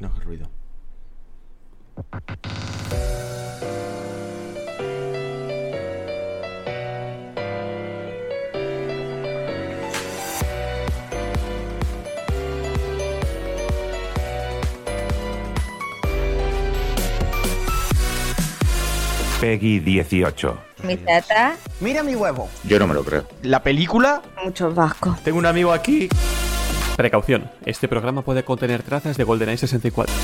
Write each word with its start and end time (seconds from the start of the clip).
No 0.00 0.08
hagas 0.08 0.24
ruido. 0.24 0.48
Peggy 19.38 19.80
18. 19.80 20.58
Mi 20.84 20.96
teta, 20.96 21.56
Mira 21.80 22.02
mi 22.02 22.14
huevo. 22.14 22.48
Yo 22.64 22.78
no 22.78 22.86
me 22.86 22.94
lo 22.94 23.04
creo. 23.04 23.26
La 23.42 23.62
película. 23.62 24.22
muchos 24.42 24.74
vascos. 24.74 25.22
Tengo 25.22 25.38
un 25.38 25.46
amigo 25.46 25.72
aquí. 25.72 26.08
Precaución, 27.00 27.50
este 27.64 27.88
programa 27.88 28.20
puede 28.20 28.44
contener 28.44 28.82
trazas 28.82 29.16
de 29.16 29.24
GoldenEye 29.24 29.56
64. 29.56 30.14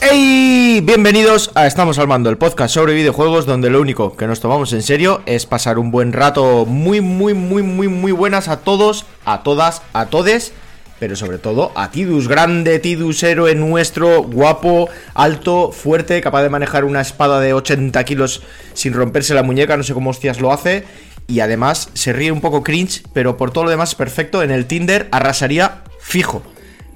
¡Hey! 0.00 0.80
Bienvenidos 0.82 1.52
a 1.54 1.68
Estamos 1.68 2.00
Armando, 2.00 2.30
el 2.30 2.36
podcast 2.36 2.74
sobre 2.74 2.94
videojuegos 2.94 3.46
donde 3.46 3.70
lo 3.70 3.80
único 3.80 4.16
que 4.16 4.26
nos 4.26 4.40
tomamos 4.40 4.72
en 4.72 4.82
serio 4.82 5.22
es 5.24 5.46
pasar 5.46 5.78
un 5.78 5.92
buen 5.92 6.12
rato 6.12 6.66
muy, 6.66 7.00
muy, 7.00 7.32
muy, 7.32 7.62
muy, 7.62 7.86
muy 7.86 8.10
buenas 8.10 8.48
a 8.48 8.56
todos, 8.62 9.06
a 9.24 9.44
todas, 9.44 9.82
a 9.92 10.06
todes, 10.06 10.52
pero 10.98 11.14
sobre 11.14 11.38
todo 11.38 11.70
a 11.76 11.92
Tidus, 11.92 12.26
grande 12.26 12.80
Tidus, 12.80 13.22
héroe 13.22 13.54
nuestro, 13.54 14.24
guapo, 14.24 14.88
alto, 15.14 15.70
fuerte, 15.70 16.20
capaz 16.20 16.42
de 16.42 16.50
manejar 16.50 16.84
una 16.84 17.02
espada 17.02 17.38
de 17.40 17.54
80 17.54 18.02
kilos 18.02 18.42
sin 18.74 18.94
romperse 18.94 19.32
la 19.32 19.44
muñeca, 19.44 19.76
no 19.76 19.84
sé 19.84 19.94
cómo 19.94 20.10
hostias 20.10 20.40
lo 20.40 20.52
hace, 20.52 20.84
y 21.30 21.40
además 21.40 21.90
se 21.94 22.12
ríe 22.12 22.32
un 22.32 22.40
poco 22.40 22.64
cringe, 22.64 23.04
pero 23.12 23.36
por 23.36 23.52
todo 23.52 23.64
lo 23.64 23.70
demás 23.70 23.90
es 23.90 23.94
perfecto, 23.94 24.42
en 24.42 24.50
el 24.50 24.66
Tinder 24.66 25.08
arrasaría 25.12 25.84
fijo. 26.00 26.42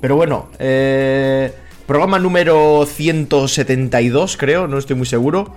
Pero 0.00 0.16
bueno, 0.16 0.50
eh, 0.58 1.52
programa 1.86 2.18
número 2.18 2.84
172 2.84 4.36
creo, 4.36 4.66
no 4.66 4.76
estoy 4.78 4.96
muy 4.96 5.06
seguro. 5.06 5.54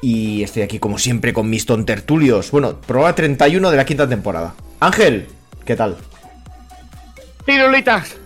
Y 0.00 0.42
estoy 0.42 0.62
aquí 0.62 0.78
como 0.78 0.98
siempre 0.98 1.32
con 1.32 1.48
mis 1.48 1.64
tontertulios. 1.64 2.50
Bueno, 2.50 2.78
programa 2.80 3.14
31 3.14 3.70
de 3.70 3.76
la 3.76 3.86
quinta 3.86 4.06
temporada. 4.08 4.54
Ángel, 4.80 5.28
¿qué 5.64 5.76
tal? 5.76 5.96
Pirulitas, 7.46 8.16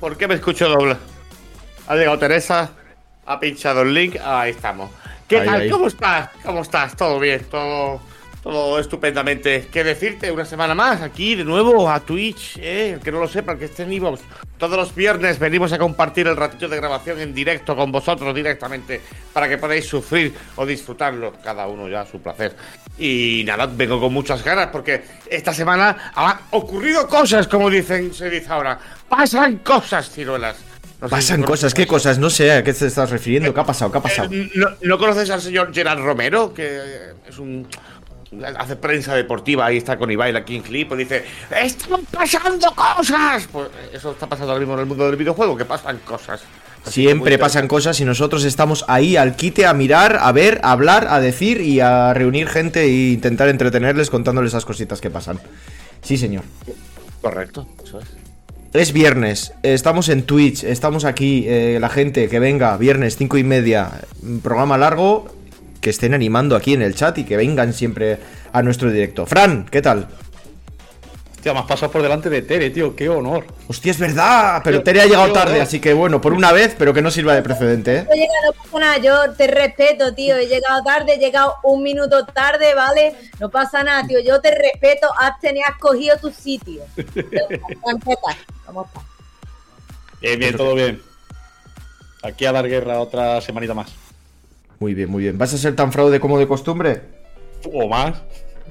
¿por 0.00 0.16
qué 0.16 0.26
me 0.28 0.34
escucho 0.34 0.68
doble? 0.68 0.96
Ha 1.86 1.94
llegado 1.96 2.18
Teresa, 2.18 2.70
ha 3.26 3.40
pinchado 3.40 3.82
el 3.82 3.92
link, 3.94 4.16
ahí 4.24 4.52
estamos. 4.52 4.90
¿Qué 5.28 5.40
Ahí, 5.40 5.46
tal? 5.46 5.60
ahí. 5.62 5.70
¿Cómo 5.70 5.86
estás? 5.88 6.30
¿Cómo 6.44 6.62
estás? 6.62 6.96
¿Todo 6.96 7.18
bien? 7.18 7.44
¿Todo, 7.50 8.00
todo 8.44 8.78
estupendamente? 8.78 9.68
¿Qué 9.72 9.82
decirte? 9.82 10.30
Una 10.30 10.44
semana 10.44 10.74
más 10.74 11.00
aquí 11.00 11.34
de 11.34 11.44
nuevo 11.44 11.90
a 11.90 11.98
Twitch, 12.00 12.58
¿eh? 12.58 12.90
El 12.90 13.00
que 13.00 13.10
no 13.10 13.18
lo 13.18 13.26
sepa, 13.26 13.52
el 13.52 13.58
que 13.58 13.64
esté 13.64 13.84
en 13.84 13.92
iVoox. 13.94 14.20
Todos 14.58 14.76
los 14.76 14.94
viernes 14.94 15.38
venimos 15.38 15.72
a 15.72 15.78
compartir 15.78 16.26
el 16.26 16.36
ratito 16.36 16.68
de 16.68 16.76
grabación 16.76 17.20
en 17.20 17.34
directo 17.34 17.74
con 17.74 17.90
vosotros 17.90 18.34
directamente 18.34 19.00
para 19.32 19.48
que 19.48 19.56
podáis 19.56 19.86
sufrir 19.86 20.34
o 20.56 20.66
disfrutarlo, 20.66 21.32
cada 21.42 21.66
uno 21.66 21.88
ya 21.88 22.02
a 22.02 22.06
su 22.06 22.20
placer. 22.20 22.54
Y 22.98 23.44
nada, 23.46 23.64
vengo 23.66 23.98
con 23.98 24.12
muchas 24.12 24.44
ganas 24.44 24.66
porque 24.66 25.02
esta 25.26 25.54
semana 25.54 26.12
han 26.14 26.36
ocurrido 26.50 27.08
cosas, 27.08 27.48
como 27.48 27.70
dicen, 27.70 28.12
se 28.12 28.28
dice 28.28 28.48
ahora. 28.50 28.78
Pasan 29.08 29.56
cosas, 29.58 30.10
ciruelas. 30.10 30.56
No 31.00 31.08
sé 31.08 31.14
si 31.16 31.20
Pasan 31.22 31.42
cosas, 31.42 31.74
¿qué 31.74 31.86
cosas? 31.86 32.18
No 32.18 32.28
sé 32.28 32.52
a 32.52 32.62
qué 32.62 32.72
te 32.74 32.86
estás 32.86 33.10
refiriendo. 33.10 33.52
¿Qué 33.52 33.60
ha 33.60 33.64
pasado? 33.64 33.90
¿Qué 33.90 33.98
ha 33.98 34.02
pasado? 34.02 34.28
Eh, 34.32 34.50
¿no, 34.54 34.68
no 34.82 34.98
conoces 34.98 35.28
al 35.30 35.40
señor 35.40 35.72
Gerard 35.74 35.98
Romero? 36.00 36.52
Que 36.54 37.12
es 37.28 37.38
un. 37.38 37.66
Hace 38.58 38.76
prensa 38.76 39.14
deportiva, 39.14 39.66
ahí 39.66 39.76
está 39.76 39.96
con 39.96 40.10
Ibai, 40.10 40.32
la 40.32 40.44
King 40.44 40.60
Clip, 40.60 40.92
y 40.92 40.96
dice: 40.96 41.24
¡Están 41.62 42.04
pasando 42.06 42.72
cosas! 42.74 43.48
Pues 43.50 43.68
eso 43.92 44.12
está 44.12 44.26
pasando 44.26 44.52
ahora 44.52 44.60
mismo 44.60 44.74
en 44.74 44.80
el 44.80 44.86
mundo 44.86 45.06
del 45.06 45.16
videojuego, 45.16 45.56
que 45.56 45.64
pasan 45.64 45.98
cosas. 46.04 46.42
Así 46.84 47.02
Siempre 47.02 47.38
pasan 47.38 47.66
cosas 47.66 47.98
y 48.00 48.04
nosotros 48.04 48.44
estamos 48.44 48.84
ahí 48.88 49.16
al 49.16 49.36
quite 49.36 49.64
a 49.64 49.72
mirar, 49.72 50.18
a 50.20 50.32
ver, 50.32 50.60
a 50.62 50.72
hablar, 50.72 51.06
a 51.08 51.18
decir 51.18 51.62
y 51.62 51.80
a 51.80 52.12
reunir 52.12 52.46
gente 52.48 52.82
e 52.82 53.12
intentar 53.12 53.48
entretenerles 53.48 54.10
contándoles 54.10 54.50
esas 54.52 54.66
cositas 54.66 55.00
que 55.00 55.08
pasan. 55.08 55.40
Sí, 56.02 56.18
señor. 56.18 56.44
Correcto, 57.22 57.66
eso 57.82 58.00
es. 58.00 58.06
Es 58.74 58.92
viernes, 58.92 59.54
estamos 59.62 60.08
en 60.08 60.24
Twitch, 60.24 60.64
estamos 60.64 61.04
aquí, 61.04 61.44
eh, 61.46 61.78
la 61.80 61.88
gente 61.88 62.28
que 62.28 62.40
venga, 62.40 62.76
viernes 62.76 63.16
cinco 63.16 63.38
y 63.38 63.44
media, 63.44 64.02
programa 64.42 64.76
largo, 64.76 65.28
que 65.84 65.90
estén 65.90 66.14
animando 66.14 66.56
aquí 66.56 66.72
en 66.72 66.80
el 66.80 66.94
chat 66.94 67.18
y 67.18 67.24
que 67.24 67.36
vengan 67.36 67.74
siempre 67.74 68.18
a 68.54 68.62
nuestro 68.62 68.90
directo. 68.90 69.26
Fran, 69.26 69.66
¿qué 69.70 69.82
tal? 69.82 70.08
Hostia, 71.34 71.52
me 71.52 71.58
has 71.58 71.66
pasado 71.66 71.92
por 71.92 72.00
delante 72.00 72.30
de 72.30 72.40
Tere, 72.40 72.70
tío, 72.70 72.96
qué 72.96 73.10
honor. 73.10 73.44
Hostia, 73.68 73.90
es 73.90 73.98
verdad, 73.98 74.62
pero 74.64 74.82
Tere 74.82 75.02
ha 75.02 75.04
llegado 75.04 75.30
tarde, 75.30 75.60
así 75.60 75.80
que 75.80 75.92
bueno, 75.92 76.22
por 76.22 76.32
una 76.32 76.52
vez, 76.52 76.74
pero 76.78 76.94
que 76.94 77.02
no 77.02 77.10
sirva 77.10 77.34
de 77.34 77.42
precedente, 77.42 77.96
¿eh? 77.96 78.06
He 78.10 78.16
llegado, 78.16 78.46
no 78.46 78.62
pasa 78.62 78.78
nada, 78.78 78.96
yo 78.96 79.32
te 79.34 79.46
respeto, 79.46 80.14
tío. 80.14 80.38
He 80.38 80.46
llegado 80.46 80.82
tarde, 80.82 81.16
he 81.16 81.18
llegado 81.18 81.56
un 81.64 81.82
minuto 81.82 82.24
tarde, 82.24 82.74
¿vale? 82.74 83.14
No 83.38 83.50
pasa 83.50 83.84
nada, 83.84 84.06
tío. 84.06 84.20
Yo 84.20 84.40
te 84.40 84.52
respeto, 84.52 85.06
has 85.18 85.38
tenido, 85.38 85.66
has 85.68 85.78
cogido 85.78 86.16
tu 86.16 86.30
sitio. 86.30 86.82
Empezar. 86.96 88.36
¿Cómo 88.64 88.86
estás? 88.86 89.02
Bien, 90.22 90.38
bien, 90.38 90.56
todo 90.56 90.74
bien. 90.74 91.02
Aquí 92.22 92.46
a 92.46 92.52
dar 92.52 92.66
guerra 92.66 93.00
otra 93.00 93.42
semanita 93.42 93.74
más. 93.74 93.92
Muy 94.78 94.94
bien, 94.94 95.10
muy 95.10 95.22
bien. 95.22 95.38
¿Vas 95.38 95.54
a 95.54 95.58
ser 95.58 95.76
tan 95.76 95.92
fraude 95.92 96.20
como 96.20 96.38
de 96.38 96.46
costumbre? 96.46 97.02
O 97.72 97.88
más. 97.88 98.22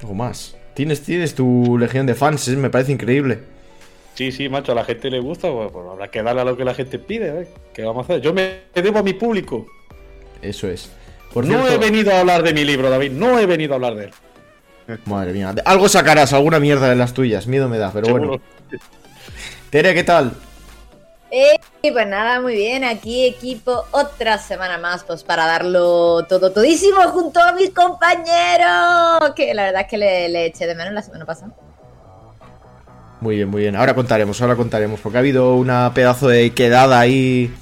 O 0.02 0.14
más. 0.14 0.56
Tienes, 0.74 1.02
tienes 1.02 1.34
tu 1.34 1.78
legión 1.78 2.06
de 2.06 2.14
fans, 2.14 2.48
¿eh? 2.48 2.56
me 2.56 2.70
parece 2.70 2.92
increíble. 2.92 3.40
Sí, 4.14 4.30
sí, 4.30 4.48
macho, 4.48 4.72
a 4.72 4.74
la 4.76 4.84
gente 4.84 5.10
le 5.10 5.20
gusta, 5.20 5.50
pues, 5.50 5.70
pues 5.72 5.86
habrá 5.90 6.08
que 6.08 6.22
darle 6.22 6.42
a 6.42 6.44
lo 6.44 6.56
que 6.56 6.64
la 6.64 6.74
gente 6.74 6.98
pide, 6.98 7.42
¿eh? 7.42 7.48
¿Qué 7.72 7.82
vamos 7.82 8.02
a 8.02 8.12
hacer? 8.12 8.22
Yo 8.22 8.32
me 8.32 8.60
debo 8.74 9.00
a 9.00 9.02
mi 9.02 9.12
público. 9.12 9.66
Eso 10.40 10.68
es. 10.68 10.90
Por 11.32 11.44
no 11.44 11.58
cierto, 11.58 11.72
he 11.72 11.78
venido 11.78 12.12
a 12.12 12.20
hablar 12.20 12.42
de 12.44 12.54
mi 12.54 12.64
libro, 12.64 12.90
David, 12.90 13.12
no 13.12 13.38
he 13.40 13.46
venido 13.46 13.72
a 13.72 13.76
hablar 13.76 13.96
de 13.96 14.04
él. 14.04 14.10
Madre 15.06 15.32
mía, 15.32 15.54
algo 15.64 15.88
sacarás, 15.88 16.32
alguna 16.32 16.60
mierda 16.60 16.88
de 16.88 16.96
las 16.96 17.12
tuyas, 17.12 17.46
miedo 17.48 17.68
me 17.68 17.78
da, 17.78 17.92
pero 17.92 18.08
bueno. 18.08 18.40
Tere, 19.70 19.94
¿qué 19.94 20.04
tal? 20.04 20.32
Eh, 21.36 21.58
pues 21.92 22.06
nada, 22.06 22.40
muy 22.40 22.54
bien. 22.54 22.84
Aquí 22.84 23.26
equipo 23.26 23.84
otra 23.90 24.38
semana 24.38 24.78
más, 24.78 25.02
pues 25.02 25.24
para 25.24 25.46
darlo 25.46 26.24
todo, 26.28 26.52
todísimo 26.52 27.02
junto 27.08 27.40
a 27.40 27.50
mis 27.52 27.70
compañeros. 27.70 29.32
Que 29.34 29.52
la 29.52 29.64
verdad 29.64 29.80
es 29.82 29.88
que 29.88 29.98
le, 29.98 30.28
le 30.28 30.46
eché 30.46 30.68
de 30.68 30.76
menos 30.76 30.94
la 30.94 31.02
semana 31.02 31.24
pasada. 31.26 31.50
Muy 33.20 33.34
bien, 33.34 33.48
muy 33.48 33.62
bien. 33.62 33.74
Ahora 33.74 33.96
contaremos, 33.96 34.40
ahora 34.40 34.54
contaremos, 34.54 35.00
porque 35.00 35.18
ha 35.18 35.20
habido 35.20 35.56
una 35.56 35.92
pedazo 35.92 36.28
de 36.28 36.52
quedada 36.54 37.00
ahí 37.00 37.52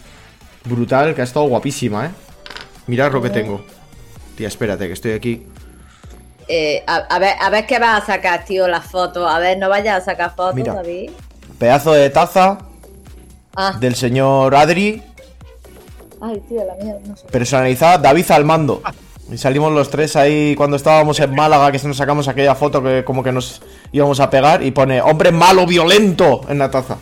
brutal 0.65 1.15
que 1.15 1.22
ha 1.22 1.25
estado 1.25 1.47
guapísima, 1.47 2.06
¿eh? 2.06 2.11
Mirad 2.88 3.11
lo 3.11 3.22
que 3.22 3.31
tengo. 3.31 3.65
Tía, 4.37 4.49
espérate, 4.49 4.87
que 4.87 4.93
estoy 4.93 5.12
aquí. 5.12 5.47
Eh, 6.47 6.84
a, 6.87 6.97
a 6.97 7.19
ver, 7.19 7.37
a 7.41 7.49
ver 7.49 7.65
qué 7.65 7.78
vas 7.78 8.03
a 8.03 8.06
sacar, 8.06 8.44
tío, 8.44 8.69
las 8.69 8.84
fotos. 8.84 9.32
A 9.32 9.38
ver, 9.38 9.56
no 9.56 9.71
vayas 9.71 10.03
a 10.03 10.05
sacar 10.05 10.34
fotos, 10.37 10.56
Mira. 10.56 10.75
David. 10.75 11.11
Pedazo 11.59 11.93
de 11.93 12.11
taza 12.11 12.59
Ah, 13.57 13.77
del 13.79 13.95
señor 13.95 14.55
Adri, 14.55 15.03
ay, 16.21 16.41
tío, 16.49 16.63
la 16.65 16.83
mía, 16.83 16.95
no 17.07 17.17
sé. 17.17 17.27
personalizada 17.27 17.99
David 17.99 18.31
al 18.31 18.45
mando. 18.45 18.83
Y 19.31 19.39
salimos 19.39 19.73
los 19.73 19.89
tres 19.89 20.17
ahí 20.17 20.55
cuando 20.57 20.77
estábamos 20.77 21.19
en 21.21 21.35
Málaga, 21.35 21.73
que 21.73 21.79
se 21.79 21.89
nos 21.89 21.97
sacamos 21.97 22.29
aquella 22.29 22.55
foto 22.55 22.83
que 22.83 23.05
como 23.05 23.23
que 23.23 23.33
nos 23.33 23.62
íbamos 23.93 24.21
a 24.21 24.29
pegar 24.29 24.62
y 24.62 24.71
pone 24.73 25.01
hombre 25.01 25.33
malo 25.33 25.67
violento 25.67 26.43
en 26.49 26.59
la 26.59 26.71
taza. 26.71 26.99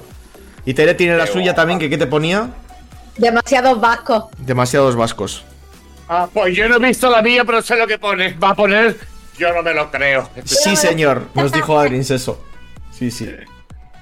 Y 0.64 0.74
Tere 0.74 0.94
tiene 0.94 1.16
la 1.16 1.26
suya 1.26 1.54
también, 1.54 1.78
que 1.78 1.88
¿qué 1.90 1.98
te 1.98 2.06
ponía? 2.06 2.50
Demasiados 3.16 3.80
vascos. 3.80 4.24
Demasiados 4.38 4.94
vascos. 4.94 5.44
Ah, 6.08 6.28
pues 6.32 6.56
yo 6.56 6.68
no 6.68 6.76
he 6.76 6.88
visto 6.88 7.08
la 7.10 7.22
mía, 7.22 7.44
pero 7.44 7.62
sé 7.62 7.76
lo 7.76 7.86
que 7.86 7.98
pone. 7.98 8.34
Va 8.34 8.50
a 8.50 8.54
poner. 8.54 8.96
Yo 9.38 9.52
no 9.52 9.62
me 9.62 9.72
lo 9.72 9.90
creo. 9.90 10.28
Sí, 10.44 10.76
señor, 10.76 11.26
nos 11.34 11.50
dijo 11.52 11.78
Adrins 11.78 12.10
eso. 12.10 12.40
Sí, 12.92 13.10
sí. 13.10 13.28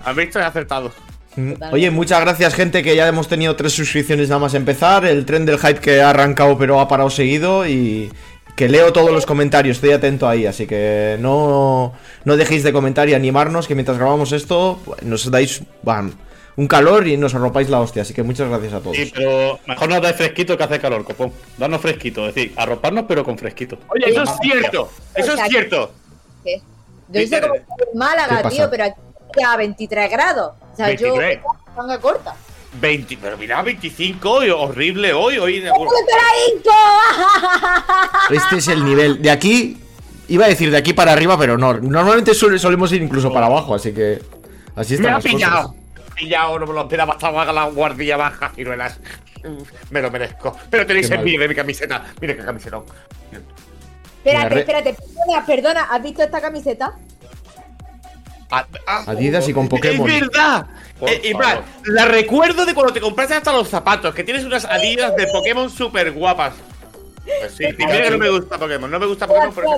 ¿Has 0.05 0.17
visto? 0.17 0.39
He 0.39 0.43
acertado. 0.43 0.91
Mm. 1.39 1.53
Oye, 1.73 1.91
muchas 1.93 2.21
gracias, 2.21 2.53
gente, 2.53 2.83
que 2.83 2.97
ya 2.97 3.07
hemos 3.07 3.29
tenido 3.29 3.55
tres 3.55 3.73
suscripciones 3.73 4.29
nada 4.29 4.41
más 4.41 4.55
empezar. 4.55 5.05
El 5.05 5.25
tren 5.25 5.47
del 5.47 5.59
hype 5.59 5.79
que 5.79 6.03
ha 6.03 6.11
arrancado, 6.11 6.59
pero 6.59 6.81
ha 6.81 6.89
parado 6.89 7.11
seguido. 7.11 7.67
Y 7.67 8.11
que 8.57 8.69
leo 8.69 8.93
todos 8.93 9.13
los 9.13 9.25
comentarios, 9.25 9.77
estoy 9.77 9.93
atento 9.93 10.29
ahí. 10.29 10.47
Así 10.47 10.67
que 10.67 11.17
no, 11.21 11.93
no 12.25 12.37
dejéis 12.37 12.65
de 12.65 12.73
comentar 12.73 13.09
y 13.09 13.15
animarnos, 13.15 13.69
que 13.69 13.77
mientras 13.77 13.99
grabamos 13.99 14.33
esto, 14.33 14.81
pues, 14.85 15.05
nos 15.05 15.31
dais 15.31 15.63
bam, 15.85 16.13
un 16.57 16.67
calor 16.67 17.07
y 17.07 17.17
nos 17.17 17.37
arropáis 17.37 17.71
la 17.71 17.81
hostia. 17.81 18.03
Así 18.03 18.13
que 18.13 18.25
muchas 18.25 18.49
gracias 18.49 18.73
a 18.73 18.81
todos. 18.81 18.97
Sí, 18.97 19.13
pero 19.15 19.61
mejor 19.65 19.89
nos 19.89 20.03
dais 20.03 20.17
fresquito 20.17 20.59
que 20.59 20.65
hace 20.65 20.81
calor, 20.81 21.05
copón. 21.05 21.33
Danos 21.57 21.81
fresquito, 21.81 22.29
es 22.29 22.35
decir, 22.35 22.53
arroparnos 22.57 23.05
pero 23.07 23.23
con 23.23 23.39
fresquito. 23.39 23.79
Oye, 23.91 24.11
eso 24.11 24.25
es 24.25 24.31
cierto. 24.43 24.91
Eso 25.15 25.35
es 25.35 25.41
cierto. 25.49 25.93
¿Qué? 26.43 26.61
Yo 27.11 27.21
hice 27.21 27.41
como 27.41 27.55
en 27.55 27.63
¿Qué 27.63 27.85
Málaga, 27.95 28.51
tío, 28.51 28.69
pero 28.69 28.85
aquí 28.85 29.01
ya 29.39 29.57
23 29.57 30.11
grados. 30.11 30.53
O 30.79 30.81
sea, 30.81 30.87
23. 30.87 31.41
yo 31.43 31.49
manga 31.77 31.99
corta. 32.01 32.37
20, 32.81 33.19
pero 33.21 33.37
mira, 33.37 33.61
25 33.63 34.31
hoy, 34.31 34.51
horrible 34.51 35.13
hoy. 35.13 35.39
hoy 35.39 35.57
Este 38.31 38.57
es 38.59 38.69
el 38.69 38.85
nivel. 38.85 39.21
De 39.21 39.31
aquí, 39.31 39.77
iba 40.29 40.45
a 40.45 40.49
decir 40.49 40.71
de 40.71 40.77
aquí 40.77 40.93
para 40.93 41.13
arriba, 41.13 41.37
pero 41.37 41.59
no. 41.59 41.75
Normalmente 41.75 42.33
suele- 42.35 42.61
solemos 42.61 42.93
ir 42.93 43.03
incluso 43.03 43.33
para 43.33 43.47
abajo, 43.47 43.75
así 43.75 43.93
que. 43.93 44.23
Así 44.77 44.97
me 44.99 45.07
están 45.07 45.07
ha 45.07 45.17
las 45.17 45.25
cosas. 45.25 45.35
pillado. 45.35 45.75
pillado, 46.15 46.59
no 46.61 46.67
me 46.67 46.73
lo 46.75 46.81
esperaba, 46.83 47.15
estaba 47.15 47.43
a 47.43 47.53
la 47.53 47.65
guardia 47.65 48.17
baja, 48.17 48.53
ciruelas. 48.55 49.01
Me 49.91 50.01
lo 50.01 50.11
merezco. 50.13 50.57
Pero 50.71 50.87
tenéis 50.87 51.09
Qué 51.09 51.17
de 51.17 51.49
mi 51.49 51.55
camiseta. 51.55 52.05
Mira 52.21 52.37
qué 52.37 52.45
camiseta. 52.45 52.81
Espérate, 54.25 54.59
espérate, 54.61 54.95
perdona, 54.95 55.47
perdona, 55.47 55.83
¿has 55.91 56.03
visto 56.03 56.23
esta 56.23 56.41
camiseta? 56.41 56.93
Ah, 58.51 58.67
ah, 58.87 59.05
Adidas 59.07 59.49
y 59.49 59.53
con 59.53 59.69
Pokémon. 59.69 60.09
Es 60.09 60.21
verdad. 60.21 60.67
Eh, 61.03 61.21
y 61.25 61.33
favor. 61.33 61.63
la 61.85 62.07
recuerdo 62.07 62.65
de 62.67 62.75
cuando 62.75 62.93
te 62.93 63.01
compraste 63.01 63.35
hasta 63.35 63.53
los 63.53 63.69
zapatos, 63.69 64.15
que 64.15 64.25
tienes 64.25 64.45
unas 64.45 64.65
Adidas 64.65 65.15
de 65.17 65.27
Pokémon 65.27 65.71
súper 65.71 66.13
guapas. 66.13 66.55
Pues 67.41 67.53
sí, 67.53 67.65
y 67.65 67.87
mira 67.87 68.03
que 68.05 68.11
no 68.11 68.19
me 68.19 68.31
gusta 68.31 68.59
Pokémon, 68.59 68.91
no 68.91 68.99
me 68.99 69.07
gusta 69.07 69.27
Pokémon, 69.27 69.53
pero 69.55 69.69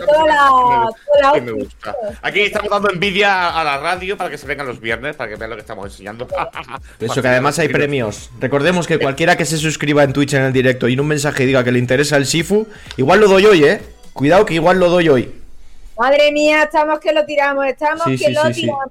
sí 1.34 1.40
me 1.40 1.50
gusta. 1.50 1.96
Aquí 2.22 2.43
estamos 2.43 2.70
dando 2.70 2.90
envidia 2.90 3.49
a 3.49 3.64
la 3.64 3.78
radio 3.78 4.17
para 4.17 4.31
que 4.31 4.38
se 4.38 4.46
vengan 4.46 4.67
los 4.67 4.81
viernes, 4.81 5.17
para 5.17 5.31
que 5.31 5.37
vean 5.37 5.50
lo 5.50 5.56
que 5.56 5.62
estamos 5.62 5.87
enseñando. 5.87 6.28
Eso 7.00 7.20
que 7.20 7.28
además 7.28 7.58
hay 7.58 7.69
premios. 7.69 8.31
Recordemos 8.40 8.87
que 8.87 8.99
cualquiera 8.99 9.37
que 9.37 9.44
se 9.44 9.56
suscriba 9.58 10.05
en 10.05 10.12
Twitch 10.12 10.34
en 10.34 10.43
el 10.43 10.52
directo 10.52 10.87
y 10.88 10.93
en 10.93 11.00
un 11.00 11.08
mensaje 11.08 11.44
diga 11.44 11.64
que 11.64 11.72
le 11.72 11.81
interesa 11.81 12.17
el 12.17 12.26
Sifu, 12.26 12.69
igual 12.96 13.20
lo 13.20 13.28
doy 13.28 13.46
hoy, 13.46 13.64
eh. 13.64 13.82
Cuidado 14.12 14.46
que 14.46 14.55
igual 14.55 14.78
lo 14.78 14.88
doy 14.88 15.08
hoy. 15.08 15.40
Madre 16.00 16.32
mía, 16.32 16.62
estamos 16.62 16.99
que 16.99 17.12
lo 17.12 17.26
tiramos, 17.26 17.67
estamos 17.67 18.05
Sí, 18.06 18.17
que 18.17 18.29
sí, 18.29 18.32
lo 18.32 18.47
sí, 18.47 18.62
tiramos. 18.62 18.88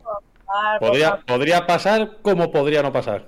Ah, 0.47 0.77
Podría, 0.79 1.19
podría 1.25 1.65
pasar 1.65 2.17
como 2.21 2.51
podría 2.51 2.83
no 2.83 2.94
pasar. 2.94 3.23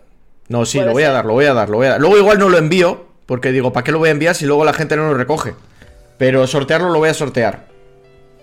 No, 0.50 0.68
sí, 0.68 0.80
lo 0.80 0.92
voy 0.92 1.02
a 1.02 1.12
dar, 1.12 1.26
lo 1.26 1.34
voy 1.34 1.46
a 1.46 1.56
dar, 1.56 1.68
lo 1.68 1.78
voy 1.78 1.88
a 1.88 1.92
dar. 1.92 2.00
Luego 2.00 2.16
igual 2.16 2.38
no 2.38 2.48
lo 2.50 2.60
envío, 2.60 3.06
porque 3.26 3.52
digo, 3.52 3.74
¿para 3.74 3.84
qué 3.84 3.92
lo 3.92 3.98
voy 3.98 4.10
a 4.10 4.12
enviar 4.12 4.36
si 4.36 4.46
luego 4.46 4.66
la 4.66 4.74
gente 4.74 4.96
no 4.96 5.08
lo 5.08 5.16
recoge? 5.16 5.56
Pero 6.20 6.46
sortearlo 6.46 6.90
lo 6.92 7.00
voy 7.00 7.10
a 7.10 7.16
sortear. 7.16 7.66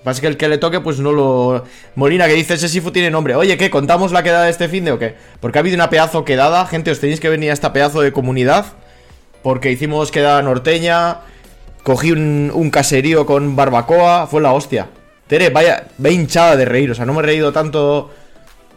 Pasa 0.02 0.20
que 0.20 0.26
el 0.26 0.37
que 0.37 0.49
le 0.49 0.58
toque, 0.58 0.81
pues 0.81 0.99
no 0.99 1.12
lo. 1.12 1.64
Molina, 1.94 2.26
que 2.26 2.32
dice 2.34 2.55
ese 2.55 2.69
Sifu 2.69 2.91
tiene 2.91 3.08
nombre. 3.12 3.37
Oye, 3.37 3.56
¿qué? 3.56 3.70
¿Contamos 3.70 4.11
la 4.11 4.25
quedada 4.25 4.46
de 4.46 4.50
este 4.50 4.69
fin 4.69 4.87
de 4.87 4.91
o 4.91 4.99
qué? 4.99 5.14
Porque 5.38 5.58
ha 5.58 5.61
habido 5.61 5.76
una 5.76 5.88
pedazo 5.88 6.25
quedada. 6.25 6.67
Gente, 6.67 6.91
os 6.91 6.99
tenéis 6.99 7.20
que 7.20 7.29
venir 7.29 7.50
a 7.50 7.55
esta 7.55 7.73
pedazo 7.73 8.00
de 8.00 8.11
comunidad. 8.11 8.67
Porque 9.44 9.70
hicimos 9.70 10.11
quedada 10.11 10.43
norteña. 10.43 11.19
Cogí 11.84 12.11
un, 12.11 12.50
un 12.52 12.70
caserío 12.70 13.25
con 13.25 13.55
barbacoa. 13.55 14.26
Fue 14.26 14.41
la 14.41 14.52
hostia. 14.52 14.88
Tere, 15.29 15.51
vaya, 15.51 15.87
ve 15.99 16.11
hinchada 16.13 16.57
de 16.57 16.65
reír. 16.65 16.91
O 16.91 16.95
sea, 16.95 17.05
no 17.05 17.13
me 17.15 17.21
he 17.21 17.23
reído 17.25 17.53
tanto. 17.53 18.11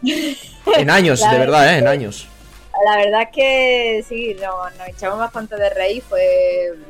En 0.76 0.90
años, 0.90 1.20
de 1.28 1.38
verdad, 1.38 1.74
¿eh? 1.74 1.78
En 1.78 1.88
años. 1.88 2.28
La 2.86 2.96
verdad 2.96 3.22
es 3.22 3.28
que 3.34 4.04
sí, 4.08 4.36
no- 4.40 4.70
nos 4.78 4.88
echamos 4.88 5.18
bastante 5.18 5.56
de 5.56 5.70
reír, 5.70 6.02
fue, 6.08 6.22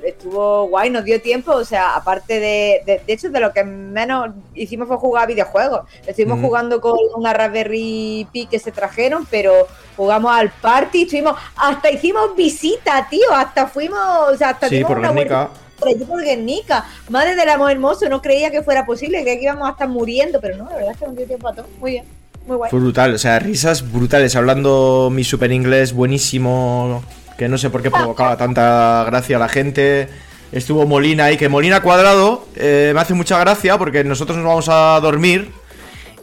estuvo 0.05 0.69
guay, 0.69 0.91
nos 0.91 1.05
dio 1.05 1.20
tiempo, 1.20 1.53
o 1.53 1.64
sea, 1.64 1.97
aparte 1.97 2.35
de, 2.38 2.82
de, 2.87 3.03
de 3.06 3.12
hecho 3.12 3.31
de 3.31 3.41
lo 3.41 3.53
que 3.53 3.64
menos 3.64 4.31
hicimos 4.55 4.88
fue 4.88 4.97
jugar 4.99 5.26
videojuegos, 5.26 5.81
estuvimos 6.06 6.38
jugando 6.41 6.81
con 6.81 6.97
una 7.17 7.32
Raspberry 7.32 8.26
Pi 8.31 8.47
que 8.47 8.59
se 8.59 8.73
trajeron, 8.73 9.26
pero 9.31 9.67
jugamos 9.97 10.32
al 10.35 10.50
party, 10.50 11.03
estuvimos, 11.03 11.37
hasta 11.56 11.91
hicimos 11.91 12.37
visita, 12.37 13.06
tío, 13.11 13.32
hasta 13.35 13.67
fuimos, 13.67 14.00
o 14.32 14.37
sea, 14.37 14.50
hasta 14.50 14.69
Sí, 14.69 14.85
por 14.85 14.99
una 14.99 15.12
Madre 17.08 17.34
del 17.34 17.49
amor 17.49 17.70
hermoso, 17.70 18.08
no 18.08 18.23
creía 18.23 18.50
que 18.50 18.62
fuera 18.62 18.87
posible, 18.87 19.23
creía 19.23 19.37
que 19.37 19.44
íbamos 19.44 19.69
a 19.69 19.73
estar 19.73 19.88
muriendo, 19.88 20.40
pero 20.40 20.56
no, 20.56 20.69
la 20.70 20.76
verdad 20.76 20.93
es 20.93 20.99
que 20.99 21.06
nos 21.06 21.17
dio 21.17 21.26
tiempo 21.26 21.49
a 21.49 21.55
todo, 21.55 21.67
muy 21.81 21.93
bien, 21.93 22.05
muy 22.46 22.56
guay. 22.56 22.70
Brutal, 22.73 23.14
o 23.14 23.19
sea, 23.19 23.38
risas 23.38 23.90
brutales, 23.93 24.37
hablando 24.37 25.11
mi 25.12 25.25
super 25.25 25.52
inglés 25.52 25.93
buenísimo, 25.93 27.02
que 27.37 27.49
no 27.49 27.58
sé 27.58 27.70
por 27.70 27.82
qué 27.82 27.90
provocaba 27.90 28.37
tanta 28.37 29.05
gracia 29.06 29.37
a 29.37 29.40
la 29.40 29.49
gente. 29.49 30.08
Estuvo 30.52 30.87
Molina 30.87 31.25
ahí, 31.25 31.38
que 31.38 31.49
Molina 31.49 31.81
Cuadrado 31.81 32.46
eh, 32.56 32.93
me 32.94 33.00
hace 33.00 33.14
mucha 33.14 33.38
gracia 33.38 33.78
porque 33.78 34.05
nosotros 34.05 34.37
nos 34.37 34.46
vamos 34.46 34.69
a 34.69 35.00
dormir 35.00 35.50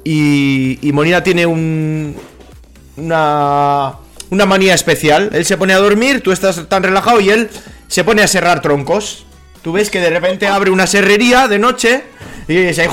y, 0.04 0.78
y 0.88 0.92
Molina 0.94 1.24
tiene 1.24 1.48
un, 1.48 2.16
una, 2.96 3.94
una 4.30 4.46
manía 4.46 4.76
especial. 4.76 5.32
Él 5.34 5.46
se 5.46 5.58
pone 5.58 5.74
a 5.74 5.80
dormir, 5.80 6.22
tú 6.22 6.32
estás 6.32 6.70
tan 6.70 6.84
relajado 6.84 7.20
y 7.20 7.30
él 7.30 7.50
se 7.88 8.04
pone 8.04 8.22
a 8.22 8.28
serrar 8.28 8.62
troncos. 8.62 9.26
Tú 9.62 9.72
ves 9.74 9.90
que 9.90 10.00
de 10.00 10.10
repente 10.10 10.48
abre 10.48 10.72
una 10.72 10.88
serrería 10.88 11.48
de 11.48 11.60
noche 11.60 12.04
y 12.48 12.56
dice... 12.56 12.90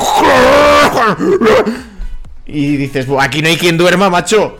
Y 2.46 2.76
dices, 2.76 3.06
"Buah, 3.06 3.24
aquí 3.24 3.42
no 3.42 3.48
hay 3.48 3.56
quien 3.56 3.76
duerma, 3.76 4.08
macho. 4.08 4.56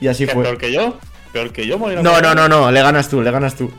Y 0.00 0.06
así 0.08 0.26
¿Qué, 0.26 0.32
fue. 0.32 0.44
¿Peor 0.44 0.58
que 0.58 0.72
yo? 0.72 0.98
¿Peor 1.32 1.52
que 1.52 1.66
yo? 1.66 1.78
No, 1.78 2.20
no, 2.20 2.34
no, 2.34 2.48
no, 2.48 2.70
le 2.70 2.82
ganas 2.82 3.08
tú, 3.08 3.20
le 3.22 3.30
ganas 3.30 3.56
tú. 3.56 3.70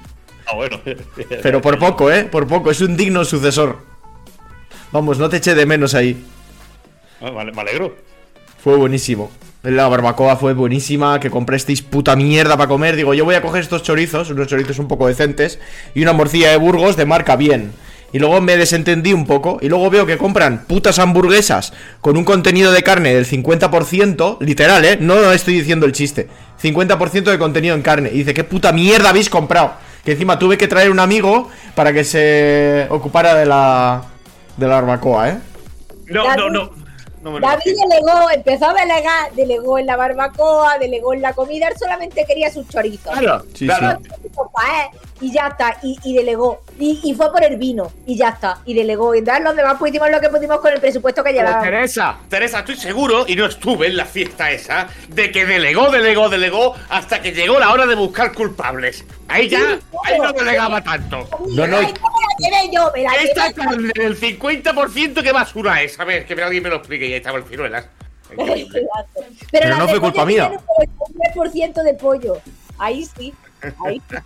Ah, 0.45 0.55
bueno. 0.55 0.79
Pero 1.41 1.61
por 1.61 1.79
poco, 1.79 2.11
¿eh? 2.11 2.25
Por 2.25 2.47
poco, 2.47 2.71
es 2.71 2.81
un 2.81 2.97
digno 2.97 3.23
sucesor. 3.23 3.77
Vamos, 4.91 5.17
no 5.17 5.29
te 5.29 5.37
eché 5.37 5.55
de 5.55 5.65
menos 5.65 5.93
ahí. 5.93 6.21
Ah, 7.21 7.31
me 7.31 7.61
alegro. 7.61 7.95
Fue 8.61 8.75
buenísimo. 8.75 9.31
La 9.63 9.87
barbacoa 9.87 10.35
fue 10.35 10.53
buenísima, 10.53 11.21
que 11.21 11.29
comprasteis 11.29 11.81
puta 11.81 12.17
mierda 12.17 12.57
para 12.57 12.67
comer. 12.67 12.97
Digo, 12.97 13.13
yo 13.13 13.23
voy 13.23 13.35
a 13.35 13.41
coger 13.41 13.61
estos 13.61 13.81
chorizos, 13.81 14.29
unos 14.29 14.47
chorizos 14.47 14.77
un 14.77 14.89
poco 14.89 15.07
decentes, 15.07 15.57
y 15.95 16.01
una 16.03 16.11
morcilla 16.11 16.49
de 16.49 16.57
Burgos 16.57 16.97
de 16.97 17.05
marca 17.05 17.37
bien. 17.37 17.71
Y 18.11 18.19
luego 18.19 18.41
me 18.41 18.57
desentendí 18.57 19.13
un 19.13 19.25
poco, 19.25 19.59
y 19.61 19.69
luego 19.69 19.89
veo 19.89 20.05
que 20.05 20.17
compran 20.17 20.65
putas 20.67 20.99
hamburguesas 20.99 21.71
con 22.01 22.17
un 22.17 22.25
contenido 22.25 22.73
de 22.73 22.83
carne 22.83 23.15
del 23.15 23.25
50%, 23.25 24.37
literal, 24.41 24.83
¿eh? 24.83 24.97
No 24.99 25.31
estoy 25.31 25.53
diciendo 25.53 25.85
el 25.85 25.93
chiste. 25.93 26.27
50% 26.61 27.31
de 27.31 27.39
contenido 27.39 27.73
en 27.73 27.83
carne. 27.83 28.09
Y 28.11 28.17
dice, 28.17 28.33
¿qué 28.33 28.43
puta 28.43 28.73
mierda 28.73 29.11
habéis 29.11 29.29
comprado? 29.29 29.75
Que 30.03 30.11
encima 30.11 30.37
tuve 30.37 30.57
que 30.57 30.67
traer 30.67 30.91
un 30.91 30.99
amigo 30.99 31.49
para 31.73 31.93
que 31.93 32.03
se 32.03 32.85
ocupara 32.89 33.33
de 33.35 33.45
la, 33.45 34.03
de 34.57 34.67
la 34.67 34.75
barbacoa, 34.75 35.29
¿eh? 35.29 35.37
No, 36.07 36.35
no, 36.35 36.49
no. 36.49 36.82
No 37.23 37.31
me 37.31 37.39
lo 37.39 37.47
David 37.47 37.61
imagino. 37.73 37.87
delegó, 37.89 38.29
empezó 38.31 38.65
a 38.67 38.73
delegar, 38.73 39.31
delegó 39.33 39.79
en 39.79 39.85
la 39.85 39.95
barbacoa, 39.95 40.77
delegó 40.77 41.13
en 41.13 41.21
la 41.21 41.31
comida, 41.33 41.69
él 41.69 41.75
solamente 41.79 42.25
quería 42.25 42.51
sus 42.51 42.67
chorizos. 42.67 43.17
Claro, 43.17 43.45
Sí, 43.53 43.65
claro. 43.65 43.99
Y 45.23 45.31
ya 45.31 45.47
está, 45.47 45.77
y, 45.81 45.97
y 46.03 46.17
delegó. 46.17 46.63
Y, 46.77 46.99
y 47.01 47.13
fue 47.13 47.31
por 47.31 47.41
el 47.45 47.55
vino, 47.55 47.89
y 48.05 48.17
ya 48.17 48.29
está, 48.29 48.59
y 48.65 48.73
delegó. 48.73 49.15
Y 49.15 49.19
entonces 49.19 49.41
los 49.41 49.55
demás 49.55 49.77
hicimos 49.87 50.09
lo 50.11 50.19
que 50.19 50.27
pudimos 50.27 50.59
con 50.59 50.73
el 50.73 50.81
presupuesto 50.81 51.23
que 51.23 51.29
Pero 51.29 51.43
llevábamos. 51.43 51.63
Teresa, 51.63 52.17
Teresa, 52.27 52.59
estoy 52.59 52.75
seguro, 52.75 53.23
y 53.25 53.37
no 53.37 53.45
estuve 53.45 53.87
en 53.87 53.95
la 53.95 54.03
fiesta 54.03 54.51
esa, 54.51 54.89
de 55.07 55.31
que 55.31 55.45
delegó, 55.45 55.89
delegó, 55.89 56.27
delegó, 56.27 56.75
hasta 56.89 57.21
que 57.21 57.31
llegó 57.31 57.57
la 57.57 57.71
hora 57.71 57.85
de 57.85 57.95
buscar 57.95 58.33
culpables. 58.33 59.05
Ahí 59.29 59.47
ya, 59.47 59.79
ahí 60.03 60.19
no 60.19 60.33
delegaba 60.33 60.83
tanto. 60.83 61.25
No, 61.47 61.67
no, 61.67 61.77
Ay, 61.77 61.93
¿cómo 62.01 62.17
la 62.19 62.49
llevé 62.49 62.75
yo? 62.75 62.91
Me 62.93 63.03
la 63.03 63.15
Esta 63.15 63.47
llevé 63.47 63.53
carne 63.53 63.91
del 63.95 64.19
50%, 64.19 65.23
¿qué 65.23 65.31
basura 65.31 65.81
es? 65.83 65.97
A 66.01 66.03
ver, 66.03 66.25
que 66.25 66.33
alguien 66.33 66.63
me 66.63 66.69
lo 66.69 66.75
explique, 66.75 67.05
y 67.07 67.13
ahí 67.13 67.17
estaba 67.19 67.37
el 67.37 67.45
ciruelas. 67.45 67.85
Pero 69.51 69.69
las 69.69 69.79
no 69.79 69.87
fue 69.87 70.01
culpa 70.01 70.25
mía. 70.25 70.51
un 70.51 71.15
3% 71.33 71.81
de 71.81 71.93
pollo. 71.93 72.41
Ahí 72.77 73.07
sí. 73.17 73.33
Ahí 73.85 74.01
sí. 74.09 74.17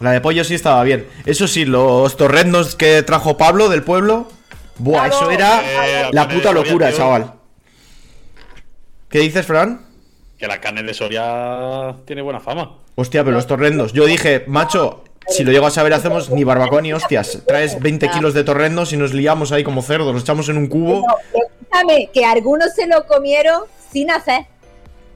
La 0.00 0.12
de 0.12 0.20
pollo 0.20 0.44
sí 0.44 0.54
estaba 0.54 0.82
bien. 0.82 1.06
Eso 1.26 1.46
sí, 1.46 1.64
los 1.66 2.16
torrendos 2.16 2.74
que 2.74 3.02
trajo 3.02 3.36
Pablo 3.36 3.68
del 3.68 3.82
pueblo. 3.82 4.28
Buah, 4.78 5.08
eso 5.08 5.30
era 5.30 5.60
Eh, 5.62 6.08
la 6.12 6.26
puta 6.26 6.48
Soria, 6.48 6.52
locura, 6.62 6.88
tío. 6.88 6.96
chaval. 6.96 7.32
¿Qué 9.10 9.18
dices, 9.20 9.44
Fran? 9.46 9.82
Que 10.38 10.46
la 10.46 10.60
carne 10.60 10.82
de 10.82 10.94
Soria 10.94 11.94
tiene 12.06 12.22
buena 12.22 12.40
fama. 12.40 12.76
Hostia, 12.94 13.22
pero 13.24 13.36
los 13.36 13.46
torrendos. 13.46 13.92
Yo 13.92 14.06
dije, 14.06 14.44
macho, 14.46 15.04
si 15.28 15.44
lo 15.44 15.52
llego 15.52 15.66
a 15.66 15.70
saber, 15.70 15.92
hacemos 15.92 16.30
ni 16.30 16.44
barbacoa 16.44 16.80
ni 16.80 16.92
hostias. 16.94 17.42
Traes 17.46 17.78
20 17.80 18.08
kilos 18.08 18.32
de 18.32 18.42
torrendos 18.44 18.92
y 18.94 18.96
nos 18.96 19.12
liamos 19.12 19.52
ahí 19.52 19.62
como 19.64 19.82
cerdos. 19.82 20.14
Los 20.14 20.22
echamos 20.22 20.48
en 20.48 20.56
un 20.56 20.66
cubo. 20.68 21.04
Escúchame, 21.34 22.08
que 22.14 22.24
algunos 22.24 22.72
se 22.74 22.86
lo 22.86 23.06
comieron 23.06 23.64
sin 23.92 24.10
hacer. 24.10 24.46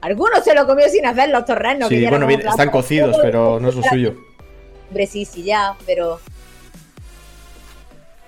Algunos 0.01 0.43
se 0.43 0.53
lo 0.53 0.67
comieron 0.67 0.91
sin 0.93 1.05
hacer 1.07 1.29
los 1.29 1.43
torrenos. 1.45 1.89
que 1.89 1.97
Sí, 1.99 2.05
bueno, 2.07 2.27
bien, 2.27 2.47
están 2.47 2.69
cocidos, 2.69 3.17
pero 3.23 3.59
no 3.59 3.69
es 3.69 3.75
lo 3.75 3.81
suyo. 3.81 4.13
Hombre, 4.87 5.07
sí, 5.07 5.25
sí, 5.25 5.43
ya, 5.43 5.75
pero. 5.85 6.19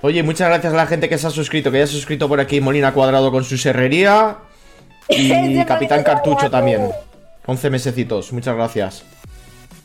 Oye, 0.01 0.21
muchas 0.23 0.49
gracias 0.49 0.73
a 0.73 0.77
la 0.77 0.87
gente 0.87 1.09
que 1.09 1.17
se 1.17 1.27
ha 1.27 1.29
suscrito, 1.29 1.71
que 1.71 1.79
ya 1.79 1.87
se 1.87 1.93
ha 1.93 1.95
suscrito 1.95 2.27
por 2.27 2.39
aquí 2.39 2.61
Molina 2.61 2.93
Cuadrado 2.93 3.31
con 3.31 3.43
su 3.43 3.57
serrería. 3.57 4.37
Y 5.09 5.63
Capitán 5.63 6.03
Cartucho 6.03 6.49
también. 6.49 6.89
11 7.45 7.69
mesecitos, 7.69 8.33
muchas 8.33 8.55
gracias. 8.55 9.05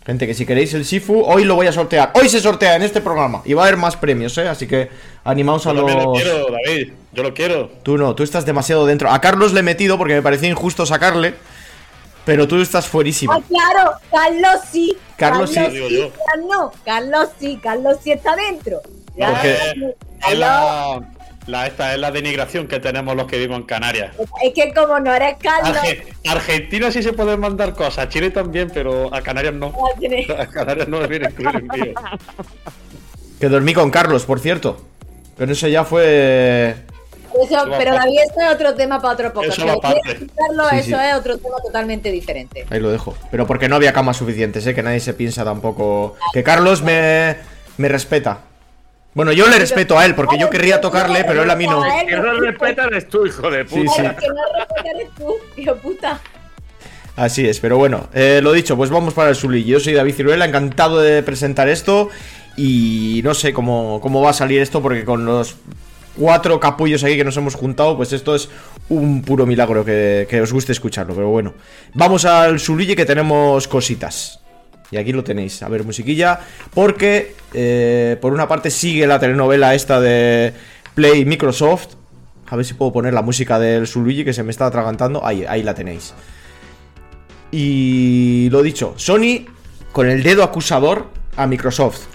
Gente, 0.05 0.27
que 0.27 0.35
si 0.35 0.45
queréis 0.45 0.75
el 0.75 0.85
Sifu, 0.85 1.23
hoy 1.23 1.45
lo 1.45 1.55
voy 1.55 1.69
a 1.69 1.73
sortear. 1.73 2.11
Hoy 2.15 2.29
se 2.29 2.41
sortea 2.41 2.75
en 2.75 2.83
este 2.83 3.01
programa. 3.01 3.41
Y 3.45 3.55
va 3.55 3.63
a 3.63 3.67
haber 3.67 3.79
más 3.79 3.97
premios, 3.97 4.37
¿eh? 4.37 4.49
Así 4.49 4.67
que 4.67 4.89
animaos 5.23 5.65
a 5.69 5.73
Yo 5.73 5.77
también 5.77 5.99
lo 5.99 6.05
los... 6.07 6.21
quiero, 6.21 6.47
David. 6.51 6.93
Yo 7.13 7.23
lo 7.23 7.35
quiero. 7.35 7.71
Tú 7.85 7.97
no, 7.97 8.13
tú 8.17 8.25
estás 8.25 8.45
demasiado 8.45 8.85
dentro. 8.85 9.13
A 9.13 9.21
Carlos 9.21 9.53
le 9.53 9.61
he 9.61 9.63
metido 9.63 9.99
porque 9.99 10.15
me 10.15 10.23
parecía 10.23 10.49
injusto 10.49 10.87
sacarle. 10.87 11.35
Pero 12.25 12.47
tú 12.47 12.61
estás 12.61 12.87
Ah, 12.87 12.89
fuerísima. 12.89 13.41
claro, 13.49 13.93
Carlos 14.11 14.61
sí. 14.71 14.97
Carlos 15.17 15.51
sí. 15.53 15.61
Digo 15.71 15.89
yo. 15.89 16.11
Carlos 16.27 16.47
no, 16.49 16.73
Carlos 16.85 17.29
sí, 17.41 17.59
Carlos 17.63 17.97
sí 18.03 18.13
está 18.13 18.37
dentro. 18.37 18.81
Ya, 19.17 19.31
Porque- 19.31 19.53
Es 19.53 19.95
Carlos, 20.21 20.39
la, 20.39 21.01
la- 21.49 21.67
esta 21.67 21.93
es 21.95 21.99
la 21.99 22.11
denigración 22.13 22.69
que 22.69 22.79
tenemos 22.79 23.17
los 23.17 23.27
que 23.27 23.37
vivimos 23.39 23.59
en 23.61 23.67
Canarias. 23.67 24.15
es 24.43 24.55
que 24.55 24.73
como 24.73 25.01
no 25.01 25.13
eres 25.13 25.37
Carlos, 25.43 25.77
Arge- 25.77 26.05
Argentina 26.29 26.93
sí 26.93 27.03
se 27.03 27.13
pueden 27.13 27.41
mandar 27.41 27.75
cosas, 27.75 28.09
Chile 28.09 28.31
también, 28.31 28.71
pero 28.73 29.13
a 29.13 29.21
Canarias 29.21 29.55
no. 29.55 29.73
a 30.39 30.47
Canarias 30.47 30.87
no 30.89 31.03
incluir 31.05 31.57
envío. 31.57 31.95
Que 33.41 33.49
dormí 33.49 33.75
con 33.75 33.91
Carlos, 33.91 34.25
por 34.25 34.39
cierto. 34.39 34.81
Pero 35.37 35.53
eso 35.53 35.67
ya 35.67 35.83
fue... 35.85 36.77
Eso, 37.41 37.65
pero. 37.79 37.95
David, 37.95 38.19
eso 38.31 38.41
es 38.41 38.55
otro 38.55 38.75
tema 38.75 39.01
para 39.01 39.15
otro 39.15 39.33
poco. 39.33 39.47
Eso 39.47 39.63
Sí, 39.63 40.77
eso 40.77 40.83
sí. 40.83 40.95
es 41.09 41.15
otro 41.15 41.39
tema 41.39 41.57
totalmente 41.65 42.11
diferente. 42.11 42.67
Ahí 42.71 42.81
lo 42.81 42.91
dejo. 42.91 43.15
Pero 43.31 43.47
porque 43.47 43.69
no 43.69 43.77
había 43.77 43.93
camas 43.93 44.17
suficientes, 44.17 44.67
¿eh? 44.67 44.75
Que 44.75 44.83
nadie 44.83 45.01
se 45.01 45.15
piensa 45.15 45.45
tampoco... 45.45 46.17
Que 46.33 46.43
Carlos 46.43 46.83
me, 46.83 47.37
me 47.79 47.89
respeta. 47.89 48.39
Bueno, 49.15 49.33
yo 49.33 49.47
le 49.49 49.59
respeto 49.59 49.99
a 49.99 50.07
él, 50.07 50.15
porque 50.15 50.39
yo 50.39 50.49
querría 50.49 50.81
tocarle, 50.81 51.25
pero 51.25 51.43
él 51.43 51.51
a 51.51 51.57
mí 51.57 51.67
no. 51.67 51.83
A 51.83 52.01
él 52.01 52.07
Que 52.09 52.17
no 52.17 52.33
respetan 52.41 52.95
es 52.95 53.09
tú, 53.09 53.27
hijo 53.27 53.51
de 53.51 53.65
puta. 53.65 53.93
sí. 53.95 54.01
El 54.03 54.17
que 54.17 54.29
no 54.29 54.35
respeta 54.59 54.91
eres 54.91 55.09
tú, 55.17 55.35
hijo 55.57 55.75
puta. 55.77 56.21
Así 57.15 57.47
es, 57.47 57.61
pero 57.61 57.77
bueno, 57.77 58.09
eh, 58.15 58.41
lo 58.43 58.53
dicho, 58.53 58.75
pues 58.75 58.89
vamos 58.89 59.13
para 59.13 59.29
el 59.29 59.37
Sully. 59.37 59.65
Yo 59.65 59.81
soy 59.81 59.93
David 59.93 60.15
Ciruela, 60.15 60.47
encantado 60.47 60.99
de 61.01 61.23
presentar 61.23 61.69
esto. 61.69 62.09
Y 62.57 63.21
no 63.25 63.35
sé 63.35 63.53
cómo, 63.53 64.01
cómo 64.03 64.23
va 64.23 64.31
a 64.31 64.35
salir 64.35 64.61
esto, 64.61 64.81
porque 64.83 65.05
con 65.05 65.25
los 65.27 65.57
cuatro 66.17 66.59
capullos 66.61 67.05
aquí 67.05 67.17
que 67.17 67.25
nos 67.25 67.37
hemos 67.37 67.55
juntado, 67.55 67.97
pues 67.97 68.13
esto 68.13 68.35
es 68.35 68.49
un 68.89 69.23
puro 69.23 69.47
milagro 69.47 69.85
que, 69.85 70.27
que 70.29 70.41
os 70.41 70.53
guste 70.53 70.73
escucharlo. 70.73 71.15
Pero 71.15 71.29
bueno, 71.29 71.55
vamos 71.95 72.25
al 72.25 72.61
Sully 72.61 72.95
que 72.95 73.05
tenemos 73.05 73.69
cositas. 73.69 74.43
Y 74.93 74.99
aquí 74.99 75.13
lo 75.13 75.25
tenéis, 75.25 75.63
a 75.63 75.69
ver, 75.69 75.85
musiquilla. 75.85 76.39
Porque, 76.75 77.35
eh, 77.55 78.19
por 78.21 78.35
una 78.35 78.47
parte, 78.47 78.71
sigue 78.71 79.07
la 79.07 79.19
telenovela 79.19 79.75
esta 79.75 80.01
de 80.01 80.53
Play 80.95 81.25
Microsoft. 81.25 81.95
A 82.51 82.57
ver 82.57 82.67
si 82.67 82.75
puedo 82.75 82.93
poner 82.93 83.15
la 83.15 83.23
música 83.23 83.59
del 83.59 83.87
Suluigi 83.87 84.23
que 84.23 84.35
se 84.35 84.43
me 84.43 84.51
está 84.51 84.67
atragantando. 84.67 85.25
Ahí, 85.25 85.47
ahí 85.49 85.63
la 85.63 85.75
tenéis. 85.75 86.13
Y 87.51 88.49
lo 88.51 88.63
dicho, 88.63 88.93
Sony 88.97 89.47
con 89.93 90.11
el 90.11 90.23
dedo 90.23 90.43
acusador 90.43 91.09
a 91.37 91.47
Microsoft. 91.47 92.12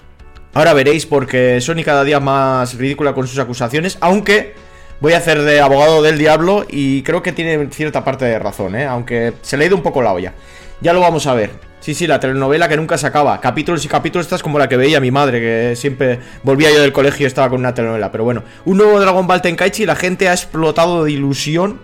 Ahora 0.54 0.72
veréis 0.72 1.06
porque 1.06 1.60
Sony 1.60 1.84
cada 1.84 2.04
día 2.04 2.20
más 2.20 2.74
ridícula 2.74 3.14
con 3.14 3.26
sus 3.26 3.38
acusaciones, 3.38 3.98
aunque 4.00 4.54
voy 5.00 5.12
a 5.12 5.18
hacer 5.18 5.42
de 5.42 5.60
abogado 5.60 6.02
del 6.02 6.18
diablo 6.18 6.66
y 6.68 7.02
creo 7.02 7.22
que 7.22 7.32
tiene 7.32 7.68
cierta 7.70 8.04
parte 8.04 8.24
de 8.24 8.38
razón, 8.38 8.74
¿eh? 8.74 8.84
aunque 8.84 9.34
se 9.42 9.56
le 9.56 9.64
ha 9.64 9.66
ido 9.68 9.76
un 9.76 9.82
poco 9.82 10.02
la 10.02 10.12
olla. 10.12 10.34
Ya 10.80 10.92
lo 10.92 11.00
vamos 11.00 11.26
a 11.26 11.34
ver. 11.34 11.50
Sí, 11.80 11.94
sí, 11.94 12.06
la 12.06 12.18
telenovela 12.18 12.68
que 12.68 12.76
nunca 12.76 12.98
se 12.98 13.06
acaba. 13.06 13.40
Capítulos 13.40 13.84
y 13.84 13.88
capítulos, 13.88 14.26
esta 14.26 14.36
es 14.36 14.42
como 14.42 14.58
la 14.58 14.68
que 14.68 14.76
veía 14.76 15.00
mi 15.00 15.10
madre, 15.10 15.40
que 15.40 15.76
siempre 15.76 16.18
volvía 16.42 16.70
yo 16.70 16.80
del 16.80 16.92
colegio 16.92 17.24
y 17.24 17.28
estaba 17.28 17.48
con 17.48 17.60
una 17.60 17.74
telenovela. 17.74 18.10
Pero 18.10 18.24
bueno, 18.24 18.42
un 18.64 18.76
nuevo 18.78 19.00
Dragon 19.00 19.26
Ball 19.26 19.42
Tenkaichi, 19.42 19.86
la 19.86 19.96
gente 19.96 20.28
ha 20.28 20.32
explotado 20.32 21.04
de 21.04 21.12
ilusión. 21.12 21.80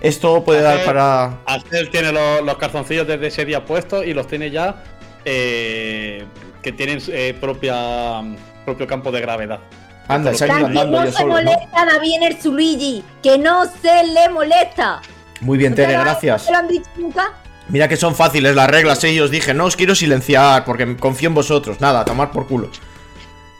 Esto 0.00 0.44
puede 0.44 0.62
dar 0.62 0.84
para... 0.84 1.38
Axel 1.46 1.90
tiene 1.90 2.12
los, 2.12 2.42
los 2.44 2.56
calzoncillos 2.58 3.06
desde 3.06 3.28
ese 3.28 3.44
día 3.44 3.64
puestos 3.64 4.06
y 4.06 4.12
los 4.12 4.26
tiene 4.28 4.50
ya 4.50 4.82
eh, 5.24 6.24
que 6.62 6.72
tienen 6.72 7.00
eh, 7.08 7.36
propia 7.40 8.22
propio 8.64 8.86
campo 8.86 9.10
de 9.10 9.20
gravedad. 9.20 9.60
Anda, 10.08 10.34
se 10.34 10.44
han 10.44 10.58
ido 10.58 10.66
andando 10.66 11.00
no 11.00 11.06
se 11.06 11.12
solo, 11.12 11.28
¿no? 11.28 11.50
molesta 11.50 11.84
David 11.84 12.44
Luigi, 12.44 13.04
que 13.22 13.38
no 13.38 13.64
se 13.66 14.04
le 14.04 14.28
molesta. 14.28 15.02
Muy 15.40 15.58
bien, 15.58 15.72
¿No 15.72 15.76
te 15.76 15.82
Tere, 15.82 15.98
gracias. 15.98 16.42
¿No 16.42 16.46
te 16.46 16.52
lo 16.52 16.58
han 16.58 16.68
dicho 16.68 16.90
nunca? 16.96 17.32
Mira 17.68 17.88
que 17.88 17.96
son 17.96 18.14
fáciles 18.14 18.54
las 18.54 18.68
reglas, 18.68 19.04
¿eh? 19.04 19.12
Y 19.12 19.20
os 19.20 19.30
dije, 19.30 19.52
no 19.52 19.66
os 19.66 19.76
quiero 19.76 19.94
silenciar 19.94 20.64
porque 20.64 20.96
confío 20.96 21.28
en 21.28 21.34
vosotros. 21.34 21.80
Nada, 21.80 22.00
a 22.00 22.04
tomar 22.04 22.30
por 22.30 22.46
culo. 22.46 22.70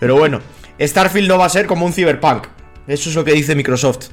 Pero 0.01 0.17
bueno, 0.17 0.41
Starfield 0.81 1.29
no 1.29 1.39
va 1.39 1.45
a 1.45 1.51
ser 1.51 1.67
como 1.67 1.85
un 1.85 1.93
Cyberpunk. 1.93 2.47
Eso 2.87 3.11
es 3.11 3.15
lo 3.15 3.25
que 3.25 3.33
dice 3.33 3.55
Microsoft. 3.55 4.09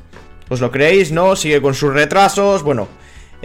¿Os 0.49 0.59
lo 0.59 0.69
creéis? 0.69 1.11
¿No? 1.11 1.35
Sigue 1.37 1.61
con 1.61 1.73
sus 1.73 1.93
retrasos. 1.93 2.61
Bueno, 2.61 2.89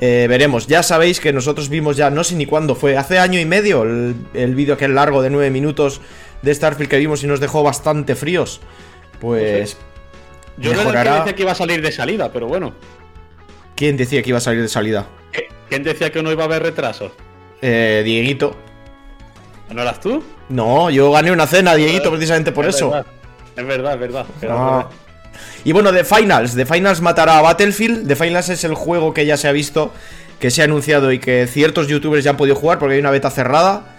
eh, 0.01 0.27
veremos. 0.29 0.67
Ya 0.67 0.83
sabéis 0.83 1.21
que 1.21 1.33
nosotros 1.33 1.69
vimos 1.69 1.97
ya, 1.97 2.11
no 2.11 2.25
sé 2.25 2.35
ni 2.35 2.47
cuándo 2.47 2.75
fue, 2.75 2.97
hace 2.97 3.19
año 3.19 3.39
y 3.39 3.45
medio, 3.45 3.83
el, 3.83 4.15
el 4.35 4.55
vídeo 4.55 4.75
aquel 4.75 4.95
largo 4.95 5.23
de 5.23 5.31
9 5.31 5.51
minutos 5.51 6.01
de 6.43 6.55
Starfield 6.55 6.91
que 6.91 6.97
vimos 6.99 7.23
y 7.23 7.27
nos 7.27 7.41
dejó 7.41 7.63
bastante 7.63 8.15
fríos. 8.15 8.61
Pues... 9.21 9.77
Yo 10.57 10.73
no 10.73 10.79
mejorará. 10.79 11.19
decía 11.19 11.35
que 11.35 11.43
iba 11.43 11.53
a 11.53 11.55
salir 11.55 11.81
de 11.83 11.93
salida, 11.93 12.31
pero 12.33 12.47
bueno. 12.47 12.73
¿Quién 13.77 13.97
decía 13.97 14.23
que 14.23 14.29
iba 14.31 14.39
a 14.39 14.43
salir 14.43 14.61
de 14.63 14.69
salida? 14.69 15.07
¿Quién 15.69 15.83
decía 15.85 16.11
que 16.11 16.23
no 16.23 16.31
iba 16.33 16.43
a 16.43 16.47
haber 16.47 16.63
retrasos? 16.65 17.13
Eh, 17.63 18.03
Dieguito. 18.05 18.57
¿No 19.71 19.83
eras 19.83 20.01
tú? 20.01 20.23
No, 20.49 20.91
yo 20.91 21.13
gané 21.13 21.31
una 21.31 21.47
cena, 21.47 21.75
Dieguito, 21.77 22.11
precisamente 22.11 22.53
por 22.53 22.67
Es 22.67 22.75
eso. 22.77 22.91
verdad, 22.91 23.07
Es 23.57 23.67
verdad, 23.67 23.95
es 23.95 24.01
verdad. 24.01 24.27
Pero 24.41 24.53
Ah. 24.59 24.91
Y 25.65 25.73
bueno, 25.73 25.93
The 25.93 26.05
Finals. 26.05 26.55
The 26.55 26.67
Finals 26.67 27.01
matará 27.01 27.39
a 27.39 27.43
Battlefield. 27.43 28.07
The 28.07 28.17
Finals 28.17 28.49
es 28.49 28.65
el 28.65 28.75
juego 28.75 29.15
que 29.15 29.27
ya 29.27 29.37
se 29.37 29.49
ha 29.49 29.53
visto, 29.53 29.93
que 30.39 30.51
se 30.51 30.63
ha 30.63 30.65
anunciado 30.65 31.13
y 31.13 31.19
que 31.19 31.47
ciertos 31.47 31.89
youtubers 31.89 32.25
ya 32.25 32.31
han 32.31 32.37
podido 32.37 32.57
jugar 32.57 32.79
porque 32.79 32.95
hay 32.95 33.01
una 33.01 33.11
beta 33.11 33.31
cerrada. 33.31 33.97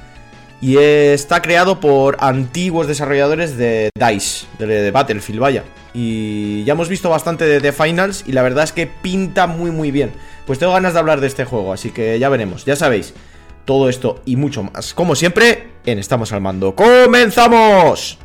Y 0.62 0.77
está 0.77 1.41
creado 1.41 1.79
por 1.79 2.17
antiguos 2.19 2.86
desarrolladores 2.86 3.57
de 3.57 3.89
DICE, 3.95 4.45
de, 4.60 4.91
Battlefield, 4.91 5.39
vaya. 5.39 5.63
Y 5.93 6.63
ya 6.65 6.74
hemos 6.74 6.88
visto 6.88 7.10
bastante 7.10 7.45
de 7.45 7.60
The 7.60 7.71
Finals 7.71 8.24
y 8.27 8.31
la 8.31 8.43
verdad 8.43 8.63
es 8.63 8.71
que 8.71 8.86
pinta 8.86 9.48
muy 9.48 9.71
muy 9.71 9.89
bien. 9.89 10.12
Pues 10.45 10.60
tengo 10.60 10.74
ganas 10.74 10.93
de 10.93 11.00
hablar 11.00 11.19
de 11.19 11.27
este 11.27 11.45
juego, 11.45 11.74
así 11.74 11.89
que 11.89 12.19
ya 12.19 12.29
veremos. 12.29 12.63
Ya 12.65 12.75
sabéis, 12.75 13.15
todo 13.65 13.89
esto 13.89 14.21
y 14.25 14.36
mucho 14.36 14.62
más. 14.62 14.93
Como 14.93 15.15
siempre, 15.15 15.69
en 15.86 15.98
Estamos 15.98 16.31
al 16.31 16.41
Mando. 16.41 16.75
¡Comenzamos! 16.75 18.19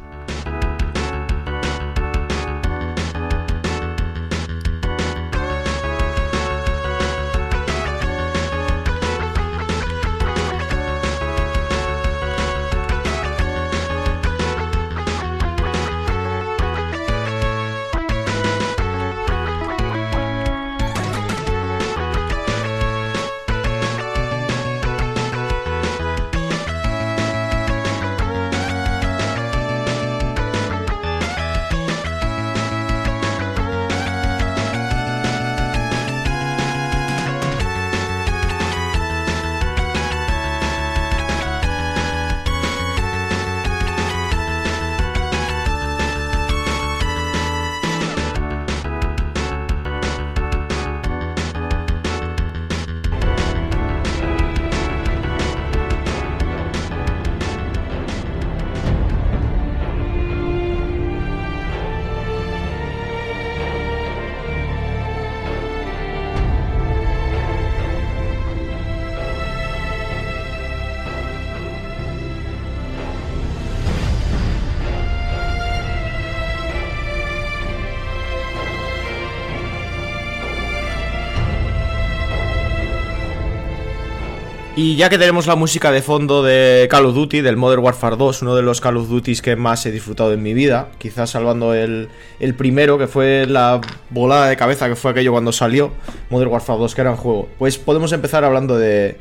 Y 84.78 84.97
ya 84.97 85.09
que 85.09 85.16
tenemos 85.16 85.47
la 85.47 85.56
música 85.56 85.90
de 85.90 86.02
fondo 86.02 86.42
de 86.42 86.87
Call 86.90 87.06
of 87.06 87.14
Duty, 87.14 87.40
del 87.40 87.56
Modern 87.56 87.83
Warfare 87.83 88.16
2, 88.16 88.42
uno 88.42 88.54
de 88.54 88.61
los 88.61 88.83
Call 88.83 88.99
of 88.99 89.09
Duties 89.09 89.40
que 89.40 89.56
más 89.56 89.87
he 89.87 89.90
disfrutado 89.90 90.35
en 90.35 90.42
mi 90.42 90.52
vida, 90.52 90.90
quizás 90.99 91.30
salvando 91.30 91.73
el, 91.73 92.11
el 92.40 92.54
primero, 92.54 92.99
que 92.99 93.06
fue 93.06 93.47
la 93.47 93.80
volada 94.11 94.49
de 94.49 94.56
cabeza 94.59 94.87
que 94.87 94.95
fue 94.95 95.12
aquello 95.12 95.33
cuando 95.33 95.50
salió, 95.50 95.92
Modern 96.28 96.50
Warfare 96.50 96.78
2, 96.78 96.95
que 96.95 97.00
era 97.00 97.12
un 97.12 97.16
juego, 97.16 97.49
pues 97.59 97.78
podemos 97.78 98.12
empezar 98.12 98.45
hablando 98.45 98.76
de 98.76 99.16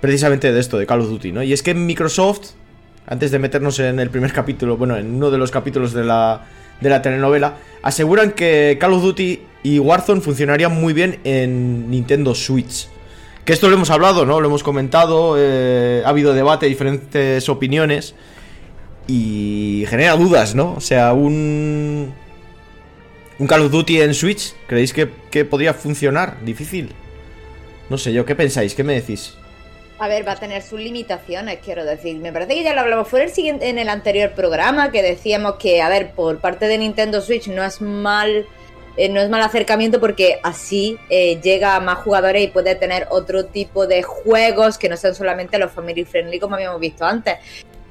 precisamente 0.00 0.50
de 0.50 0.58
esto, 0.58 0.78
de 0.78 0.86
Call 0.86 1.02
of 1.02 1.10
Duty, 1.10 1.30
¿no? 1.30 1.42
Y 1.42 1.52
es 1.52 1.62
que 1.62 1.74
Microsoft, 1.74 2.52
antes 3.06 3.30
de 3.30 3.38
meternos 3.38 3.78
en 3.80 4.00
el 4.00 4.08
primer 4.08 4.32
capítulo, 4.32 4.78
bueno, 4.78 4.96
en 4.96 5.14
uno 5.14 5.30
de 5.30 5.36
los 5.36 5.50
capítulos 5.50 5.92
de 5.92 6.04
la, 6.04 6.46
de 6.80 6.88
la 6.88 7.02
telenovela, 7.02 7.56
aseguran 7.82 8.30
que 8.30 8.78
Call 8.80 8.94
of 8.94 9.02
Duty 9.02 9.42
y 9.62 9.78
Warzone 9.78 10.22
funcionarían 10.22 10.74
muy 10.74 10.94
bien 10.94 11.20
en 11.24 11.90
Nintendo 11.90 12.34
Switch. 12.34 12.88
Que 13.46 13.52
esto 13.52 13.68
lo 13.68 13.76
hemos 13.76 13.90
hablado, 13.90 14.26
¿no? 14.26 14.40
Lo 14.40 14.48
hemos 14.48 14.64
comentado, 14.64 15.36
eh, 15.38 16.02
ha 16.04 16.08
habido 16.08 16.34
debate, 16.34 16.66
diferentes 16.66 17.48
opiniones 17.48 18.16
y 19.06 19.84
genera 19.88 20.16
dudas, 20.16 20.56
¿no? 20.56 20.74
O 20.74 20.80
sea, 20.80 21.12
un... 21.12 22.12
Un 23.38 23.46
Call 23.46 23.62
of 23.62 23.70
Duty 23.70 24.00
en 24.00 24.14
Switch, 24.14 24.54
¿creéis 24.66 24.92
que, 24.92 25.10
que 25.30 25.44
podría 25.44 25.74
funcionar? 25.74 26.44
Difícil. 26.44 26.92
No 27.88 27.98
sé 27.98 28.12
yo, 28.12 28.26
¿qué 28.26 28.34
pensáis? 28.34 28.74
¿Qué 28.74 28.82
me 28.82 28.94
decís? 28.94 29.34
A 30.00 30.08
ver, 30.08 30.26
va 30.26 30.32
a 30.32 30.36
tener 30.36 30.62
sus 30.62 30.80
limitaciones, 30.80 31.60
quiero 31.64 31.84
decir. 31.84 32.16
Me 32.16 32.32
parece 32.32 32.54
que 32.54 32.64
ya 32.64 32.74
lo 32.74 32.80
hablamos. 32.80 33.06
Fue 33.06 33.22
el 33.22 33.30
siguiente, 33.30 33.68
en 33.68 33.78
el 33.78 33.88
anterior 33.88 34.32
programa 34.32 34.90
que 34.90 35.02
decíamos 35.02 35.54
que, 35.60 35.82
a 35.82 35.88
ver, 35.88 36.10
por 36.12 36.38
parte 36.38 36.66
de 36.66 36.78
Nintendo 36.78 37.20
Switch 37.20 37.46
no 37.46 37.62
es 37.62 37.80
mal 37.80 38.44
eh, 38.96 39.08
no 39.08 39.20
es 39.20 39.28
mal 39.28 39.42
acercamiento 39.42 40.00
porque 40.00 40.38
así 40.42 40.98
eh, 41.10 41.40
llega 41.42 41.76
a 41.76 41.80
más 41.80 41.98
jugadores 41.98 42.42
y 42.44 42.48
puede 42.48 42.74
tener 42.74 43.06
otro 43.10 43.44
tipo 43.46 43.86
de 43.86 44.02
juegos 44.02 44.78
que 44.78 44.88
no 44.88 44.96
sean 44.96 45.14
solamente 45.14 45.58
los 45.58 45.70
family 45.72 46.04
friendly 46.04 46.38
como 46.40 46.54
habíamos 46.54 46.80
visto 46.80 47.04
antes. 47.04 47.34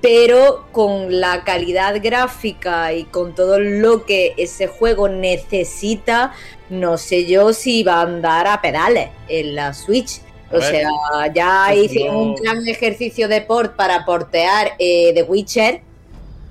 Pero 0.02 0.68
con 0.72 1.20
la 1.20 1.44
calidad 1.44 1.96
gráfica 2.02 2.94
y 2.94 3.06
con 3.06 3.34
todo 3.34 3.60
lo 3.60 4.06
que 4.06 4.34
ese 4.38 4.68
juego 4.68 5.08
necesita, 5.10 6.34
no 6.70 6.98
sé 6.98 7.26
yo 7.26 7.54
si 7.54 7.84
va 7.84 7.96
a 7.96 8.02
andar 8.02 8.46
a 8.48 8.62
pedales 8.62 9.10
en 9.28 9.56
la 9.56 9.74
Switch. 9.74 10.22
A 10.52 10.58
O 10.58 10.60
ver, 10.60 10.70
sea, 10.72 10.90
ya 11.34 11.72
no- 12.06 12.20
un 12.20 12.36
gran 12.36 12.68
ejercicio 12.68 13.28
de 13.28 13.42
port 13.42 13.76
para 13.76 14.06
portear 14.06 14.74
eh, 14.78 15.12
The 15.16 15.24
Witcher 15.24 15.82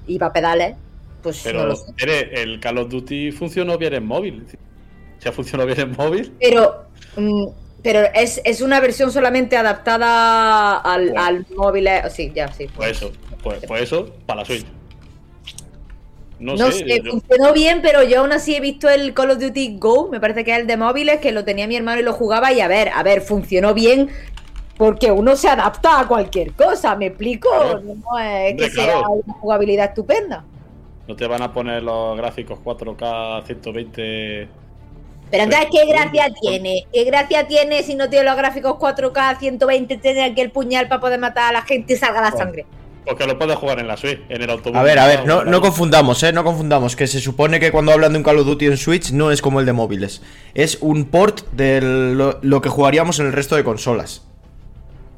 y 0.08 0.18
para 0.18 0.32
pedales. 0.32 0.76
Pues 1.24 1.38
no 1.38 1.50
Pero 1.50 1.66
lo 1.66 1.74
sé. 1.76 1.92
mire, 2.00 2.42
el 2.42 2.60
Call 2.60 2.78
of 2.78 2.88
Duty 2.90 3.32
funcionó 3.32 3.76
bien 3.78 3.94
en 3.94 4.06
móvil. 4.06 4.46
Si 5.18 5.28
ha 5.28 5.32
funcionado 5.32 5.66
bien 5.66 5.80
en 5.80 5.92
móvil, 5.96 6.32
Pero, 6.38 6.84
mm, 7.16 7.46
pero 7.82 8.00
es, 8.14 8.40
es 8.44 8.60
una 8.60 8.78
versión 8.78 9.10
solamente 9.10 9.56
adaptada 9.56 10.76
al, 10.78 11.06
Bueno. 11.10 11.22
al 11.24 11.46
móvil. 11.56 11.86
eh, 11.88 12.02
Sí, 12.10 12.30
ya, 12.34 12.52
sí. 12.52 12.66
pues 12.76 12.92
eso, 12.92 13.10
pues, 13.42 13.58
pues 13.66 13.82
eso, 13.82 14.06
para 14.26 14.40
la 14.42 14.46
Switch. 14.46 14.66
No, 16.38 16.56
No, 16.56 16.70
sé, 16.72 16.80
sé, 16.80 17.00
yo- 17.02 17.12
funcionó 17.12 17.52
bien, 17.52 17.80
pero 17.80 18.02
yo 18.02 18.20
aún 18.20 18.32
así 18.32 18.54
he 18.54 18.60
visto 18.60 18.88
el 18.90 19.14
Call 19.14 19.30
of 19.30 19.38
Duty 19.38 19.76
Go, 19.78 20.08
me 20.10 20.20
parece 20.20 20.44
que 20.44 20.52
es 20.52 20.58
el 20.58 20.66
de 20.66 20.76
móviles, 20.76 21.20
que 21.20 21.32
lo 21.32 21.44
tenía 21.44 21.66
mi 21.66 21.76
hermano 21.76 22.00
y 22.00 22.04
lo 22.04 22.12
jugaba 22.12 22.52
y 22.52 22.60
a 22.60 22.68
ver, 22.68 22.90
a 22.90 23.02
ver, 23.02 23.22
funcionó 23.22 23.72
bien 23.72 24.10
porque 24.76 25.12
uno 25.12 25.36
se 25.36 25.48
adapta 25.48 26.00
a 26.00 26.08
cualquier 26.08 26.52
cosa, 26.52 26.96
¿me 26.96 27.06
explico? 27.06 27.48
Claro. 27.48 27.80
No 27.80 28.18
es 28.18 28.56
que 28.56 28.64
Hombre, 28.64 28.70
sea 28.70 28.84
claro. 28.84 29.10
una 29.24 29.34
jugabilidad 29.34 29.86
estupenda. 29.90 30.44
No 31.08 31.16
te 31.16 31.26
van 31.26 31.42
a 31.42 31.52
poner 31.52 31.82
los 31.82 32.16
gráficos 32.16 32.58
4K 32.64 33.44
120. 33.46 34.49
Pero 35.30 35.44
entonces, 35.44 35.68
¿qué 35.73 35.87
gracia 35.87 36.26
tiene? 36.40 36.87
¿Qué 36.92 37.04
gracia 37.04 37.46
tiene 37.46 37.82
si 37.82 37.94
no 37.94 38.08
tiene 38.08 38.25
los 38.26 38.37
gráficos 38.37 38.75
4K 38.75 39.38
120, 39.38 39.96
tener 39.99 40.30
aquí 40.30 40.40
el 40.40 40.50
puñal 40.50 40.88
para 40.88 41.00
poder 41.00 41.18
matar 41.18 41.50
a 41.50 41.52
la 41.52 41.62
gente 41.62 41.94
y 41.94 41.96
salga 41.96 42.20
la 42.20 42.30
Bueno. 42.30 42.44
sangre? 42.44 42.66
Porque 43.04 43.26
lo 43.26 43.38
puedes 43.38 43.56
jugar 43.56 43.78
en 43.80 43.87
la 43.87 43.99
Switch, 43.99 44.18
en 44.30 44.40
el 44.40 44.49
autobús. 44.49 44.78
A 44.78 44.82
ver, 44.82 44.99
a 44.99 45.06
ver, 45.06 45.26
no, 45.26 45.44
no 45.44 45.61
confundamos, 45.61 46.23
eh, 46.23 46.32
no 46.32 46.42
confundamos, 46.42 46.96
que 46.96 47.06
se 47.06 47.20
supone 47.20 47.61
que 47.61 47.70
cuando 47.70 47.92
hablan 47.92 48.12
de 48.12 48.18
un 48.18 48.25
Call 48.25 48.38
of 48.38 48.46
Duty 48.46 48.64
en 48.64 48.76
Switch 48.78 49.11
no 49.12 49.30
es 49.30 49.42
como 49.42 49.61
el 49.61 49.66
de 49.66 49.75
móviles. 49.75 50.23
Es 50.54 50.78
un 50.80 51.04
port 51.04 51.42
de 51.52 51.82
lo, 51.82 52.38
lo 52.40 52.62
que 52.62 52.70
jugaríamos 52.70 53.18
en 53.20 53.26
el 53.26 53.34
resto 53.34 53.56
de 53.56 53.64
consolas. 53.64 54.26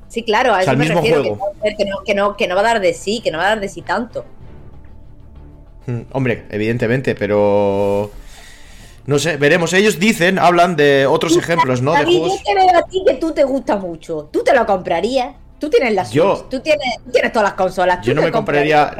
Sí, 0.08 0.24
claro, 0.24 0.52
a 0.52 0.58
O 0.58 0.62
sea, 0.62 0.72
eso 0.72 0.72
el 0.72 0.78
me 0.78 0.84
mismo 0.86 1.00
refiero, 1.00 1.22
que 1.22 1.28
juego. 1.28 1.52
no, 1.62 1.76
que, 1.76 1.84
no, 1.84 1.96
que, 2.04 2.14
no, 2.14 2.36
que 2.36 2.48
no 2.48 2.54
va 2.56 2.60
a 2.62 2.64
dar 2.64 2.80
de 2.80 2.92
sí, 2.94 3.20
que 3.22 3.30
no 3.30 3.38
va 3.38 3.44
a 3.44 3.48
dar 3.50 3.60
de 3.60 3.68
sí 3.68 3.82
tanto. 3.82 4.24
Mm, 5.86 6.00
Hombre, 6.12 6.44
evidentemente, 6.50 7.14
pero... 7.14 8.10
No 9.06 9.18
sé, 9.20 9.36
veremos. 9.36 9.72
Ellos 9.72 10.00
dicen, 10.00 10.38
hablan 10.38 10.74
de 10.74 11.06
otros 11.06 11.36
ejemplos, 11.36 11.80
¿no? 11.80 11.92
De 11.92 11.98
David, 11.98 12.18
juegos... 12.18 12.38
yo 12.38 12.44
te 12.44 12.54
veo 12.54 12.76
a 12.78 12.82
ti 12.82 13.02
que 13.06 13.14
tú 13.14 13.32
te 13.32 13.44
gusta 13.44 13.76
mucho. 13.76 14.28
Tú 14.32 14.42
te 14.42 14.52
lo 14.52 14.66
comprarías. 14.66 15.34
Tú 15.60 15.70
tienes 15.70 15.94
la 15.94 16.04
Switch. 16.04 16.16
Yo- 16.16 16.46
Tú, 16.50 16.58
tienes, 16.60 16.96
tú 17.04 17.12
tienes 17.12 17.32
todas 17.32 17.44
las 17.50 17.54
consolas. 17.54 18.04
Yo 18.04 18.14
no 18.14 18.22
me 18.22 18.32
compraría-. 18.32 18.94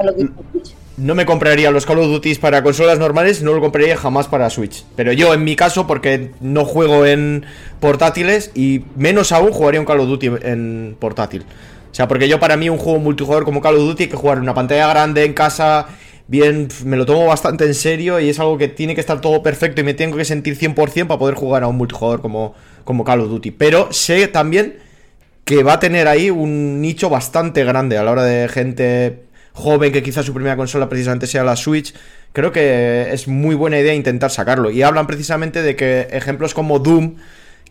No 0.96 1.14
me 1.14 1.26
compraría 1.26 1.70
los 1.70 1.84
Call 1.84 1.98
of 1.98 2.06
Duty 2.06 2.36
para 2.36 2.62
consolas 2.62 2.98
normales, 2.98 3.42
no 3.42 3.52
lo 3.52 3.60
compraría 3.60 3.98
jamás 3.98 4.28
para 4.28 4.48
Switch. 4.48 4.84
Pero 4.96 5.12
yo, 5.12 5.34
en 5.34 5.44
mi 5.44 5.54
caso, 5.54 5.86
porque 5.86 6.30
no 6.40 6.64
juego 6.64 7.04
en 7.04 7.44
portátiles 7.80 8.50
y 8.54 8.82
menos 8.96 9.30
aún 9.32 9.50
jugaría 9.52 9.78
un 9.80 9.84
Call 9.86 10.00
of 10.00 10.06
Duty 10.08 10.30
en 10.42 10.96
portátil. 10.98 11.42
O 11.90 11.94
sea, 11.94 12.08
porque 12.08 12.28
yo 12.28 12.40
para 12.40 12.56
mí 12.56 12.70
un 12.70 12.78
juego 12.78 12.98
multijugador 12.98 13.44
como 13.44 13.60
Call 13.60 13.74
of 13.76 13.82
Duty 13.82 14.04
hay 14.04 14.08
que 14.08 14.16
jugar 14.16 14.38
en 14.38 14.44
una 14.44 14.54
pantalla 14.54 14.86
grande, 14.88 15.24
en 15.26 15.34
casa, 15.34 15.86
bien, 16.28 16.68
me 16.84 16.96
lo 16.96 17.06
tomo 17.06 17.26
bastante 17.26 17.64
en 17.64 17.74
serio 17.74 18.20
y 18.20 18.28
es 18.28 18.38
algo 18.40 18.58
que 18.58 18.68
tiene 18.68 18.94
que 18.94 19.00
estar 19.00 19.20
todo 19.20 19.42
perfecto 19.42 19.80
y 19.80 19.84
me 19.84 19.94
tengo 19.94 20.16
que 20.16 20.24
sentir 20.24 20.58
100% 20.58 21.06
para 21.06 21.18
poder 21.18 21.34
jugar 21.34 21.62
a 21.62 21.68
un 21.68 21.76
multijugador 21.76 22.20
como, 22.20 22.54
como 22.84 23.04
Call 23.04 23.20
of 23.20 23.28
Duty. 23.28 23.52
Pero 23.52 23.92
sé 23.92 24.28
también 24.28 24.78
que 25.44 25.62
va 25.62 25.74
a 25.74 25.80
tener 25.80 26.08
ahí 26.08 26.30
un 26.30 26.80
nicho 26.80 27.08
bastante 27.08 27.64
grande 27.64 27.96
a 27.98 28.02
la 28.02 28.10
hora 28.10 28.24
de 28.24 28.48
gente 28.48 29.26
joven 29.52 29.92
que 29.92 30.02
quizás 30.02 30.26
su 30.26 30.34
primera 30.34 30.56
consola 30.56 30.88
precisamente 30.88 31.26
sea 31.26 31.44
la 31.44 31.56
Switch. 31.56 31.94
Creo 32.32 32.52
que 32.52 33.12
es 33.12 33.28
muy 33.28 33.54
buena 33.54 33.78
idea 33.78 33.94
intentar 33.94 34.30
sacarlo. 34.30 34.70
Y 34.70 34.82
hablan 34.82 35.06
precisamente 35.06 35.62
de 35.62 35.76
que 35.76 36.08
ejemplos 36.10 36.52
como 36.52 36.78
Doom, 36.78 37.16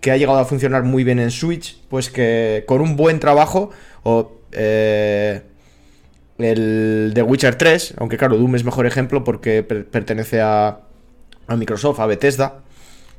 que 0.01 0.11
ha 0.11 0.17
llegado 0.17 0.39
a 0.39 0.45
funcionar 0.45 0.83
muy 0.83 1.03
bien 1.03 1.19
en 1.19 1.31
Switch, 1.31 1.77
pues 1.89 2.09
que 2.09 2.63
con 2.65 2.81
un 2.81 2.95
buen 2.95 3.19
trabajo, 3.19 3.69
o 4.03 4.31
eh, 4.51 5.41
el 6.37 7.11
The 7.15 7.21
Witcher 7.23 7.55
3, 7.55 7.95
aunque 7.97 8.17
claro, 8.17 8.37
Doom 8.37 8.55
es 8.55 8.63
mejor 8.63 8.85
ejemplo 8.85 9.23
porque 9.23 9.63
per- 9.63 9.85
pertenece 9.85 10.41
a, 10.41 10.79
a 11.47 11.55
Microsoft, 11.55 11.99
a 11.99 12.05
Bethesda, 12.05 12.59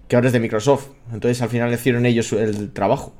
que 0.09 0.17
ahora 0.17 0.29
es 0.29 0.33
de 0.33 0.41
Microsoft. 0.41 0.89
Entonces 1.13 1.41
al 1.43 1.49
final 1.49 1.73
hicieron 1.73 2.05
ellos 2.07 2.33
el 2.33 2.73
trabajo. 2.73 3.15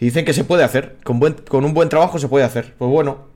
Y 0.00 0.06
dicen 0.06 0.24
que 0.24 0.32
se 0.32 0.44
puede 0.44 0.64
hacer. 0.64 0.96
Con, 1.04 1.18
buen, 1.20 1.34
con 1.34 1.64
un 1.64 1.74
buen 1.74 1.88
trabajo 1.88 2.18
se 2.18 2.28
puede 2.28 2.44
hacer. 2.44 2.74
Pues 2.78 2.90
bueno. 2.90 3.26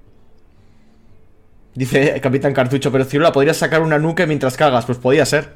Dice 1.75 2.21
Capitán 2.21 2.53
Cartucho, 2.53 2.93
pero 2.93 3.05
Cirula, 3.05 3.33
podrías 3.33 3.57
sacar 3.57 3.81
una 3.83 3.99
nuke 3.99 4.27
mientras 4.27 4.57
cagas. 4.57 4.85
Pues 4.87 4.99
podía 4.99 5.25
ser. 5.25 5.55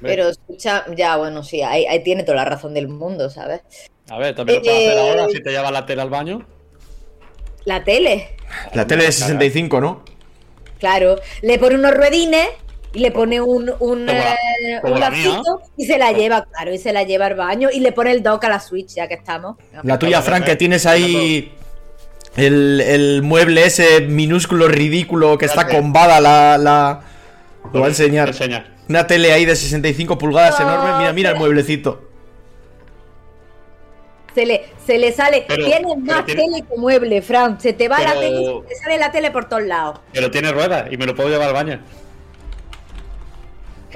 Pero 0.00 0.28
escucha, 0.28 0.84
ya, 0.94 1.16
bueno, 1.16 1.42
sí, 1.42 1.62
ahí, 1.62 1.84
ahí 1.86 2.04
tiene 2.04 2.22
toda 2.22 2.36
la 2.36 2.44
razón 2.44 2.72
del 2.74 2.86
mundo, 2.88 3.30
¿sabes? 3.30 3.62
A 4.08 4.18
ver, 4.18 4.34
también 4.36 4.58
lo 4.58 4.62
puedes 4.62 4.78
hacer 4.78 4.96
Eh, 4.96 5.10
ahora 5.10 5.28
si 5.28 5.42
te 5.42 5.50
llevas 5.50 5.72
la 5.72 5.86
tela 5.86 6.02
al 6.04 6.10
baño. 6.10 6.46
La 7.64 7.82
tele, 7.82 8.36
La 8.74 8.86
tele 8.86 9.04
de 9.04 9.12
65, 9.12 9.80
¿no? 9.80 10.02
claro. 10.78 11.16
Le 11.42 11.58
pone 11.58 11.74
unos 11.74 11.92
ruedines 11.94 12.48
y 12.94 13.00
le 13.00 13.10
pone 13.10 13.40
un, 13.40 13.68
un, 13.68 13.74
Como 13.78 14.04
la- 14.06 14.34
eh, 14.34 14.78
como 14.80 14.94
un 14.94 15.00
lacito 15.00 15.60
y 15.76 15.84
se 15.86 15.98
la 15.98 16.12
lleva, 16.12 16.44
claro, 16.46 16.72
y 16.72 16.78
se 16.78 16.92
la 16.92 17.02
lleva 17.02 17.26
al 17.26 17.34
baño 17.34 17.68
y 17.72 17.80
le 17.80 17.92
pone 17.92 18.12
el 18.12 18.22
dock 18.22 18.44
a 18.44 18.48
la 18.48 18.60
Switch, 18.60 18.94
ya 18.94 19.08
que 19.08 19.14
estamos. 19.14 19.56
La 19.82 19.98
tuya, 19.98 20.22
Frank, 20.22 20.44
que 20.44 20.56
tienes 20.56 20.86
ahí 20.86 21.52
el, 22.36 22.80
el 22.80 23.22
mueble 23.22 23.64
ese 23.66 24.00
minúsculo, 24.02 24.68
ridículo, 24.68 25.36
que 25.38 25.46
está 25.46 25.68
combada 25.68 26.20
la... 26.20 26.56
la... 26.58 27.00
Lo 27.72 27.80
va 27.80 27.86
a 27.86 27.88
enseñar. 27.90 28.28
Enseña. 28.28 28.74
Una 28.88 29.06
tele 29.06 29.32
ahí 29.32 29.44
de 29.44 29.54
65 29.54 30.16
pulgadas 30.16 30.58
enorme. 30.60 30.98
Mira, 30.98 31.12
mira 31.12 31.30
el 31.30 31.36
mueblecito. 31.36 32.07
Se 34.38 34.46
le, 34.46 34.64
se 34.86 34.98
le 34.98 35.10
sale. 35.12 35.44
Pero- 35.48 35.64
Tienes 35.64 35.96
más 35.98 36.24
tiene- 36.24 36.42
tele 36.44 36.62
que 36.70 36.76
mueble, 36.78 37.22
Fran. 37.22 37.60
Se 37.60 37.72
te 37.72 37.88
va 37.88 37.98
la 37.98 38.10
Pero- 38.14 38.20
tele, 38.20 38.44
se 38.62 38.68
te 38.68 38.74
sale 38.76 38.98
la 38.98 39.10
tele 39.10 39.30
por 39.32 39.48
todos 39.48 39.64
lados. 39.64 39.98
Pero 40.12 40.30
tiene 40.30 40.52
ruedas 40.52 40.92
y 40.92 40.96
me 40.96 41.06
lo 41.06 41.14
puedo 41.16 41.28
llevar 41.28 41.48
al 41.48 41.54
baño. 41.54 41.80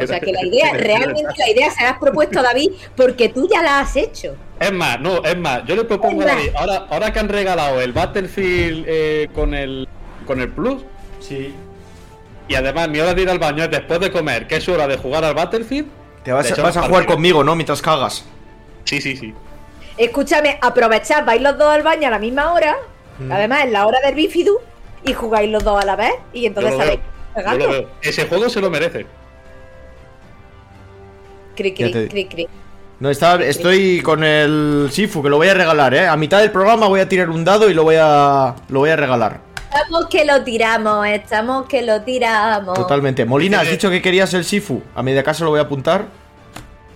O 0.01 0.07
sea 0.07 0.19
que 0.21 0.33
la 0.33 0.45
idea, 0.45 0.73
realmente 0.73 1.33
la 1.39 1.49
idea 1.51 1.71
se 1.71 1.83
la 1.83 1.91
has 1.91 1.99
propuesto 1.99 2.41
a 2.41 2.43
David 2.43 2.73
porque 2.97 3.29
tú 3.29 3.49
ya 3.49 3.63
la 3.63 3.81
has 3.81 3.95
hecho. 3.95 4.35
Es 4.59 4.73
más, 4.73 4.99
no, 5.01 5.23
es 5.23 5.37
más, 5.37 5.63
yo 5.67 5.77
le 5.77 5.85
propongo 5.85 6.23
a. 6.23 6.27
David, 6.27 6.51
ahora, 6.57 6.87
ahora 6.91 7.13
que 7.13 7.21
han 7.21 7.29
regalado 7.29 7.81
el 7.81 7.93
Battlefield 7.93 8.85
eh, 8.89 9.29
con 9.35 9.55
el 9.55 9.87
con 10.27 10.41
el 10.41 10.51
Plus, 10.51 10.83
Sí. 11.21 11.53
y 12.49 12.55
además 12.57 12.89
mi 12.89 12.99
hora 13.01 13.13
de 13.15 13.23
ir 13.23 13.29
al 13.31 13.39
baño 13.39 13.65
es 13.65 13.71
después 13.71 14.01
de 14.01 14.11
comer, 14.11 14.47
que 14.49 14.57
es 14.57 14.69
hora 14.69 14.87
de 14.89 14.97
jugar 14.97 15.25
al 15.25 15.35
Battlefield. 15.35 15.87
Te 16.25 16.33
vas, 16.33 16.47
a- 16.47 16.49
echamos 16.51 16.75
vas 16.75 16.85
a 16.85 16.89
jugar 16.89 17.07
conmigo, 17.07 17.43
¿no? 17.45 17.55
Mientras 17.55 17.83
cagas. 17.83 18.25
Sí, 18.85 19.01
sí, 19.01 19.17
sí. 19.17 19.33
Escúchame, 20.05 20.59
aprovechad, 20.61 21.25
vais 21.25 21.41
los 21.41 21.57
dos 21.57 21.73
al 21.73 21.83
baño 21.83 22.09
a 22.09 22.11
la 22.11 22.19
misma 22.19 22.53
hora. 22.53 22.77
Mm. 23.19 23.33
Además, 23.33 23.65
en 23.65 23.73
la 23.73 23.87
hora 23.87 23.99
del 24.05 24.15
bifidu. 24.15 24.59
Y 25.05 25.13
jugáis 25.15 25.51
los 25.51 25.65
dos 25.65 25.83
a 25.83 25.87
la 25.87 25.97
vez. 25.97 26.13
Y 26.33 26.47
entonces 26.47 26.77
sabéis. 26.77 27.01
Ese 28.03 28.27
juego 28.27 28.49
se 28.49 28.61
lo 28.61 28.71
merece. 28.71 29.07
Cri, 31.57 31.75
cri, 31.75 31.93
te- 31.93 32.09
cri, 32.09 32.27
cri. 32.27 32.49
No, 33.01 33.11
está, 33.11 33.35
estoy 33.43 34.01
con 34.01 34.23
el 34.23 34.89
Sifu, 34.93 35.23
que 35.23 35.29
lo 35.29 35.37
voy 35.37 35.49
a 35.49 35.55
regalar, 35.55 35.93
¿eh? 35.93 36.07
A 36.07 36.17
mitad 36.17 36.39
del 36.41 36.53
programa 36.53 36.87
voy 36.87 37.01
a 37.01 37.09
tirar 37.09 37.31
un 37.31 37.45
dado 37.45 37.69
y 37.69 37.75
lo 37.75 37.83
voy 37.83 37.97
a, 37.99 38.55
lo 38.69 38.79
voy 38.79 38.91
a 38.91 38.97
regalar. 38.97 39.41
Estamos 39.57 40.07
que 40.09 40.25
lo 40.25 40.45
tiramos, 40.45 41.07
estamos 41.09 41.67
que 41.67 41.83
lo 41.83 42.03
tiramos. 42.03 42.75
Totalmente. 42.75 43.25
Molina, 43.25 43.61
has 43.61 43.71
dicho 43.71 43.91
que 43.91 44.01
querías 44.01 44.33
el 44.35 44.45
Sifu. 44.45 44.83
A 44.95 45.03
media 45.03 45.25
casa 45.25 45.43
lo 45.45 45.51
voy 45.51 45.59
a 45.59 45.63
apuntar. 45.63 46.05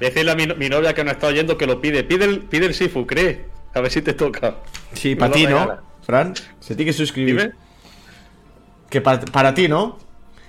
Decirle 0.01 0.33
a 0.33 0.35
mi, 0.35 0.47
mi 0.47 0.69
novia 0.69 0.93
que 0.95 1.05
no 1.05 1.11
está 1.11 1.29
oyendo 1.29 1.57
que 1.57 1.67
lo 1.67 1.81
pide. 1.81 2.05
Pide 2.05 2.25
el, 2.27 2.41
pide 2.41 2.67
el 2.67 2.75
Sifu, 2.75 3.07
cree. 3.07 3.47
A 3.75 3.81
ver 3.81 3.91
si 3.91 4.03
te 4.03 4.13
toca. 4.15 4.57
Sí, 4.93 5.15
para 5.17 5.33
ti, 5.33 5.47
¿no? 5.47 5.79
Fran, 6.03 6.35
se 6.61 6.75
tiene 6.77 6.91
que 6.91 6.97
suscribir. 6.97 7.37
Dime. 7.41 7.53
Que 8.91 9.01
pa- 9.01 9.21
para 9.21 9.53
ti, 9.55 9.69
¿no? 9.69 9.99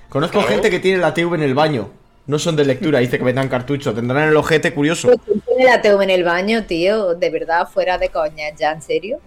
Conozco 0.10 0.40
Claro. 0.40 0.48
gente 0.50 0.70
que 0.70 0.80
tiene 0.80 1.00
la 1.00 1.14
TV 1.14 1.36
en 1.36 1.44
el 1.44 1.54
baño. 1.54 1.90
No 2.28 2.40
son 2.40 2.56
de 2.58 2.66
lectura, 2.66 3.00
dice 3.00 3.18
que 3.18 3.24
vendan 3.24 3.48
cartucho. 3.50 3.94
Tendrán 3.94 4.28
el 4.30 4.36
ojete 4.36 4.74
curioso. 4.74 5.08
Pero 5.08 5.22
¿quién 5.24 5.42
tiene 5.42 5.66
la 5.66 5.82
TV 5.82 6.04
en 6.04 6.10
el 6.10 6.24
baño, 6.24 6.66
tío? 6.66 7.16
De 7.16 7.30
verdad, 7.30 7.68
fuera 7.68 7.98
de 7.98 8.10
coña, 8.10 8.54
¿ya? 8.58 8.72
¿En 8.74 8.82
serio? 8.82 9.20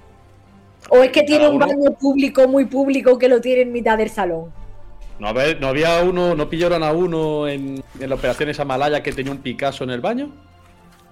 ¿O 0.90 1.02
es 1.02 1.10
que 1.10 1.22
tiene 1.22 1.48
un 1.48 1.58
baño 1.58 1.92
público, 1.98 2.46
muy 2.48 2.66
público, 2.66 3.18
que 3.18 3.28
lo 3.28 3.40
tiene 3.40 3.62
en 3.62 3.72
mitad 3.72 3.96
del 3.98 4.10
salón? 4.10 4.52
No, 5.20 5.28
a 5.28 5.32
ver, 5.34 5.60
¿no 5.60 5.68
había 5.68 6.00
uno, 6.00 6.34
no 6.34 6.48
pillaron 6.48 6.82
a 6.82 6.92
uno 6.92 7.46
en, 7.46 7.84
en 8.00 8.08
la 8.08 8.14
operación 8.14 8.48
esa 8.48 8.64
malaya 8.64 9.02
que 9.02 9.12
tenía 9.12 9.30
un 9.30 9.38
Picasso 9.38 9.84
en 9.84 9.90
el 9.90 10.00
baño? 10.00 10.30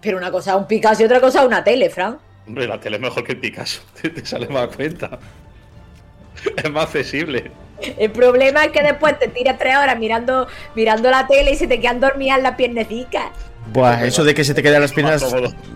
Pero 0.01 0.17
una 0.17 0.31
cosa 0.31 0.53
es 0.53 0.57
un 0.57 0.67
Picasso 0.67 1.03
y 1.03 1.05
otra 1.05 1.21
cosa 1.21 1.41
es 1.41 1.47
una 1.47 1.63
tele, 1.63 1.91
Fran. 1.91 2.19
Hombre, 2.47 2.67
la 2.67 2.81
tele 2.81 2.97
es 2.97 3.03
mejor 3.03 3.23
que 3.23 3.33
el 3.33 3.39
Picasso. 3.39 3.83
Te, 4.01 4.09
te 4.09 4.25
sale 4.25 4.49
más 4.49 4.65
a 4.65 4.69
cuenta. 4.75 5.19
Es 6.57 6.71
más 6.71 6.85
accesible. 6.87 7.51
El 7.99 8.11
problema 8.11 8.65
es 8.65 8.73
que 8.73 8.83
después 8.83 9.19
te 9.19 9.29
tiras 9.29 9.59
tres 9.59 9.77
horas 9.77 9.99
mirando, 9.99 10.47
mirando 10.75 11.11
la 11.11 11.27
tele 11.27 11.53
y 11.53 11.57
se 11.57 11.67
te 11.67 11.79
quedan 11.79 12.01
dormidas 12.01 12.41
las 12.43 12.57
piernecitas. 12.57 13.27
Buah, 13.73 14.05
eso 14.07 14.25
de 14.25 14.35
que 14.35 14.45
se 14.45 14.55
te 14.55 14.63
quedan 14.63 14.81
las 14.81 14.93
piernas 14.93 15.25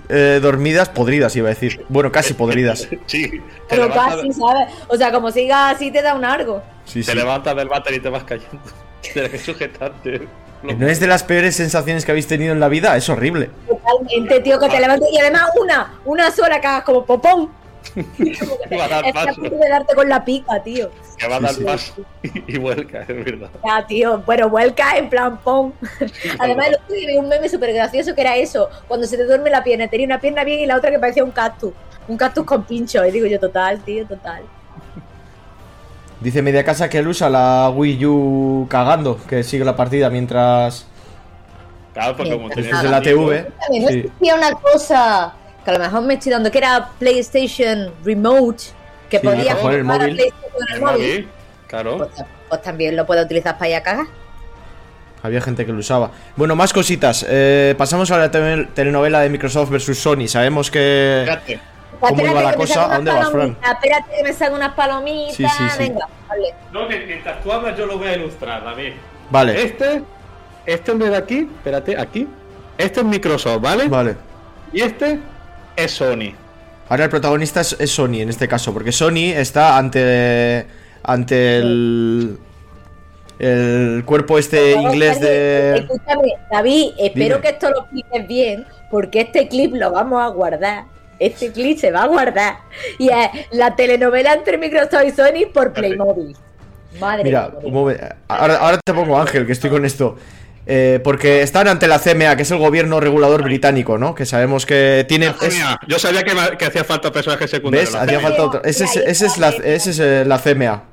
eh, 0.09 0.39
dormidas, 0.43 0.89
podridas, 0.89 1.35
iba 1.37 1.49
a 1.49 1.55
decir. 1.55 1.85
Bueno, 1.89 2.11
casi 2.11 2.35
podridas. 2.35 2.89
Sí. 3.07 3.41
Pero 3.69 3.91
casi, 3.93 4.33
¿sabes? 4.33 4.69
O 4.89 4.97
sea, 4.97 5.13
como 5.13 5.31
sigas 5.31 5.77
así 5.77 5.91
te 5.91 6.03
da 6.03 6.15
un 6.15 6.25
algo. 6.25 6.63
Sí, 6.85 7.01
te 7.01 7.13
sí. 7.13 7.17
levantas 7.17 7.55
del 7.57 7.69
váter 7.69 7.95
y 7.95 8.01
te 8.01 8.09
vas 8.09 8.25
cayendo. 8.25 8.59
Tienes 9.03 9.31
que 9.31 9.39
sujetarte. 9.39 10.29
¿No 10.63 10.87
es 10.87 11.01
de 11.01 11.09
las 11.09 11.25
peores 11.25 11.57
sensaciones 11.57 12.05
que 12.05 12.13
habéis 12.13 12.29
tenido 12.29 12.53
en 12.53 12.61
la 12.61 12.69
vida? 12.69 12.97
Es 12.97 13.09
horrible. 13.09 13.51
Totalmente, 13.67 14.41
tío, 14.41 14.61
que 14.61 14.69
te 14.69 14.79
levantes. 14.79 15.09
Y 15.13 15.19
además 15.19 15.51
una, 15.61 15.95
una 16.05 16.31
sola 16.31 16.61
que 16.61 16.67
hagas 16.69 16.85
como 16.85 17.05
popón. 17.05 17.51
Va 18.79 18.85
a 18.85 18.89
dar 18.89 19.13
paso. 19.13 19.41
punto 19.41 19.57
de 19.57 19.69
darte 19.69 19.95
con 19.95 20.09
la 20.09 20.25
pica, 20.25 20.63
tío. 20.63 20.91
Que 21.19 21.29
va 21.29 21.37
a 21.37 21.41
dar 21.41 21.55
sí. 21.55 21.65
paso 21.65 21.95
y 22.23 22.59
vuelca, 22.59 23.03
es 23.03 23.09
verdad. 23.09 23.51
Ya, 23.65 23.87
tío, 23.87 24.19
bueno, 24.25 24.49
vuelca 24.49 24.97
en 24.97 25.09
plan 25.09 25.39
pom. 25.39 25.73
Además, 26.39 26.69
el 26.69 26.75
otro 26.77 26.95
día 26.95 27.09
vi 27.09 27.17
un 27.17 27.29
meme 27.29 27.49
súper 27.49 27.73
gracioso 27.73 28.15
que 28.15 28.21
era 28.21 28.37
eso, 28.37 28.69
cuando 28.89 29.07
se 29.07 29.17
te 29.17 29.25
duerme 29.25 29.51
la 29.51 29.63
pierna, 29.63 29.89
tenía 29.89 30.07
una 30.07 30.21
pierna 30.21 30.45
bien 30.45 30.61
y 30.61 30.67
la 30.67 30.77
otra 30.77 30.91
que 30.91 30.99
parecía 30.99 31.25
un 31.25 31.31
cactus. 31.33 31.73
Un 32.09 32.17
cactus 32.17 32.45
con 32.45 32.65
pincho. 32.65 33.05
Y 33.05 33.11
digo 33.11 33.27
yo, 33.27 33.39
total, 33.39 33.81
tío, 33.81 34.07
total. 34.07 34.43
Dice 36.21 36.41
media 36.41 36.65
casa 36.65 36.89
que 36.89 36.99
él 36.99 37.09
usa 37.09 37.29
la 37.29 37.71
Wii 37.75 38.07
U 38.07 38.67
cagando, 38.69 39.19
que 39.29 39.43
sigue 39.43 39.65
la 39.65 39.75
partida 39.75 40.09
mientras. 40.09 40.87
Claro, 41.93 42.17
porque 42.17 42.33
como 42.33 42.49
Desde 42.49 42.89
la 42.89 43.01
TV. 43.03 43.51
También 43.61 43.85
no 43.85 43.89
Sí. 43.91 44.31
una 44.33 44.53
cosa 44.53 45.35
que 45.65 45.71
a 45.71 45.75
lo 45.75 45.79
mejor 45.81 46.03
me 46.03 46.15
estoy 46.15 46.33
dando, 46.33 46.51
que 46.51 46.59
era 46.59 46.89
PlayStation 46.99 47.93
Remote, 48.05 48.65
que 49.09 49.19
Sí, 49.19 49.25
podía 49.27 49.45
para 49.51 49.57
jugar 49.61 49.75
el 49.77 49.85
móvil. 49.85 50.15
PlayStation 50.17 50.53
en 50.69 50.75
el 50.75 50.81
móvil. 50.81 50.99
móvil, 50.99 51.29
claro. 51.69 51.99
Pues, 51.99 52.11
pues 52.49 52.63
también 52.63 52.97
lo 52.97 53.07
puedo 53.07 53.23
utilizar 53.23 53.57
para 53.59 53.69
ir 53.71 53.77
a 53.77 53.83
cagar. 53.83 54.07
Había 55.23 55.41
gente 55.41 55.65
que 55.65 55.73
lo 55.73 55.79
usaba. 55.79 56.11
Bueno, 56.35 56.57
más 56.57 56.73
cositas. 56.73 57.25
Eh, 57.29 57.75
pasamos 57.79 58.11
a 58.11 58.19
la 58.19 58.31
te- 58.31 58.65
telenovela 58.75 59.21
de 59.21 59.29
Microsoft 59.31 59.71
versus 59.71 59.97
Sony. 59.99 60.27
Sabemos 60.27 60.69
que. 60.71 61.25
¿Cómo 62.01 62.17
Espérate 62.17 62.41
iba 62.41 62.51
la 62.51 62.57
cosa? 62.57 62.91
¿A 62.93 62.97
dónde 62.97 63.13
vas, 63.13 63.31
Fran? 63.31 63.57
Espérate 63.63 64.17
que 64.17 64.23
me 64.25 64.33
salgan 64.33 64.57
unas 64.57 64.75
palomitas. 64.75 65.37
Sí, 65.37 65.45
sí, 65.47 65.65
sí. 65.71 65.79
Venga, 65.79 66.09
vale. 66.29 66.55
No, 66.73 66.89
que 66.89 66.99
mientras 67.07 67.41
tú 67.41 67.53
hablas 67.53 67.79
yo 67.79 67.87
lo 67.87 67.99
voy 67.99 68.09
a 68.09 68.17
ilustrar, 68.17 68.65
David. 68.65 68.95
Vale, 69.31 69.63
Este, 69.63 70.03
este 70.67 70.91
hombre 70.91 71.11
de 71.11 71.17
aquí, 71.17 71.49
espérate, 71.55 71.97
aquí. 71.97 72.27
Este 72.77 73.01
es 73.01 73.07
Microsoft, 73.07 73.61
¿vale? 73.63 73.87
vale. 73.89 74.17
Y 74.73 74.81
este 74.81 75.21
es 75.77 75.93
Sony. 75.93 76.35
Ahora 76.89 77.05
el 77.05 77.11
protagonista 77.11 77.61
es, 77.61 77.77
es 77.79 77.91
Sony 77.91 78.21
en 78.21 78.29
este 78.29 78.49
caso, 78.49 78.73
porque 78.73 78.93
Sony 78.93 79.33
está 79.35 79.79
ante. 79.79 80.67
ante 81.03 81.57
el. 81.59 82.39
el 83.39 84.03
cuerpo 84.05 84.39
este 84.39 84.73
inglés 84.73 85.21
David, 85.21 85.27
de. 85.29 85.75
Escúchame, 85.79 86.33
David, 86.51 86.91
espero 86.99 87.37
Dime. 87.37 87.41
que 87.41 87.49
esto 87.49 87.71
lo 87.71 87.81
expliques 87.81 88.29
bien, 88.29 88.67
porque 88.91 89.21
este 89.23 89.49
clip 89.49 89.75
lo 89.75 89.91
vamos 89.91 90.21
a 90.23 90.29
guardar. 90.29 90.85
Este 91.19 91.53
clip 91.53 91.79
se 91.79 91.91
va 91.93 92.03
a 92.05 92.07
guardar. 92.09 92.57
Y 92.99 93.09
es 93.09 93.29
la 93.53 93.77
telenovela 93.77 94.33
entre 94.35 94.59
Microsoft 94.59 95.05
y 95.07 95.11
Sony 95.13 95.51
por 95.53 95.73
Playmobil. 95.73 96.37
Madre 97.01 97.25
Mira, 97.25 97.49
mía. 97.49 97.59
un 97.63 97.73
momen- 97.73 98.15
ahora, 98.29 98.57
ahora 98.57 98.81
te 98.85 98.93
pongo 98.93 99.19
Ángel, 99.19 99.47
que 99.47 99.53
estoy 99.53 99.71
con 99.71 99.85
esto. 99.85 100.17
Eh, 100.65 101.01
porque 101.03 101.43
están 101.43 101.67
ante 101.67 101.89
la 101.89 101.99
CMA, 101.99 102.37
que 102.37 102.43
es 102.43 102.51
el 102.53 102.59
gobierno 102.59 103.01
regulador 103.01 103.43
británico, 103.43 103.99
¿no? 103.99 104.15
Que 104.15 104.25
sabemos 104.27 104.65
que 104.65 105.05
tiene. 105.09 105.35
es- 105.43 105.57
yo 105.89 105.99
sabía 105.99 106.23
que, 106.23 106.35
me- 106.35 106.57
que 106.57 106.65
hacía 106.67 106.85
falta 106.85 107.11
personajes 107.11 107.51
secundarios. 107.51 107.93
¿Ves? 107.93 108.01
Hacía 108.01 108.21
falta 108.21 108.45
otro. 108.45 108.63
Ese 108.65 108.85
es, 108.85 108.97
ese 108.97 109.27
es 109.27 109.39
la, 109.39 109.49
ese 109.49 109.91
es 109.91 109.99
eh, 109.99 110.25
la 110.25 110.39
CMA. 110.39 110.85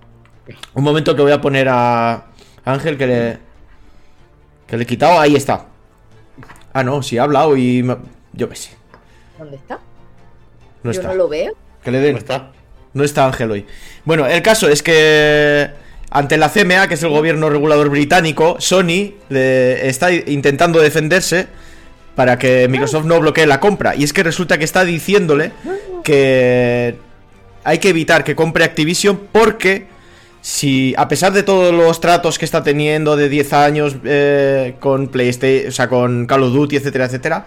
Un 0.74 0.84
momento 0.84 1.16
que 1.16 1.22
voy 1.22 1.32
a 1.32 1.40
poner 1.40 1.68
a 1.70 2.26
Ángel 2.66 2.98
que 2.98 3.06
le. 3.08 3.38
Que 4.66 4.78
le 4.78 4.84
he 4.84 4.88
quitado. 4.88 5.20
Ahí 5.20 5.36
está. 5.36 5.66
Ah, 6.74 6.84
no, 6.84 7.04
sí 7.04 7.18
ha 7.20 7.24
hablado 7.24 7.56
y. 7.56 7.84
me- 7.84 7.98
Yo 8.34 8.50
qué 8.50 8.56
sé. 8.56 8.72
¿Dónde 9.38 9.58
está? 9.58 9.76
No 10.82 10.92
Yo 10.92 11.00
está. 11.00 11.08
no 11.10 11.14
lo 11.16 11.28
veo. 11.30 11.54
Que 11.84 11.92
le 11.92 12.00
den. 12.00 12.14
¿Cómo 12.14 12.20
está? 12.20 12.52
No 12.94 13.04
está 13.04 13.26
Ángel 13.28 13.52
hoy. 13.52 13.68
Bueno, 14.04 14.26
el 14.26 14.42
caso 14.42 14.68
es 14.68 14.82
que 14.82 15.70
ante 16.12 16.38
la 16.38 16.50
CMA, 16.50 16.88
que 16.88 16.96
es 16.96 17.04
el 17.04 17.10
gobierno 17.10 17.50
regulador 17.50 17.90
británico, 17.90 18.58
Sony 18.60 19.14
está 19.30 20.12
intentando 20.12 20.80
defenderse 20.80 21.48
para 22.16 22.38
que 22.38 22.68
Microsoft 22.68 23.06
no 23.06 23.20
bloquee 23.20 23.46
la 23.46 23.60
compra. 23.60 23.96
Y 23.96 24.04
es 24.04 24.12
que 24.12 24.24
resulta 24.24 24.58
que 24.58 24.66
está 24.66 24.84
diciéndole 24.84 25.52
que 26.04 26.96
hay 27.64 27.78
que 27.78 27.90
evitar 27.90 28.24
que 28.24 28.36
compre 28.36 28.64
Activision 28.64 29.20
porque 29.32 29.88
si, 30.42 30.94
a 30.98 31.08
pesar 31.08 31.34
de 31.34 31.44
todos 31.44 31.74
los 31.74 32.02
tratos 32.02 32.40
que 32.40 32.46
está 32.46 32.64
teniendo 32.64 33.16
de 33.16 33.30
10 33.30 33.54
años 33.54 33.96
eh, 34.04 34.76
con 34.80 35.10
PlayStation, 35.10 35.70
o 35.70 35.72
sea, 35.72 35.88
con 35.88 36.26
Call 36.26 36.44
of 36.44 36.54
Duty, 36.54 36.78
etcétera, 36.78 37.06
etcétera, 37.06 37.46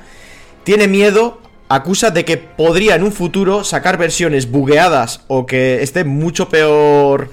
tiene 0.65 0.89
miedo, 0.89 1.41
acusa 1.69 2.11
de 2.11 2.25
que 2.25 2.37
podría 2.37 2.95
en 2.95 3.03
un 3.03 3.13
futuro 3.13 3.65
sacar 3.65 3.99
versiones 3.99 4.51
bugueadas 4.51 5.23
o 5.27 5.47
que 5.47 5.83
estén 5.83 6.07
mucho 6.09 6.49
peor 6.49 7.31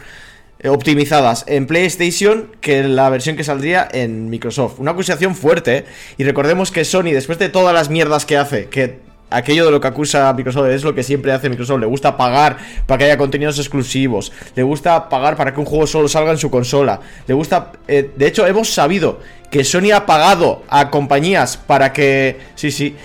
optimizadas 0.65 1.45
en 1.47 1.67
PlayStation 1.67 2.51
que 2.59 2.83
la 2.83 3.09
versión 3.09 3.37
que 3.37 3.43
saldría 3.43 3.87
en 3.91 4.29
Microsoft. 4.29 4.79
Una 4.79 4.91
acusación 4.91 5.35
fuerte, 5.35 5.77
¿eh? 5.77 5.85
Y 6.17 6.23
recordemos 6.25 6.71
que 6.71 6.83
Sony, 6.83 7.11
después 7.11 7.39
de 7.39 7.49
todas 7.49 7.73
las 7.73 7.89
mierdas 7.89 8.25
que 8.25 8.37
hace, 8.37 8.67
que 8.67 8.99
aquello 9.29 9.65
de 9.65 9.71
lo 9.71 9.79
que 9.79 9.87
acusa 9.87 10.33
Microsoft 10.33 10.67
es 10.67 10.83
lo 10.83 10.93
que 10.93 11.03
siempre 11.03 11.31
hace 11.31 11.49
Microsoft, 11.49 11.79
le 11.79 11.85
gusta 11.85 12.17
pagar 12.17 12.57
para 12.85 12.97
que 12.97 13.05
haya 13.05 13.17
contenidos 13.17 13.57
exclusivos, 13.59 14.31
le 14.55 14.63
gusta 14.63 15.07
pagar 15.07 15.37
para 15.37 15.53
que 15.53 15.59
un 15.59 15.65
juego 15.65 15.87
solo 15.87 16.07
salga 16.07 16.31
en 16.31 16.37
su 16.37 16.49
consola, 16.49 16.99
le 17.25 17.33
gusta... 17.33 17.71
eh, 17.87 18.11
de 18.15 18.27
hecho, 18.27 18.45
hemos 18.45 18.73
sabido 18.73 19.19
que 19.49 19.63
Sony 19.63 19.91
ha 19.93 20.05
pagado 20.05 20.63
a 20.67 20.89
compañías 20.89 21.57
para 21.57 21.93
que... 21.93 22.37
Sí, 22.55 22.71
sí, 22.71 22.95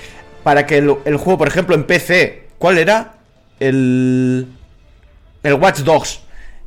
para 0.43 0.67
que 0.67 0.79
el, 0.79 0.95
el 1.05 1.17
juego, 1.19 1.39
por 1.39 1.49
ejemplo, 1.49 1.75
en 1.75 1.85
PC, 1.85 2.49
¿cuál 2.59 2.79
era? 2.79 3.15
El... 3.61 4.47
El 5.43 5.55
Watch 5.55 5.81
Dogs. 5.81 6.24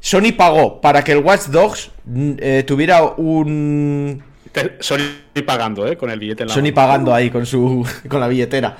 Sony 0.07 0.31
pagó 0.37 0.79
para 0.79 1.03
que 1.03 1.11
el 1.11 1.17
Watch 1.17 1.47
Dogs 1.47 1.91
mm, 2.05 2.31
eh, 2.39 2.63
tuviera 2.65 3.03
un... 3.03 4.23
Sony 4.79 4.99
pagando, 5.45 5.85
¿eh? 5.85 5.97
Con 5.97 6.09
el 6.09 6.17
billete 6.17 6.43
en 6.43 6.47
la 6.49 6.55
Sony 6.55 6.61
mano. 6.63 6.75
pagando 6.75 7.13
ahí 7.13 7.29
con 7.29 7.45
su 7.45 7.85
con 8.09 8.21
la 8.21 8.27
billetera. 8.29 8.77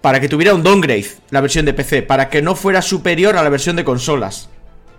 Para 0.00 0.18
que 0.20 0.28
tuviera 0.28 0.54
un 0.54 0.62
downgrade 0.62 1.06
la 1.30 1.42
versión 1.42 1.66
de 1.66 1.74
PC, 1.74 2.02
para 2.02 2.30
que 2.30 2.40
no 2.40 2.54
fuera 2.56 2.80
superior 2.80 3.36
a 3.36 3.42
la 3.42 3.50
versión 3.50 3.76
de 3.76 3.84
consolas. 3.84 4.48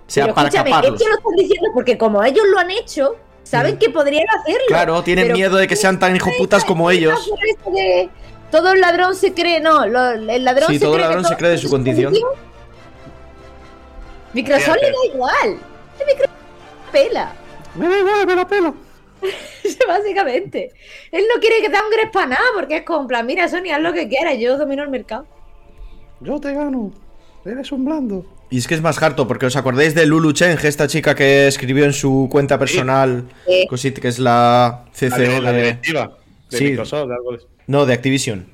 O 0.08 0.12
sea, 0.12 0.26
Pero 0.26 0.36
para 0.36 0.50
escúchame, 0.50 0.70
caparlos. 0.70 1.00
lo 1.02 1.16
están 1.18 1.36
diciendo 1.36 1.70
porque 1.74 1.98
como 1.98 2.24
ellos 2.24 2.46
lo 2.52 2.60
han 2.60 2.70
hecho, 2.70 3.16
saben 3.44 3.78
que 3.80 3.90
podrían 3.90 4.26
hacerlo. 4.40 4.66
Claro, 4.68 5.02
tienen 5.04 5.26
Pero- 5.26 5.36
miedo 5.36 5.58
de 5.58 5.68
que 5.68 5.76
sean 5.76 5.98
tan 6.00 6.16
hijoputas 6.16 6.64
como 6.64 6.92
ellos. 6.92 7.20
Eso 7.20 7.72
de 7.72 8.10
Todo 8.52 8.72
el 8.74 8.82
ladrón 8.82 9.16
se 9.16 9.34
cree, 9.34 9.60
no, 9.62 9.86
lo- 9.88 10.12
el 10.12 10.44
ladrón 10.46 10.70
Sí, 10.70 10.76
se 10.80 10.86
todo 10.86 10.94
cree 10.94 11.06
ladrón 11.06 11.24
que 11.24 11.30
se 11.30 11.36
cree 11.38 11.52
de 11.52 11.58
su 11.58 11.70
condición. 11.72 12.14
Microsoft 14.34 14.78
le 14.82 14.88
da 14.92 15.06
igual. 15.14 15.60
El 16.00 16.06
Microsoft 16.06 16.36
pela. 16.92 17.34
Me 17.76 17.88
da 17.88 18.00
igual, 18.00 18.28
me 18.28 18.36
la 18.36 18.48
pelo. 18.48 18.76
Básicamente. 19.88 20.72
Él 21.12 21.24
no 21.34 21.40
quiere 21.42 21.58
que 21.62 21.70
downgrade 21.70 22.12
para 22.12 22.28
nada 22.28 22.46
porque 22.56 22.78
es 22.78 22.84
como, 22.84 23.08
plan, 23.08 23.26
mira, 23.26 23.48
Sony, 23.48 23.72
haz 23.74 23.82
lo 23.82 23.94
que 23.94 24.08
quieras, 24.08 24.38
yo 24.40 24.58
domino 24.58 24.84
el 24.84 24.90
mercado. 24.90 25.26
Yo 26.22 26.40
te 26.40 26.54
gano. 26.54 26.92
Eres 27.46 27.72
un 27.72 27.86
blando. 27.86 28.26
Y 28.52 28.58
es 28.58 28.68
que 28.68 28.76
es 28.76 28.82
más 28.82 29.02
harto, 29.02 29.28
porque 29.28 29.46
os 29.46 29.56
acordáis 29.56 29.94
de 29.94 30.06
Lulu 30.06 30.34
Cheng, 30.34 30.58
esta 30.64 30.88
chica 30.88 31.14
que 31.16 31.48
escribió 31.48 31.86
en 31.86 31.94
su 31.94 32.28
cuenta 32.32 32.58
personal, 32.58 33.26
Sí. 33.46 33.68
cosit- 33.70 34.00
que 34.00 34.08
es 34.08 34.18
la 34.20 34.86
La, 34.86 34.92
CCO 34.92 35.18
de- 35.18 35.42
la 35.42 35.52
directiva 35.54 36.18
de 36.50 36.58
Sí. 36.58 36.64
Microsoft, 36.66 37.08
de 37.10 37.14
algo 37.16 37.32
de 37.34 37.40
No, 37.68 37.86
de 37.86 37.94
Activision. 37.94 38.48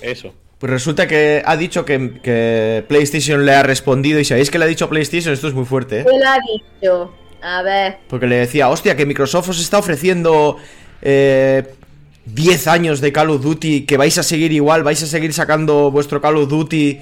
eso. 0.00 0.32
Pues 0.62 0.70
resulta 0.70 1.08
que 1.08 1.42
ha 1.44 1.56
dicho 1.56 1.84
que, 1.84 2.20
que 2.22 2.84
PlayStation 2.86 3.44
le 3.44 3.52
ha 3.52 3.64
respondido, 3.64 4.20
y 4.20 4.24
sabéis 4.24 4.48
que 4.48 4.60
le 4.60 4.64
ha 4.64 4.68
dicho 4.68 4.88
PlayStation, 4.88 5.34
esto 5.34 5.48
es 5.48 5.54
muy 5.54 5.64
fuerte, 5.64 6.02
¿eh? 6.02 6.06
¿Qué 6.08 6.16
le 6.16 6.24
ha 6.24 6.38
dicho? 6.38 7.12
A 7.42 7.62
ver. 7.62 7.96
Porque 8.06 8.28
le 8.28 8.36
decía, 8.36 8.68
hostia, 8.68 8.94
que 8.94 9.04
Microsoft 9.04 9.48
os 9.48 9.60
está 9.60 9.78
ofreciendo 9.78 10.58
eh, 11.02 11.64
10 12.26 12.68
años 12.68 13.00
de 13.00 13.10
Call 13.10 13.30
of 13.30 13.42
Duty, 13.42 13.86
que 13.86 13.96
vais 13.96 14.16
a 14.18 14.22
seguir 14.22 14.52
igual, 14.52 14.84
vais 14.84 15.02
a 15.02 15.06
seguir 15.08 15.32
sacando 15.32 15.90
vuestro 15.90 16.20
Call 16.20 16.36
of 16.36 16.48
Duty, 16.48 17.00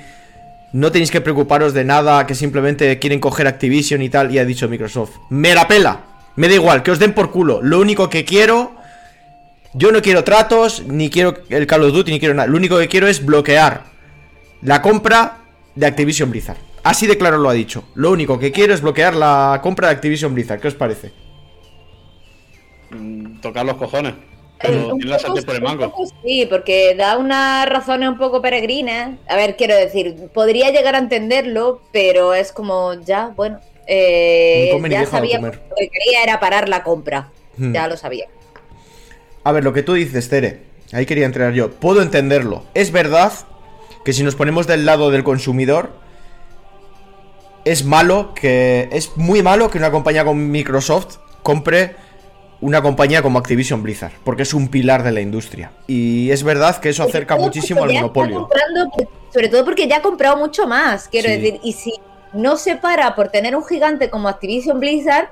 no 0.73 0.91
tenéis 0.91 1.11
que 1.11 1.21
preocuparos 1.21 1.75
de 1.75 1.85
nada, 1.85 2.27
que 2.27 2.35
simplemente 2.35 2.99
quieren 2.99 3.21
coger 3.21 3.47
Activision 3.47 4.01
y 4.01 4.09
tal, 4.09 4.35
y 4.35 4.39
ha 4.39 4.47
dicho 4.47 4.71
Microsoft, 4.71 5.19
me 5.29 5.55
la 5.55 5.69
pela, 5.69 6.01
me 6.37 6.49
da 6.49 6.55
igual, 6.55 6.83
que 6.83 6.93
os 6.93 6.99
den 6.99 7.13
por 7.13 7.31
culo, 7.31 7.61
lo 7.61 7.79
único 7.79 8.09
que 8.09 8.25
quiero, 8.25 8.80
yo 9.75 9.93
no 9.93 10.03
quiero 10.03 10.25
tratos, 10.25 10.85
ni 10.87 11.11
quiero 11.11 11.35
el 11.49 11.67
Call 11.67 11.85
of 11.85 11.93
Duty, 11.93 12.11
ni 12.13 12.19
quiero 12.21 12.35
nada, 12.35 12.49
lo 12.49 12.57
único 12.57 12.79
que 12.79 12.89
quiero 12.89 13.07
es 13.07 13.25
bloquear 13.25 13.85
la 14.63 14.83
compra 14.83 15.39
de 15.75 15.87
Activision 15.87 16.31
Blizzard. 16.31 16.59
Así 16.83 17.07
de 17.07 17.19
claro 17.19 17.39
lo 17.39 17.49
ha 17.51 17.53
dicho. 17.53 17.85
Lo 17.95 18.11
único 18.11 18.39
que 18.39 18.53
quiero 18.53 18.73
es 18.75 18.81
bloquear 18.81 19.15
la 19.15 19.61
compra 19.63 19.89
de 19.89 19.95
Activision 19.95 20.35
Blizzard. 20.35 20.61
¿Qué 20.61 20.69
os 20.69 20.75
parece? 20.75 21.13
Mm, 22.91 23.41
Tocar 23.41 23.65
los 23.67 23.77
cojones. 23.77 24.15
Eh, 24.15 24.17
Pero 24.63 24.89
un 24.95 24.99
tiene 25.01 25.13
la 25.13 25.19
poco 25.19 25.35
por 25.43 25.55
el 25.55 25.57
sí, 25.57 25.57
un 25.57 25.63
mango. 25.63 25.91
poco 25.91 26.05
Sí, 26.25 26.47
porque 26.51 26.95
da 26.95 27.17
unas 27.19 27.67
razones 27.69 28.09
un 28.09 28.19
poco 28.19 28.43
peregrinas. 28.43 29.19
A 29.29 29.37
ver, 29.37 29.57
quiero 29.57 29.75
decir, 29.77 30.29
podría 30.35 30.71
llegar 30.71 30.95
a 30.95 30.99
entenderlo, 30.99 31.83
pero 31.93 32.35
es 32.35 32.53
como, 32.53 32.95
ya, 33.05 33.29
bueno, 33.37 33.59
eh, 33.87 34.71
ya 34.91 35.07
sabía 35.07 35.37
comer. 35.37 35.53
que 35.59 35.69
lo 35.69 35.77
que 35.77 35.89
quería 35.89 36.23
era 36.25 36.41
parar 36.41 36.69
la 36.69 36.83
compra. 36.83 37.29
Hmm. 37.57 37.73
Ya 37.73 37.89
lo 37.89 37.97
sabía. 37.97 38.27
A 39.45 39.53
ver, 39.53 39.65
lo 39.65 39.73
que 39.73 39.83
tú 39.83 39.95
dices, 39.95 40.29
Tere, 40.29 40.63
ahí 40.93 41.07
quería 41.07 41.27
entrar 41.27 41.53
yo. 41.53 41.71
Puedo 41.71 42.03
entenderlo. 42.03 42.65
Es 42.75 42.93
verdad 42.93 43.33
que 44.05 44.13
si 44.13 44.23
nos 44.23 44.35
ponemos 44.35 44.67
del 44.67 44.85
lado 44.87 45.11
del 45.11 45.25
consumidor, 45.25 45.91
es 47.65 47.85
malo 47.85 48.35
que. 48.35 48.89
Es 48.93 49.17
muy 49.17 49.43
malo 49.43 49.71
que 49.71 49.79
una 49.79 49.91
compañía 49.91 50.25
como 50.25 50.41
Microsoft 50.41 51.17
compre 51.43 51.97
una 52.61 52.83
compañía 52.83 53.23
como 53.23 53.39
Activision 53.39 53.83
Blizzard, 53.83 54.13
porque 54.25 54.43
es 54.43 54.53
un 54.53 54.69
pilar 54.69 55.03
de 55.03 55.13
la 55.13 55.21
industria. 55.23 55.73
Y 55.87 56.31
es 56.31 56.43
verdad 56.43 56.79
que 56.79 56.91
eso 56.91 57.03
acerca 57.03 57.37
todo 57.37 57.47
muchísimo 57.47 57.85
al 57.85 57.93
monopolio. 57.95 58.49
sobre 59.33 59.49
todo 59.49 59.65
porque 59.65 59.89
ya 59.89 59.99
ha 59.99 60.03
comprado 60.03 60.37
mucho 60.37 60.67
más, 60.67 61.09
quiero 61.09 61.29
Sí. 61.29 61.37
decir. 61.37 61.61
Y 61.63 61.73
si 61.73 61.95
no 62.35 62.57
se 62.57 62.77
para 62.77 63.15
por 63.15 63.29
tener 63.29 63.57
un 63.57 63.65
gigante 63.65 64.11
como 64.11 64.29
Activision 64.29 64.79
Blizzard, 64.79 65.29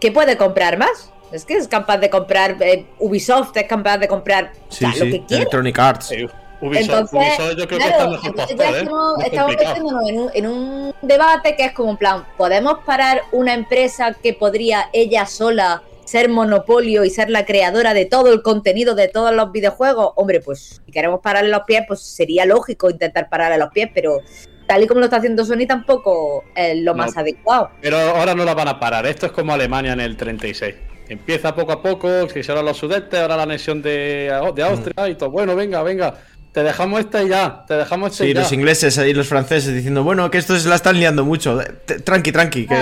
¿qué 0.00 0.10
puede 0.10 0.36
comprar 0.36 0.76
más? 0.78 1.12
Es 1.32 1.44
que 1.44 1.54
es 1.54 1.66
capaz 1.68 1.98
de 1.98 2.08
comprar 2.10 2.56
eh, 2.60 2.86
Ubisoft, 2.98 3.56
es 3.56 3.64
capaz 3.64 3.98
de 3.98 4.08
comprar 4.08 4.52
o 4.68 4.72
Sí, 4.72 4.78
sea, 4.78 4.92
sí, 4.92 4.98
lo 4.98 5.04
que 5.06 5.10
quiera. 5.26 5.36
Electronic 5.42 5.78
Arts. 5.78 6.12
Eh, 6.12 6.28
Ubisoft, 6.60 6.82
Entonces, 7.12 7.18
Ubisoft 7.38 7.58
yo 7.58 7.66
creo 7.66 7.68
que 7.68 7.76
claro, 7.76 7.92
está 7.96 8.08
mejor 8.08 8.36
ya 8.36 8.42
¿eh? 8.70 8.78
estamos, 8.78 9.24
estamos 9.24 9.50
metiéndonos 9.50 10.08
en 10.08 10.18
un, 10.20 10.30
en 10.32 10.46
un 10.46 10.94
debate 11.02 11.54
que 11.56 11.64
es 11.66 11.72
como 11.72 11.90
en 11.90 11.96
plan, 11.98 12.24
¿podemos 12.38 12.78
parar 12.86 13.22
una 13.32 13.52
empresa 13.54 14.14
que 14.14 14.32
podría 14.32 14.88
ella 14.94 15.26
sola 15.26 15.82
ser 16.04 16.28
monopolio 16.30 17.04
y 17.04 17.10
ser 17.10 17.28
la 17.30 17.44
creadora 17.44 17.92
de 17.92 18.06
todo 18.06 18.32
el 18.32 18.40
contenido 18.42 18.94
de 18.94 19.08
todos 19.08 19.34
los 19.34 19.52
videojuegos? 19.52 20.12
Hombre, 20.16 20.40
pues 20.40 20.80
si 20.86 20.92
queremos 20.92 21.20
pararle 21.20 21.50
los 21.50 21.62
pies, 21.66 21.82
pues 21.86 22.00
sería 22.00 22.46
lógico 22.46 22.88
intentar 22.88 23.28
pararle 23.28 23.58
los 23.58 23.68
pies, 23.70 23.90
pero 23.92 24.20
tal 24.66 24.82
y 24.82 24.86
como 24.86 25.00
lo 25.00 25.06
está 25.06 25.16
haciendo 25.18 25.44
Sony 25.44 25.66
tampoco 25.68 26.42
es 26.54 26.76
lo 26.78 26.92
No. 26.92 26.98
más 27.02 27.16
adecuado. 27.18 27.70
Pero 27.82 27.98
ahora 27.98 28.34
no 28.34 28.44
la 28.44 28.54
van 28.54 28.68
a 28.68 28.80
parar. 28.80 29.04
Esto 29.06 29.26
es 29.26 29.32
como 29.32 29.52
Alemania 29.52 29.92
en 29.92 30.00
el 30.00 30.16
36. 30.16 30.74
Empieza 31.08 31.54
poco 31.54 31.72
a 31.72 31.82
poco, 31.82 32.28
se 32.28 32.40
hicieron 32.40 32.64
los 32.64 32.76
sudetes, 32.76 33.20
ahora 33.20 33.36
la 33.36 33.44
anexión 33.44 33.80
de, 33.82 34.32
de 34.54 34.62
Austria 34.62 35.08
y 35.08 35.14
todo. 35.14 35.30
Bueno, 35.30 35.54
venga, 35.54 35.82
venga. 35.82 36.14
Te 36.52 36.62
dejamos 36.62 37.00
esta 37.00 37.22
y 37.22 37.28
ya. 37.28 37.64
Te 37.68 37.74
dejamos 37.74 38.12
esta 38.12 38.24
Sí, 38.24 38.30
y 38.30 38.34
ya. 38.34 38.40
los 38.40 38.52
ingleses 38.52 38.96
y 38.98 39.12
los 39.12 39.28
franceses 39.28 39.74
diciendo, 39.74 40.02
bueno, 40.02 40.30
que 40.30 40.38
estos 40.38 40.62
se 40.62 40.68
la 40.68 40.76
están 40.76 40.98
liando 40.98 41.24
mucho. 41.24 41.60
Tranqui, 42.04 42.32
tranqui, 42.32 42.66
que, 42.66 42.74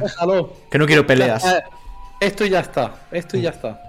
Déjalo. 0.00 0.52
que 0.70 0.78
no 0.78 0.86
quiero 0.86 1.06
peleas. 1.06 1.44
Eh, 1.44 1.62
Esto 2.20 2.44
y 2.44 2.50
ya 2.50 2.60
está. 2.60 2.92
Esto 3.10 3.36
y 3.36 3.42
ya 3.42 3.50
está. 3.50 3.80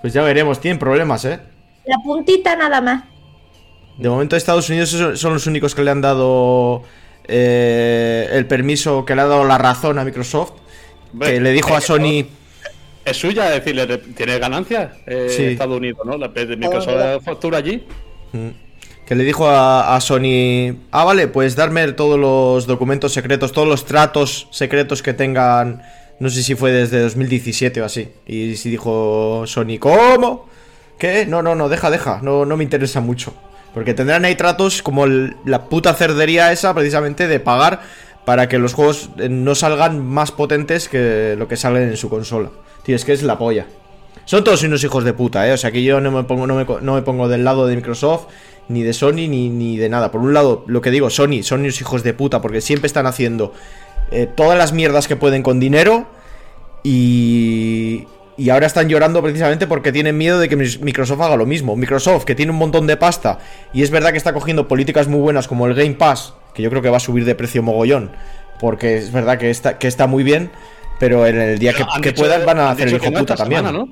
Pues 0.00 0.12
ya 0.12 0.22
veremos, 0.22 0.60
tienen 0.60 0.78
problemas, 0.78 1.24
¿eh? 1.24 1.40
La 1.86 1.96
puntita 2.04 2.54
nada 2.54 2.80
más. 2.80 3.04
De 3.98 4.08
momento 4.08 4.36
Estados 4.36 4.68
Unidos 4.68 4.90
son 5.18 5.32
los 5.32 5.46
únicos 5.46 5.74
que 5.74 5.82
le 5.82 5.90
han 5.90 6.00
dado 6.00 6.82
eh, 7.24 8.28
el 8.32 8.46
permiso, 8.46 9.04
que 9.04 9.14
le 9.14 9.22
ha 9.22 9.26
dado 9.26 9.44
la 9.44 9.58
razón 9.58 9.98
a 9.98 10.04
Microsoft, 10.04 10.52
que 11.20 11.40
le 11.40 11.50
dijo 11.50 11.74
a 11.74 11.78
eh, 11.78 11.80
Sony... 11.80 12.26
Es 13.04 13.16
suya, 13.16 13.54
es 13.56 13.64
decir, 13.64 14.14
tiene 14.16 14.38
ganancias 14.38 14.92
eh, 15.06 15.26
Sí. 15.28 15.42
Estados 15.44 15.76
Unidos, 15.76 16.06
¿no? 16.06 16.16
La 16.16 16.28
de 16.28 16.56
Microsoft 16.56 17.24
factura 17.24 17.58
allí. 17.58 17.84
Mm. 18.32 18.48
Que 19.06 19.14
le 19.16 19.24
dijo 19.24 19.48
a, 19.48 19.96
a 19.96 20.00
Sony, 20.00 20.76
ah, 20.92 21.04
vale, 21.04 21.26
pues 21.28 21.56
darme 21.56 21.90
todos 21.92 22.18
los 22.18 22.66
documentos 22.66 23.12
secretos, 23.12 23.50
todos 23.52 23.66
los 23.66 23.84
tratos 23.84 24.46
secretos 24.52 25.02
que 25.02 25.12
tengan, 25.12 25.82
no 26.20 26.30
sé 26.30 26.42
si 26.42 26.54
fue 26.54 26.70
desde 26.70 27.00
2017 27.00 27.82
o 27.82 27.84
así. 27.84 28.08
Y 28.26 28.54
si 28.56 28.70
dijo 28.70 29.42
Sony, 29.46 29.78
¿cómo? 29.80 30.48
¿Qué? 30.98 31.26
No, 31.26 31.42
no, 31.42 31.56
no, 31.56 31.68
deja, 31.68 31.90
deja, 31.90 32.20
no, 32.22 32.44
no 32.46 32.56
me 32.56 32.62
interesa 32.62 33.00
mucho. 33.00 33.34
Porque 33.74 33.92
tendrán 33.94 34.24
ahí 34.24 34.36
tratos 34.36 34.82
como 34.82 35.04
el- 35.06 35.34
la 35.44 35.64
puta 35.64 35.94
cerdería 35.94 36.52
esa, 36.52 36.72
precisamente, 36.72 37.26
de 37.26 37.40
pagar 37.40 37.80
para 38.24 38.48
que 38.48 38.58
los 38.58 38.74
juegos 38.74 39.10
eh, 39.18 39.28
no 39.28 39.54
salgan 39.54 40.04
más 40.04 40.30
potentes 40.32 40.88
que 40.88 41.34
lo 41.38 41.48
que 41.48 41.56
salen 41.56 41.88
en 41.88 41.96
su 41.96 42.08
consola. 42.08 42.50
Tío, 42.82 42.96
es 42.96 43.04
que 43.04 43.12
es 43.12 43.22
la 43.22 43.38
polla. 43.38 43.66
Son 44.24 44.44
todos 44.44 44.62
unos 44.62 44.84
hijos 44.84 45.04
de 45.04 45.12
puta, 45.12 45.48
¿eh? 45.48 45.52
O 45.52 45.56
sea 45.56 45.72
que 45.72 45.82
yo 45.82 46.00
no 46.00 46.10
me 46.10 46.24
pongo, 46.24 46.46
no 46.46 46.54
me, 46.54 46.64
no 46.80 46.94
me 46.94 47.02
pongo 47.02 47.28
del 47.28 47.44
lado 47.44 47.66
de 47.66 47.74
Microsoft, 47.74 48.26
ni 48.68 48.82
de 48.82 48.92
Sony, 48.92 49.28
ni, 49.28 49.48
ni 49.48 49.76
de 49.76 49.88
nada. 49.88 50.10
Por 50.12 50.20
un 50.20 50.32
lado, 50.32 50.64
lo 50.66 50.80
que 50.80 50.90
digo, 50.90 51.10
Sony, 51.10 51.42
son 51.42 51.60
unos 51.60 51.80
hijos 51.80 52.02
de 52.02 52.14
puta, 52.14 52.40
porque 52.40 52.60
siempre 52.60 52.86
están 52.86 53.06
haciendo 53.06 53.52
eh, 54.10 54.28
todas 54.32 54.56
las 54.56 54.72
mierdas 54.72 55.08
que 55.08 55.16
pueden 55.16 55.42
con 55.42 55.58
dinero 55.58 56.06
y... 56.82 58.06
Y 58.36 58.48
ahora 58.50 58.66
están 58.66 58.88
llorando 58.88 59.20
precisamente 59.22 59.66
porque 59.66 59.92
tienen 59.92 60.16
miedo 60.16 60.38
de 60.38 60.48
que 60.48 60.56
Microsoft 60.56 61.20
haga 61.20 61.36
lo 61.36 61.44
mismo. 61.46 61.76
Microsoft, 61.76 62.24
que 62.24 62.34
tiene 62.34 62.50
un 62.52 62.58
montón 62.58 62.86
de 62.86 62.96
pasta, 62.96 63.38
y 63.72 63.82
es 63.82 63.90
verdad 63.90 64.10
que 64.12 64.16
está 64.16 64.32
cogiendo 64.32 64.68
políticas 64.68 65.06
muy 65.06 65.20
buenas 65.20 65.48
como 65.48 65.66
el 65.66 65.74
Game 65.74 65.94
Pass, 65.94 66.34
que 66.54 66.62
yo 66.62 66.70
creo 66.70 66.80
que 66.82 66.88
va 66.88 66.96
a 66.96 67.00
subir 67.00 67.24
de 67.24 67.34
precio 67.34 67.62
mogollón, 67.62 68.10
porque 68.58 68.96
es 68.96 69.12
verdad 69.12 69.38
que 69.38 69.50
está, 69.50 69.78
que 69.78 69.86
está 69.86 70.06
muy 70.06 70.22
bien, 70.24 70.50
pero 70.98 71.26
en 71.26 71.38
el 71.40 71.58
día 71.58 71.72
que, 71.74 71.84
que 72.00 72.10
dicho- 72.10 72.22
puedan 72.22 72.46
van 72.46 72.58
a 72.58 72.70
hacer 72.70 72.88
el 72.88 72.94
hijo 72.94 73.10
no 73.10 73.18
puta 73.20 73.34
también. 73.36 73.60
semana, 73.66 73.78
¿no? 73.78 73.88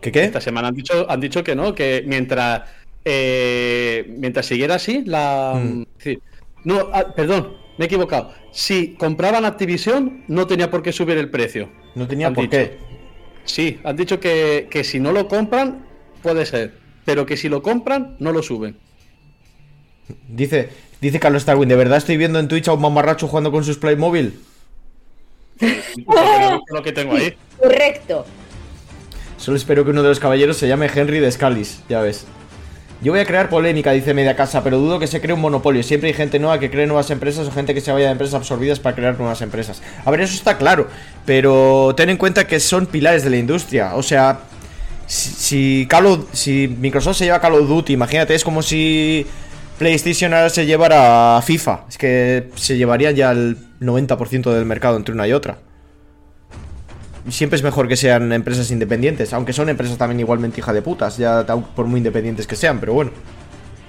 ¿Qué 0.00 0.12
qué? 0.12 0.24
Esta 0.24 0.40
semana 0.40 0.68
han 0.68 0.74
dicho, 0.74 1.06
han 1.10 1.20
dicho 1.20 1.42
que 1.42 1.56
no, 1.56 1.74
que 1.74 2.04
mientras 2.06 2.62
eh, 3.04 4.04
mientras 4.18 4.46
siguiera 4.46 4.76
así, 4.76 5.02
la. 5.04 5.60
Mm. 5.62 5.84
no, 6.64 6.90
ah, 6.92 7.06
perdón, 7.14 7.54
me 7.78 7.84
he 7.84 7.86
equivocado. 7.86 8.32
Si 8.52 8.94
compraban 8.94 9.44
Activision, 9.44 10.24
no 10.28 10.46
tenía 10.46 10.70
por 10.70 10.82
qué 10.82 10.92
subir 10.92 11.18
el 11.18 11.30
precio. 11.30 11.68
No 11.94 12.06
tenía 12.06 12.28
por 12.32 12.44
dicho. 12.44 12.50
qué. 12.56 12.78
Sí, 13.44 13.80
han 13.84 13.96
dicho 13.96 14.20
que, 14.20 14.68
que 14.70 14.84
si 14.84 15.00
no 15.00 15.12
lo 15.12 15.28
compran, 15.28 15.84
puede 16.22 16.46
ser. 16.46 16.74
Pero 17.04 17.26
que 17.26 17.36
si 17.36 17.48
lo 17.48 17.62
compran, 17.62 18.16
no 18.18 18.32
lo 18.32 18.42
suben. 18.42 18.76
Dice, 20.28 20.70
dice 21.00 21.20
Carlos 21.20 21.42
Starwin, 21.42 21.68
¿de 21.68 21.76
verdad 21.76 21.98
estoy 21.98 22.16
viendo 22.16 22.38
en 22.38 22.48
Twitch 22.48 22.68
a 22.68 22.72
un 22.72 22.80
mamarracho 22.80 23.28
jugando 23.28 23.52
con 23.52 23.64
sus 23.64 23.78
Playmobil? 23.78 24.40
Lo 26.70 26.82
que 26.82 26.92
tengo 26.92 27.14
ahí. 27.14 27.34
Correcto. 27.60 28.26
Solo 29.36 29.56
espero 29.56 29.84
que 29.84 29.90
uno 29.90 30.02
de 30.02 30.08
los 30.08 30.20
caballeros 30.20 30.56
se 30.56 30.68
llame 30.68 30.90
Henry 30.92 31.20
de 31.20 31.30
Scalis, 31.30 31.82
ya 31.88 32.00
ves. 32.00 32.26
Yo 33.04 33.12
voy 33.12 33.20
a 33.20 33.26
crear 33.26 33.50
polémica, 33.50 33.92
dice 33.92 34.14
Media 34.14 34.34
Casa, 34.34 34.64
pero 34.64 34.78
dudo 34.78 34.98
que 34.98 35.06
se 35.06 35.20
cree 35.20 35.34
un 35.34 35.40
monopolio. 35.42 35.82
Siempre 35.82 36.08
hay 36.08 36.14
gente 36.14 36.38
nueva 36.38 36.58
que 36.58 36.70
cree 36.70 36.86
nuevas 36.86 37.10
empresas 37.10 37.46
o 37.46 37.52
gente 37.52 37.74
que 37.74 37.82
se 37.82 37.92
vaya 37.92 38.06
de 38.06 38.12
empresas 38.12 38.34
absorbidas 38.34 38.80
para 38.80 38.96
crear 38.96 39.18
nuevas 39.18 39.42
empresas. 39.42 39.82
A 40.06 40.10
ver, 40.10 40.22
eso 40.22 40.32
está 40.34 40.56
claro, 40.56 40.88
pero 41.26 41.92
ten 41.96 42.08
en 42.08 42.16
cuenta 42.16 42.46
que 42.46 42.58
son 42.60 42.86
pilares 42.86 43.22
de 43.22 43.28
la 43.28 43.36
industria. 43.36 43.94
O 43.94 44.02
sea, 44.02 44.40
si, 45.06 45.86
Call 45.88 46.06
of- 46.06 46.24
si 46.32 46.66
Microsoft 46.80 47.18
se 47.18 47.26
lleva 47.26 47.40
Call 47.42 47.52
of 47.54 47.68
Duty, 47.68 47.92
imagínate, 47.92 48.34
es 48.34 48.42
como 48.42 48.62
si 48.62 49.26
PlayStation 49.78 50.32
ahora 50.32 50.48
se 50.48 50.64
llevara 50.64 51.36
a 51.36 51.42
FIFA. 51.42 51.84
Es 51.90 51.98
que 51.98 52.48
se 52.54 52.78
llevaría 52.78 53.10
ya 53.10 53.32
el 53.32 53.58
90% 53.80 54.50
del 54.50 54.64
mercado 54.64 54.96
entre 54.96 55.14
una 55.14 55.28
y 55.28 55.32
otra. 55.34 55.58
Siempre 57.30 57.56
es 57.56 57.62
mejor 57.62 57.88
que 57.88 57.96
sean 57.96 58.32
empresas 58.32 58.70
independientes, 58.70 59.32
aunque 59.32 59.52
son 59.54 59.68
empresas 59.70 59.96
también 59.96 60.20
igualmente 60.20 60.60
hija 60.60 60.72
de 60.72 60.82
putas, 60.82 61.16
ya 61.16 61.44
por 61.46 61.86
muy 61.86 61.98
independientes 61.98 62.46
que 62.46 62.54
sean, 62.56 62.80
pero 62.80 62.92
bueno. 62.92 63.12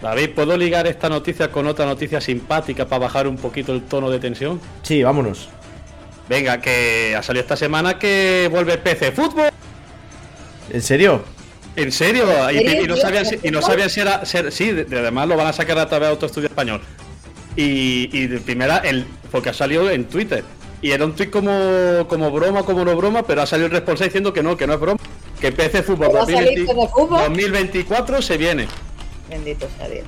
David, 0.02 0.30
¿puedo 0.36 0.56
ligar 0.58 0.88
esta 0.88 1.10
noticia 1.10 1.52
con 1.52 1.67
otra 1.67 1.86
noticia 1.86 2.21
simpática 2.21 2.86
para 2.88 3.00
bajar 3.00 3.28
un 3.28 3.36
poquito 3.38 3.74
el 3.74 3.82
tono 3.84 4.10
de 4.10 4.19
tensión? 4.19 4.62
Sí, 4.84 5.04
vámonos. 5.04 5.50
Venga, 6.30 6.60
que 6.62 7.13
ha 7.17 7.21
salido 7.24 7.41
esta 7.41 7.58
semana 7.58 8.00
que 8.00 8.48
vuelve 8.52 8.78
PC 8.78 9.12
Fútbol. 9.12 9.50
¿En 10.71 10.82
serio? 10.82 11.24
¿En 11.76 11.91
serio? 11.91 12.26
Y, 12.54 12.58
¿En 12.58 12.63
serio, 12.67 12.84
y 12.84 12.88
no 12.88 12.95
sabían 12.95 13.26
si, 13.26 13.39
y 13.43 13.52
no 13.52 13.62
sabían 13.62 13.89
si 13.89 14.00
era. 14.00 14.26
ser- 14.26 14.52
sí, 14.52 14.71
de- 14.71 14.86
de- 14.86 15.00
además 15.00 15.28
lo 15.28 15.36
van 15.36 15.48
a 15.48 15.54
sacar 15.54 15.78
a 15.78 15.88
través 15.89 16.08
de 16.10 16.13
otro 16.13 16.28
estudio 16.28 16.48
español. 16.48 16.82
Y, 17.58 18.10
y 18.17 18.28
de 18.28 18.39
primera, 18.39 18.78
el, 18.78 19.06
porque 19.32 19.50
ha 19.50 19.54
salido 19.54 19.89
en 19.89 20.06
Twitter. 20.06 20.43
Y 20.86 20.91
era 20.91 21.04
un 21.04 21.15
tweet 21.15 21.32
como, 21.32 22.06
como 22.08 22.30
broma, 22.30 22.62
como 22.62 22.86
no 22.86 22.95
broma, 22.95 23.24
pero 23.24 23.41
ha 23.41 23.48
salido 23.48 23.65
el 23.65 23.71
responsable 23.71 24.10
diciendo 24.10 24.32
que 24.32 24.43
no, 24.43 24.56
que 24.56 24.67
no 24.67 24.76
es 24.76 24.80
broma. 24.80 25.00
Que 25.41 25.52
PC 25.52 25.82
Fútbol 25.82 26.15
¿Va 26.15 26.21
a 26.21 26.26
salir 26.28 26.63
2020 26.63 26.76
PC 26.76 26.88
Fútbol? 26.93 27.19
2024 27.21 28.21
se 28.21 28.38
viene. 28.38 28.67
Bendito 29.28 29.67
sea 29.80 29.89
Dios. 29.89 30.06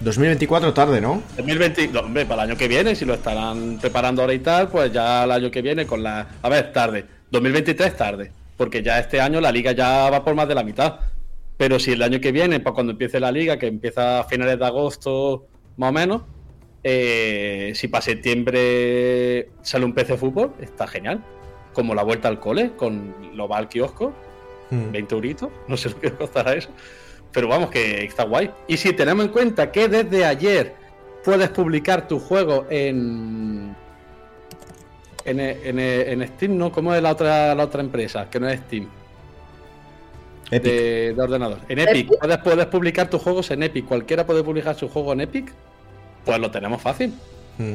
2024 0.00 0.74
tarde, 0.74 1.00
¿no? 1.00 1.22
2020, 1.38 1.88
no, 1.88 2.00
hombre, 2.00 2.26
para 2.26 2.42
el 2.42 2.50
año 2.50 2.58
que 2.58 2.68
viene, 2.68 2.94
si 2.94 3.06
lo 3.06 3.14
estarán 3.14 3.78
preparando 3.80 4.20
ahora 4.20 4.34
y 4.34 4.40
tal, 4.40 4.68
pues 4.68 4.92
ya 4.92 5.24
el 5.24 5.30
año 5.30 5.50
que 5.50 5.62
viene 5.62 5.86
con 5.86 6.02
la... 6.02 6.26
A 6.42 6.50
ver, 6.50 6.70
tarde. 6.70 7.06
2023 7.30 7.96
tarde, 7.96 8.30
porque 8.58 8.82
ya 8.82 8.98
este 8.98 9.22
año 9.22 9.40
la 9.40 9.50
liga 9.50 9.72
ya 9.72 10.10
va 10.10 10.22
por 10.22 10.34
más 10.34 10.46
de 10.46 10.54
la 10.54 10.64
mitad. 10.64 10.96
Pero 11.56 11.78
si 11.78 11.92
el 11.92 12.02
año 12.02 12.20
que 12.20 12.30
viene, 12.30 12.60
para 12.60 12.74
cuando 12.74 12.92
empiece 12.92 13.18
la 13.20 13.32
liga, 13.32 13.58
que 13.58 13.68
empieza 13.68 14.20
a 14.20 14.24
finales 14.24 14.58
de 14.58 14.66
agosto, 14.66 15.46
más 15.78 15.88
o 15.88 15.92
menos, 15.94 16.22
eh, 16.84 17.72
si 17.74 17.88
para 17.88 18.02
septiembre 18.02 19.48
sale 19.62 19.84
un 19.84 19.92
PC 19.94 20.16
fútbol, 20.16 20.52
está 20.60 20.86
genial. 20.86 21.24
Como 21.72 21.94
la 21.94 22.04
vuelta 22.04 22.28
al 22.28 22.38
cole, 22.38 22.72
con 22.76 23.14
lo 23.34 23.48
va 23.48 23.56
al 23.58 23.68
kiosco, 23.68 24.12
Mm. 24.70 24.92
20 24.92 25.14
euritos, 25.14 25.50
no 25.68 25.76
sé 25.76 25.90
lo 25.90 26.00
que 26.00 26.10
costará 26.12 26.54
eso. 26.54 26.70
Pero 27.32 27.48
vamos, 27.48 27.68
que 27.70 28.04
está 28.04 28.24
guay. 28.24 28.50
Y 28.66 28.78
si 28.78 28.94
tenemos 28.94 29.26
en 29.26 29.30
cuenta 29.30 29.70
que 29.70 29.88
desde 29.88 30.24
ayer 30.24 30.74
puedes 31.22 31.50
publicar 31.50 32.08
tu 32.08 32.18
juego 32.18 32.66
en. 32.70 33.76
En, 35.26 35.40
en, 35.40 35.78
en 35.78 36.28
Steam, 36.28 36.56
¿no? 36.56 36.72
¿Cómo 36.72 36.94
es 36.94 37.02
la 37.02 37.12
otra, 37.12 37.54
la 37.54 37.64
otra 37.64 37.82
empresa? 37.82 38.28
Que 38.30 38.40
no 38.40 38.48
es 38.48 38.60
Steam, 38.60 38.88
Epic. 40.50 40.72
de, 40.72 41.14
de 41.14 41.22
ordenador. 41.22 41.58
En 41.68 41.78
Epic. 41.78 42.06
Epic. 42.06 42.18
Puedes, 42.20 42.38
puedes 42.38 42.66
publicar 42.66 43.10
tus 43.10 43.20
juegos 43.22 43.50
en 43.50 43.62
Epic. 43.62 43.84
Cualquiera 43.86 44.24
puede 44.26 44.42
publicar 44.42 44.74
su 44.76 44.88
juego 44.88 45.12
en 45.12 45.20
Epic. 45.22 45.52
Pues 46.24 46.38
lo 46.38 46.50
tenemos 46.50 46.80
fácil. 46.82 47.12
Mm. 47.58 47.74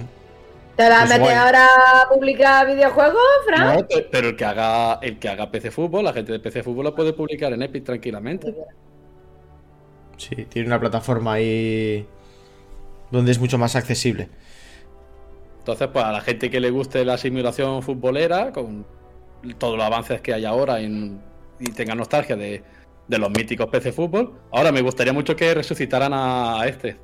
¿Te 0.75 0.87
vas 0.89 0.93
a 0.93 0.99
Pues 0.99 1.09
meter 1.09 1.21
guay. 1.21 1.35
ahora 1.35 1.67
a 2.03 2.09
publicar 2.09 2.65
videojuegos, 2.67 3.21
Fran? 3.45 3.75
No, 3.75 3.87
pe- 3.87 4.07
pero 4.11 4.29
el 4.29 4.35
que 4.37 4.45
haga 4.45 4.93
el 5.01 5.19
que 5.19 5.27
haga 5.29 5.51
PC 5.51 5.71
Fútbol, 5.71 6.05
la 6.05 6.13
gente 6.13 6.31
de 6.31 6.39
PC 6.39 6.63
Fútbol 6.63 6.85
lo 6.85 6.95
puede 6.95 7.11
publicar 7.13 7.51
en 7.53 7.61
Epic 7.63 7.83
tranquilamente. 7.83 8.55
Sí, 10.17 10.35
tiene 10.49 10.67
una 10.67 10.79
plataforma 10.79 11.33
ahí 11.33 12.05
donde 13.11 13.31
es 13.31 13.39
mucho 13.39 13.57
más 13.57 13.75
accesible. 13.75 14.29
Entonces, 15.59 15.87
pues 15.91 16.03
a 16.05 16.11
la 16.11 16.21
gente 16.21 16.49
que 16.49 16.59
le 16.59 16.71
guste 16.71 17.03
la 17.05 17.17
simulación 17.17 17.81
futbolera, 17.83 18.51
con 18.51 18.85
todos 19.57 19.77
los 19.77 19.85
avances 19.85 20.21
que 20.21 20.33
hay 20.33 20.45
ahora 20.45 20.79
en- 20.79 21.21
y 21.59 21.71
tenga 21.71 21.93
nostalgia 21.95 22.35
de, 22.35 22.63
de 23.07 23.17
los 23.17 23.29
míticos 23.29 23.67
PC 23.67 23.91
Fútbol, 23.91 24.33
ahora 24.51 24.71
me 24.71 24.81
gustaría 24.81 25.11
mucho 25.13 25.35
que 25.35 25.53
resucitaran 25.53 26.13
a, 26.13 26.61
a 26.61 26.67
este, 26.67 26.97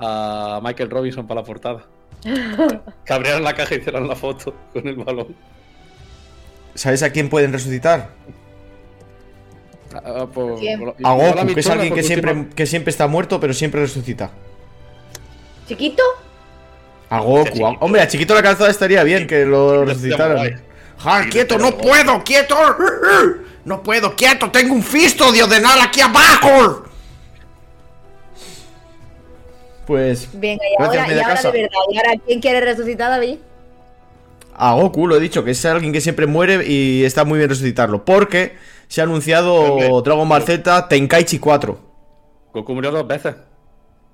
a 0.00 0.60
Michael 0.62 0.90
Robinson 0.90 1.26
para 1.26 1.40
la 1.42 1.46
portada. 1.46 1.84
que 2.22 3.12
abrieran 3.12 3.42
la 3.44 3.54
caja 3.54 3.74
y 3.74 3.78
hicieran 3.78 4.08
la 4.08 4.16
foto 4.16 4.54
con 4.72 4.86
el 4.86 4.96
balón. 4.96 5.34
¿Sabes 6.74 7.02
a 7.02 7.10
quién 7.10 7.28
pueden 7.28 7.52
resucitar? 7.52 8.10
¿Quién? 10.58 10.78
bueno, 10.78 10.94
A 11.02 11.12
Goku, 11.14 11.54
que 11.54 11.60
es 11.60 11.66
alguien 11.68 11.94
que 11.94 12.02
siempre, 12.02 12.32
última- 12.32 12.54
que 12.54 12.66
siempre 12.66 12.90
está 12.90 13.06
muerto, 13.08 13.40
pero 13.40 13.52
siempre 13.52 13.80
resucita. 13.80 14.30
¿Chiquito? 15.66 16.02
A 17.08 17.18
Goku. 17.20 17.66
A- 17.66 17.70
Hombre, 17.80 18.00
a 18.00 18.06
Chiquito 18.08 18.34
la 18.34 18.42
calzada 18.42 18.70
estaría 18.70 19.02
bien 19.02 19.26
que 19.26 19.44
lo 19.44 19.84
resucitaran. 19.84 20.62
¡Ja, 20.98 21.26
quieto! 21.28 21.58
¡No 21.58 21.76
puedo! 21.76 22.22
¡Quieto! 22.22 22.56
¡No 23.64 23.82
puedo! 23.82 24.14
¡Quieto! 24.14 24.50
¡Tengo 24.50 24.74
un 24.74 24.82
fisto 24.82 25.32
de 25.32 25.42
ordenar 25.42 25.78
aquí 25.80 26.00
abajo! 26.02 26.84
Pues 29.90 30.28
Venga, 30.34 30.62
y 30.70 30.80
ahora, 30.80 31.04
y 31.04 31.10
de 31.10 31.16
verdad. 31.16 31.52
¿Y 31.90 31.98
ahora 31.98 32.12
quién 32.24 32.40
quiere 32.40 32.60
resucitar, 32.60 33.10
David? 33.10 33.38
a 34.54 34.74
Goku 34.74 35.08
lo 35.08 35.16
he 35.16 35.20
dicho, 35.20 35.42
que 35.42 35.50
es 35.50 35.64
alguien 35.64 35.92
que 35.92 36.00
siempre 36.00 36.28
muere 36.28 36.64
y 36.64 37.02
está 37.02 37.24
muy 37.24 37.38
bien 37.38 37.50
resucitarlo. 37.50 38.04
Porque 38.04 38.54
se 38.86 39.00
ha 39.00 39.04
anunciado. 39.04 40.00
Dragon 40.02 40.28
Ball 40.28 40.44
Z 40.44 40.86
Tenkaichi 40.86 41.40
4. 41.40 41.78
Goku 42.54 42.72
murió 42.72 42.92
dos 42.92 43.04
veces. 43.04 43.34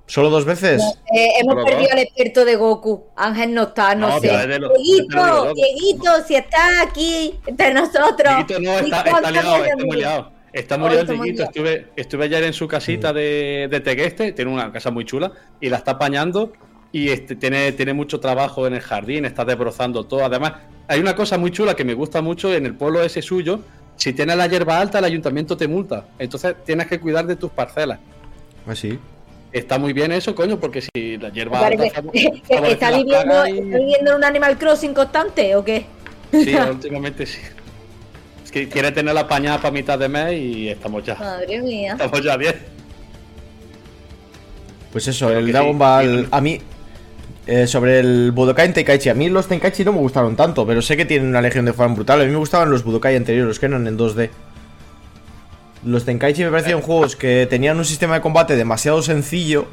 ¿Solo 0.06 0.30
dos 0.30 0.46
veces? 0.46 0.80
Eh, 1.14 1.28
hemos 1.40 1.62
perdido 1.62 1.92
al 1.92 1.98
experto 1.98 2.46
de 2.46 2.56
Goku. 2.56 3.08
Ángel 3.14 3.52
no 3.52 3.64
está, 3.64 3.94
no, 3.94 4.08
No, 4.08 4.20
sé. 4.20 4.30
Dieguito, 4.30 5.52
Dieguito, 5.52 6.10
si 6.26 6.36
está 6.36 6.80
aquí 6.80 7.38
entre 7.46 7.74
nosotros. 7.74 8.46
Dieguito 8.46 8.60
no, 8.60 8.78
está, 8.78 9.02
está 9.02 9.30
liado, 9.30 9.62
está 9.62 9.84
muy 9.84 9.96
liado. 9.98 10.35
Está 10.58 10.78
muy 10.78 10.90
Dieguito. 10.90 11.12
liado. 11.14 11.42
Estuve, 11.44 11.86
estuve 11.96 12.24
ayer 12.24 12.44
en 12.44 12.52
su 12.52 12.66
casita 12.66 13.12
de, 13.12 13.68
de 13.70 13.80
Tegueste, 13.80 14.32
tiene 14.32 14.50
una 14.50 14.72
casa 14.72 14.90
muy 14.90 15.04
chula, 15.04 15.30
y 15.60 15.68
la 15.68 15.76
está 15.76 15.92
apañando. 15.92 16.52
Y 16.92 17.10
este, 17.10 17.36
tiene, 17.36 17.72
tiene 17.72 17.92
mucho 17.92 18.20
trabajo 18.20 18.66
en 18.66 18.72
el 18.74 18.80
jardín, 18.80 19.26
está 19.26 19.44
desbrozando 19.44 20.04
todo. 20.04 20.24
Además, 20.24 20.54
hay 20.88 20.98
una 21.00 21.14
cosa 21.14 21.36
muy 21.36 21.50
chula 21.50 21.74
que 21.76 21.84
me 21.84 21.92
gusta 21.92 22.22
mucho 22.22 22.54
en 22.54 22.64
el 22.64 22.74
pueblo 22.74 23.02
ese 23.02 23.20
suyo. 23.20 23.60
Si 23.96 24.12
tienes 24.14 24.36
la 24.36 24.46
hierba 24.46 24.80
alta, 24.80 24.98
el 25.00 25.04
ayuntamiento 25.04 25.56
te 25.58 25.68
multa. 25.68 26.06
Entonces 26.18 26.54
tienes 26.64 26.86
que 26.86 26.98
cuidar 27.00 27.26
de 27.26 27.36
tus 27.36 27.50
parcelas. 27.50 27.98
Así. 28.66 28.98
Está 29.52 29.78
muy 29.78 29.92
bien 29.92 30.10
eso, 30.12 30.34
coño, 30.34 30.58
porque 30.58 30.80
si 30.82 31.16
la 31.18 31.28
hierba 31.30 31.60
Parece 31.60 31.92
alta 31.94 32.10
¿Está 32.68 32.90
viviendo, 32.96 33.22
plagas 33.24 33.48
y- 33.50 33.58
está 33.58 33.76
viviendo 33.78 34.10
en 34.12 34.16
un 34.16 34.24
Animal 34.24 34.58
Crossing 34.58 34.94
constante 34.94 35.54
o 35.54 35.64
qué? 35.64 35.86
Sí, 36.32 36.54
últimamente 36.54 37.26
sí. 37.26 37.40
Quiere 38.64 38.90
tener 38.92 39.14
la 39.14 39.28
pañada 39.28 39.58
para 39.58 39.70
mitad 39.70 39.98
de 39.98 40.08
mes 40.08 40.32
y 40.32 40.68
estamos 40.70 41.04
ya. 41.04 41.14
Madre 41.16 41.60
mía. 41.60 41.92
Estamos 41.92 42.22
ya 42.22 42.36
bien. 42.38 42.54
Pues 44.92 45.06
eso, 45.08 45.30
el 45.30 45.52
Dragon 45.52 45.72
sí, 45.72 45.78
Ball. 45.78 46.20
sí. 46.24 46.28
A 46.30 46.40
mí. 46.40 46.60
eh, 47.46 47.66
sobre 47.68 48.00
el 48.00 48.32
Budokai 48.32 48.72
Tenkaichi. 48.72 49.08
A 49.08 49.14
mí 49.14 49.28
los 49.28 49.46
Tenkaichi 49.46 49.84
no 49.84 49.92
me 49.92 49.98
gustaron 49.98 50.34
tanto, 50.34 50.66
pero 50.66 50.82
sé 50.82 50.96
que 50.96 51.04
tienen 51.04 51.28
una 51.28 51.40
legión 51.40 51.64
de 51.64 51.72
fan 51.72 51.94
brutal. 51.94 52.20
A 52.20 52.24
mí 52.24 52.30
me 52.30 52.38
gustaban 52.38 52.70
los 52.70 52.82
Budokai 52.82 53.14
anteriores, 53.14 53.46
los 53.48 53.58
que 53.60 53.66
eran 53.66 53.86
en 53.86 53.96
2D. 53.96 54.30
Los 55.84 56.04
Tenkaichi 56.04 56.42
me 56.42 56.50
parecían 56.50 56.80
juegos 56.80 57.14
que 57.14 57.46
tenían 57.48 57.76
un 57.78 57.84
sistema 57.84 58.14
de 58.14 58.20
combate 58.20 58.56
demasiado 58.56 59.00
sencillo. 59.02 59.66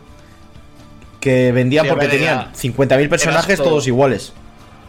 Que 1.19 1.51
vendían 1.53 1.85
Sí, 1.85 1.89
porque 1.91 2.07
tenían 2.09 2.33
era- 2.41 2.51
50.000 2.53 3.09
personajes 3.09 3.57
todo. 3.57 3.69
todos 3.69 3.87
iguales. 3.87 4.33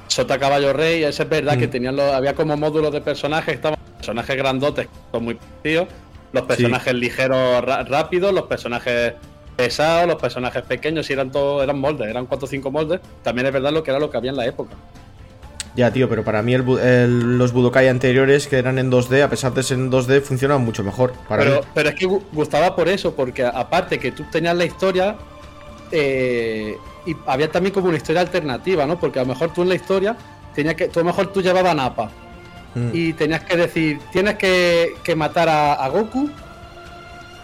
Sota 0.09 0.39
Caballo 0.39 0.73
Rey, 0.73 1.03
es 1.05 1.19
verdad 1.29 1.57
Mm. 1.57 1.59
que 1.61 1.69
tenían 1.69 1.97
los, 1.97 2.13
había 2.13 2.35
como 2.35 2.57
módulos 2.57 2.93
de 2.93 3.01
personajes, 3.01 3.55
estaban 3.55 3.79
personajes 3.97 4.37
grandotes, 4.37 4.87
que 4.87 4.93
son 5.13 5.25
muy 5.25 5.39
tíos, 5.63 5.87
los 6.33 6.43
personajes 6.45 6.95
ligeros 6.95 7.65
rápidos, 7.89 8.33
los 8.33 8.45
personajes 8.45 9.15
pesados, 9.57 10.07
los 10.09 10.17
personajes 10.21 10.63
pequeños, 10.63 11.09
y 11.09 11.13
eran 11.13 11.31
todos, 11.31 11.63
eran 11.63 11.79
moldes, 11.79 12.09
eran 12.09 12.27
4 12.27 12.47
o 12.47 12.49
5 12.49 12.71
moldes. 12.71 13.01
También 13.23 13.47
es 13.47 13.53
verdad 13.53 13.73
lo 13.73 13.83
que 13.83 13.91
era 13.93 14.01
lo 14.01 14.11
que 14.11 14.17
había 14.17 14.31
en 14.31 14.37
la 14.37 14.47
época. 14.47 14.75
Ya, 15.77 15.91
tío, 15.93 16.09
pero 16.09 16.23
para 16.23 16.41
mí 16.43 16.55
el 16.55 16.65
bu- 16.65 16.79
el- 16.81 17.37
los 17.39 17.53
Budokai 17.53 17.89
anteriores 17.89 18.47
que 18.47 18.59
eran 18.59 18.79
en 18.79 18.91
2D, 18.91 19.23
a 19.23 19.29
pesar 19.31 19.55
de 19.55 19.63
ser 19.65 19.79
en 19.79 19.91
2D, 19.91 20.21
funcionan 20.21 20.61
mucho 20.65 20.85
mejor. 20.85 21.13
Para 21.29 21.43
Pero, 21.43 21.57
mí. 21.61 21.67
pero 21.75 21.89
es 21.89 21.95
que 21.97 22.07
gu- 22.07 22.23
gustaba 22.33 22.77
por 22.77 22.89
eso, 22.89 23.15
porque 23.17 23.45
aparte 23.45 23.99
que 23.99 24.13
tú 24.13 24.25
tenías 24.31 24.57
la 24.57 24.65
historia, 24.65 25.17
eh, 25.91 26.77
y 27.07 27.17
había 27.27 27.51
también 27.51 27.73
como 27.75 27.89
una 27.89 27.97
historia 27.97 28.21
alternativa, 28.23 28.87
¿no? 28.87 28.99
Porque 28.99 29.19
a 29.19 29.23
lo 29.23 29.29
mejor 29.29 29.53
tú 29.53 29.63
en 29.63 29.69
la 29.69 29.75
historia 29.75 30.17
tenías 30.55 30.75
que, 30.75 30.89
tú 30.89 31.01
a 31.01 31.03
lo 31.03 31.07
mejor 31.07 31.33
tú 31.33 31.43
llevabas 31.43 31.75
Napa 31.77 32.11
Mm. 32.77 32.91
y 32.93 33.13
tenías 33.13 33.45
que 33.45 33.57
decir, 33.57 34.01
tienes 34.11 34.35
que, 34.35 34.95
que 35.05 35.15
matar 35.15 35.49
a, 35.49 35.75
a 35.75 35.89
Goku 35.89 36.29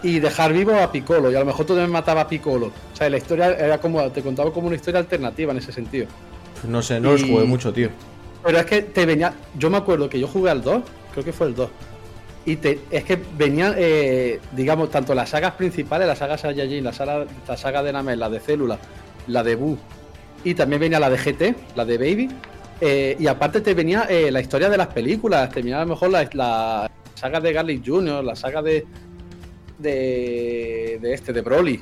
y 0.03 0.19
dejar 0.19 0.51
vivo 0.51 0.75
a 0.75 0.91
Piccolo, 0.91 1.31
y 1.31 1.35
a 1.35 1.39
lo 1.39 1.45
mejor 1.45 1.65
tú 1.65 1.73
también 1.73 1.91
matabas 1.91 2.25
a 2.25 2.27
Piccolo. 2.27 2.65
O 2.91 2.95
sea, 2.95 3.09
la 3.09 3.17
historia 3.17 3.47
era 3.53 3.77
como, 3.77 4.01
te 4.11 4.21
contaba 4.21 4.51
como 4.51 4.67
una 4.67 4.75
historia 4.75 4.99
alternativa 4.99 5.51
en 5.53 5.59
ese 5.59 5.71
sentido. 5.71 6.07
No 6.67 6.81
sé, 6.81 6.99
no 6.99 7.13
los 7.13 7.21
y- 7.23 7.29
jugué 7.31 7.45
mucho, 7.45 7.71
tío. 7.71 7.89
Pero 8.43 8.57
es 8.57 8.65
que 8.65 8.81
te 8.81 9.05
venía. 9.05 9.33
Yo 9.57 9.69
me 9.69 9.77
acuerdo 9.77 10.09
que 10.09 10.19
yo 10.19 10.27
jugué 10.27 10.49
al 10.49 10.61
2, 10.63 10.81
creo 11.13 11.23
que 11.23 11.31
fue 11.31 11.47
el 11.47 11.55
2. 11.55 11.69
Y 12.45 12.55
te, 12.57 12.79
es 12.89 13.03
que 13.03 13.17
venían, 13.37 13.75
eh, 13.77 14.39
digamos, 14.51 14.89
tanto 14.89 15.13
las 15.13 15.29
sagas 15.29 15.53
principales, 15.53 16.07
la 16.07 16.15
saga 16.15 16.37
Saiyajin, 16.39 16.83
la 16.83 16.91
saga, 16.91 17.25
la 17.47 17.55
saga 17.55 17.83
de 17.83 17.93
Namek, 17.93 18.17
la 18.17 18.29
de 18.29 18.39
Célula, 18.39 18.79
la 19.27 19.43
de 19.43 19.55
Buu, 19.55 19.77
y 20.43 20.53
también 20.55 20.79
venía 20.81 20.99
la 20.99 21.09
de 21.09 21.17
GT, 21.17 21.55
la 21.75 21.85
de 21.85 21.97
Baby. 21.97 22.29
eh, 22.81 23.15
y 23.19 23.27
aparte 23.27 23.61
te 23.61 23.73
venía 23.73 24.05
eh, 24.09 24.31
la 24.31 24.41
historia 24.41 24.69
de 24.69 24.77
las 24.77 24.87
películas, 24.87 25.49
te 25.51 25.61
venía 25.61 25.77
a 25.77 25.85
lo 25.85 25.91
mejor 25.93 26.09
la, 26.09 26.27
la 26.33 26.91
saga 27.15 27.39
de 27.39 27.53
Garlic 27.53 27.85
Jr., 27.85 28.23
la 28.23 28.35
saga 28.35 28.61
de. 28.61 28.85
de, 29.77 30.99
de 31.01 31.13
este, 31.13 31.33
de 31.33 31.41
Broly. 31.41 31.79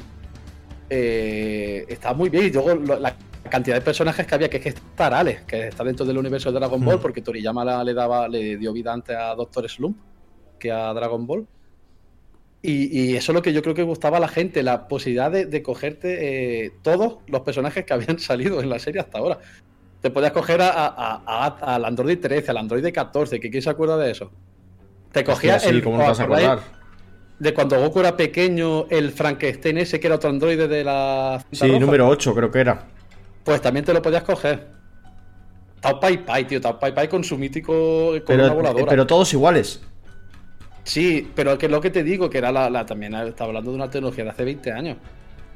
Eh, 0.90 1.86
está 1.88 2.14
muy 2.14 2.30
bien. 2.30 2.46
Y 2.46 2.50
luego 2.52 2.76
lo- 2.76 3.00
la 3.00 3.16
cantidad 3.50 3.76
de 3.76 3.82
personajes 3.82 4.26
que 4.26 4.36
había, 4.36 4.50
que 4.50 4.58
es 4.58 4.64
que 4.64 4.70
está 4.70 5.26
que 5.48 5.68
está 5.68 5.84
dentro 5.84 6.06
del 6.06 6.18
universo 6.18 6.52
de 6.52 6.60
Dragon 6.60 6.84
Ball, 6.84 6.98
Mm. 6.98 7.02
porque 7.02 7.22
Toriyama 7.22 7.64
la- 7.66 7.84
le 7.84 7.94
daba, 7.94 8.28
le 8.28 8.58
dio 8.58 8.74
vida 8.74 8.94
antes 8.94 9.16
a 9.16 9.36
Doctor 9.36 9.68
Slump 9.70 9.98
que 10.60 10.72
a 10.72 10.94
Dragon 10.94 11.26
Ball. 11.26 11.48
Y, 12.62 13.00
y 13.12 13.16
eso 13.16 13.32
es 13.32 13.36
lo 13.36 13.42
que 13.42 13.54
yo 13.54 13.62
creo 13.62 13.74
que 13.74 13.84
gustaba 13.84 14.18
a 14.18 14.20
la 14.20 14.28
gente, 14.28 14.64
la 14.64 14.88
posibilidad 14.90 15.32
de, 15.32 15.46
de 15.46 15.64
cogerte 15.64 16.66
eh, 16.66 16.72
todos 16.82 17.20
los 17.28 17.42
personajes 17.42 17.86
que 17.86 17.94
habían 17.94 18.20
salido 18.20 18.62
en 18.62 18.70
la 18.70 18.80
serie 18.80 19.00
hasta 19.02 19.18
ahora. 19.20 19.40
Te 20.02 20.10
podías 20.10 20.32
coger 20.32 20.62
a, 20.62 20.70
a- 20.70 21.22
a- 21.26 21.76
al 21.76 21.86
Android 21.86 22.20
13, 22.20 22.52
al 22.52 22.58
Android 22.58 22.86
14, 22.94 23.40
que 23.40 23.50
quién 23.50 23.62
se 23.64 23.70
acuerda 23.70 23.98
de 23.98 24.12
eso. 24.12 24.32
Te 25.12 25.24
cogías 25.24 25.64
sí, 25.64 25.70
el, 25.70 25.84
¿cómo 25.84 25.98
no 25.98 26.04
vas 26.04 26.20
a 26.20 26.24
acordar? 26.24 26.60
De 27.40 27.54
cuando 27.54 27.80
Goku 27.80 28.02
era 28.02 28.16
pequeño, 28.18 28.86
el 28.90 29.12
Frankenstein 29.12 29.78
ese 29.78 30.00
que 30.00 30.08
era 30.08 30.18
otro 30.18 30.30
androide 30.30 30.68
de 30.68 30.84
la. 30.84 31.44
Sí, 31.52 31.66
roja, 31.68 31.80
número 31.80 32.08
8 32.10 32.36
creo 32.36 32.52
que 32.52 32.60
era. 32.60 32.88
Pues 33.46 33.62
también 33.62 33.86
te 33.86 33.94
lo 33.94 34.02
podías 34.02 34.24
coger. 34.24 34.68
Tao 35.80 36.00
Pai 36.00 36.26
Pai, 36.26 36.46
tío. 36.46 36.60
Tao 36.60 36.78
Pai 36.78 36.94
Pai 36.94 37.08
con 37.08 37.24
su 37.24 37.38
mítico. 37.38 37.74
con 38.26 38.36
una 38.36 38.44
Pero, 38.44 38.54
voladora. 38.56 38.86
pero 38.90 39.08
todos 39.08 39.32
iguales. 39.34 39.82
Sí, 40.90 41.32
pero 41.36 41.58
que 41.58 41.68
es 41.68 41.72
lo 41.72 41.82
que 41.82 41.92
te 41.92 42.04
digo, 42.04 42.30
que 42.30 42.40
era 42.40 42.52
la, 42.52 42.70
la- 42.70 42.86
también 42.86 43.14
estaba 43.14 43.50
hablando 43.50 43.70
de 43.72 43.76
una 43.78 43.90
tecnología 43.92 44.24
de 44.24 44.30
hace 44.32 44.44
20 44.44 44.72
años. 44.72 44.98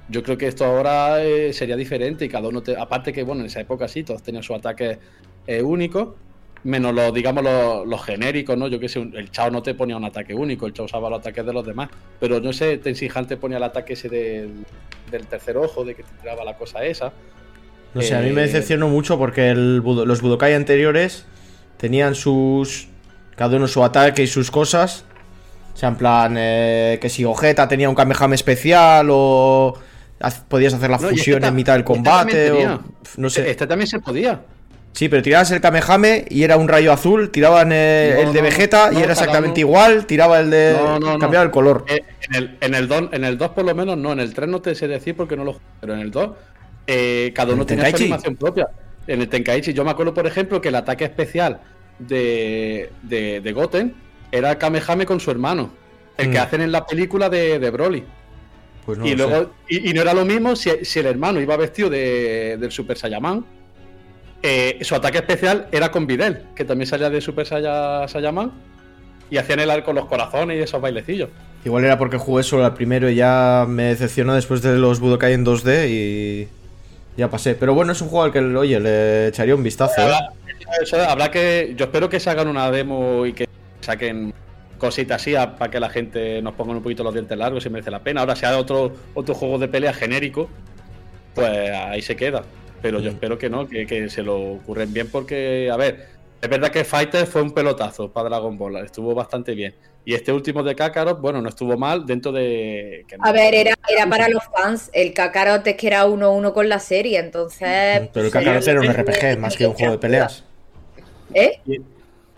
Yo 0.09 0.21
creo 0.21 0.37
que 0.37 0.47
esto 0.47 0.65
ahora 0.65 1.23
eh, 1.23 1.53
sería 1.53 1.75
diferente 1.75 2.25
y 2.25 2.29
cada 2.29 2.47
uno, 2.49 2.61
te- 2.61 2.77
aparte 2.77 3.11
que 3.13 3.23
bueno, 3.23 3.41
en 3.41 3.47
esa 3.47 3.61
época 3.61 3.87
sí, 3.87 4.03
todos 4.03 4.21
tenían 4.21 4.43
su 4.43 4.53
ataque 4.53 4.99
eh, 5.47 5.61
único, 5.63 6.17
menos 6.63 6.93
los, 6.93 7.13
digamos, 7.13 7.43
los, 7.43 7.87
los 7.87 8.03
genéricos, 8.03 8.57
¿no? 8.57 8.67
Yo 8.67 8.79
que 8.79 8.89
sé, 8.89 8.99
un- 8.99 9.15
el 9.15 9.31
Chao 9.31 9.49
no 9.49 9.63
te 9.63 9.73
ponía 9.73 9.97
un 9.97 10.05
ataque 10.05 10.33
único, 10.35 10.67
el 10.67 10.73
Chao 10.73 10.85
usaba 10.85 11.09
los 11.09 11.19
ataques 11.19 11.45
de 11.45 11.53
los 11.53 11.65
demás, 11.65 11.89
pero 12.19 12.39
no 12.39 12.53
sé, 12.53 12.77
Tenshinhan 12.77 13.25
te 13.27 13.37
ponía 13.37 13.57
el 13.57 13.63
ataque 13.63 13.93
ese 13.93 14.09
del, 14.09 14.65
del 15.09 15.27
tercer 15.27 15.57
ojo, 15.57 15.83
de 15.85 15.95
que 15.95 16.03
te 16.03 16.13
tiraba 16.21 16.43
la 16.43 16.55
cosa 16.57 16.83
esa. 16.85 17.11
No 17.95 18.01
sé, 18.01 18.15
a 18.15 18.21
mí 18.21 18.31
me 18.31 18.41
Eh, 18.41 18.45
decepcionó 18.45 18.87
mucho 18.89 19.17
porque 19.17 19.49
el 19.51 19.77
los 19.77 20.21
Budokai 20.21 20.53
anteriores 20.53 21.25
tenían 21.77 22.13
sus. 22.15 22.89
Cada 23.35 23.57
uno 23.57 23.67
su 23.67 23.83
ataque 23.83 24.23
y 24.23 24.27
sus 24.27 24.51
cosas. 24.51 25.05
O 25.73 25.77
sea, 25.77 25.89
en 25.89 25.95
plan, 25.95 26.35
eh, 26.37 26.99
que 27.01 27.09
si 27.09 27.25
Ojeta 27.25 27.67
tenía 27.67 27.89
un 27.89 27.95
Kamehame 27.95 28.35
especial 28.35 29.07
o 29.09 29.77
podías 30.47 30.73
hacer 30.73 30.89
la 30.89 30.97
No, 30.97 31.09
fusión 31.09 31.43
en 31.43 31.55
mitad 31.55 31.73
del 31.73 31.83
combate 31.83 32.51
o. 32.51 32.81
No 33.17 33.29
sé. 33.29 33.49
Este 33.49 33.67
también 33.67 33.87
se 33.87 33.99
podía. 33.99 34.41
Sí, 34.93 35.09
pero 35.09 35.23
tirabas 35.23 35.49
el 35.49 35.59
Kamehame 35.59 36.25
y 36.29 36.43
era 36.43 36.55
un 36.55 36.67
rayo 36.67 36.93
azul, 36.93 37.31
tiraban 37.31 37.71
eh, 37.71 38.11
No, 38.13 38.27
el 38.27 38.33
de 38.33 38.39
no, 38.39 38.43
Vegeta 38.43 38.91
y 38.93 38.97
era 38.97 39.13
exactamente 39.13 39.59
igual, 39.59 40.05
tiraba 40.05 40.39
el 40.39 40.51
de. 40.51 40.75
Cambiaba 41.19 41.43
el 41.43 41.51
color. 41.51 41.85
Eh, 41.87 42.03
en, 42.29 42.35
el, 42.35 42.57
en, 42.61 42.75
el 42.75 42.87
2, 42.87 43.09
en 43.11 43.23
el 43.23 43.37
2 43.37 43.49
por 43.49 43.65
lo 43.65 43.73
menos 43.73 43.97
no, 43.97 44.11
en 44.13 44.19
el 44.19 44.33
3 44.33 44.47
no 44.47 44.61
te 44.61 44.75
sé 44.75 44.87
decir 44.87 45.15
porque 45.15 45.35
no 45.35 45.43
lo 45.43 45.59
pero 45.81 45.95
en 45.95 45.99
el 45.99 46.11
2 46.11 46.29
eh, 46.85 47.31
cada 47.35 47.49
¿En 47.49 47.55
uno 47.55 47.65
tenía 47.65 47.89
su 47.89 47.95
animación 47.95 48.35
propia. 48.35 48.67
En 49.07 49.19
el 49.19 49.27
Tenkaichi, 49.27 49.73
yo 49.73 49.83
me 49.83 49.91
acuerdo, 49.91 50.13
por 50.13 50.27
ejemplo, 50.27 50.61
que 50.61 50.69
el 50.69 50.75
ataque 50.75 51.05
especial 51.05 51.59
de, 51.99 52.89
de, 53.01 53.41
de 53.41 53.51
Goten 53.51 53.95
era 54.33 54.57
Kamehame 54.57 55.05
con 55.05 55.19
su 55.19 55.31
hermano. 55.31 55.71
El 56.17 56.31
que 56.31 56.37
Mm. 56.37 56.41
hacen 56.41 56.61
en 56.61 56.71
la 56.71 56.85
película 56.85 57.29
de, 57.29 57.59
de 57.59 57.69
Broly. 57.71 58.03
Pues 58.85 58.97
no 58.97 59.05
y 59.07 59.15
luego 59.15 59.51
y, 59.69 59.89
y 59.89 59.93
no 59.93 60.01
era 60.01 60.13
lo 60.13 60.25
mismo 60.25 60.55
si, 60.55 60.69
si 60.83 60.99
el 60.99 61.05
hermano 61.05 61.39
iba 61.39 61.55
vestido 61.55 61.89
de, 61.89 62.57
del 62.59 62.71
Super 62.71 62.97
Saiyaman. 62.97 63.45
eh, 64.41 64.77
su 64.81 64.93
ataque 64.95 65.19
especial 65.19 65.67
era 65.71 65.89
con 65.89 66.05
Videl, 66.05 66.41
que 66.55 66.65
también 66.65 66.87
salía 66.87 67.09
de 67.09 67.21
Super 67.21 67.45
Saiya- 67.47 68.07
Saiyaman. 68.07 68.51
Y 69.29 69.37
hacían 69.37 69.59
el 69.61 69.71
arco 69.71 69.85
con 69.85 69.95
los 69.95 70.05
corazones 70.05 70.59
y 70.59 70.61
esos 70.63 70.81
bailecillos. 70.81 71.29
Igual 71.65 71.85
era 71.85 71.97
porque 71.97 72.17
jugué 72.17 72.43
solo 72.43 72.65
al 72.65 72.73
primero 72.73 73.09
y 73.09 73.15
ya 73.15 73.65
me 73.67 73.83
decepcionó 73.85 74.35
después 74.35 74.61
de 74.61 74.77
los 74.77 74.99
Budokai 74.99 75.33
en 75.33 75.45
2D 75.45 75.87
y 75.89 76.47
ya 77.17 77.29
pasé. 77.29 77.55
Pero 77.55 77.73
bueno, 77.73 77.93
es 77.93 78.01
un 78.01 78.09
juego 78.09 78.25
al 78.25 78.31
que, 78.33 78.39
oye, 78.39 78.79
le 78.79 79.27
echaría 79.29 79.55
un 79.55 79.63
vistazo. 79.63 79.93
¿eh? 80.01 80.11
Habrá 81.07 81.31
que. 81.31 81.73
Yo 81.77 81.85
espero 81.85 82.09
que 82.09 82.19
se 82.19 82.29
hagan 82.29 82.47
una 82.47 82.69
demo 82.69 83.25
y 83.25 83.33
que 83.33 83.47
saquen 83.83 84.33
cositas 84.79 85.21
así 85.21 85.33
para 85.33 85.69
que 85.71 85.79
la 85.79 85.89
gente 85.89 86.41
nos 86.41 86.53
ponga 86.55 86.73
un 86.73 86.81
poquito 86.83 87.03
los 87.03 87.13
dientes 87.13 87.37
largos 87.37 87.63
si 87.63 87.69
merece 87.69 87.91
la 87.91 87.99
pena. 87.99 88.21
Ahora, 88.21 88.35
si 88.35 88.45
hay 88.45 88.55
otro, 88.55 88.91
otro 89.13 89.33
juego 89.35 89.57
de 89.57 89.67
pelea 89.67 89.93
genérico, 89.93 90.49
pues 91.35 91.49
ahí 91.71 92.01
se 92.01 92.15
queda. 92.15 92.43
Pero 92.81 92.99
yo 92.99 93.11
Mm. 93.11 93.13
espero 93.13 93.37
que 93.37 93.49
no, 93.49 93.67
que, 93.67 93.85
que 93.85 94.09
se 94.09 94.23
lo 94.23 94.37
ocurren 94.55 94.91
bien 94.91 95.07
porque, 95.09 95.69
a 95.71 95.77
ver, 95.77 96.07
es 96.41 96.49
verdad 96.49 96.69
que 96.69 96.83
Fighter 96.83 97.25
fue 97.25 97.41
un 97.41 97.51
pelotazo 97.53 98.11
para 98.11 98.27
Dragon 98.27 98.57
Ball, 98.57 98.77
estuvo 98.77 99.15
bastante 99.15 99.55
bien. 99.55 99.73
Y 100.05 100.15
este 100.15 100.33
último 100.33 100.61
de 100.63 100.75
Kakarot, 100.75 101.21
bueno, 101.21 101.41
no 101.41 101.47
estuvo 101.47 101.77
mal 101.77 102.05
dentro 102.05 102.33
de... 102.33 103.05
que 103.07 103.17
no- 103.17 103.23
A 103.25 103.31
ver, 103.31 103.55
era, 103.55 103.73
era 103.87 104.05
para 104.09 104.27
los 104.27 104.43
fans. 104.53 104.89
El 104.91 105.13
Kakarot 105.13 105.65
es 105.65 105.75
que 105.77 105.87
era 105.87 106.05
1-1 106.05 106.51
con 106.51 106.67
la 106.67 106.79
serie, 106.79 107.19
entonces. 107.19 108.09
Pero 108.11 108.25
el 108.25 108.31
sí, 108.33 108.37
Kakarot 108.37 108.67
era 108.67 108.81
un 108.81 108.87
RPG 108.93 109.39
más 109.39 109.55
que 109.55 109.65
un 109.65 109.73
juego 109.75 109.93
de 109.93 109.99
peleas. 109.99 110.43
¿Eh? 111.33 111.61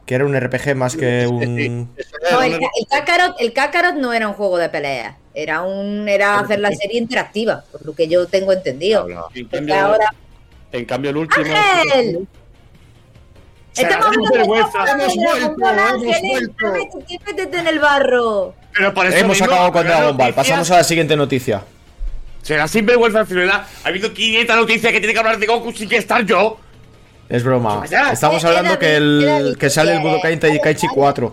Que 0.06 0.16
era 0.16 0.26
un 0.26 0.40
RPG 0.40 0.76
más 0.76 0.96
que 0.96 1.26
un... 1.28 1.96
No, 2.32 2.42
el, 2.44 2.54
el 2.54 2.88
Kakarot, 2.90 3.36
el 3.40 3.54
Kakarot 3.54 3.96
no 3.96 4.14
era 4.14 4.28
un 4.28 4.36
juego 4.36 4.58
de 4.58 4.70
peleas. 4.70 5.16
Era 5.34 5.64
un 5.64 6.08
era 6.08 6.40
hacer 6.40 6.60
la 6.60 6.72
serie 6.72 7.00
interactiva, 7.00 7.64
por 7.72 7.86
lo 7.86 7.96
que 7.96 8.08
yo 8.08 8.28
tengo 8.28 8.54
entendido. 8.54 9.08
En 9.10 9.16
Porque 9.16 9.48
cambio, 9.50 9.76
ahora. 9.76 10.06
en 10.72 10.86
cambio 10.86 11.10
el 11.10 11.18
último... 11.18 11.46
¡Ángel! 11.46 12.28
Estamos 13.76 14.16
Hemos 14.16 14.30
vuelto, 14.48 14.72
hemos 14.88 15.16
vuelto. 15.18 16.72
métete, 16.72 17.20
métete 17.26 17.58
en 17.58 17.68
el 17.68 17.80
barro. 17.80 18.56
Pero 18.74 18.94
por 18.94 19.06
eso 19.06 19.18
Hemos 19.18 19.42
acabado 19.42 19.72
con 19.72 19.86
la 19.86 19.96
Dragon 19.98 20.18
Ball. 20.18 20.34
Pasamos 20.34 20.72
a 20.72 20.78
la 20.78 20.84
siguiente 20.84 21.16
noticia. 21.18 21.64
Será 22.42 22.68
sinvergüenza 22.68 23.20
al 23.22 23.28
final. 23.28 23.50
Ha 23.50 23.68
habido 23.84 24.14
500 24.14 24.56
noticias 24.56 24.94
que 24.94 25.00
tiene 25.00 25.14
que 25.14 25.20
hablar 25.20 25.40
de 25.40 25.48
Goku 25.48 25.74
sin 25.74 25.90
que 25.90 25.98
estar 25.98 26.24
yo. 26.26 26.60
Es 27.30 27.44
broma. 27.44 27.86
Ya. 27.88 28.12
Estamos 28.12 28.44
Eh, 28.44 28.48
hablando 28.48 28.72
era 28.72 28.80
que, 28.80 28.96
era 28.96 29.38
el, 29.38 29.58
que 29.58 29.70
sale 29.70 29.94
el 29.94 30.00
Budokai 30.00 30.40
Tenkaichi 30.40 30.88
4. 30.88 31.32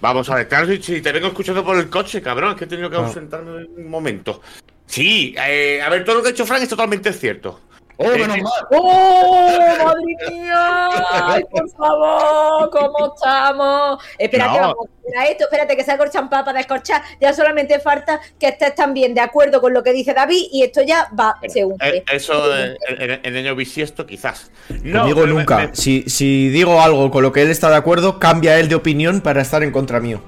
Vamos 0.00 0.28
a 0.28 0.34
ver, 0.34 0.48
claro, 0.48 0.66
si, 0.80 1.00
te 1.00 1.12
vengo 1.12 1.28
escuchando 1.28 1.64
por 1.64 1.76
el 1.78 1.88
coche, 1.88 2.20
cabrón, 2.20 2.50
es 2.52 2.56
que 2.56 2.64
he 2.64 2.66
tenido 2.66 2.90
que 2.90 2.96
Ah. 2.96 3.00
ausentarme 3.06 3.64
un 3.64 3.88
momento. 3.88 4.42
Sí, 4.86 5.34
eh, 5.38 5.80
a 5.82 5.88
ver, 5.88 6.04
todo 6.04 6.16
lo 6.16 6.22
que 6.22 6.28
ha 6.28 6.32
dicho 6.32 6.44
Frank 6.44 6.62
es 6.62 6.68
totalmente 6.68 7.12
cierto. 7.12 7.60
¡Oh, 7.96 8.08
menos 8.08 8.28
mal! 8.28 8.52
¡Oh, 8.72 9.58
madre 9.84 10.30
mía! 10.30 10.88
¡Ay, 11.12 11.44
por 11.50 11.70
favor! 11.70 12.70
¿Cómo 12.70 13.14
estamos? 13.14 14.02
Espérate, 14.18 14.50
No. 14.60 14.60
vamos 14.68 14.86
a 15.16 15.26
esto. 15.26 15.44
Espérate 15.44 15.76
que 15.76 15.84
saco 15.84 16.02
el 16.02 16.10
champán 16.10 16.44
para 16.44 16.58
descorchar. 16.58 17.02
Ya 17.20 17.32
solamente 17.32 17.78
falta 17.78 18.20
que 18.38 18.48
estés 18.48 18.74
también 18.74 19.14
de 19.14 19.20
acuerdo 19.20 19.60
con 19.60 19.72
lo 19.72 19.82
que 19.82 19.92
dice 19.92 20.12
David 20.12 20.46
y 20.52 20.62
esto 20.64 20.82
ya 20.82 21.08
va, 21.18 21.36
se 21.46 21.64
hunde. 21.64 21.98
Eh, 21.98 22.04
eso 22.10 22.56
en, 22.56 22.76
en 23.22 23.36
año 23.36 23.54
bisiesto, 23.54 24.04
quizás. 24.06 24.50
No, 24.82 25.06
me- 25.06 25.26
nunca. 25.26 25.56
me- 25.58 25.74
Si, 25.76 26.02
si 26.08 26.48
digo 26.48 26.80
algo 26.80 27.10
con 27.12 27.22
lo 27.22 27.30
que 27.32 27.42
él 27.42 27.50
está 27.50 27.70
de 27.70 27.76
acuerdo, 27.76 28.18
cambia 28.18 28.58
él 28.58 28.68
de 28.68 28.74
opinión 28.74 29.20
para 29.20 29.40
estar 29.42 29.62
en 29.62 29.70
contra 29.70 30.00
mío. 30.00 30.20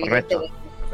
Correcto. 0.00 0.42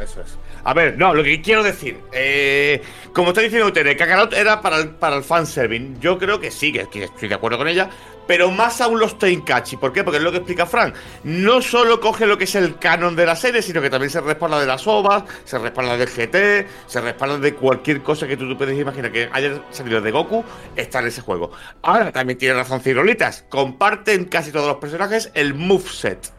Eso 0.02 0.20
es. 0.20 0.38
A 0.64 0.72
ver, 0.72 0.96
no, 0.96 1.12
lo 1.12 1.22
que 1.22 1.42
quiero 1.42 1.62
decir, 1.62 2.00
eh, 2.12 2.80
como 3.12 3.28
está 3.28 3.42
diciendo 3.42 3.66
usted, 3.66 3.96
Kakarot 3.98 4.32
era 4.32 4.62
para 4.62 4.78
el, 4.78 4.90
para 4.90 5.16
el 5.16 5.22
fanserving. 5.22 6.00
Yo 6.00 6.18
creo 6.18 6.40
que 6.40 6.50
sí, 6.50 6.72
que, 6.72 7.04
estoy 7.04 7.28
de 7.28 7.34
acuerdo 7.34 7.58
con 7.58 7.68
ella, 7.68 7.90
pero 8.26 8.50
más 8.50 8.80
aún 8.80 8.98
los 8.98 9.18
Tenkachi. 9.18 9.76
¿Por 9.76 9.92
qué? 9.92 10.02
Porque 10.02 10.16
es 10.16 10.22
lo 10.22 10.30
que 10.30 10.38
explica 10.38 10.64
Frank. 10.64 10.94
No 11.22 11.60
solo 11.60 12.00
coge 12.00 12.26
lo 12.26 12.38
que 12.38 12.44
es 12.44 12.54
el 12.54 12.78
canon 12.78 13.14
de 13.14 13.26
la 13.26 13.36
serie, 13.36 13.60
sino 13.60 13.82
que 13.82 13.90
también 13.90 14.08
se 14.08 14.22
respalda 14.22 14.58
de 14.58 14.66
las 14.66 14.86
OVAs, 14.86 15.24
se 15.44 15.58
respalda 15.58 15.98
del 15.98 16.08
GT, 16.08 16.66
se 16.86 17.00
respalda 17.02 17.38
de 17.38 17.54
cualquier 17.54 18.02
cosa 18.02 18.26
que 18.26 18.38
tú, 18.38 18.48
tú 18.48 18.56
puedes 18.56 18.78
imaginar 18.78 19.12
que 19.12 19.28
haya 19.32 19.62
salido 19.70 20.00
de 20.00 20.10
Goku, 20.10 20.42
está 20.76 21.00
en 21.00 21.08
ese 21.08 21.20
juego. 21.20 21.50
Ahora, 21.82 22.10
también 22.10 22.38
tiene 22.38 22.54
razón 22.54 22.80
Cirolitas, 22.80 23.44
comparten 23.50 24.24
casi 24.24 24.50
todos 24.50 24.66
los 24.66 24.76
personajes 24.78 25.30
el 25.34 25.52
moveset. 25.52 26.32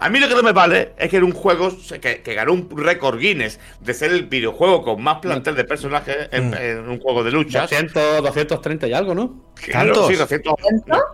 A 0.00 0.08
mí 0.08 0.20
lo 0.20 0.28
que 0.28 0.34
no 0.34 0.42
me 0.42 0.52
vale 0.52 0.92
es 0.96 1.08
que 1.10 1.16
en 1.16 1.24
un 1.24 1.32
juego 1.32 1.70
que, 2.00 2.22
que 2.22 2.34
ganó 2.34 2.52
un 2.52 2.68
récord 2.76 3.18
Guinness 3.18 3.58
de 3.80 3.94
ser 3.94 4.12
el 4.12 4.26
videojuego 4.26 4.82
con 4.82 5.02
más 5.02 5.18
plantel 5.18 5.54
de 5.56 5.64
personajes 5.64 6.28
en, 6.30 6.50
Mm. 6.50 6.54
en 6.54 6.88
un 6.88 7.00
juego 7.00 7.24
de 7.24 7.32
luchas. 7.32 7.62
200, 7.70 8.22
230 8.22 8.86
y 8.86 8.92
algo, 8.92 9.14
¿no? 9.14 9.40
Claro, 9.54 9.92
¿Tantos? 9.92 10.08
sí, 10.08 10.14
200. 10.16 10.54
¿Tanto? 10.56 11.04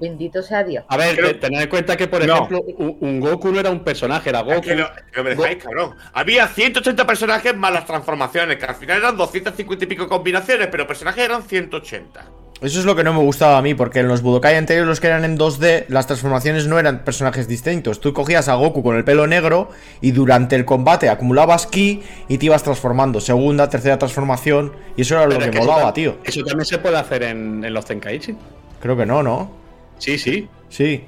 Bendito 0.00 0.42
sea 0.42 0.64
Dios. 0.64 0.84
A 0.88 0.96
ver, 0.96 1.38
tened 1.40 1.60
en 1.60 1.68
cuenta 1.68 1.96
que, 1.96 2.08
por 2.08 2.24
No. 2.26 2.34
ejemplo, 2.34 2.62
un, 2.78 2.96
un 3.00 3.20
Goku 3.20 3.52
no 3.52 3.60
era 3.60 3.70
un 3.70 3.80
personaje, 3.80 4.30
era 4.30 4.40
Es 4.40 4.46
Goku. 4.46 4.60
que 4.62 4.76
no, 4.76 4.86
que 5.12 5.22
me 5.22 5.30
dejáis, 5.34 5.62
cabrón. 5.62 5.94
Había 6.12 6.48
180 6.48 7.06
personajes 7.06 7.54
más 7.56 7.72
las 7.72 7.84
transformaciones, 7.86 8.56
que 8.56 8.64
al 8.64 8.74
final 8.76 8.98
eran 8.98 9.16
250 9.16 9.84
y 9.84 9.88
pico 9.88 10.08
combinaciones, 10.08 10.68
pero 10.70 10.86
personajes 10.86 11.24
eran 11.24 11.42
180. 11.42 12.24
Eso 12.62 12.78
es 12.80 12.84
lo 12.84 12.94
que 12.94 13.02
no 13.04 13.14
me 13.14 13.20
gustaba 13.20 13.56
a 13.56 13.62
mí, 13.62 13.72
porque 13.74 14.00
en 14.00 14.08
los 14.08 14.20
Budokai 14.20 14.54
anteriores, 14.56 14.86
los 14.86 15.00
que 15.00 15.06
eran 15.06 15.24
en 15.24 15.38
2D, 15.38 15.86
las 15.88 16.06
transformaciones 16.06 16.66
no 16.66 16.78
eran 16.78 17.04
personajes 17.04 17.48
distintos. 17.48 18.00
Tú 18.02 18.12
cogías 18.12 18.48
a 18.50 18.54
Goku 18.54 18.82
con 18.82 18.96
el 18.96 19.04
pelo 19.04 19.26
negro 19.26 19.70
y 20.02 20.10
durante 20.10 20.56
el 20.56 20.66
combate 20.66 21.08
acumulabas 21.08 21.66
ki 21.66 22.02
y 22.28 22.36
te 22.36 22.46
ibas 22.46 22.62
transformando. 22.62 23.18
Segunda, 23.22 23.70
tercera 23.70 23.98
transformación. 23.98 24.72
Y 24.94 25.02
eso 25.02 25.14
era 25.14 25.24
lo 25.26 25.32
es 25.38 25.48
que 25.50 25.58
eso 25.58 25.66
molaba, 25.66 25.94
tío. 25.94 26.18
Eso 26.22 26.42
también 26.44 26.66
se 26.66 26.76
puede 26.76 26.98
hacer 26.98 27.22
en, 27.22 27.64
en 27.64 27.72
los 27.72 27.86
Tenkaichi. 27.86 28.36
Creo 28.82 28.94
que 28.94 29.06
no, 29.06 29.22
¿no? 29.22 29.59
Sí, 30.00 30.18
sí. 30.18 30.48
Sí. 30.68 31.04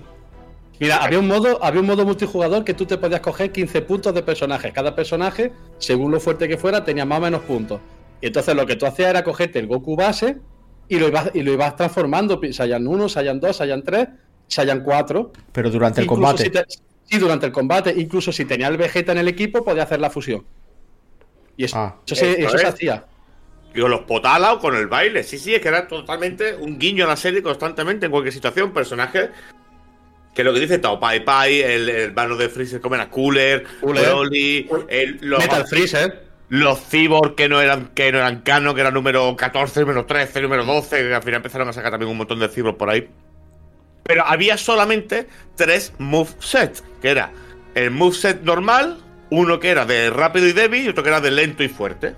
Mira, 0.78 0.96
había 0.98 1.18
un 1.18 1.26
modo, 1.28 1.62
había 1.64 1.80
un 1.80 1.86
modo 1.86 2.04
multijugador 2.04 2.64
que 2.64 2.74
tú 2.74 2.86
te 2.86 2.98
podías 2.98 3.20
coger 3.20 3.50
15 3.52 3.82
puntos 3.82 4.14
de 4.14 4.22
personajes. 4.22 4.72
Cada 4.72 4.94
personaje, 4.94 5.52
según 5.78 6.10
lo 6.12 6.20
fuerte 6.20 6.46
que 6.48 6.56
fuera, 6.58 6.84
tenía 6.84 7.04
más 7.04 7.18
o 7.18 7.22
menos 7.22 7.40
puntos. 7.42 7.80
Y 8.20 8.26
entonces 8.26 8.54
lo 8.54 8.66
que 8.66 8.76
tú 8.76 8.86
hacías 8.86 9.10
era 9.10 9.24
cogerte 9.24 9.58
el 9.58 9.66
Goku 9.66 9.96
base 9.96 10.38
y 10.88 10.98
lo 10.98 11.08
ibas, 11.08 11.30
y 11.34 11.42
lo 11.42 11.52
ibas 11.52 11.76
transformando. 11.76 12.40
Saiyan 12.52 12.86
1, 12.86 13.08
Saiyan 13.08 13.40
2, 13.40 13.56
Saiyan 13.56 13.82
3, 13.82 14.08
Saiyan 14.48 14.82
4. 14.82 15.32
Pero 15.52 15.70
durante 15.70 16.00
el 16.00 16.04
Incluso 16.06 16.22
combate. 16.22 16.44
si 16.44 16.50
te- 16.50 16.64
sí, 17.04 17.18
durante 17.18 17.46
el 17.46 17.52
combate. 17.52 17.94
Incluso 17.96 18.32
si 18.32 18.44
tenía 18.44 18.68
el 18.68 18.76
Vegeta 18.76 19.12
en 19.12 19.18
el 19.18 19.28
equipo, 19.28 19.64
podía 19.64 19.84
hacer 19.84 20.00
la 20.00 20.10
fusión. 20.10 20.44
Y 21.56 21.64
eso, 21.64 21.76
Ah. 21.78 21.96
eso, 22.06 22.14
se, 22.16 22.30
Eso 22.32 22.48
eso 22.48 22.58
se 22.58 22.62
es. 22.64 22.68
hacía. 22.68 23.04
Con 23.78 23.90
los 23.90 24.00
potala 24.00 24.52
o 24.54 24.58
con 24.58 24.76
el 24.76 24.86
baile. 24.86 25.22
Sí, 25.22 25.38
sí, 25.38 25.54
es 25.54 25.60
que 25.60 25.68
era 25.68 25.88
totalmente 25.88 26.54
un 26.54 26.78
guiño 26.78 27.04
a 27.04 27.08
la 27.08 27.16
serie 27.16 27.42
constantemente, 27.42 28.06
en 28.06 28.12
cualquier 28.12 28.34
situación. 28.34 28.72
Personajes 28.72 29.30
que 30.34 30.44
lo 30.44 30.52
que 30.54 30.60
dice 30.60 30.78
Tao 30.78 30.98
Pai 30.98 31.24
Pai, 31.24 31.60
el, 31.60 31.88
el 31.88 31.96
hermano 32.10 32.36
de 32.36 32.48
Freezer, 32.48 32.80
como 32.80 32.94
era 32.94 33.08
Cooler, 33.10 33.64
Cooler. 33.80 34.04
Broly, 34.06 34.68
el- 34.88 35.18
los, 35.20 35.38
Metal 35.40 35.66
Freezer. 35.66 36.22
los 36.48 36.80
Cyborg 36.80 37.34
que 37.34 37.48
no 37.48 37.60
eran 37.60 37.88
que 37.94 38.10
no 38.12 38.18
eran 38.18 38.40
canon, 38.40 38.74
que 38.74 38.80
era 38.80 38.90
número 38.90 39.34
14, 39.36 39.80
número 39.80 40.06
13, 40.06 40.40
número 40.42 40.64
12, 40.64 40.96
que 41.08 41.14
al 41.14 41.22
final 41.22 41.36
empezaron 41.38 41.68
a 41.68 41.72
sacar 41.72 41.90
también 41.90 42.10
un 42.10 42.16
montón 42.18 42.38
de 42.40 42.48
Cyborg 42.48 42.76
por 42.76 42.88
ahí. 42.90 43.08
Pero 44.04 44.24
había 44.26 44.56
solamente 44.56 45.28
tres 45.54 45.92
movesets, 45.98 46.82
que 47.00 47.10
era 47.10 47.30
el 47.74 47.90
moveset 47.90 48.42
normal, 48.42 48.98
uno 49.30 49.60
que 49.60 49.70
era 49.70 49.84
de 49.86 50.10
rápido 50.10 50.46
y 50.48 50.52
débil 50.52 50.84
y 50.84 50.88
otro 50.88 51.02
que 51.02 51.08
era 51.10 51.20
de 51.20 51.30
lento 51.30 51.62
y 51.62 51.68
fuerte. 51.68 52.14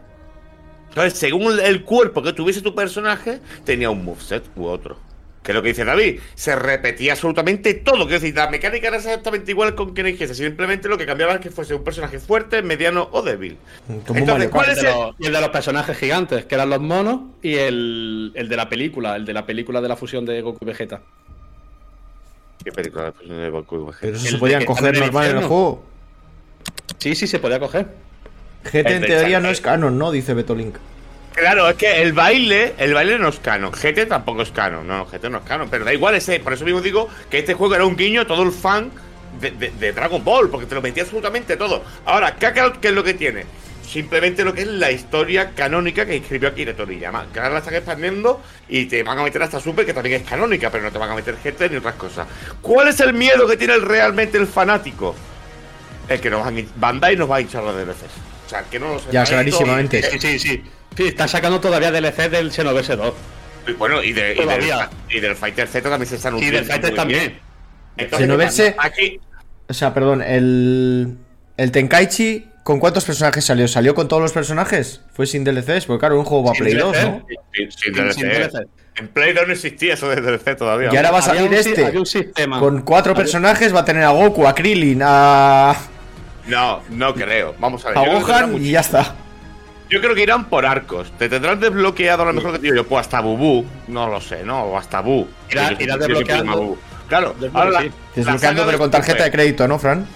Entonces, 0.95 1.19
según 1.19 1.59
el 1.59 1.83
cuerpo 1.83 2.23
que 2.23 2.33
tuviese 2.33 2.63
tu 2.63 2.73
personaje, 2.73 3.41
tenía 3.65 3.91
un 3.91 4.05
moveset 4.05 4.45
u 4.55 4.67
otro. 4.67 4.97
Que 5.43 5.51
es 5.51 5.57
lo 5.57 5.61
que 5.63 5.69
dice 5.71 5.85
David, 5.85 6.21
se 6.37 6.55
repetía 6.57 7.13
absolutamente 7.13 7.75
todo. 7.75 8.07
Que 8.07 8.15
decir, 8.15 8.35
la 8.35 8.49
mecánica 8.49 8.87
era 8.89 8.99
exactamente 8.99 9.51
igual 9.51 9.75
con 9.75 9.93
quien 9.93 10.07
dijese, 10.07 10.35
simplemente 10.37 10.89
lo 10.89 10.97
que 10.97 11.05
cambiaba 11.05 11.35
es 11.35 11.41
que 11.41 11.51
fuese 11.51 11.75
un 11.75 11.83
personaje 11.85 12.19
fuerte, 12.21 12.63
mediano 12.63 13.09
o 13.11 13.23
débil. 13.23 13.59
Como 13.87 13.99
un 14.13 14.17
Entonces, 14.19 14.49
¿cuál 14.51 14.71
es 14.71 14.81
de 14.81 14.89
el- 14.89 14.97
los- 14.97 15.15
y 15.19 15.27
el 15.27 15.33
de 15.33 15.41
los 15.41 15.51
personajes 15.51 15.99
gigantes, 15.99 16.45
que 16.47 16.55
eran 16.55 16.71
los 16.71 16.81
monos, 16.81 17.21
y 17.43 17.57
el, 17.57 18.31
el 18.37 18.49
de 18.49 18.57
la 18.57 18.69
película, 18.69 19.17
el 19.17 19.25
de 19.27 19.35
la 19.35 19.45
película 19.45 19.81
de 19.83 19.89
la 19.89 19.97
fusión 19.97 20.25
de 20.25 20.41
Goku 20.41 20.61
y 20.63 20.67
Vegeta. 20.67 21.03
¿Qué 22.65 22.73
película 22.73 23.13
de 23.29 23.51
Goku 23.51 23.77
y 23.77 23.79
Vegeta? 23.87 23.99
Pero 24.01 24.17
eso 24.17 24.27
se 24.27 24.33
de 24.33 24.39
podían 24.39 24.65
coger 24.65 24.95
están 24.95 24.95
en 24.95 24.95
el 24.95 25.01
normal 25.13 25.31
en 25.31 25.37
el 25.39 25.45
juego. 25.45 25.85
Sí, 26.99 27.15
sí, 27.15 27.27
se 27.27 27.39
podía 27.39 27.61
coger. 27.61 27.89
GT 28.65 28.87
en 28.91 29.03
teoría 29.03 29.41
no 29.41 29.49
es 29.51 29.61
canon, 29.61 29.99
¿no? 29.99 30.11
Dice 30.11 30.35
Betolink. 30.35 30.77
Claro, 31.35 31.69
es 31.69 31.77
que 31.77 32.03
el 32.03 32.13
baile, 32.13 32.75
el 32.79 32.95
baile 32.95 33.19
no 33.19 33.29
es 33.29 33.41
canon. 33.41 33.73
GT 33.73 34.07
tampoco 34.09 34.43
es 34.43 34.51
canon. 34.53 34.87
No, 34.87 35.05
GT 35.07 35.25
no 35.31 35.39
es 35.39 35.45
canon. 35.45 35.69
Pero 35.69 35.85
da 35.85 35.93
igual 35.93 36.15
ese. 36.15 36.39
Por 36.41 36.53
eso 36.53 36.65
mismo 36.65 36.81
digo 36.81 37.09
que 37.31 37.39
este 37.41 37.55
juego 37.55 37.75
era 37.75 37.85
un 37.85 37.97
guiño 37.97 38.25
todo 38.27 38.43
el 38.45 38.53
fan 38.53 38.91
de, 39.41 39.51
de- 39.51 39.71
de 39.71 39.93
Dragon 39.93 40.23
Ball. 40.25 40.49
Porque 40.49 40.67
te 40.67 40.75
lo 40.77 40.83
metía 40.83 41.03
absolutamente 41.03 41.57
todo. 41.57 41.83
Ahora, 42.07 42.37
Kakarot, 42.37 42.79
¿qué 42.81 42.89
es 42.89 42.95
lo 42.95 43.03
que 43.05 43.15
tiene? 43.15 43.45
simplemente 43.85 44.45
lo 44.45 44.55
que 44.55 44.63
es 44.63 44.67
la 44.67 44.91
historia 44.91 45.51
canónica 45.55 46.07
que 46.07 46.17
escribió 46.17 46.49
Akira 46.49 46.75
Toriyama. 46.75 47.27
Que 47.33 47.39
ahora 47.39 47.53
la 47.53 47.59
están 47.59 47.75
expandiendo 47.75 48.41
y 48.69 48.87
te 48.87 49.03
van 49.03 49.19
a 49.19 49.23
meter 49.23 49.43
hasta 49.43 49.61
Super, 49.61 49.85
que 49.85 49.93
también 49.93 50.23
es 50.23 50.27
canónica, 50.29 50.71
pero 50.71 50.83
no 50.85 50.91
te 50.91 50.97
van 50.99 51.11
a 51.11 51.15
meter 51.15 51.37
gente 51.37 51.69
ni 51.69 51.77
otras 51.77 51.95
cosas. 51.97 52.27
¿Cuál 52.63 52.89
es 52.89 52.99
el 53.01 53.13
miedo 53.13 53.47
que 53.47 53.57
tiene 53.59 53.75
el- 53.75 53.83
realmente 53.83 54.39
el 54.39 54.47
fanático? 54.47 55.15
Es 56.09 56.19
que 56.21 56.31
nos 56.31 56.43
van, 56.45 56.59
a- 56.59 56.63
Bandai 56.77 57.15
nos 57.17 57.31
va 57.31 57.37
a 57.37 57.41
hinchar 57.43 57.63
los 57.63 57.77
DLCs. 57.77 58.34
Sea, 58.61 58.71
que 58.71 58.79
no 58.79 58.95
lo 58.95 58.99
sé. 58.99 59.07
Ya, 59.11 59.25
clarísimamente. 59.25 60.03
Sí, 60.03 60.19
sí, 60.19 60.39
sí. 60.39 60.63
Sí, 60.97 61.03
están 61.09 61.29
sacando 61.29 61.61
todavía 61.61 61.91
DLC 61.91 62.29
del 62.31 62.53
Xenoverse 62.53 62.95
2. 62.97 63.15
Y 63.67 63.73
bueno, 63.73 64.03
y, 64.03 64.13
de, 64.13 64.33
y, 64.33 64.35
del, 64.37 64.45
Todavía. 64.45 64.91
y 65.11 65.21
del 65.21 65.35
Fighter 65.37 65.67
Z 65.67 65.89
también 65.89 66.09
se 66.09 66.17
está 66.17 66.29
Y 66.29 66.31
anunciando. 66.31 66.59
del 66.59 66.67
Fighter 66.67 66.91
muy 66.91 66.97
también. 66.97 67.21
bien. 67.21 67.39
Entonces, 67.97 68.29
Xenoverse- 68.29 68.75
Aquí, 68.79 69.21
O 69.69 69.75
sea, 69.75 69.93
perdón, 69.95 70.23
el. 70.23 71.17
El 71.57 71.71
Tenkaichi, 71.71 72.49
¿con 72.65 72.81
cuántos 72.81 73.05
personajes 73.05 73.45
salió? 73.45 73.67
¿Salió 73.69 73.95
con 73.95 74.09
todos 74.09 74.21
los 74.21 74.33
personajes? 74.33 75.01
¿Fue 75.15 75.27
sin 75.27 75.45
DLCs? 75.45 75.87
Porque 75.87 76.01
claro, 76.01 76.19
un 76.19 76.25
juego 76.25 76.45
va 76.49 76.55
Sin 76.55 76.65
Play 76.65 76.75
2, 76.77 76.93
DLC. 76.93 77.05
¿no? 77.05 77.27
sin, 77.53 77.71
sin 77.73 77.79
Sin- 77.81 77.93
DLC. 77.95 78.13
sin 78.15 78.29
DLC. 78.29 78.67
En 78.97 79.09
Play 79.09 79.33
2 79.33 79.47
no 79.47 79.53
existía 79.53 79.95
eso 79.95 80.09
de 80.09 80.21
DLC 80.21 80.57
todavía. 80.57 80.91
Y 80.93 80.97
ahora 80.97 81.11
va 81.13 81.19
a 81.19 81.23
salir 81.23 81.43
un 81.49 81.55
este. 81.55 81.85
había 81.85 81.99
un 82.01 82.07
sistema. 82.07 82.59
Con 82.61 82.83
cuatro 82.83 83.15
personajes 83.15 83.75
va 83.75 83.81
a 83.81 83.85
tener 83.85 84.03
a 84.05 84.11
Goku, 84.11 84.47
a 84.47 84.55
Krillin, 84.55 85.01
a. 85.05 85.75
No, 86.47 86.83
no 86.91 87.15
creo. 87.15 87.55
Vamos 87.59 87.85
a 87.85 87.89
ver. 87.91 87.99
a 87.99 88.05
yo 88.05 88.11
creo 88.11 88.19
que 88.25 88.31
irán 88.31 88.41
Gohan 88.41 88.53
mucho- 88.53 88.65
y 88.65 88.71
ya 88.73 88.81
está. 88.81 89.15
Yo 89.91 90.01
creo 90.01 90.15
que 90.15 90.23
irán 90.23 90.47
por 90.47 90.65
arcos. 90.67 91.13
Te 91.19 91.29
tendrán 91.29 91.61
desbloqueado 91.61 92.23
a 92.23 92.27
lo 92.27 92.33
mejor 92.33 92.53
que 92.53 92.59
te 92.59 92.63
digo 92.65 92.77
yo, 92.77 92.85
pues 92.87 93.03
hasta 93.03 93.21
Bubú. 93.21 93.65
No 93.89 94.09
lo 94.09 94.21
sé, 94.21 94.43
¿no? 94.43 94.65
O 94.65 94.79
hasta 94.79 95.01
Bu. 95.01 95.29
Irá- 95.51 95.71
Yo- 95.71 95.77
yo- 95.79 95.85
irá 95.85 95.95
yo 95.99 96.05
siempre 96.07 96.35
desbloqueando. 96.35 96.79
Claro, 97.09 97.35
ahora 97.53 97.71
la- 97.71 97.81
sí. 97.83 97.91
Desbloqueando, 98.15 98.67
pero 98.67 98.79
con 98.79 98.91
tarjeta 98.91 99.25
de 99.25 99.31
crédito, 99.31 99.69
¿no, 99.69 99.79
Fran? 99.79 100.07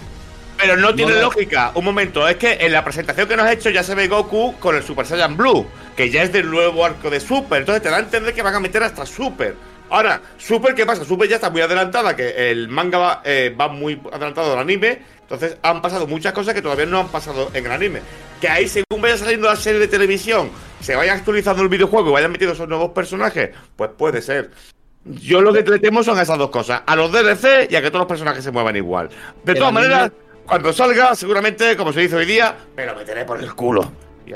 Pero 0.57 0.75
no 0.75 0.93
tiene 0.93 1.13
no. 1.13 1.21
lógica. 1.21 1.71
Un 1.75 1.85
momento, 1.85 2.27
es 2.27 2.35
que 2.35 2.57
en 2.59 2.73
la 2.73 2.83
presentación 2.83 3.27
que 3.27 3.37
nos 3.37 3.45
has 3.45 3.53
hecho 3.53 3.69
ya 3.69 3.81
se 3.83 3.95
ve 3.95 4.07
Goku 4.09 4.55
con 4.59 4.75
el 4.75 4.83
Super 4.83 5.05
Saiyan 5.05 5.37
Blue, 5.37 5.65
que 5.95 6.09
ya 6.09 6.23
es 6.23 6.33
del 6.33 6.49
nuevo 6.51 6.83
arco 6.83 7.09
de 7.09 7.19
Super. 7.21 7.59
Entonces 7.59 7.81
te 7.81 7.89
da 7.89 7.97
a 7.97 7.99
entender 8.01 8.33
que 8.33 8.41
van 8.41 8.55
a 8.55 8.59
meter 8.59 8.83
hasta 8.83 9.05
Super. 9.05 9.55
Ahora, 9.91 10.19
Super, 10.37 10.75
¿qué 10.75 10.85
pasa? 10.85 11.05
Super 11.05 11.29
ya 11.29 11.35
está 11.37 11.49
muy 11.49 11.61
adelantada, 11.61 12.13
que 12.15 12.51
el 12.51 12.67
manga 12.67 12.97
va, 12.97 13.21
eh, 13.23 13.55
va 13.57 13.69
muy 13.69 14.01
adelantado 14.11 14.51
al 14.53 14.59
anime. 14.59 14.99
Entonces 15.29 15.57
han 15.61 15.79
pasado 15.81 16.07
muchas 16.07 16.33
cosas 16.33 16.55
que 16.55 16.61
todavía 16.61 16.87
no 16.87 17.01
han 17.01 17.09
pasado 17.09 17.51
en 17.53 17.63
el 17.63 17.71
anime. 17.71 18.01
Que 18.41 18.49
ahí, 18.49 18.67
según 18.67 18.99
vaya 18.99 19.15
saliendo 19.15 19.47
la 19.47 19.55
serie 19.55 19.79
de 19.79 19.87
televisión, 19.87 20.49
se 20.79 20.95
vaya 20.95 21.13
actualizando 21.13 21.61
el 21.61 21.69
videojuego 21.69 22.09
y 22.09 22.13
vayan 22.13 22.31
metiendo 22.31 22.53
esos 22.55 22.67
nuevos 22.67 22.89
personajes, 22.91 23.51
pues 23.75 23.91
puede 23.95 24.23
ser. 24.23 24.49
Yo 25.05 25.41
lo 25.41 25.53
que 25.53 25.61
le 25.61 25.77
temo 25.77 26.03
son 26.03 26.19
esas 26.19 26.37
dos 26.39 26.49
cosas: 26.49 26.81
a 26.85 26.95
los 26.95 27.11
DLC 27.11 27.67
y 27.69 27.75
a 27.75 27.81
que 27.81 27.89
todos 27.89 27.99
los 28.01 28.07
personajes 28.07 28.43
se 28.43 28.49
muevan 28.51 28.75
igual. 28.75 29.09
De 29.43 29.53
todas 29.53 29.69
anime- 29.69 29.81
maneras, 29.87 30.11
cuando 30.47 30.73
salga, 30.73 31.13
seguramente, 31.13 31.77
como 31.77 31.93
se 31.93 31.99
dice 32.01 32.15
hoy 32.15 32.25
día, 32.25 32.55
me 32.75 32.85
lo 32.87 32.95
meteré 32.95 33.23
por 33.23 33.39
el 33.39 33.53
culo. 33.53 33.91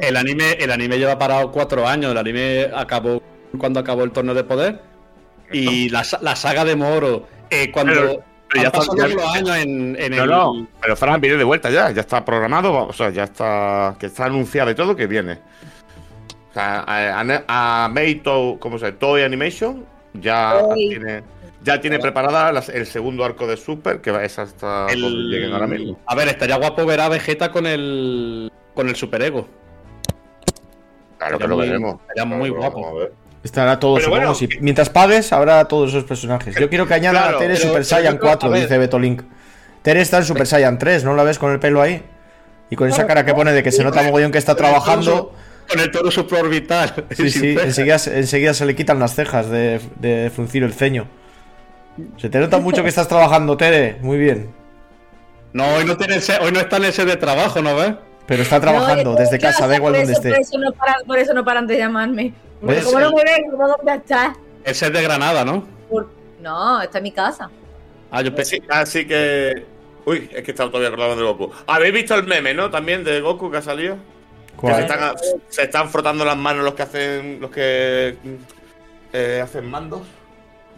El 0.00 0.16
anime, 0.16 0.52
el 0.52 0.70
anime 0.70 0.98
lleva 0.98 1.18
parado 1.18 1.50
cuatro 1.50 1.84
años. 1.88 2.12
El 2.12 2.18
anime 2.18 2.70
acabó 2.72 3.20
cuando 3.58 3.80
acabó 3.80 4.04
el 4.04 4.12
torneo 4.12 4.34
de 4.36 4.44
poder. 4.44 4.80
Y 5.52 5.88
la, 5.88 6.06
la 6.20 6.36
saga 6.36 6.64
de 6.64 6.76
Moro, 6.76 7.26
eh, 7.50 7.72
cuando 7.72 7.92
Pero- 7.94 8.24
pero 8.50 8.62
ya 8.64 8.70
pasado 8.72 8.96
está- 8.96 9.08
ya- 9.08 9.14
los 9.14 9.34
años 9.34 9.56
en, 9.58 9.96
en 10.00 10.16
No, 10.16 10.22
el. 10.24 10.30
no, 10.30 10.66
pero 10.80 10.96
Fran 10.96 11.20
viene 11.20 11.36
de 11.36 11.44
vuelta 11.44 11.70
ya, 11.70 11.90
ya 11.90 12.00
está 12.00 12.24
programado, 12.24 12.86
o 12.88 12.92
sea, 12.92 13.10
ya 13.10 13.24
está, 13.24 13.94
que 13.98 14.06
está 14.06 14.26
anunciado 14.26 14.70
y 14.70 14.74
todo 14.74 14.94
que 14.96 15.06
viene. 15.06 15.38
O 16.50 16.52
sea, 16.52 16.80
a, 16.80 17.20
a, 17.20 17.84
a 17.84 17.88
Meito, 17.88 18.56
¿cómo 18.58 18.78
se 18.78 18.86
llama? 18.86 18.98
Toy 18.98 19.22
Animation 19.22 19.84
ya 20.14 20.60
tiene, 20.74 21.22
ya 21.62 21.80
tiene 21.80 21.98
preparada 22.00 22.50
las- 22.50 22.68
el 22.70 22.86
segundo 22.86 23.24
arco 23.24 23.46
de 23.46 23.56
Super, 23.56 24.00
que 24.00 24.10
va 24.10 24.24
es 24.24 24.38
hasta 24.38 24.86
el- 24.90 25.00
donde 25.00 25.22
lleguen 25.36 25.52
ahora 25.52 25.66
mismo. 25.68 25.98
A 26.06 26.14
ver, 26.16 26.26
estaría 26.28 26.56
guapo 26.56 26.84
ver 26.84 27.00
a 27.00 27.08
Vegeta 27.08 27.52
con 27.52 27.66
el. 27.66 28.50
con 28.74 28.88
el 28.88 28.96
superego. 28.96 29.46
Claro 31.18 31.38
que 31.38 31.46
lo 31.46 31.56
veremos. 31.56 31.96
sería 32.08 32.24
Claro 32.24 32.38
muy 32.38 32.48
lo 32.48 32.56
guapo. 32.56 32.98
Estará 33.42 33.80
todo, 33.80 33.94
Pero 33.94 34.04
supongo. 34.04 34.20
bueno, 34.20 34.34
si- 34.34 34.48
que- 34.48 34.60
mientras 34.60 34.90
pagues, 34.90 35.32
habrá 35.32 35.64
todos 35.66 35.90
esos 35.90 36.04
personajes. 36.04 36.54
Yo 36.56 36.68
quiero 36.68 36.86
que 36.86 36.94
añadan 36.94 37.22
Claro, 37.22 37.36
a 37.38 37.40
Tere 37.40 37.54
pero- 37.54 37.60
Super 37.62 37.72
pero 37.74 37.84
Saiyan 37.84 38.12
yo 38.14 38.18
creo- 38.20 38.30
4, 38.32 38.48
a 38.48 38.52
ver. 38.52 38.62
dice 38.62 38.78
Beto 38.78 38.98
Link. 38.98 39.22
Tere 39.82 40.00
está 40.02 40.18
en 40.18 40.24
Super 40.24 40.46
Saiyan 40.46 40.78
3, 40.78 41.04
¿no 41.04 41.14
la 41.14 41.22
ves 41.22 41.38
con 41.38 41.50
el 41.52 41.58
pelo 41.58 41.80
ahí? 41.80 42.02
Y 42.68 42.76
con 42.76 42.88
esa 42.88 43.06
cara 43.06 43.24
que 43.24 43.32
pone 43.34 43.52
de 43.52 43.62
que 43.62 43.72
se 43.72 43.82
nota 43.82 44.02
mogollón 44.02 44.30
que 44.30 44.38
está 44.38 44.54
trabajando. 44.54 45.34
Con 45.68 45.80
el 45.80 45.90
toro 45.90 46.10
supraorbital. 46.10 47.06
Sí, 47.16 47.30
sí, 47.30 47.56
enseguida, 47.60 47.96
enseguida 48.14 48.52
se 48.54 48.66
le 48.66 48.74
quitan 48.76 48.98
las 48.98 49.14
cejas 49.14 49.48
de, 49.48 49.80
de 50.00 50.30
fruncir 50.34 50.62
el 50.62 50.72
ceño. 50.74 51.06
Se 52.18 52.28
te 52.28 52.38
nota 52.38 52.58
mucho 52.58 52.82
que 52.82 52.88
estás 52.90 53.08
trabajando, 53.08 53.56
Tere. 53.56 53.96
Muy 54.02 54.18
bien. 54.18 54.50
No, 55.52 55.66
hoy 55.74 55.84
no, 55.84 55.96
tiene 55.96 56.14
el 56.16 56.22
set- 56.22 56.40
hoy 56.42 56.52
no 56.52 56.60
está 56.60 56.76
en 56.76 56.84
el 56.84 56.92
set 56.92 57.06
de 57.08 57.16
trabajo, 57.16 57.60
¿no 57.62 57.74
ves? 57.74 57.94
Pero 58.26 58.42
está 58.42 58.60
trabajando 58.60 59.12
No, 59.12 59.16
desde 59.18 59.38
casa, 59.38 59.66
da 59.66 59.74
igual 59.76 59.94
donde 59.94 60.12
esté. 60.12 60.30
Por 60.30 60.38
eso, 60.40 60.58
no 60.58 60.72
paran, 60.72 60.94
por 61.06 61.18
eso 61.18 61.34
no 61.34 61.44
paran 61.44 61.66
de 61.66 61.78
llamarme. 61.78 62.32
Porque 62.60 62.74
¿Ves? 62.76 62.84
como 62.84 63.00
no 63.00 63.10
me 63.12 63.24
ven, 63.24 63.50
como 63.50 63.68
dónde 63.68 63.94
estás. 63.94 64.36
El 64.64 64.74
set 64.74 64.92
de 64.92 65.02
Granada, 65.02 65.44
¿no? 65.44 65.66
No, 66.40 66.80
está 66.82 66.98
en 66.98 67.04
mi 67.04 67.12
casa. 67.12 67.50
Ah, 68.10 68.22
yo 68.22 68.34
pensé. 68.34 68.56
Sí, 68.56 68.62
así 68.68 69.06
que. 69.06 69.64
Uy, 70.06 70.28
es 70.32 70.42
que 70.42 70.50
estaba 70.50 70.70
todavía 70.70 70.88
acordado 70.88 71.16
de 71.16 71.22
Goku. 71.22 71.52
¿Habéis 71.66 71.92
visto 71.94 72.14
el 72.14 72.24
meme, 72.26 72.54
no? 72.54 72.70
También 72.70 73.04
de 73.04 73.20
Goku 73.20 73.50
que 73.50 73.58
ha 73.58 73.62
salido. 73.62 73.96
Que 73.96 74.50
se 74.52 74.56
¿Cuál? 74.56 74.80
están, 74.82 75.14
se 75.48 75.62
están 75.62 75.90
frotando 75.90 76.24
las 76.24 76.36
manos 76.36 76.64
los 76.64 76.74
que 76.74 76.82
hacen. 76.82 77.40
los 77.40 77.50
que. 77.50 78.16
eh, 79.12 79.40
hacen 79.42 79.70
mandos. 79.70 80.02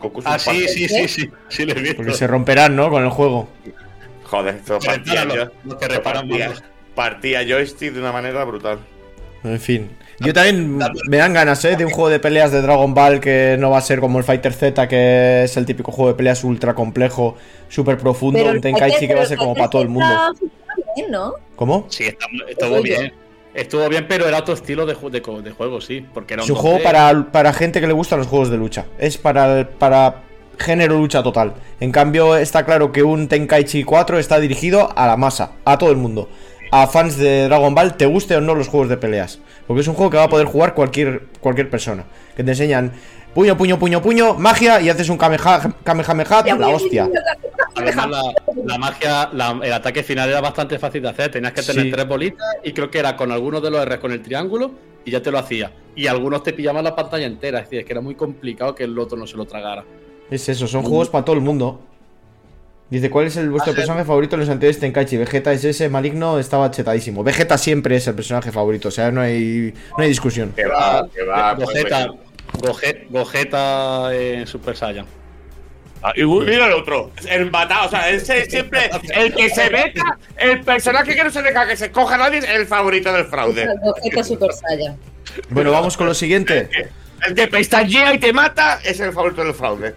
Goku 0.01 0.20
es 0.20 0.26
Ah, 0.26 0.39
sí, 0.39 0.66
sí, 0.68 0.89
sí, 0.89 1.09
sí. 1.09 1.30
Sí, 1.49 1.64
le 1.64 1.72
he 1.72 1.80
visto. 1.80 1.97
Porque 1.97 2.12
se 2.14 2.26
romperán, 2.26 2.74
¿no? 2.76 2.91
Con 2.91 3.03
el 3.05 3.11
juego. 3.11 3.49
Joder, 4.24 4.57
esto 4.57 4.78
Que 4.78 4.87
partía, 4.87 5.24
yo- 5.24 5.35
los- 5.37 5.49
los 5.64 5.74
que 5.76 5.89
reparan 5.89 6.28
partía, 6.28 6.53
partía 6.95 7.43
joystick 7.47 7.93
de 7.93 8.01
una 8.01 8.12
manera 8.12 8.43
brutal. 8.45 8.78
En 9.45 9.59
fin. 9.61 9.90
Yo 10.20 10.32
también 10.32 10.78
me 11.09 11.16
dan 11.16 11.32
ganas, 11.32 11.64
¿eh? 11.64 11.74
De 11.76 11.84
un 11.84 11.90
juego 11.90 12.09
de 12.09 12.20
peleas 12.20 12.53
de 12.53 12.62
Dragon 12.62 12.95
Ball 12.95 13.18
que 13.18 13.57
no 13.59 13.70
va 13.70 13.78
a 13.78 13.80
ser 13.80 13.99
como 13.99 14.18
el 14.18 14.24
Fighter 14.24 14.53
Z, 14.53 14.86
que 14.86 15.43
es 15.45 15.57
el 15.57 15.66
típico 15.66 15.90
juego 15.90 16.11
de 16.12 16.16
peleas 16.16 16.45
ultra 16.45 16.74
complejo, 16.74 17.36
súper 17.68 17.99
profundo. 17.99 18.38
Pero 18.38 18.51
un 18.51 18.57
el 18.57 18.62
Tenkaichi 18.62 19.09
que 19.09 19.14
va 19.14 19.22
a 19.22 19.26
ser 19.26 19.38
como 19.38 19.55
para 19.55 19.68
todo 19.68 19.82
el 19.82 19.88
mundo. 19.88 20.07
bien, 20.97 21.11
¿no? 21.11 21.32
¿Cómo? 21.57 21.86
Sí, 21.88 22.05
está- 22.05 22.26
estuvo 22.49 22.74
Oye. 22.76 22.82
bien. 22.99 23.12
Estuvo 23.55 23.86
bien, 23.88 24.07
pero 24.09 24.26
era 24.28 24.38
otro 24.38 24.55
estilo 24.55 24.86
de, 24.86 24.95
de, 24.95 25.20
de 25.43 25.51
juego, 25.51 25.80
sí. 25.80 26.07
Porque 26.14 26.34
era 26.34 26.43
Es 26.45 26.49
un 26.51 26.57
2D. 26.57 26.61
juego 26.61 26.82
para, 26.82 27.26
para 27.32 27.53
gente 27.53 27.80
que 27.80 27.86
le 27.86 27.93
gustan 27.93 28.18
los 28.20 28.28
juegos 28.28 28.49
de 28.49 28.57
lucha. 28.57 28.86
Es 28.99 29.18
para, 29.18 29.68
para 29.78 30.22
género 30.59 30.97
lucha 30.99 31.22
total. 31.22 31.55
En 31.80 31.90
cambio, 31.93 32.36
está 32.36 32.64
claro 32.64 32.93
que 32.93 33.03
un 33.03 33.26
Tenkaichi 33.28 33.82
4 33.84 34.18
está 34.18 34.38
dirigido 34.38 34.88
a 34.97 35.07
la 35.07 35.16
masa, 35.18 35.53
a 35.64 35.76
todo 35.76 35.90
el 35.90 35.97
mundo. 35.97 36.28
A 36.74 36.86
fans 36.86 37.18
de 37.18 37.44
Dragon 37.48 37.74
Ball, 37.74 37.96
te 37.98 38.06
guste 38.06 38.34
o 38.34 38.40
no 38.40 38.54
los 38.54 38.66
juegos 38.68 38.88
de 38.88 38.96
peleas. 38.96 39.38
Porque 39.66 39.82
es 39.82 39.88
un 39.88 39.94
juego 39.94 40.10
que 40.10 40.16
va 40.16 40.24
a 40.24 40.28
poder 40.28 40.46
jugar 40.46 40.72
cualquier, 40.74 41.26
cualquier 41.38 41.68
persona. 41.68 42.04
Que 42.34 42.42
te 42.42 42.50
enseñan 42.52 42.92
puño, 43.34 43.56
puño, 43.58 43.78
puño, 43.78 44.00
puño, 44.00 44.34
magia 44.34 44.80
y 44.80 44.88
haces 44.88 45.10
un 45.10 45.18
kameha- 45.18 45.74
kamehameha, 45.84 46.56
la 46.58 46.68
hostia. 46.68 47.10
Además, 47.76 48.08
la, 48.08 48.22
la 48.64 48.78
magia, 48.78 49.28
la- 49.34 49.60
el 49.62 49.72
ataque 49.72 50.02
final 50.02 50.30
era 50.30 50.40
bastante 50.40 50.78
fácil 50.78 51.02
de 51.02 51.10
hacer. 51.10 51.30
Tenías 51.30 51.52
que 51.52 51.62
tener 51.62 51.84
Sí. 51.84 51.90
tres 51.90 52.08
bolitas 52.08 52.46
y 52.64 52.72
creo 52.72 52.90
que 52.90 52.98
era 53.00 53.16
con 53.18 53.30
algunos 53.32 53.62
de 53.62 53.70
los 53.70 53.82
R 53.82 53.98
con 54.00 54.10
el 54.12 54.22
triángulo 54.22 54.70
y 55.04 55.10
ya 55.10 55.20
te 55.22 55.30
lo 55.30 55.38
hacía. 55.38 55.72
Y 55.94 56.06
algunos 56.06 56.42
te 56.42 56.54
pillaban 56.54 56.84
la 56.84 56.96
pantalla 56.96 57.26
entera. 57.26 57.58
Es 57.58 57.64
decir, 57.66 57.80
es 57.80 57.84
que 57.84 57.92
era 57.92 58.00
muy 58.00 58.14
complicado 58.14 58.74
que 58.74 58.84
el 58.84 58.98
otro 58.98 59.18
no 59.18 59.26
se 59.26 59.36
lo 59.36 59.44
tragara. 59.44 59.84
Es 60.30 60.48
eso, 60.48 60.66
son 60.66 60.82
juegos 60.84 61.10
para 61.10 61.22
todo 61.24 61.36
el 61.36 61.42
mundo. 61.42 61.80
Dice, 62.93 63.09
¿cuál 63.09 63.26
es 63.26 63.36
el 63.38 63.49
vuestro 63.49 63.72
personaje 63.74 64.05
favorito 64.05 64.36
en 64.36 64.40
los 64.40 64.49
anteriores 64.51 64.78
Tenkaichi? 64.78 65.16
Vegeta 65.16 65.51
es 65.53 65.64
ese, 65.64 65.88
Maligno 65.88 66.38
estaba 66.38 66.70
chetadísimo. 66.70 67.24
Vegeta 67.24 67.57
siempre 67.57 67.97
es 67.97 68.07
el 68.07 68.14
personaje 68.14 68.53
favorito, 68.53 68.88
o 68.88 68.90
sea, 68.90 69.11
no 69.11 69.22
hay, 69.22 69.72
no 69.97 70.03
hay 70.05 70.09
discusión. 70.11 70.53
Que 70.55 70.66
va, 70.66 71.09
que 71.14 71.22
va. 71.22 71.57
pues, 71.57 71.68
Gogeta, 71.68 72.09
pues, 72.53 72.62
Goge- 72.62 73.07
Gogeta 73.09 74.14
en 74.14 74.47
Super 74.47 74.76
Saiyan. 74.76 75.07
Ah, 76.03 76.12
y 76.16 76.24
mira 76.24 76.66
el 76.66 76.72
otro. 76.74 77.12
El 77.30 77.51
matado, 77.51 77.86
o 77.86 77.90
sea, 77.90 78.11
ese 78.11 78.45
siempre. 78.45 78.90
El 79.14 79.32
que 79.34 79.49
se 79.49 79.70
beca, 79.70 80.18
el 80.36 80.61
personaje 80.61 81.14
que 81.14 81.24
no 81.24 81.30
se 81.30 81.40
deja 81.40 81.66
que 81.66 81.76
se 81.78 81.90
coja 81.90 82.16
a 82.16 82.18
nadie 82.18 82.38
es 82.40 82.45
el 82.45 82.66
favorito 82.66 83.11
del 83.11 83.24
fraude. 83.24 83.68
Gogeta 83.82 84.22
Super 84.22 84.53
Saiyan. 84.53 84.99
Bueno, 85.49 85.70
vamos 85.70 85.97
con 85.97 86.07
lo 86.09 86.14
siguiente. 86.14 86.68
El 87.26 87.34
que 87.34 87.47
pestañea 87.49 88.12
y 88.12 88.18
te 88.18 88.34
mata 88.34 88.80
es 88.84 89.01
el 89.01 89.12
favorito 89.12 89.43
del 89.45 89.55
fraude. 89.55 89.95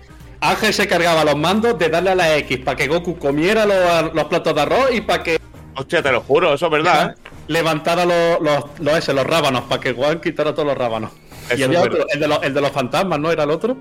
Ángel 0.49 0.73
se 0.73 0.87
cargaba 0.87 1.23
los 1.23 1.35
mandos 1.35 1.77
de 1.77 1.89
darle 1.89 2.11
a 2.11 2.15
la 2.15 2.37
X 2.37 2.59
para 2.59 2.77
que 2.77 2.87
Goku 2.87 3.17
comiera 3.17 3.65
los, 3.65 4.13
los 4.13 4.25
platos 4.25 4.53
de 4.55 4.61
arroz 4.61 4.89
y 4.93 5.01
para 5.01 5.23
que 5.23 5.39
Hostia, 5.77 6.01
te 6.01 6.11
lo 6.11 6.21
juro, 6.21 6.53
eso 6.53 6.65
es 6.67 6.71
verdad. 6.71 7.15
¿eh? 7.17 7.29
levantara 7.47 8.05
los, 8.05 8.41
los, 8.41 8.79
los, 8.79 8.97
ese, 8.97 9.13
los 9.13 9.25
rábanos, 9.25 9.63
para 9.63 9.81
que 9.81 9.93
Juan 9.93 10.21
quitara 10.21 10.53
todos 10.53 10.67
los 10.67 10.77
rábanos. 10.77 11.11
Eso 11.49 11.59
y 11.59 11.63
había 11.63 11.81
otro, 11.81 12.05
el 12.09 12.19
de, 12.19 12.27
los, 12.27 12.43
el 12.43 12.53
de 12.53 12.61
los 12.61 12.71
fantasmas, 12.71 13.19
¿no? 13.19 13.31
¿Era 13.31 13.43
el 13.43 13.51
otro? 13.51 13.77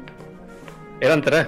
Eran 1.01 1.23
tres. 1.23 1.47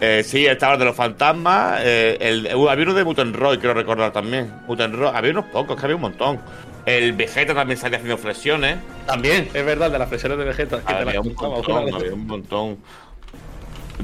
Eh, 0.00 0.22
sí, 0.24 0.46
estaba 0.46 0.74
el 0.74 0.78
de 0.78 0.84
los 0.86 0.96
fantasmas. 0.96 1.80
eh, 1.82 2.16
el, 2.20 2.54
uh, 2.54 2.68
había 2.70 2.84
uno 2.84 2.94
de 2.94 3.04
Mutenroy, 3.04 3.58
quiero 3.58 3.74
recordar 3.74 4.12
también. 4.12 4.52
Mutenroy, 4.66 5.10
había 5.12 5.32
unos 5.32 5.46
pocos, 5.46 5.76
que 5.76 5.84
había 5.84 5.96
un 5.96 6.02
montón. 6.02 6.40
El 6.86 7.12
Vegeta 7.12 7.54
también 7.54 7.78
salía 7.78 7.98
haciendo 7.98 8.16
flexiones. 8.16 8.78
También, 9.06 9.50
es 9.52 9.64
verdad, 9.66 9.90
de 9.90 9.98
las 9.98 10.08
flexiones 10.08 10.38
de 10.38 10.44
Vegeta. 10.44 10.78
que 10.78 10.94
te 10.94 11.04
las 11.04 11.16
un 11.16 11.34
contaba 11.34 11.80
montón, 11.82 11.94
había 11.94 12.14
un 12.14 12.26
montón. 12.26 12.78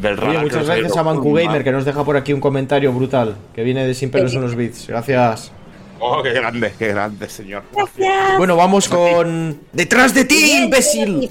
Del 0.00 0.18
Oye, 0.18 0.38
muchas 0.38 0.66
gracias 0.66 0.96
a 0.96 1.02
Mancu 1.02 1.32
Gamer 1.32 1.64
que 1.64 1.72
nos 1.72 1.84
deja 1.84 2.04
por 2.04 2.16
aquí 2.16 2.32
un 2.32 2.40
comentario 2.40 2.92
brutal, 2.92 3.36
que 3.54 3.62
viene 3.62 3.86
de 3.86 3.94
Sin 3.94 4.10
pelos 4.10 4.34
en 4.34 4.42
los 4.42 4.54
bits. 4.54 4.88
Gracias. 4.88 5.52
Oh, 5.98 6.22
qué 6.22 6.32
grande, 6.32 6.72
qué 6.78 6.88
grande, 6.88 7.28
señor. 7.28 7.62
Gracias. 7.74 8.36
Bueno, 8.38 8.56
vamos 8.56 8.88
con. 8.88 9.58
¡Detrás 9.72 10.12
de 10.12 10.24
ti, 10.26 10.52
imbécil! 10.62 11.30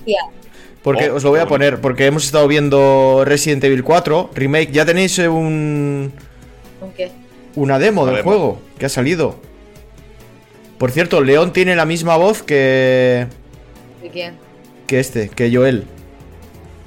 Porque 0.81 1.09
Oh, 1.11 1.15
os 1.15 1.23
lo 1.23 1.29
voy 1.29 1.39
a 1.39 1.45
poner, 1.47 1.81
porque 1.81 2.05
hemos 2.07 2.25
estado 2.25 2.47
viendo 2.47 3.23
Resident 3.25 3.63
Evil 3.63 3.83
4 3.83 4.31
Remake. 4.33 4.71
Ya 4.71 4.85
tenéis 4.85 5.17
eh, 5.19 5.27
un. 5.27 6.11
¿Con 6.79 6.91
qué? 6.93 7.11
Una 7.55 7.77
demo 7.79 8.03
Una 8.03 8.11
del 8.11 8.21
demo. 8.21 8.29
juego 8.29 8.59
que 8.79 8.85
ha 8.87 8.89
salido. 8.89 9.35
Por 10.79 10.91
cierto, 10.91 11.21
León 11.21 11.53
tiene 11.53 11.75
la 11.75 11.85
misma 11.85 12.17
voz 12.17 12.41
que. 12.41 13.27
¿De 14.01 14.09
quién? 14.09 14.35
que 14.87 14.99
este, 14.99 15.29
que 15.29 15.55
Joel. 15.55 15.85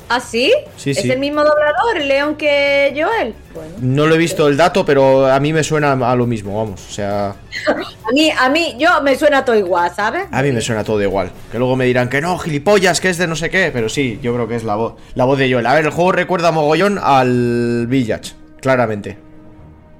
¿Ah, 0.08 0.20
sí? 0.20 0.52
Sí, 0.76 0.90
¿Es 0.90 1.02
sí. 1.02 1.10
el 1.10 1.18
mismo 1.18 1.42
doblador, 1.44 1.98
el 1.98 2.08
León, 2.08 2.36
que 2.36 2.94
Joel? 2.96 3.34
Bueno. 3.54 3.74
No 3.80 4.06
lo 4.06 4.14
he 4.14 4.18
visto 4.18 4.48
el 4.48 4.56
dato, 4.56 4.84
pero 4.84 5.26
a 5.26 5.38
mí 5.38 5.52
me 5.52 5.62
suena 5.62 5.92
a 5.92 6.16
lo 6.16 6.26
mismo, 6.26 6.56
vamos. 6.56 6.86
O 6.88 6.92
sea, 6.92 7.34
A 8.08 8.12
mí, 8.12 8.30
a 8.30 8.48
mí, 8.48 8.76
yo 8.78 9.02
me 9.02 9.16
suena 9.16 9.44
todo 9.44 9.56
igual, 9.56 9.90
¿sabes? 9.94 10.26
a 10.30 10.42
mí 10.42 10.52
me 10.52 10.60
suena 10.60 10.82
todo 10.82 11.02
igual. 11.02 11.30
Que 11.52 11.58
luego 11.58 11.76
me 11.76 11.84
dirán 11.84 12.08
que 12.08 12.20
no, 12.20 12.38
gilipollas, 12.38 13.00
que 13.00 13.10
es 13.10 13.18
de 13.18 13.26
no 13.26 13.36
sé 13.36 13.50
qué. 13.50 13.70
Pero 13.72 13.88
sí, 13.88 14.18
yo 14.22 14.32
creo 14.34 14.48
que 14.48 14.56
es 14.56 14.64
la 14.64 14.76
voz, 14.76 14.94
la 15.14 15.24
voz 15.24 15.38
de 15.38 15.52
Joel. 15.52 15.66
A 15.66 15.74
ver, 15.74 15.84
el 15.84 15.90
juego 15.90 16.12
recuerda 16.12 16.50
mogollón 16.52 16.98
al 17.02 17.86
Village, 17.86 18.32
claramente. 18.60 19.18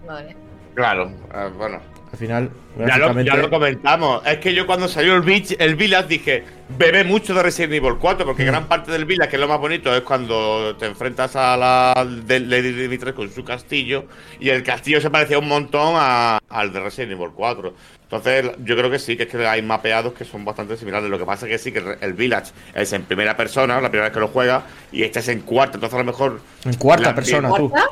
Vale. 0.07 0.37
Claro, 0.75 1.11
eh, 1.35 1.51
bueno. 1.57 1.81
Al 2.11 2.19
final, 2.19 2.51
Ya 2.79 2.97
lo, 2.99 3.07
ya 3.27 3.35
lo 3.43 3.51
comentamos. 3.51 4.27
Es 4.27 4.39
que 4.39 4.55
yo 4.55 4.67
cuando 4.67 4.89
salió 4.89 5.15
el, 5.15 5.21
Beach, 5.23 5.55
el 5.59 5.75
Village 5.77 6.09
dije, 6.09 6.45
bebé 6.79 7.05
mucho 7.05 7.35
de 7.35 7.43
Resident 7.43 7.75
Evil 7.75 7.95
4, 8.01 8.25
porque 8.25 8.45
gran 8.45 8.67
parte 8.67 8.91
del 8.93 9.05
Village, 9.05 9.29
que 9.31 9.37
es 9.37 9.41
lo 9.41 9.49
más 9.49 9.59
bonito, 9.61 9.95
es 9.95 10.01
cuando 10.03 10.75
te 10.77 10.87
enfrentas 10.87 11.37
a 11.37 11.57
la 11.57 12.07
de 12.25 12.41
Lady 12.41 12.73
Dimitrescu 12.73 13.23
con 13.23 13.31
su 13.31 13.45
castillo, 13.45 14.07
y 14.41 14.49
el 14.49 14.63
castillo 14.63 15.01
se 15.01 15.11
parecía 15.11 15.39
un 15.39 15.49
montón 15.49 15.95
a- 15.97 16.39
al 16.49 16.73
de 16.73 16.81
Resident 16.81 17.13
Evil 17.13 17.29
4. 17.35 17.75
Entonces, 18.05 18.53
yo 18.65 18.75
creo 18.75 18.91
que 18.91 18.99
sí, 18.99 19.19
que 19.19 19.25
es 19.25 19.29
que 19.29 19.47
hay 19.47 19.61
mapeados 19.61 20.15
que 20.15 20.25
son 20.25 20.43
bastante 20.43 20.79
similares. 20.79 21.11
Lo 21.11 21.19
que 21.19 21.27
pasa 21.27 21.45
es 21.45 21.53
que 21.53 21.59
sí, 21.59 21.73
que 21.73 21.99
el 22.01 22.15
Village 22.15 22.53
es 22.75 22.91
en 22.95 23.03
primera 23.03 23.37
persona, 23.37 23.75
la 23.83 23.91
primera 23.91 24.07
vez 24.09 24.15
que 24.15 24.21
lo 24.21 24.29
juega, 24.29 24.63
y 24.91 25.03
este 25.03 25.19
es 25.19 25.29
en 25.29 25.41
cuarta. 25.43 25.75
Entonces, 25.77 25.95
a 25.95 25.99
lo 25.99 26.05
mejor. 26.05 26.41
En 26.65 26.75
cuarta 26.77 27.15
persona, 27.15 27.49
tú. 27.55 27.69
¿Cuarta? 27.69 27.91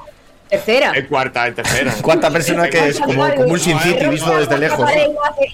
Tercera. 0.49 0.93
En 0.95 1.07
cuarta, 1.07 1.47
en 1.49 1.55
tercera. 1.55 1.93
Cuarta 2.03 2.31
persona 2.31 2.69
que 2.69 2.89
es 2.89 3.01
como, 3.01 3.29
como 3.35 3.53
un 3.53 3.59
Sin 3.59 3.79
City 3.81 4.07
visto 4.07 4.37
desde 4.37 4.59
lejos. 4.59 4.89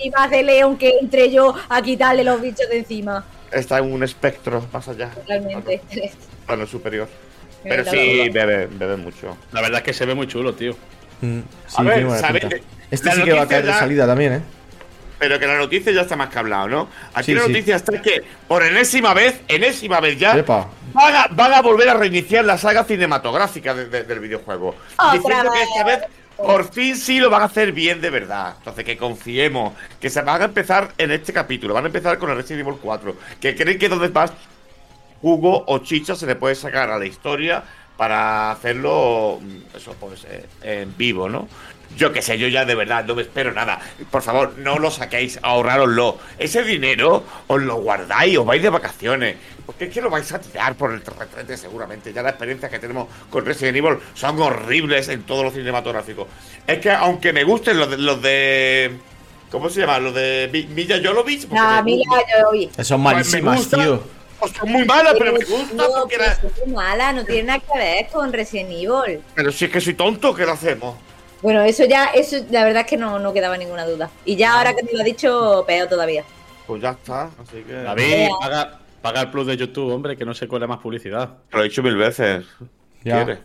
Iba 0.02 0.18
a 0.20 0.24
hacer 0.24 0.44
León 0.44 0.76
que 0.76 0.98
entre 1.00 1.30
yo 1.30 1.54
a 1.68 1.80
quitarle 1.80 2.24
los 2.24 2.40
bichos 2.40 2.68
de 2.68 2.78
encima. 2.78 3.24
Está 3.50 3.78
en 3.78 3.92
un 3.92 4.02
espectro 4.02 4.66
más 4.72 4.88
allá. 4.88 5.10
Totalmente. 5.10 5.80
plano 6.46 6.66
superior. 6.66 7.08
Pero 7.62 7.84
sí, 7.84 8.28
bebe, 8.30 8.66
bebe 8.66 8.96
mucho. 8.96 9.36
La 9.52 9.60
verdad 9.60 9.78
es 9.78 9.84
que 9.84 9.92
se 9.92 10.04
ve 10.04 10.14
muy 10.14 10.26
chulo, 10.26 10.54
tío. 10.54 10.76
Mm, 11.20 11.40
sí, 11.66 11.76
A 11.78 11.82
ver. 12.32 12.62
Este 12.90 13.06
La 13.06 13.14
sí 13.14 13.22
que 13.22 13.32
va 13.32 13.42
a 13.42 13.48
caer 13.48 13.64
de 13.64 13.72
salida 13.72 14.06
también, 14.06 14.32
¿eh? 14.34 14.40
Pero 15.22 15.38
que 15.38 15.46
la 15.46 15.56
noticia 15.56 15.92
ya 15.92 16.00
está 16.00 16.16
más 16.16 16.30
que 16.30 16.38
hablado, 16.40 16.66
¿no? 16.66 16.88
Aquí 17.14 17.26
Sí, 17.26 17.34
la 17.34 17.42
sí. 17.42 17.48
noticia 17.52 17.76
está 17.76 18.02
que, 18.02 18.24
por 18.48 18.64
enésima 18.64 19.14
vez, 19.14 19.40
enésima 19.46 20.00
vez 20.00 20.18
ya, 20.18 20.34
van 20.42 21.14
a, 21.14 21.28
van 21.30 21.54
a 21.54 21.62
volver 21.62 21.88
a 21.90 21.94
reiniciar 21.94 22.44
la 22.44 22.58
saga 22.58 22.82
cinematográfica 22.82 23.72
de- 23.72 23.86
de- 23.86 24.02
del 24.02 24.18
videojuego. 24.18 24.74
Otra 24.98 25.12
diciendo 25.12 25.52
que 25.52 25.62
esta 25.62 25.84
vez, 25.84 25.98
por 26.36 26.72
fin 26.72 26.96
sí 26.96 27.20
lo 27.20 27.30
van 27.30 27.42
a 27.42 27.44
hacer 27.44 27.70
bien 27.70 28.00
de 28.00 28.10
verdad. 28.10 28.54
Entonces, 28.58 28.84
que 28.84 28.96
confiemos, 28.96 29.74
que 30.00 30.10
se 30.10 30.22
van 30.22 30.42
a 30.42 30.46
empezar 30.46 30.88
en 30.98 31.12
este 31.12 31.32
capítulo. 31.32 31.72
Van 31.72 31.84
a 31.84 31.86
empezar 31.86 32.18
con 32.18 32.28
el 32.30 32.36
Resident 32.36 32.66
Evil 32.66 32.80
4. 32.82 33.14
Que 33.40 33.54
creen 33.54 33.78
que 33.78 33.88
donde 33.88 34.08
más 34.08 34.32
jugo 35.20 35.62
o 35.68 35.78
chicha 35.78 36.16
se 36.16 36.26
le 36.26 36.34
puede 36.34 36.56
sacar 36.56 36.90
a 36.90 36.98
la 36.98 37.06
historia 37.06 37.62
para 37.96 38.50
hacerlo, 38.50 39.38
mm, 39.40 39.76
eso 39.76 39.94
pues, 40.00 40.24
eh, 40.28 40.46
en 40.62 40.96
vivo, 40.96 41.28
¿no? 41.28 41.46
Yo 41.96 42.12
qué 42.12 42.22
sé, 42.22 42.38
yo 42.38 42.48
ya 42.48 42.64
de 42.64 42.74
verdad 42.74 43.04
no 43.04 43.14
me 43.14 43.22
espero 43.22 43.52
nada. 43.52 43.78
Por 44.10 44.22
favor, 44.22 44.54
no 44.58 44.78
lo 44.78 44.90
saquéis, 44.90 45.38
ahorrároslo. 45.42 46.18
Ese 46.38 46.62
dinero 46.64 47.24
os 47.46 47.62
lo 47.62 47.76
guardáis, 47.76 48.36
os 48.38 48.46
vais 48.46 48.62
de 48.62 48.70
vacaciones. 48.70 49.36
Porque 49.66 49.84
es 49.84 49.94
que 49.94 50.00
lo 50.00 50.10
vais 50.10 50.30
a 50.32 50.40
tirar 50.40 50.74
por 50.74 50.92
el 50.92 51.00
retrete 51.04 51.56
seguramente. 51.56 52.12
Ya 52.12 52.22
las 52.22 52.32
experiencias 52.32 52.70
que 52.70 52.78
tenemos 52.78 53.08
con 53.30 53.44
Resident 53.46 53.76
Evil 53.76 53.98
son 54.14 54.40
horribles 54.40 55.08
en 55.08 55.22
todo 55.22 55.44
lo 55.44 55.50
cinematográfico. 55.50 56.26
Es 56.66 56.78
que 56.78 56.90
aunque 56.90 57.32
me 57.32 57.44
gusten 57.44 57.78
los 57.78 57.90
de... 57.90 57.98
Los 57.98 58.22
de 58.22 58.92
¿Cómo 59.50 59.68
se 59.68 59.80
llama? 59.80 59.98
Los 59.98 60.14
de 60.14 60.48
Milla 60.70 60.96
Jovovich. 61.04 61.46
porque 61.46 61.54
No, 61.60 61.84
yo 61.86 62.48
oí. 62.50 62.70
Son 62.82 63.02
Pues 63.02 63.14
malísimas, 63.14 63.56
gustan, 63.58 63.80
tío. 63.80 64.02
o 64.40 64.48
son 64.48 64.72
muy 64.72 64.84
malas, 64.86 65.14
pero 65.18 65.32
me 65.34 65.44
gustan 65.44 65.76
no, 65.76 65.84
porque 66.00 66.14
era- 66.14 66.38
mala, 66.68 67.12
no 67.12 67.22
tiene 67.26 67.42
nada 67.42 67.58
que 67.60 67.78
ver 67.78 68.06
con 68.10 68.32
Resident 68.32 68.70
Evil. 68.70 69.20
Pero 69.34 69.52
si 69.52 69.66
es 69.66 69.70
que 69.70 69.80
soy 69.82 69.92
tonto, 69.92 70.34
¿qué 70.34 70.46
lo 70.46 70.52
hacemos? 70.52 70.96
Bueno, 71.42 71.62
eso 71.62 71.84
ya, 71.84 72.06
eso 72.06 72.36
la 72.50 72.64
verdad 72.64 72.82
es 72.82 72.86
que 72.88 72.96
no, 72.96 73.18
no 73.18 73.32
quedaba 73.32 73.58
ninguna 73.58 73.84
duda. 73.84 74.10
Y 74.24 74.36
ya 74.36 74.56
ahora 74.56 74.74
que 74.74 74.82
te 74.84 74.94
lo 74.94 75.00
ha 75.00 75.04
dicho, 75.04 75.64
peor 75.66 75.88
todavía. 75.88 76.24
Pues 76.66 76.80
ya 76.80 76.90
está, 76.90 77.24
así 77.42 77.62
que... 77.66 77.72
David, 77.72 78.02
Vea. 78.02 78.28
paga, 78.40 78.78
paga 79.02 79.20
el 79.22 79.30
plus 79.30 79.48
de 79.48 79.56
YouTube, 79.56 79.92
hombre, 79.92 80.16
que 80.16 80.24
no 80.24 80.34
se 80.34 80.46
cuele 80.46 80.66
más 80.68 80.78
publicidad. 80.78 81.30
Lo 81.50 81.60
he 81.60 81.64
dicho 81.64 81.82
mil 81.82 81.96
veces. 81.96 82.44
Ya. 83.02 83.24
¿Quiere? 83.24 83.40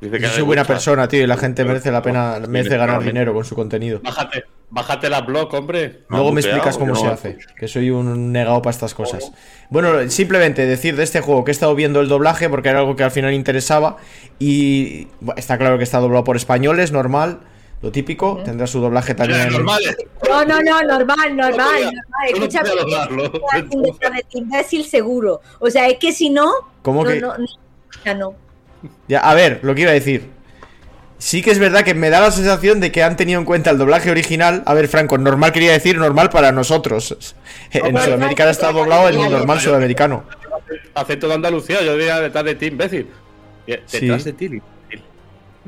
Dice 0.00 0.12
Yo 0.20 0.28
le 0.28 0.32
soy 0.34 0.42
buena 0.42 0.62
gusta. 0.62 0.74
persona, 0.74 1.08
tío, 1.08 1.22
y 1.24 1.26
la 1.26 1.36
gente 1.36 1.64
merece 1.64 1.90
la 1.90 2.00
pena, 2.02 2.38
merece 2.48 2.76
ganar 2.76 3.02
dinero 3.02 3.34
con 3.34 3.44
su 3.44 3.54
contenido. 3.56 4.00
Bájate, 4.02 4.44
bájate 4.70 5.10
la 5.10 5.22
blog, 5.22 5.52
hombre. 5.54 6.02
No, 6.08 6.18
Luego 6.18 6.32
me 6.32 6.40
explicas 6.40 6.78
cómo 6.78 6.94
yo 6.94 7.00
se 7.00 7.06
no- 7.06 7.12
hace, 7.12 7.38
que 7.58 7.66
soy 7.66 7.90
un 7.90 8.30
negado 8.32 8.62
para 8.62 8.70
estas 8.72 8.94
cosas. 8.94 9.32
Bueno, 9.70 10.08
simplemente 10.08 10.66
decir 10.66 10.94
de 10.94 11.02
este 11.02 11.20
juego 11.20 11.42
que 11.44 11.50
he 11.50 11.52
estado 11.52 11.74
viendo 11.74 12.00
el 12.00 12.06
doblaje 12.08 12.48
porque 12.48 12.68
era 12.68 12.78
algo 12.78 12.94
que 12.94 13.02
al 13.02 13.10
final 13.10 13.32
interesaba 13.34 13.96
y 14.38 15.08
bueno, 15.20 15.38
está 15.38 15.58
claro 15.58 15.78
que 15.78 15.84
está 15.84 15.98
doblado 15.98 16.22
por 16.22 16.36
españoles, 16.36 16.92
normal, 16.92 17.40
lo 17.82 17.90
típico, 17.92 18.40
tendrá 18.44 18.66
su 18.68 18.80
doblaje 18.80 19.14
también. 19.14 19.52
normal. 19.52 19.80
No, 20.28 20.44
no, 20.44 20.60
no, 20.62 20.82
normal, 20.82 21.36
normal, 21.36 21.36
normal. 21.36 21.92
yo 22.32 22.38
no 22.38 22.46
Escúchame, 23.56 24.22
imbécil 24.30 24.84
seguro. 24.84 25.40
O 25.58 25.70
sea, 25.70 25.88
es 25.88 25.98
que 25.98 26.12
si 26.12 26.30
no. 26.30 26.52
¿Cómo 26.82 27.04
no, 27.04 27.10
que? 27.10 27.20
No, 27.20 27.36
no, 27.38 27.46
ya 28.04 28.14
no. 28.14 28.34
Ya, 29.08 29.20
a 29.20 29.34
ver, 29.34 29.60
lo 29.62 29.74
que 29.74 29.82
iba 29.82 29.90
a 29.90 29.94
decir. 29.94 30.30
Sí 31.18 31.42
que 31.42 31.50
es 31.50 31.58
verdad 31.58 31.82
que 31.82 31.94
me 31.94 32.10
da 32.10 32.20
la 32.20 32.30
sensación 32.30 32.78
de 32.78 32.92
que 32.92 33.02
han 33.02 33.16
tenido 33.16 33.40
en 33.40 33.44
cuenta 33.44 33.70
el 33.70 33.78
doblaje 33.78 34.10
original. 34.10 34.62
A 34.66 34.74
ver, 34.74 34.86
Franco, 34.86 35.18
normal 35.18 35.50
quería 35.52 35.72
decir 35.72 35.98
normal 35.98 36.30
para 36.30 36.52
nosotros. 36.52 37.34
En 37.72 37.96
Sudamericana 37.98 38.50
está 38.50 38.70
doblado 38.72 39.08
en 39.08 39.16
normal. 39.16 39.32
normal 39.32 39.60
sudamericano. 39.60 40.24
Acento 40.94 41.28
de 41.28 41.34
Andalucía, 41.34 41.82
yo 41.82 41.92
diría 41.96 42.20
detrás 42.20 42.44
de 42.44 42.54
ti, 42.54 42.66
imbécil. 42.66 43.08
Detrás 43.66 44.22
Sí. 44.22 44.30
de 44.30 44.32
ti. 44.32 44.48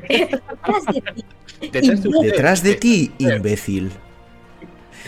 Detrás 0.07 0.85
de 0.85 1.01
ti. 1.01 1.25
Detrás 1.61 2.01
de 2.03 2.09
Detrás 2.23 2.63
de 2.63 2.75
ti, 2.75 3.11
imbécil. 3.19 3.91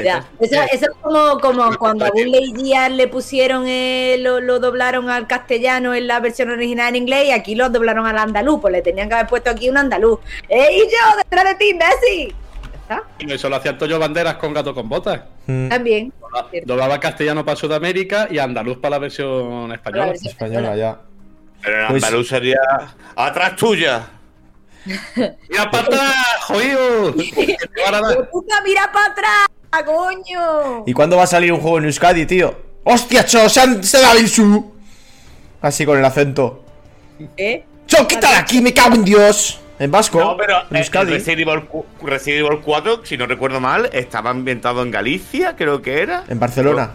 Ya, 0.02 0.26
Eso, 0.40 0.56
eso 0.72 0.86
es 0.86 0.92
como, 1.02 1.40
como 1.40 1.76
cuando 1.78 2.06
a 2.06 2.10
Lightyear 2.16 2.92
le 2.92 3.08
pusieron, 3.08 3.66
eh, 3.68 4.18
lo, 4.20 4.40
lo 4.40 4.60
doblaron 4.60 5.10
al 5.10 5.28
castellano 5.28 5.94
en 5.94 6.08
la 6.08 6.20
versión 6.20 6.50
original 6.50 6.90
en 6.90 6.96
inglés 6.96 7.28
y 7.28 7.32
aquí 7.32 7.56
lo 7.56 7.70
doblaron 7.70 8.06
al 8.06 8.18
andaluz. 8.18 8.62
Pues 8.62 8.72
le 8.72 8.82
tenían 8.82 9.08
que 9.10 9.16
haber 9.16 9.28
puesto 9.28 9.50
aquí 9.50 9.70
un 9.70 9.78
andaluz. 9.78 10.20
¡Ey, 10.50 10.80
yo! 10.82 11.18
¡Detrás 11.18 11.46
de 11.46 11.56
ti, 11.56 11.78
está. 12.74 13.04
Eso 13.20 13.50
lo 13.50 13.56
hacía 13.56 13.72
Antonio 13.72 13.98
Banderas 14.00 14.36
con 14.36 14.54
Gato 14.54 14.74
con 14.74 14.88
Botas. 14.90 15.22
Mm, 15.48 15.70
También. 15.70 16.14
Doblaba 16.66 17.00
castellano 17.00 17.46
para 17.46 17.56
Sudamérica 17.56 18.28
y 18.30 18.40
andaluz 18.40 18.78
para 18.78 18.92
la 18.92 19.00
versión 19.00 19.70
la 19.70 19.76
española. 19.76 20.06
versión 20.08 20.32
española 20.32 20.76
ya. 20.76 21.00
Pero 21.62 21.82
en 21.82 21.88
Pues- 21.88 22.04
andaluz 22.04 22.28
sería... 22.28 22.58
¡Atrás 23.16 23.56
tuya! 23.56 24.08
¡Mira 24.86 25.72
para 25.72 25.84
atrás, 25.84 26.14
jodido! 26.42 27.14
Que 27.16 27.56
te 27.74 27.82
van 27.86 27.96
a 27.96 28.02
dar. 28.02 28.12
¡Hijo 28.14 28.30
puta, 28.32 28.62
mira 28.66 28.92
para 28.92 29.06
atrás! 29.14 29.46
Coño! 29.84 30.84
¿Y 30.86 30.94
cuándo 30.94 31.18
va 31.18 31.24
a 31.24 31.28
salir 31.28 31.52
un 31.54 31.60
juego 31.60 31.78
en 31.80 31.86
Euskadi, 31.86 32.26
tío? 32.26 32.54
¡Hostia, 32.84 33.26
cho! 33.26 33.48
¡Se, 33.50 33.62
han, 33.62 33.84
se 33.84 34.00
da 34.02 34.12
el 34.14 34.28
su! 34.28 34.74
Así 35.62 35.86
con 35.86 35.98
el 35.98 36.06
acento. 36.06 36.64
¿Eh? 37.38 37.64
¡Cho, 37.88 38.06
quítala 38.08 38.40
aquí! 38.40 38.62
¡Me 38.62 38.74
cago 38.74 38.96
en 38.96 39.06
Dios! 39.06 39.60
En 39.80 39.90
vasco. 39.92 40.20
No, 40.20 40.38
pero 40.38 40.58
en 40.70 40.76
eh, 40.76 40.80
Euskadi. 40.80 41.12
Resident 41.14 41.42
Evil, 41.48 41.66
cu- 41.66 41.86
Resident 42.04 42.46
Evil 42.46 42.60
4, 42.64 43.06
si 43.06 43.18
no 43.18 43.26
recuerdo 43.26 43.60
mal, 43.60 43.90
estaba 43.92 44.30
ambientado 44.30 44.84
en 44.84 44.92
Galicia, 44.92 45.56
creo 45.56 45.82
que 45.82 46.02
era. 46.02 46.24
En 46.30 46.40
Barcelona. 46.40 46.92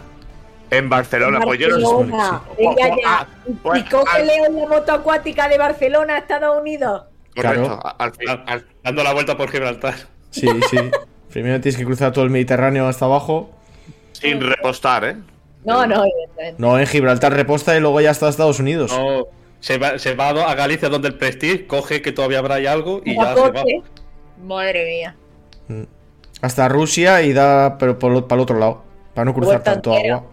En 0.71 0.87
Barcelona, 0.87 1.39
pues 1.41 1.59
yo 1.59 1.67
no 1.69 1.77
sé. 1.77 1.83
Barcelona. 1.83 2.41
Pues- 2.55 2.77
ya. 2.77 2.95
ah, 3.05 3.27
pues- 3.63 3.81
y 3.81 3.83
cógele 3.89 4.35
en 4.35 4.55
la 4.55 4.67
moto 4.67 4.93
acuática 4.93 5.47
de 5.49 5.57
Barcelona 5.57 6.15
a 6.15 6.17
Estados 6.19 6.59
Unidos. 6.61 7.03
Correcto, 7.35 7.79
Claro. 7.79 7.95
al, 7.99 8.13
al- 8.47 8.65
Dando 8.83 9.03
la 9.03 9.13
vuelta 9.13 9.35
por 9.37 9.49
Gibraltar. 9.51 9.95
Sí, 10.31 10.47
sí. 10.69 10.77
Primero 11.31 11.61
tienes 11.61 11.77
que 11.77 11.85
cruzar 11.85 12.11
todo 12.11 12.23
el 12.23 12.29
Mediterráneo 12.29 12.87
hasta 12.87 13.05
abajo. 13.05 13.51
sin 14.13 14.41
repostar, 14.41 15.05
¿eh? 15.05 15.15
No, 15.63 15.85
no, 15.85 16.03
evidentemente. 16.03 16.55
No, 16.57 16.79
en 16.79 16.87
Gibraltar 16.87 17.33
reposta 17.33 17.75
y 17.75 17.79
luego 17.79 17.99
ya 18.01 18.11
hasta 18.11 18.27
Estados 18.29 18.59
Unidos. 18.59 18.91
No, 18.91 19.27
se 19.59 19.77
va, 19.77 19.99
se 19.99 20.15
va 20.15 20.29
a 20.29 20.55
Galicia 20.55 20.89
donde 20.89 21.09
el 21.09 21.15
Prestige 21.15 21.67
coge 21.67 22.01
que 22.01 22.11
todavía 22.11 22.39
habrá 22.39 22.55
ahí 22.55 22.65
algo 22.65 23.01
y 23.05 23.15
ya 23.15 23.35
se 23.35 23.51
va. 23.51 23.63
Madre 24.43 24.85
mía. 24.85 25.15
Hasta 26.41 26.67
Rusia 26.69 27.21
y 27.21 27.33
da, 27.33 27.77
pero 27.77 27.99
para 27.99 28.13
el 28.15 28.23
otro 28.39 28.57
lado. 28.57 28.83
Para 29.13 29.25
no 29.25 29.33
cruzar 29.33 29.55
Vuelta 29.55 29.73
tanto 29.73 29.93
entera. 29.95 30.15
agua. 30.15 30.29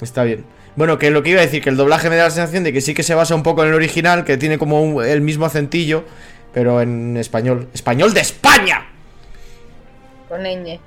Está 0.00 0.24
bien. 0.24 0.44
Bueno, 0.76 0.98
que 0.98 1.10
lo 1.10 1.22
que 1.22 1.30
iba 1.30 1.40
a 1.40 1.44
decir, 1.44 1.62
que 1.62 1.70
el 1.70 1.76
doblaje 1.76 2.08
me 2.08 2.16
da 2.16 2.24
la 2.24 2.30
sensación 2.30 2.64
de 2.64 2.72
que 2.72 2.80
sí 2.80 2.94
que 2.94 3.02
se 3.02 3.14
basa 3.14 3.34
un 3.34 3.42
poco 3.42 3.62
en 3.62 3.68
el 3.70 3.74
original, 3.74 4.24
que 4.24 4.36
tiene 4.36 4.58
como 4.58 4.80
un- 4.82 5.04
el 5.04 5.20
mismo 5.20 5.44
acentillo, 5.44 6.04
pero 6.52 6.80
en 6.80 7.16
español. 7.16 7.68
¡Español 7.74 8.14
de 8.14 8.20
España! 8.20 8.86
Con 10.28 10.42
ñ. 10.42 10.78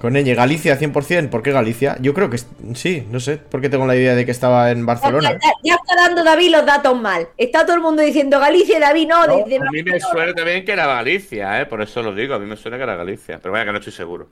Con 0.00 0.12
ñ, 0.14 0.34
Galicia 0.34 0.78
100%. 0.78 1.30
¿Por 1.30 1.42
qué 1.42 1.52
Galicia? 1.52 1.96
Yo 2.00 2.12
creo 2.12 2.28
que 2.28 2.38
sí, 2.74 3.06
no 3.10 3.20
sé. 3.20 3.38
¿Por 3.38 3.60
qué 3.60 3.68
tengo 3.70 3.86
la 3.86 3.96
idea 3.96 4.14
de 4.14 4.24
que 4.26 4.32
estaba 4.32 4.70
en 4.70 4.84
Barcelona? 4.84 5.32
ya- 5.32 5.38
ya 5.62 5.74
está 5.74 5.96
dando 5.96 6.22
David 6.24 6.50
los 6.50 6.66
datos 6.66 7.00
mal. 7.00 7.28
Está 7.38 7.64
todo 7.64 7.76
el 7.76 7.82
mundo 7.82 8.02
diciendo 8.02 8.38
Galicia 8.38 8.76
y 8.76 8.80
David 8.80 9.08
no. 9.08 9.26
No, 9.26 9.36
dice 9.44 9.56
a 9.56 9.70
mí 9.70 9.82
me 9.82 9.98
suena 10.00 10.34
también 10.34 10.64
que 10.64 10.72
era 10.72 10.86
Galicia, 10.86 11.60
¿eh? 11.60 11.66
Por 11.66 11.80
eso 11.80 12.02
lo 12.02 12.14
digo, 12.14 12.34
a 12.34 12.38
mí 12.38 12.46
me 12.46 12.56
suena 12.56 12.76
que 12.76 12.82
era 12.82 12.96
Galicia. 12.96 13.38
Pero 13.40 13.52
vaya 13.52 13.64
que 13.64 13.72
no 13.72 13.78
estoy 13.78 13.92
seguro. 13.94 14.28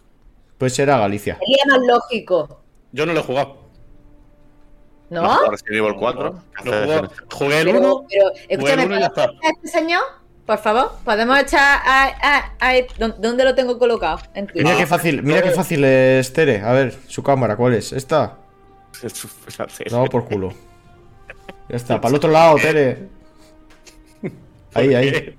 Pues 0.58 0.78
era 0.78 0.98
Galicia. 0.98 1.38
Sería 1.38 1.64
más 1.68 1.86
lógico. 1.86 2.60
Yo 2.92 3.06
no 3.06 3.12
lo 3.14 3.20
he 3.20 3.22
jugado. 3.22 3.62
¿No? 5.10 5.20
Ahora 5.30 5.50
Resident 5.50 5.76
Evil 5.76 5.94
4. 5.98 6.22
Lo 6.64 6.72
jugué, 6.72 7.08
jugué 7.30 7.60
el 7.60 7.66
Pero, 7.66 7.78
1. 7.80 8.06
pero, 8.08 8.24
el 8.30 8.40
escúchame, 8.48 8.86
uno 8.86 8.96
y 8.96 9.00
ya 9.00 9.06
está. 9.06 9.26
¿podemos 9.26 9.40
echar 9.42 9.50
a 9.50 9.54
este 9.54 9.68
señor? 9.68 10.02
Por 10.52 10.58
favor, 10.60 10.92
podemos 11.02 11.40
echar 11.40 11.80
a, 11.82 12.08
a- 12.20 12.52
a- 12.60 12.74
¿dó- 12.98 13.14
¿Dónde 13.18 13.42
lo 13.42 13.54
tengo 13.54 13.78
colocado? 13.78 14.18
En. 14.34 14.50
Mira 14.54 14.76
qué 14.76 14.86
fácil, 14.86 15.22
mira 15.22 15.40
qué 15.40 15.50
fácil 15.50 15.82
es 15.82 16.30
Tere. 16.30 16.60
A 16.60 16.72
ver, 16.72 16.94
su 17.08 17.22
cámara, 17.22 17.56
¿cuál 17.56 17.72
es? 17.72 17.90
¿Esta? 17.90 18.36
No, 19.90 20.04
por 20.04 20.26
culo. 20.26 20.52
Ya 21.70 21.76
está, 21.76 21.98
para 22.02 22.10
el 22.10 22.16
otro 22.16 22.30
lado, 22.30 22.56
Tere. 22.56 23.08
Ahí, 24.74 24.94
ahí. 24.94 25.38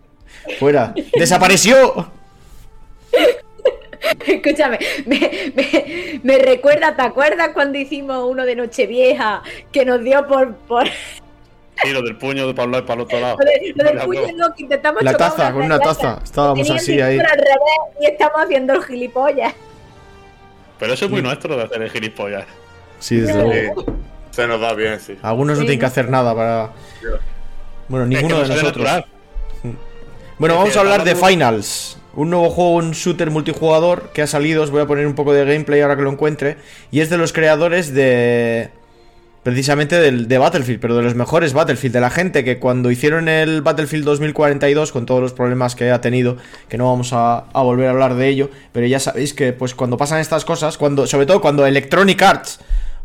Fuera. 0.59 0.95
¡Desapareció! 1.15 2.09
Escúchame, 4.25 4.79
me, 5.05 5.53
me- 5.55 6.19
me 6.23 6.37
recuerda, 6.39 6.95
¿te 6.95 7.03
acuerdas 7.03 7.49
cuando 7.53 7.77
hicimos 7.77 8.27
uno 8.27 8.45
de 8.45 8.55
Nochevieja 8.55 9.43
que 9.71 9.85
nos 9.85 10.03
dio 10.03 10.25
por, 10.27 10.55
por 10.55 10.87
Sí, 11.81 11.89
lo 11.91 12.01
del 12.01 12.15
puño 12.17 12.45
de 12.45 12.51
y 12.51 12.53
para 12.53 12.93
el 12.93 12.99
otro 13.01 13.19
lado. 13.19 13.37
lo, 13.39 13.45
de- 13.45 13.73
lo 13.75 13.83
del 13.83 13.99
puño 13.99 14.21
no, 14.35 14.53
que 14.55 14.63
intentamos 14.63 15.01
La 15.03 15.13
taza, 15.15 15.51
con 15.51 15.63
una 15.63 15.79
taza. 15.79 16.19
Estábamos 16.23 16.69
así 16.69 17.01
ahí. 17.01 17.17
cinturón 17.17 17.31
al 17.31 17.37
revés 17.37 17.99
y 18.01 18.05
estamos 18.05 18.41
haciendo 18.41 18.73
el 18.73 18.83
gilipollas. 18.83 19.53
Pero 20.79 20.93
eso 20.93 21.05
es 21.05 21.11
muy 21.11 21.21
nuestro 21.21 21.55
de 21.57 21.63
hacer 21.63 21.81
el 21.81 21.89
gilipollas. 21.89 22.45
Sí, 22.99 23.17
desde 23.17 23.41
luego. 23.41 23.85
Se 24.31 24.47
nos 24.47 24.59
da 24.61 24.73
bien, 24.73 24.99
sí. 24.99 25.17
Algunos 25.21 25.57
no 25.57 25.63
tienen 25.63 25.79
que 25.79 25.85
hacer 25.85 26.09
nada 26.09 26.33
para. 26.35 26.71
Bueno, 27.87 28.05
ninguno 28.05 28.41
Es 28.41 28.49
que 28.49 28.55
de 28.55 28.61
no 28.61 28.69
nosotros. 28.69 29.03
Bueno, 30.39 30.55
vamos 30.57 30.75
a 30.75 30.79
hablar 30.79 31.03
de 31.03 31.15
Finals. 31.15 31.97
Un 32.15 32.29
nuevo 32.29 32.49
juego, 32.49 32.75
un 32.75 32.91
shooter 32.91 33.29
multijugador 33.31 34.09
que 34.13 34.21
ha 34.21 34.27
salido. 34.27 34.63
Os 34.63 34.71
voy 34.71 34.81
a 34.81 34.85
poner 34.85 35.07
un 35.07 35.15
poco 35.15 35.33
de 35.33 35.45
gameplay 35.45 35.81
ahora 35.81 35.95
que 35.95 36.03
lo 36.03 36.11
encuentre. 36.11 36.57
Y 36.91 37.01
es 37.01 37.09
de 37.09 37.17
los 37.17 37.33
creadores 37.33 37.93
de. 37.93 38.69
Precisamente 39.43 39.99
del, 39.99 40.29
de 40.29 40.37
Battlefield, 40.37 40.79
pero 40.79 40.95
de 40.95 41.03
los 41.03 41.15
mejores 41.15 41.51
Battlefield, 41.51 41.93
de 41.93 41.99
la 41.99 42.09
gente 42.09 42.45
que 42.45 42.59
cuando 42.59 42.89
hicieron 42.91 43.27
el 43.27 43.61
Battlefield 43.61 44.05
2042, 44.05 44.93
con 44.93 45.05
todos 45.05 45.21
los 45.21 45.33
problemas 45.33 45.75
que 45.75 45.91
ha 45.91 45.99
tenido, 45.99 46.37
que 46.69 46.77
no 46.77 46.85
vamos 46.89 47.11
a, 47.11 47.43
volver 47.53 47.87
a 47.87 47.91
hablar 47.91 48.15
de 48.15 48.29
ello, 48.29 48.49
pero 48.71 48.87
ya 48.87 49.01
sabéis 49.01 49.33
que 49.33 49.51
pues 49.51 49.75
cuando 49.75 49.97
pasan 49.97 50.19
estas 50.19 50.45
cosas, 50.45 50.77
cuando, 50.77 51.07
sobre 51.07 51.25
todo 51.25 51.41
cuando 51.41 51.65
Electronic 51.65 52.21
Arts 52.21 52.59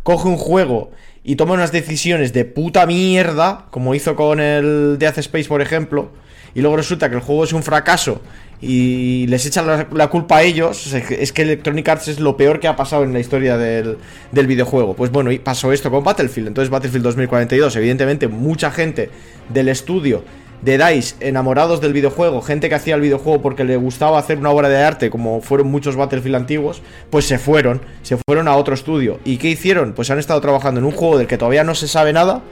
coge 0.05 0.29
un 0.29 0.37
juego 0.37 0.93
y 1.25 1.35
toma 1.35 1.55
unas 1.55 1.73
decisiones 1.73 2.33
de 2.33 2.45
puta 2.45 2.87
mierda, 2.87 3.67
como 3.73 3.97
hizo 3.97 4.15
con 4.15 4.39
el 4.39 4.97
Death 5.01 5.19
Space, 5.19 5.49
por 5.49 5.61
ejemplo, 5.61 6.13
y 6.55 6.61
luego 6.61 6.77
resulta 6.77 7.11
que 7.11 7.17
el 7.17 7.21
juego 7.21 7.43
es 7.43 7.53
un 7.53 7.65
fracaso 7.65 8.23
y 8.61 9.27
les 9.29 9.47
echan 9.47 9.87
la, 9.93 10.09
culpa 10.09 10.39
a 10.39 10.43
ellos, 10.43 10.93
es 10.93 11.33
que 11.33 11.43
Electronic 11.43 11.89
Arts 11.89 12.09
es 12.09 12.21
lo 12.21 12.37
peor 12.37 12.59
que 12.59 12.67
ha 12.67 12.75
pasado 12.75 13.05
en 13.05 13.13
la 13.13 13.21
historia 13.21 13.57
del, 13.57 13.99
del 14.33 14.47
videojuego. 14.47 14.95
Pues 14.95 15.13
bueno, 15.13 15.31
y 15.31 15.39
pasó 15.39 15.73
esto 15.73 15.91
con 15.91 16.03
Battlefield, 16.03 16.49
entonces 16.49 16.71
Battlefield 16.71 17.05
2042, 17.05 17.77
evidentemente 17.77 18.27
mucha 18.27 18.71
gente 18.71 19.11
del 19.49 19.69
estudio 19.69 20.25
de 20.63 20.77
DICE 20.77 21.15
enamorados 21.21 21.81
del 21.81 21.93
videojuego, 21.93 22.43
gente 22.43 22.69
que 22.69 22.75
hacía 22.75 22.97
el 22.97 23.01
videojuego 23.01 23.41
porque 23.41 23.65
le 23.65 23.77
gustaba 23.77 24.19
hacer 24.19 24.39
una 24.39 24.51
obra 24.51 24.69
de 24.69 24.83
arte, 24.83 25.11
como 25.11 25.41
fueron 25.41 25.69
muchos 25.69 25.95
Battlefield 25.95 26.35
antiguos, 26.35 26.83
pues 27.11 27.27
se 27.27 27.39
fueron, 27.39 27.81
se 28.03 28.17
fueron 28.27 28.49
a 28.49 28.57
otro 28.57 28.75
estudio. 28.75 29.21
¿Y 29.25 29.37
qué 29.37 29.49
hicieron? 29.49 29.93
Pues 29.93 30.11
han 30.11 30.19
estado 30.19 30.41
trabajando 30.41 30.81
en 30.81 30.87
un 30.87 30.93
juego 30.93 31.19
del 31.19 31.27
que 31.27 31.39
todavía 31.39 31.65
no 31.65 31.75
se 31.75 31.87
sabe 31.87 32.13
nada, 32.13 32.43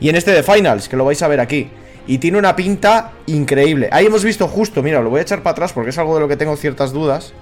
y 0.00 0.10
en 0.10 0.16
este 0.16 0.32
de 0.32 0.42
Finals, 0.42 0.88
que 0.88 0.96
lo 0.96 1.04
vais 1.04 1.22
a 1.22 1.28
ver 1.28 1.40
aquí. 1.40 1.70
Y 2.06 2.18
tiene 2.18 2.38
una 2.38 2.54
pinta 2.54 3.12
increíble. 3.26 3.88
Ahí 3.90 4.06
hemos 4.06 4.22
visto 4.24 4.46
justo, 4.46 4.82
mira, 4.82 5.00
lo 5.02 5.10
voy 5.10 5.18
a 5.18 5.22
echar 5.22 5.42
para 5.42 5.52
atrás 5.52 5.72
porque 5.72 5.90
es 5.90 5.98
algo 5.98 6.14
de 6.14 6.20
lo 6.20 6.28
que 6.28 6.36
tengo 6.36 6.56
ciertas 6.56 6.92
dudas. 6.92 7.32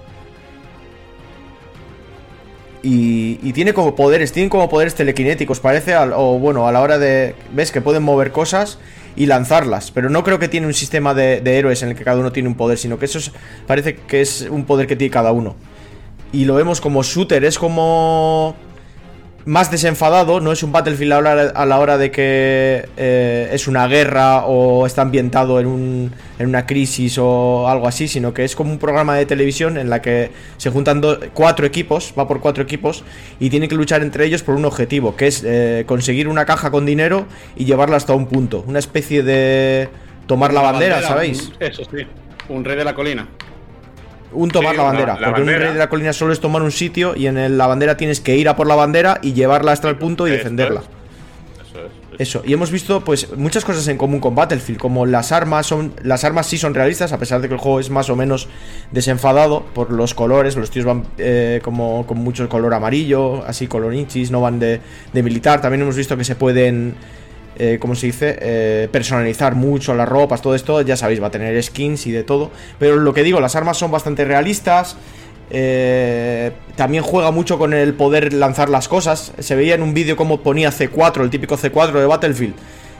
Y, 2.82 3.38
y 3.42 3.52
tiene 3.54 3.72
como 3.72 3.94
poderes, 3.94 4.32
tienen 4.32 4.50
como 4.50 4.68
poderes 4.68 4.94
telequinéticos, 4.94 5.58
parece, 5.60 5.96
o 5.96 6.38
bueno, 6.38 6.68
a 6.68 6.72
la 6.72 6.82
hora 6.82 6.98
de... 6.98 7.34
¿Ves? 7.52 7.72
Que 7.72 7.80
pueden 7.80 8.02
mover 8.02 8.30
cosas 8.30 8.78
y 9.16 9.26
lanzarlas. 9.26 9.90
Pero 9.90 10.10
no 10.10 10.22
creo 10.22 10.38
que 10.38 10.48
tiene 10.48 10.66
un 10.66 10.74
sistema 10.74 11.14
de, 11.14 11.40
héroes 11.44 11.82
en 11.82 11.90
el 11.90 11.94
que 11.94 12.04
cada 12.04 12.18
uno 12.18 12.32
tiene 12.32 12.48
un 12.48 12.56
poder, 12.56 12.76
sino 12.76 12.98
que 12.98 13.06
eso 13.06 13.18
es- 13.18 13.32
parece 13.66 13.96
que 13.96 14.20
es 14.20 14.46
un 14.50 14.64
poder 14.64 14.86
que 14.86 14.96
tiene 14.96 15.10
cada 15.10 15.32
uno. 15.32 15.56
Y 16.32 16.44
lo 16.44 16.54
vemos 16.56 16.80
como 16.80 17.02
shooter, 17.02 17.44
es 17.44 17.58
como 17.58 18.54
más 19.46 19.70
desenfadado, 19.70 20.40
no 20.40 20.52
es 20.52 20.62
un 20.62 20.72
Battlefield 20.72 21.12
a 21.12 21.20
la 21.20 21.30
hora, 21.32 21.42
a 21.54 21.66
la 21.66 21.78
hora 21.78 21.98
de 21.98 22.10
que 22.10 22.88
eh, 22.96 23.50
es 23.52 23.68
una 23.68 23.86
guerra 23.86 24.46
o 24.46 24.86
está 24.86 25.02
ambientado 25.02 25.60
en, 25.60 25.66
un, 25.66 26.12
en 26.38 26.46
una 26.46 26.64
crisis 26.64 27.18
o 27.18 27.68
algo 27.68 27.86
así, 27.86 28.08
sino 28.08 28.32
que 28.32 28.44
es 28.44 28.56
como 28.56 28.70
un 28.72 28.78
programa 28.78 29.16
de 29.16 29.26
televisión 29.26 29.76
en 29.76 29.90
la 29.90 30.00
que 30.00 30.30
se 30.56 30.70
juntan 30.70 31.00
do- 31.02 31.20
cuatro 31.34 31.66
equipos, 31.66 32.14
va 32.18 32.26
por 32.26 32.40
cuatro 32.40 32.62
equipos, 32.62 33.04
y 33.38 33.50
tienen 33.50 33.68
que 33.68 33.74
luchar 33.74 34.02
entre 34.02 34.24
ellos 34.24 34.42
por 34.42 34.54
un 34.54 34.64
objetivo, 34.64 35.14
que 35.16 35.26
es 35.26 35.42
eh, 35.44 35.84
conseguir 35.86 36.26
una 36.28 36.46
caja 36.46 36.70
con 36.70 36.86
dinero 36.86 37.26
y 37.54 37.66
llevarla 37.66 37.96
hasta 37.98 38.14
un 38.14 38.26
punto, 38.26 38.64
una 38.66 38.78
especie 38.78 39.22
de 39.22 39.88
tomar 40.26 40.54
la 40.54 40.62
bandera, 40.62 41.02
¿sabéis? 41.02 41.48
un- 41.48 41.54
Eso 41.66 41.82
sí. 41.84 42.06
Un 42.48 42.64
rey 42.64 42.76
de 42.76 42.84
la 42.84 42.94
colina. 42.94 43.28
Un 44.34 44.50
tomar 44.50 44.72
Sí, 44.72 44.76
la 44.76 44.82
bandera. 44.82 45.18
la 45.20 45.26
porque 45.28 45.42
un 45.42 45.48
rey 45.48 45.72
de 45.72 45.78
la 45.78 45.88
colina 45.88 46.12
solo 46.12 46.32
es 46.32 46.40
tomar 46.40 46.62
un 46.62 46.72
sitio 46.72 47.14
y 47.16 47.26
en 47.26 47.38
el- 47.38 47.56
la 47.56 47.66
bandera 47.66 47.96
tienes 47.96 48.20
que 48.20 48.36
ir 48.36 48.48
a 48.48 48.56
por 48.56 48.66
la 48.66 48.74
bandera 48.74 49.18
y 49.22 49.32
llevarla 49.32 49.72
hasta 49.72 49.88
el 49.88 49.96
punto 49.96 50.26
y 50.26 50.30
Esto 50.32 50.38
defenderla. 50.44 50.80
es. 50.80 50.86
Eso 51.70 51.78
es. 51.86 51.92
Eso, 52.20 52.42
y 52.46 52.52
hemos 52.52 52.70
visto 52.70 53.00
pues 53.04 53.36
muchas 53.36 53.64
cosas 53.64 53.88
en 53.88 53.96
común 53.98 54.20
con 54.20 54.34
Battlefield, 54.36 54.78
como 54.78 55.04
las 55.06 55.32
armas 55.32 55.66
son 55.66 55.94
las 56.02 56.22
armas 56.22 56.46
sí 56.46 56.58
son 56.58 56.72
realistas 56.74 57.12
a 57.12 57.18
pesar 57.18 57.40
de 57.40 57.48
que 57.48 57.54
el 57.54 57.60
juego 57.60 57.80
es 57.80 57.90
más 57.90 58.08
o 58.10 58.14
menos 58.14 58.46
desenfadado 58.92 59.64
por 59.74 59.90
los 59.92 60.14
colores, 60.14 60.54
los 60.56 60.70
tíos 60.70 60.84
van 60.86 61.02
eh, 61.18 61.60
como 61.64 62.06
con 62.06 62.18
mucho 62.18 62.48
color 62.48 62.72
amarillo, 62.74 63.44
así 63.46 63.66
colonichis, 63.66 64.30
no 64.30 64.40
van 64.40 64.60
de, 64.60 64.80
de 65.12 65.22
militar, 65.24 65.60
también 65.60 65.82
hemos 65.82 65.96
visto 65.96 66.16
que 66.16 66.22
se 66.24 66.36
pueden 66.36 66.94
eh, 67.56 67.78
¿cómo 67.80 67.94
se 67.94 68.06
dice? 68.06 68.38
Eh, 68.40 68.88
personalizar 68.90 69.54
mucho 69.54 69.94
las 69.94 70.08
ropas, 70.08 70.42
todo 70.42 70.54
esto, 70.54 70.80
ya 70.82 70.96
sabéis, 70.96 71.22
va 71.22 71.28
a 71.28 71.30
tener 71.30 71.60
skins 71.62 72.06
y 72.06 72.12
de 72.12 72.24
todo. 72.24 72.50
Pero 72.78 72.96
lo 72.96 73.14
que 73.14 73.22
digo, 73.22 73.40
las 73.40 73.56
armas 73.56 73.76
son 73.76 73.90
bastante 73.90 74.24
realistas. 74.24 74.96
eh, 75.50 76.52
también 76.74 77.02
juega 77.04 77.30
mucho 77.30 77.58
con 77.58 77.74
el 77.74 77.94
poder 77.94 78.32
lanzar 78.32 78.68
las 78.68 78.88
cosas. 78.88 79.32
Se 79.38 79.54
veía 79.54 79.74
en 79.74 79.82
un 79.82 79.94
vídeo 79.94 80.16
cómo 80.16 80.40
ponía 80.40 80.70
C4, 80.70 81.22
el 81.22 81.30
típico 81.30 81.56
C4 81.56 81.92
de 81.92 82.06
Battlefield. 82.06 82.54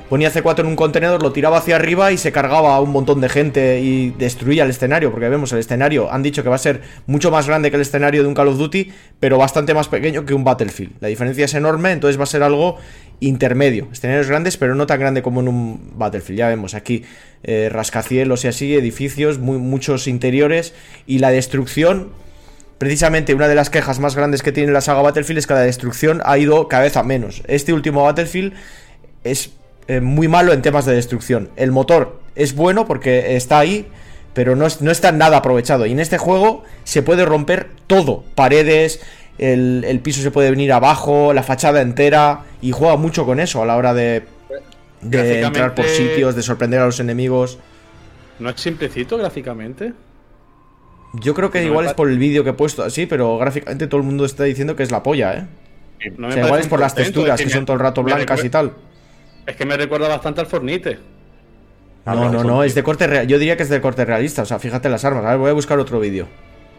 Ponía 0.08 0.30
C4 0.30 0.60
en 0.60 0.66
un 0.66 0.76
contenedor, 0.76 1.22
lo 1.22 1.32
tiraba 1.32 1.56
hacia 1.56 1.76
arriba 1.76 2.12
y 2.12 2.18
se 2.18 2.30
cargaba 2.30 2.76
a 2.76 2.80
un 2.80 2.90
montón 2.90 3.22
de 3.22 3.30
gente 3.30 3.80
y 3.80 4.10
destruía 4.10 4.64
el 4.64 4.70
escenario. 4.70 5.10
Porque 5.10 5.30
vemos, 5.30 5.50
el 5.52 5.60
escenario 5.60 6.12
han 6.12 6.22
dicho 6.22 6.42
que 6.42 6.50
va 6.50 6.56
a 6.56 6.58
ser 6.58 6.82
mucho 7.06 7.30
más 7.30 7.46
grande 7.46 7.70
que 7.70 7.76
el 7.76 7.82
escenario 7.82 8.22
de 8.22 8.28
un 8.28 8.34
Call 8.34 8.48
of 8.48 8.58
Duty, 8.58 8.92
pero 9.18 9.38
bastante 9.38 9.72
más 9.72 9.88
pequeño 9.88 10.26
que 10.26 10.34
un 10.34 10.44
Battlefield. 10.44 10.92
La 11.00 11.08
diferencia 11.08 11.46
es 11.46 11.54
enorme, 11.54 11.92
entonces 11.92 12.18
va 12.18 12.24
a 12.24 12.26
ser 12.26 12.42
algo 12.42 12.76
intermedio. 13.20 13.88
Escenarios 13.92 14.28
grandes, 14.28 14.58
pero 14.58 14.74
no 14.74 14.86
tan 14.86 15.00
grande 15.00 15.22
como 15.22 15.40
en 15.40 15.48
un 15.48 15.92
Battlefield. 15.96 16.38
Ya 16.38 16.48
vemos 16.48 16.74
aquí 16.74 17.04
eh, 17.42 17.70
rascacielos 17.72 18.44
y 18.44 18.48
así, 18.48 18.74
edificios, 18.74 19.38
muchos 19.38 20.06
interiores 20.06 20.74
y 21.06 21.18
la 21.18 21.30
destrucción. 21.30 22.10
Precisamente 22.76 23.32
una 23.32 23.48
de 23.48 23.54
las 23.54 23.70
quejas 23.70 24.00
más 24.00 24.16
grandes 24.16 24.42
que 24.42 24.52
tiene 24.52 24.70
la 24.70 24.82
saga 24.82 25.00
Battlefield 25.00 25.38
es 25.38 25.46
que 25.46 25.54
la 25.54 25.60
destrucción 25.60 26.20
ha 26.26 26.36
ido 26.36 26.68
cada 26.68 26.82
vez 26.82 26.98
a 26.98 27.02
menos. 27.02 27.42
Este 27.46 27.72
último 27.72 28.04
Battlefield 28.04 28.52
es 29.22 29.52
eh, 29.88 30.00
muy 30.00 30.28
malo 30.28 30.52
en 30.52 30.62
temas 30.62 30.84
de 30.86 30.94
destrucción. 30.94 31.50
El 31.56 31.72
motor 31.72 32.20
es 32.34 32.54
bueno 32.54 32.86
porque 32.86 33.36
está 33.36 33.58
ahí, 33.58 33.86
pero 34.34 34.56
no, 34.56 34.66
es- 34.66 34.80
no 34.80 34.90
está 34.90 35.12
nada 35.12 35.38
aprovechado. 35.38 35.86
Y 35.86 35.92
en 35.92 36.00
este 36.00 36.18
juego 36.18 36.64
se 36.84 37.02
puede 37.02 37.24
romper 37.24 37.68
todo: 37.86 38.24
paredes, 38.34 39.00
el, 39.38 39.84
el 39.86 40.00
piso 40.00 40.22
se 40.22 40.30
puede 40.30 40.50
venir 40.50 40.72
abajo, 40.72 41.32
la 41.32 41.42
fachada 41.42 41.80
entera. 41.82 42.42
Y 42.60 42.72
juega 42.72 42.96
mucho 42.96 43.26
con 43.26 43.40
eso 43.40 43.62
a 43.62 43.66
la 43.66 43.76
hora 43.76 43.94
de, 43.94 44.24
de 45.02 45.42
entrar 45.42 45.74
por 45.74 45.86
sitios, 45.86 46.34
de 46.34 46.42
sorprender 46.42 46.80
a 46.80 46.86
los 46.86 47.00
enemigos. 47.00 47.58
¿No 48.38 48.50
es 48.50 48.60
simplecito 48.60 49.16
gráficamente? 49.18 49.92
Yo 51.12 51.34
creo 51.34 51.50
que 51.50 51.60
No 51.60 51.66
igual 51.68 51.86
es 51.86 51.94
por 51.94 52.08
el 52.10 52.18
vídeo 52.18 52.42
que 52.42 52.50
he 52.50 52.54
puesto 52.54 52.82
así, 52.82 53.06
pero 53.06 53.38
gráficamente 53.38 53.86
todo 53.86 54.00
el 54.00 54.06
mundo 54.06 54.24
está 54.24 54.44
diciendo 54.44 54.74
que 54.74 54.82
es 54.82 54.90
la 54.90 55.02
polla, 55.02 55.34
¿eh? 55.34 55.46
No 56.18 56.28
O 56.28 56.32
sea, 56.32 56.44
igual 56.44 56.60
es 56.60 56.66
por 56.66 56.80
las 56.80 56.94
texturas 56.94 57.40
que 57.40 57.44
son 57.50 57.64
todo 57.66 57.74
el 57.74 57.80
rato 57.80 58.02
blancas 58.02 58.44
y 58.44 58.50
tal. 58.50 58.72
Es 59.46 59.56
que 59.56 59.64
me 59.64 59.76
recuerda 59.76 60.08
bastante 60.08 60.40
al 60.40 60.46
Fornite. 60.46 60.98
No, 62.06 62.12
A 62.12 62.14
ver, 62.14 62.24
no, 62.24 62.30
no, 62.32 62.38
Fortnite. 62.40 62.66
es 62.66 62.74
de 62.74 62.82
corte 62.82 63.06
real. 63.06 63.26
Yo 63.26 63.38
diría 63.38 63.56
que 63.56 63.62
es 63.62 63.68
de 63.68 63.80
corte 63.80 64.04
realista. 64.04 64.42
O 64.42 64.46
sea, 64.46 64.58
fíjate 64.58 64.88
las 64.88 65.04
armas. 65.04 65.24
A 65.24 65.30
ver, 65.30 65.38
voy 65.38 65.50
a 65.50 65.54
buscar 65.54 65.78
otro 65.78 66.00
vídeo. 66.00 66.26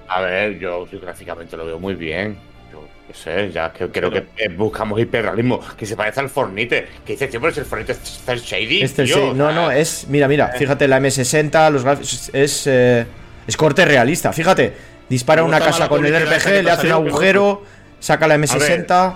A 0.07 0.21
ver, 0.21 0.59
yo 0.59 0.87
sí, 0.89 0.97
gráficamente 0.97 1.57
lo 1.57 1.65
veo 1.65 1.79
muy 1.79 1.95
bien. 1.95 2.37
Yo 2.71 2.87
qué 3.07 3.13
sé, 3.13 3.51
ya 3.51 3.71
que 3.73 3.89
creo 3.89 4.11
que 4.11 4.25
eh, 4.37 4.49
buscamos 4.49 4.99
hiperrealismo, 4.99 5.59
que 5.75 5.85
se 5.85 5.95
parece 5.95 6.19
al 6.19 6.29
Fornite. 6.29 6.87
Que 7.05 7.13
dice, 7.13 7.27
tío, 7.27 7.41
pero 7.41 7.53
el 7.55 7.65
Fornite 7.65 7.93
es 7.93 7.99
cel 8.23 8.39
shady. 8.39 8.81
Este 8.83 9.05
tío, 9.05 9.15
sí, 9.15 9.21
o 9.21 9.33
no, 9.33 9.51
no, 9.51 9.71
es. 9.71 10.07
Mira, 10.09 10.27
mira, 10.27 10.49
fíjate, 10.49 10.87
la 10.87 10.99
M60, 10.99 11.71
los 11.71 11.83
gráficos. 11.83 12.29
Es. 12.33 12.67
eh, 12.67 13.05
es 13.47 13.57
corte 13.57 13.85
realista. 13.85 14.33
Fíjate, 14.33 14.73
Dispara 15.09 15.43
una 15.43 15.59
casa 15.59 15.87
con 15.87 16.05
el 16.05 16.13
RPG, 16.15 16.63
le 16.63 16.71
hace 16.71 16.87
un 16.87 16.93
agujero, 16.93 17.63
saca 17.99 18.27
la 18.27 18.37
M60. 18.37 19.13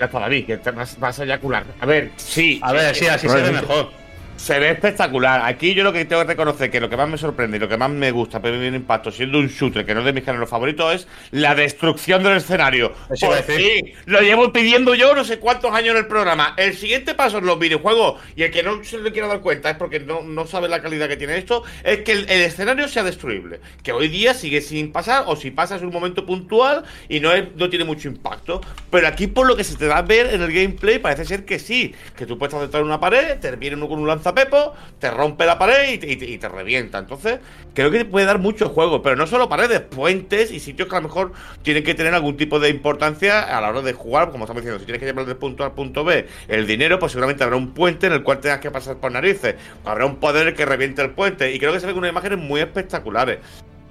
Ya 0.00 0.06
está, 0.06 0.18
David, 0.18 0.46
que 0.46 0.56
te 0.56 0.70
vas, 0.70 0.98
vas 0.98 1.20
a 1.20 1.24
eyacular. 1.24 1.62
A 1.78 1.84
ver, 1.84 2.10
sí. 2.16 2.58
A 2.62 2.72
ver, 2.72 2.96
sí, 2.96 3.06
así 3.06 3.28
se 3.28 3.36
ve 3.36 3.52
mejor. 3.52 3.99
Se 4.40 4.58
ve 4.58 4.70
espectacular. 4.70 5.42
Aquí 5.44 5.74
yo 5.74 5.84
lo 5.84 5.92
que 5.92 6.06
tengo 6.06 6.22
que 6.22 6.28
reconocer 6.28 6.70
que 6.70 6.80
lo 6.80 6.88
que 6.88 6.96
más 6.96 7.10
me 7.10 7.18
sorprende 7.18 7.58
y 7.58 7.60
lo 7.60 7.68
que 7.68 7.76
más 7.76 7.90
me 7.90 8.10
gusta, 8.10 8.40
pero 8.40 8.58
viene 8.58 8.78
impacto, 8.78 9.12
siendo 9.12 9.38
un 9.38 9.48
shooter 9.48 9.84
que 9.84 9.92
no 9.92 10.00
es 10.00 10.06
de 10.06 10.14
mis 10.14 10.24
géneros 10.24 10.48
favoritos, 10.48 10.94
es 10.94 11.08
la 11.30 11.54
destrucción 11.54 12.22
del 12.22 12.38
escenario. 12.38 12.94
Eso 13.10 13.26
Por 13.26 13.42
fin, 13.42 13.92
lo 14.06 14.22
llevo 14.22 14.50
pidiendo 14.50 14.94
yo 14.94 15.14
no 15.14 15.24
sé 15.24 15.38
cuántos 15.38 15.74
años 15.74 15.90
en 15.90 15.98
el 15.98 16.06
programa. 16.06 16.54
El 16.56 16.74
siguiente 16.74 17.14
paso 17.14 17.36
en 17.36 17.44
los 17.44 17.58
videojuegos, 17.58 18.18
y 18.34 18.44
el 18.44 18.50
que 18.50 18.62
no 18.62 18.82
se 18.82 18.98
le 18.98 19.12
quiera 19.12 19.28
dar 19.28 19.40
cuenta 19.40 19.68
es 19.68 19.76
porque 19.76 20.00
no, 20.00 20.22
no 20.22 20.46
sabe 20.46 20.70
la 20.70 20.80
calidad 20.80 21.06
que 21.06 21.18
tiene 21.18 21.36
esto, 21.36 21.62
es 21.84 21.98
que 21.98 22.12
el, 22.12 22.20
el 22.30 22.40
escenario 22.40 22.88
sea 22.88 23.02
destruible. 23.02 23.60
Que 23.82 23.92
hoy 23.92 24.08
día 24.08 24.32
sigue 24.32 24.62
sin 24.62 24.90
pasar, 24.90 25.24
o 25.26 25.36
si 25.36 25.50
pasa 25.50 25.76
es 25.76 25.82
un 25.82 25.92
momento 25.92 26.24
puntual 26.24 26.84
y 27.10 27.20
no, 27.20 27.30
es, 27.30 27.44
no 27.56 27.68
tiene 27.68 27.84
mucho 27.84 28.08
impacto. 28.08 28.62
Pero 28.90 29.06
aquí, 29.06 29.26
por 29.26 29.46
lo 29.46 29.54
que 29.54 29.64
se 29.64 29.76
te 29.76 29.84
da 29.84 29.98
a 29.98 30.02
ver 30.02 30.32
en 30.32 30.40
el 30.40 30.50
gameplay, 30.50 30.98
parece 30.98 31.26
ser 31.26 31.44
que 31.44 31.58
sí. 31.58 31.94
Que 32.16 32.24
tú 32.24 32.38
puedes 32.38 32.72
de 32.72 32.80
una 32.80 32.98
pared, 32.98 33.38
te 33.38 33.54
viene 33.56 33.76
uno 33.76 33.86
con 33.86 34.00
un 34.00 34.08
lanzapepo, 34.34 34.74
te 34.98 35.10
rompe 35.10 35.44
la 35.46 35.58
pared 35.58 35.92
y 35.92 35.98
te, 35.98 36.10
y 36.12 36.16
te- 36.16 36.26
y 36.26 36.38
te 36.38 36.48
revienta. 36.48 36.98
Entonces, 36.98 37.38
creo 37.74 37.90
que 37.90 37.98
te 37.98 38.04
puede 38.04 38.26
dar 38.26 38.38
mucho 38.38 38.68
juego. 38.68 39.02
Pero 39.02 39.16
no 39.16 39.26
solo 39.26 39.48
paredes, 39.48 39.80
puentes 39.80 40.50
y 40.50 40.60
sitios 40.60 40.88
que 40.88 40.96
a 40.96 41.00
lo 41.00 41.08
mejor 41.08 41.32
tienen 41.62 41.82
que 41.84 41.94
tener 41.94 42.14
algún 42.14 42.36
tipo 42.36 42.58
de 42.60 42.68
importancia 42.68 43.40
a 43.56 43.60
la 43.60 43.68
hora 43.70 43.82
de 43.82 43.92
jugar. 43.92 44.30
Como 44.30 44.44
estamos 44.44 44.62
diciendo, 44.62 44.78
si 44.78 44.84
tienes 44.86 45.00
que 45.00 45.06
llevar 45.06 45.26
del 45.26 45.36
punto 45.36 45.62
A 45.62 45.66
al 45.66 45.72
punto 45.72 46.04
B 46.04 46.26
el 46.48 46.66
dinero, 46.66 46.98
pues 46.98 47.12
seguramente 47.12 47.44
habrá 47.44 47.56
un 47.56 47.72
puente 47.72 48.06
en 48.06 48.12
el 48.14 48.22
cual 48.22 48.38
tengas 48.40 48.60
que 48.60 48.70
pasar 48.70 48.96
por 48.96 49.12
narices. 49.12 49.54
Habrá 49.84 50.06
un 50.06 50.16
poder 50.16 50.54
que 50.54 50.64
reviente 50.64 51.02
el 51.02 51.10
puente. 51.10 51.52
Y 51.52 51.58
creo 51.58 51.72
que 51.72 51.80
se 51.80 51.86
ve 51.86 51.92
con 51.92 52.00
unas 52.00 52.12
imágenes 52.12 52.38
muy 52.38 52.60
espectaculares. 52.60 53.38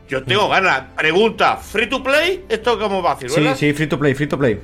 Yo 0.08 0.24
tengo 0.24 0.50
ganas. 0.50 0.86
Pregunta, 0.98 1.58
¿free 1.58 1.88
to 1.88 2.02
play? 2.02 2.44
¿Esto 2.50 2.80
cómo 2.80 3.02
va 3.04 3.12
a 3.12 3.16
decir, 3.16 3.30
Sí, 3.30 3.48
sí, 3.56 3.74
free 3.74 3.88
to 3.88 4.00
play, 4.00 4.14
free 4.16 4.28
to 4.28 4.38
play. 4.40 4.60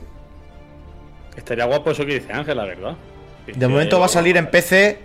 Estaría 1.35 1.65
guapo 1.65 1.91
eso 1.91 2.05
que 2.05 2.15
dice 2.19 2.31
Ángel, 2.33 2.57
la 2.57 2.65
verdad. 2.65 2.95
De 3.45 3.67
momento 3.67 3.99
va 3.99 4.05
a 4.07 4.09
salir 4.09 4.37
en 4.37 4.47
PC, 4.49 4.99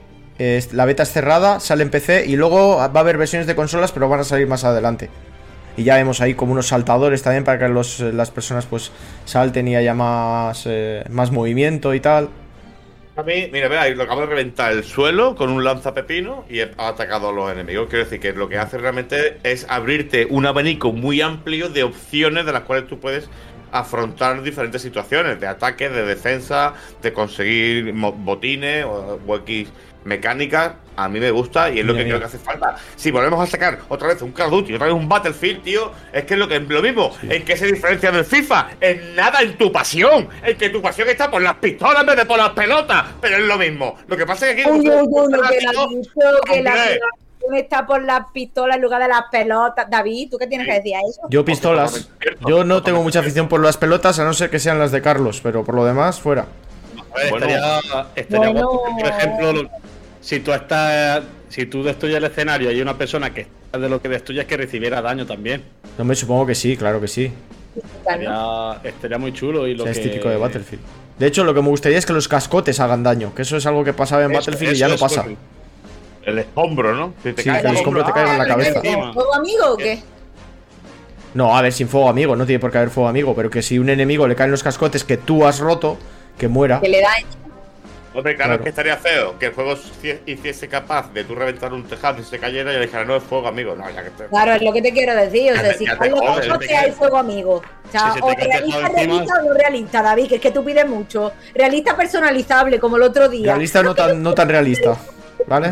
la 0.72 0.84
beta 0.86 1.02
es 1.02 1.12
cerrada, 1.12 1.60
sale 1.60 1.82
en 1.82 1.90
PC 1.90 2.24
y 2.26 2.36
luego 2.36 2.76
va 2.76 2.84
a 2.84 3.00
haber 3.00 3.18
versiones 3.18 3.46
de 3.46 3.54
consolas, 3.54 3.92
pero 3.92 4.08
van 4.08 4.20
a 4.20 4.24
salir 4.24 4.46
más 4.46 4.64
adelante. 4.64 5.10
Y 5.76 5.84
ya 5.84 5.96
vemos 5.96 6.20
ahí 6.20 6.34
como 6.34 6.52
unos 6.52 6.68
saltadores 6.68 7.22
también 7.22 7.44
para 7.44 7.58
que 7.58 7.66
eh, 7.66 8.12
las 8.12 8.30
personas 8.30 8.66
pues 8.66 8.90
salten 9.24 9.68
y 9.68 9.76
haya 9.76 9.94
más, 9.94 10.64
eh, 10.66 11.04
más 11.10 11.30
movimiento 11.30 11.94
y 11.94 12.00
tal. 12.00 12.28
A 13.16 13.22
mí, 13.22 13.50
mira, 13.52 13.68
mira, 13.68 13.88
lo 13.90 14.02
acabo 14.04 14.22
de 14.22 14.28
reventar 14.28 14.72
el 14.72 14.82
suelo 14.82 15.34
con 15.36 15.50
un 15.50 15.62
lanzapepino 15.62 16.44
y 16.48 16.60
he 16.60 16.70
atacado 16.78 17.28
a 17.28 17.32
los 17.32 17.52
enemigos. 17.52 17.88
Quiero 17.90 18.04
decir 18.04 18.20
que 18.20 18.32
lo 18.32 18.48
que 18.48 18.56
hace 18.56 18.78
realmente 18.78 19.38
es 19.42 19.66
abrirte 19.68 20.26
un 20.30 20.46
abanico 20.46 20.92
muy 20.92 21.20
amplio 21.20 21.68
de 21.68 21.82
opciones 21.82 22.46
de 22.46 22.52
las 22.52 22.62
cuales 22.62 22.88
tú 22.88 22.98
puedes 22.98 23.28
afrontar 23.72 24.42
diferentes 24.42 24.82
situaciones 24.82 25.40
de 25.40 25.46
ataque, 25.46 25.88
de 25.88 26.04
defensa, 26.04 26.74
de 27.02 27.12
conseguir 27.12 27.92
mo- 27.94 28.12
botines 28.12 28.84
o, 28.84 29.18
o 29.26 29.36
X 29.36 29.68
mecánicas. 30.04 30.72
A 30.96 31.08
mí 31.08 31.18
me 31.18 31.30
gusta 31.30 31.70
y 31.70 31.78
es 31.80 31.84
lo 31.86 31.92
Mira, 31.94 32.04
que 32.04 32.04
mira. 32.04 32.16
creo 32.18 32.30
que 32.30 32.36
hace 32.36 32.44
falta. 32.44 32.76
Si 32.96 33.10
volvemos 33.10 33.40
a 33.42 33.46
sacar 33.50 33.78
otra 33.88 34.08
vez 34.08 34.20
un 34.22 34.32
Call 34.32 34.46
of 34.48 34.52
Duty, 34.52 34.74
otra 34.74 34.86
vez 34.86 34.94
un 34.94 35.08
Battlefield, 35.08 35.62
tío, 35.62 35.92
es 36.12 36.24
que 36.24 36.34
es 36.34 36.40
lo 36.40 36.46
que 36.48 36.60
lo 36.60 36.82
mismo. 36.82 37.16
¿En 37.22 37.42
qué 37.44 37.56
se 37.56 37.66
diferencia 37.66 38.10
del 38.10 38.24
FIFA? 38.24 38.70
En 38.80 39.14
nada, 39.16 39.40
en 39.40 39.56
tu 39.56 39.72
pasión. 39.72 40.28
En 40.44 40.56
que 40.58 40.68
tu 40.68 40.82
pasión 40.82 41.08
está 41.08 41.30
por 41.30 41.40
las 41.40 41.54
pistolas 41.56 42.00
en 42.00 42.06
vez 42.06 42.16
de 42.16 42.26
por 42.26 42.38
las 42.38 42.50
pelotas. 42.50 43.06
Pero 43.20 43.36
es 43.38 43.44
lo 43.44 43.56
mismo. 43.56 43.96
Lo 44.08 44.16
que 44.16 44.26
pasa 44.26 44.50
es 44.50 44.56
que 44.56 44.62
aquí. 44.62 44.70
Uy, 44.70 44.88
uy, 44.90 45.06
uy, 45.08 45.32
lo 45.32 45.42
que 45.42 45.60
la 46.62 46.72
que 46.88 46.98
está 47.56 47.86
por 47.86 48.02
las 48.02 48.26
pistolas 48.32 48.76
en 48.76 48.82
lugar 48.82 49.02
de 49.02 49.08
las 49.08 49.22
pelotas. 49.30 49.88
David, 49.90 50.28
¿tú 50.30 50.38
qué 50.38 50.46
tienes 50.46 50.66
que 50.66 50.74
decir 50.74 50.94
a 50.96 51.00
eso? 51.00 51.20
Yo 51.30 51.44
pistolas. 51.44 52.08
Yo 52.46 52.64
no 52.64 52.82
tengo 52.82 53.02
mucha 53.02 53.20
afición 53.20 53.48
por 53.48 53.60
las 53.62 53.76
pelotas, 53.76 54.18
a 54.18 54.24
no 54.24 54.32
ser 54.32 54.50
que 54.50 54.58
sean 54.58 54.78
las 54.78 54.92
de 54.92 55.00
Carlos, 55.02 55.40
pero 55.42 55.64
por 55.64 55.74
lo 55.74 55.84
demás, 55.84 56.20
fuera. 56.20 56.46
A 57.12 57.16
ver, 57.16 57.30
Bueno. 57.30 57.46
estaría, 57.46 58.06
estaría 58.14 58.50
Bueno. 58.50 58.68
guapo 58.68 58.96
por 58.98 59.06
ejemplo, 59.06 59.52
lo- 59.52 59.70
si 60.20 60.40
tú 60.40 60.52
estás, 60.52 61.22
si 61.48 61.66
tú 61.66 61.82
destruyes 61.82 62.18
el 62.18 62.24
escenario 62.24 62.70
y 62.70 62.74
hay 62.74 62.82
una 62.82 62.96
persona 62.96 63.32
que 63.34 63.42
está 63.42 63.78
de 63.78 63.88
lo 63.88 64.00
que 64.00 64.08
destruyes 64.08 64.44
que 64.46 64.56
recibiera 64.56 65.00
daño 65.02 65.26
también. 65.26 65.64
No 65.98 66.04
me 66.04 66.14
supongo 66.14 66.46
que 66.46 66.54
sí, 66.54 66.76
claro 66.76 67.00
que 67.00 67.08
sí. 67.08 67.32
Estaría, 68.00 68.80
estaría 68.84 69.18
muy 69.18 69.32
chulo 69.32 69.66
y 69.66 69.72
O 69.74 69.76
lo 69.78 69.84
sea, 69.84 69.92
que 69.92 69.98
es 70.00 70.04
típico 70.10 70.28
de 70.28 70.36
Battlefield. 70.36 70.82
De 71.18 71.26
hecho, 71.26 71.44
lo 71.44 71.52
que 71.54 71.62
me 71.62 71.68
gustaría 71.68 71.98
es 71.98 72.06
que 72.06 72.12
los 72.12 72.28
cascotes 72.28 72.80
hagan 72.80 73.02
daño, 73.02 73.34
que 73.34 73.42
eso 73.42 73.56
es 73.56 73.66
algo 73.66 73.84
que 73.84 73.92
pasaba 73.92 74.24
en 74.24 74.30
Eso- 74.32 74.40
Battlefield 74.40 74.72
y 74.72 74.76
eso 74.76 74.80
ya 74.80 74.88
no 74.88 74.98
pasa. 74.98 75.22
correcto. 75.22 75.42
El 76.24 76.38
escombro, 76.38 76.94
¿no? 76.94 77.14
Si 77.22 77.32
te 77.32 77.42
Sí, 77.42 77.48
cae 77.48 77.62
que 77.62 77.68
el 77.68 77.76
escombro 77.76 78.04
te 78.04 78.12
caiga 78.12 78.32
en 78.32 78.38
la 78.38 78.46
cabeza. 78.46 78.80
¿Fuego 78.80 79.34
amigo 79.34 79.64
o 79.72 79.76
qué? 79.76 80.02
No, 81.34 81.56
a 81.56 81.62
ver, 81.62 81.72
sin 81.72 81.88
fuego 81.88 82.08
amigo, 82.08 82.34
no 82.36 82.44
tiene 82.44 82.58
por 82.58 82.70
qué 82.72 82.78
haber 82.78 82.90
fuego 82.90 83.08
amigo, 83.08 83.34
pero 83.36 83.48
que 83.50 83.62
si 83.62 83.78
un 83.78 83.88
enemigo 83.88 84.26
le 84.26 84.34
caen 84.34 84.50
los 84.50 84.62
cascotes 84.62 85.04
que 85.04 85.16
tú 85.16 85.46
has 85.46 85.60
roto, 85.60 85.96
que 86.36 86.48
muera. 86.48 86.80
Que 86.80 86.88
le 86.88 87.00
da. 87.00 87.08
Hombre, 88.12 88.34
claro, 88.34 88.48
Claro. 88.48 88.54
es 88.54 88.62
que 88.64 88.68
estaría 88.70 88.96
feo 88.96 89.38
que 89.38 89.46
el 89.46 89.52
juego 89.52 89.76
cie- 90.02 90.18
hiciese 90.26 90.66
capaz 90.66 91.12
de 91.12 91.22
tú 91.22 91.36
reventar 91.36 91.72
un 91.72 91.84
tejado 91.84 92.20
y 92.20 92.24
se 92.24 92.40
cayera 92.40 92.72
y 92.72 92.74
le 92.74 92.80
dijera, 92.86 93.04
no 93.04 93.14
es 93.14 93.22
fuego, 93.22 93.46
amigo. 93.46 93.76
No, 93.76 93.88
ya 93.88 94.02
que 94.02 94.10
te. 94.10 94.24
Claro, 94.26 94.52
es 94.54 94.62
lo 94.62 94.72
que 94.72 94.82
te 94.82 94.92
quiero 94.92 95.14
decir. 95.14 95.52
O 95.52 95.56
sea, 95.56 95.74
si 95.74 95.84
caen 95.84 96.10
los 96.10 96.20
cascotes 96.20 96.68
cae. 96.68 96.76
hay 96.78 96.90
fuego 96.90 97.18
amigo. 97.18 97.62
O 97.88 97.90
sea, 97.92 98.08
Si 98.12 98.18
se 98.18 98.24
o 98.24 98.26
cae 98.26 98.44
realista, 98.46 98.88
realista 98.88 99.34
o 99.40 99.44
no 99.48 99.54
realista, 99.54 100.02
David, 100.02 100.28
que 100.28 100.34
es 100.34 100.40
que 100.40 100.50
tú 100.50 100.64
pides 100.64 100.88
mucho. 100.88 101.30
Realista 101.54 101.96
personalizable, 101.96 102.80
como 102.80 102.96
el 102.96 103.02
otro 103.04 103.28
día. 103.28 103.52
Realista 103.52 103.80
no 103.84 103.94
tan, 103.94 104.20
no 104.20 104.34
tan 104.34 104.48
realista. 104.48 104.96
¿Vale? 105.46 105.70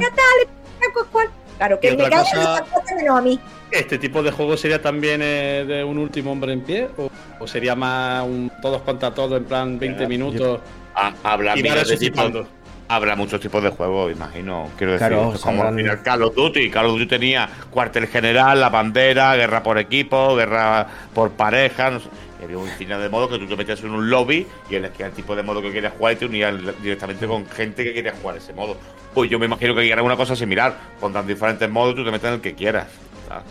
Claro, 1.59 1.81
que 1.81 1.97
me 1.97 2.09
cosa- 2.09 2.65
menos 2.97 3.19
a 3.19 3.21
mí. 3.21 3.39
¿Este 3.71 3.99
tipo 3.99 4.23
de 4.23 4.31
juego 4.31 4.57
sería 4.57 4.81
también 4.81 5.21
eh, 5.23 5.65
de 5.67 5.85
un 5.85 5.99
último 5.99 6.33
hombre 6.33 6.53
en 6.53 6.61
pie? 6.63 6.89
¿O, 6.97 7.11
o 7.41 7.47
sería 7.47 7.75
más 7.75 8.25
un 8.25 8.51
todos 8.63 8.81
contra 8.83 9.13
todos 9.13 9.39
en 9.39 9.45
plan 9.45 9.79
20 9.79 10.07
minutos? 10.07 10.61
Ah, 10.95 11.13
habrá 11.25 11.57
Y 11.59 11.63
tipos. 11.63 11.79
resucitando. 11.79 12.47
Habrá 12.91 13.15
muchos 13.17 13.39
tipos 13.41 13.63
de 13.63 13.69
juegos, 13.69 14.11
imagino. 14.13 14.71
Quiero 14.79 14.95
decir, 14.95 15.09
Claro, 15.09 15.35
como 15.43 15.63
al 15.65 15.75
final 15.75 16.03
Call 16.03 16.23
of 16.23 16.35
Duty. 16.35 16.71
Call 16.71 16.87
of 16.87 16.93
Duty 16.93 17.07
tenía 17.07 17.47
cuartel 17.71 18.07
general, 18.07 18.61
la 18.61 18.71
bandera, 18.71 19.37
guerra 19.37 19.63
por 19.63 19.77
equipo, 19.79 20.35
guerra 20.37 20.87
por 21.13 21.33
pareja. 21.33 21.91
No 21.91 22.01
sé. 22.01 22.09
Y 22.41 22.45
había 22.45 22.59
un 22.59 22.69
cine 22.69 22.97
de 22.99 23.09
modo 23.09 23.29
que 23.29 23.39
tú 23.39 23.47
te 23.47 23.57
metías 23.57 23.81
en 23.81 23.91
un 23.91 24.09
lobby 24.11 24.47
y 24.71 24.75
elegías 24.77 25.09
el 25.09 25.15
tipo 25.15 25.35
de 25.35 25.43
modo 25.43 25.61
que 25.61 25.73
querías 25.73 25.93
jugar 25.95 26.13
y 26.13 26.17
te 26.17 26.27
unías 26.27 26.55
directamente 26.83 27.27
con 27.27 27.47
gente 27.47 27.83
que 27.85 27.93
quería 27.93 28.13
jugar 28.21 28.37
ese 28.37 28.53
modo. 28.53 28.77
Pues 29.15 29.29
yo 29.31 29.39
me 29.39 29.47
imagino 29.47 29.75
que 29.75 29.93
hará 29.93 30.03
una 30.03 30.17
cosa 30.17 30.37
similar. 30.37 30.77
Pondrán 31.01 31.27
diferentes 31.27 31.69
modos 31.69 31.95
tú 31.97 32.05
te 32.05 32.11
metes 32.11 32.29
en 32.29 32.35
el 32.35 32.41
que 32.41 32.55
quieras. 32.55 32.87
¿sabes? 33.29 33.45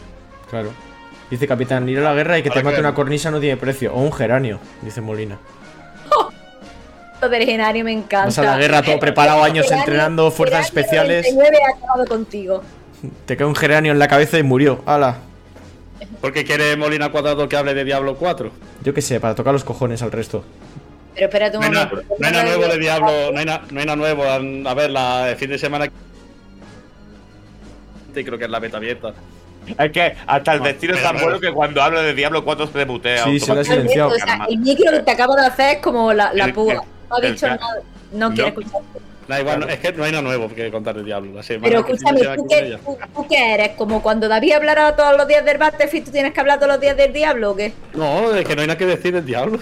Claro. 0.50 0.70
Dice 1.30 1.46
Capitán, 1.48 1.90
ir 1.90 1.98
a 2.00 2.02
la 2.02 2.14
guerra 2.14 2.38
y 2.38 2.44
que 2.44 2.50
te 2.50 2.64
mate 2.64 2.76
que- 2.76 2.82
una 2.82 2.94
cornisa 2.94 3.30
no 3.30 3.40
tiene 3.42 3.58
precio. 3.58 3.94
O 3.94 4.02
un 4.02 4.14
geranio, 4.14 4.60
dice 4.82 5.02
Molina. 5.02 5.38
Lo 7.22 7.30
del 7.30 7.46
genario 7.46 7.84
me 7.84 7.92
encanta. 7.92 8.26
Vas 8.28 8.38
a 8.40 8.44
la 8.44 8.58
guerra 8.58 8.82
todo 8.84 9.00
preparado, 9.00 9.44
años 9.44 9.66
Geranio- 9.66 9.80
entrenando 9.84 10.32
fuerzas 10.32 10.70
Geranio 10.70 10.82
especiales. 10.82 11.34
99 11.34 11.58
ha 11.66 11.78
acabado 11.78 12.06
contigo. 12.08 12.64
Te 13.26 13.36
cae 13.36 13.48
un 13.48 13.56
geranio 13.56 13.92
en 13.92 14.00
la 14.00 14.08
cabeza 14.08 14.38
y 14.38 14.44
murió. 14.44 14.84
hala 14.86 15.18
¿Por 16.22 16.34
qué 16.34 16.43
quiere 16.45 16.76
Molina 16.78 17.10
Cuadrado 17.12 17.48
que 17.50 17.56
hable 17.58 17.74
de 17.74 17.84
Diablo 17.84 18.16
4? 18.16 18.52
Yo 18.84 18.93
qué 18.93 19.02
sé, 19.02 19.20
para 19.20 19.36
tocar 19.36 19.54
los 19.54 19.64
cojones 19.64 20.02
al 20.02 20.12
resto. 20.12 20.43
Pero 21.14 21.26
espérate 21.28 21.58
un 21.58 21.62
No 21.62 21.68
hay, 21.68 21.74
nada, 21.74 21.86
momento. 21.89 22.16
no 22.20 22.28
hay 22.28 22.34
nada 22.34 22.45
nuevo 22.45 22.68
de 22.68 22.78
Diablo, 22.80 23.12
no 23.34 23.39
hay, 23.39 23.45
na- 23.45 23.62
no 23.72 23.80
hay 23.80 23.86
nada 23.86 23.95
nuevo. 23.95 24.24
A 24.24 24.74
ver, 24.74 24.89
la, 24.91 25.30
el 25.32 25.36
fin 25.36 25.50
de 25.50 25.58
semana. 25.58 25.86
Y 28.16 28.24
creo 28.24 28.38
que 28.38 28.45
es 28.45 28.50
la 28.50 28.60
beta 28.60 28.78
abierta. 28.78 29.14
Es 29.78 29.91
que 29.91 30.16
hasta 30.26 30.54
el 30.54 30.60
No, 30.60 30.66
destino 30.66 30.95
es 30.95 31.04
tan 31.04 31.18
bueno. 31.20 31.39
que 31.39 31.52
cuando 31.52 31.82
habla 31.84 32.02
de 32.02 32.14
Diablo 32.14 32.43
4 32.43 32.68
se 32.68 32.86
mutea. 32.86 33.24
Sí, 33.26 33.39
se 33.39 33.54
lo 33.54 33.60
ha 33.62 33.64
silenciado. 33.64 34.10
O 34.10 34.16
sea, 34.16 34.45
el 34.50 34.58
micro 34.60 34.91
que 34.91 35.00
te 35.00 35.12
acabo 35.12 35.36
de 35.36 35.45
hacer 35.45 35.78
es 35.78 35.82
como 35.84 36.14
la, 36.14 36.34
la 36.34 36.54
púa. 36.54 36.76
No 37.10 37.16
ha 37.16 37.20
dicho 37.22 37.48
nada. 37.48 37.60
No 38.14 38.32
quiere 38.34 38.52
No. 38.52 38.62
Da 39.28 39.40
igual, 39.42 39.60
no- 39.60 39.68
es 39.68 39.80
que 39.80 39.92
no 39.92 40.04
hay 40.06 40.12
nada 40.12 40.22
nuevo 40.24 40.48
que 40.48 40.72
contar 40.72 40.96
de 40.96 41.04
Diablo. 41.04 41.42
Pero 41.62 41.80
escúchame, 41.80 42.22
¿tú 42.36 42.48
qué, 42.48 42.78
con 42.84 42.98
tú, 42.98 43.06
tú 43.14 43.28
qué 43.28 43.54
eres? 43.56 43.70
¿Como 43.72 44.02
cuando 44.02 44.28
David 44.30 44.54
hablará 44.54 44.96
todos 44.96 45.18
los 45.18 45.28
días 45.28 45.44
del 45.44 45.58
Battlefield, 45.58 46.06
tú 46.06 46.12
tienes 46.12 46.34
que 46.34 46.40
hablar 46.40 46.60
todos 46.60 46.72
los 46.72 46.80
días 46.82 46.96
del 46.96 47.12
Diablo 47.12 47.52
o 47.52 47.56
qué? 47.56 47.74
No, 47.94 48.34
es 48.34 48.46
que 48.46 48.56
no 48.56 48.62
hay 48.62 48.68
nada 48.68 48.78
que 48.78 48.86
decir 48.86 49.14
del 49.14 49.26
Diablo. 49.26 49.60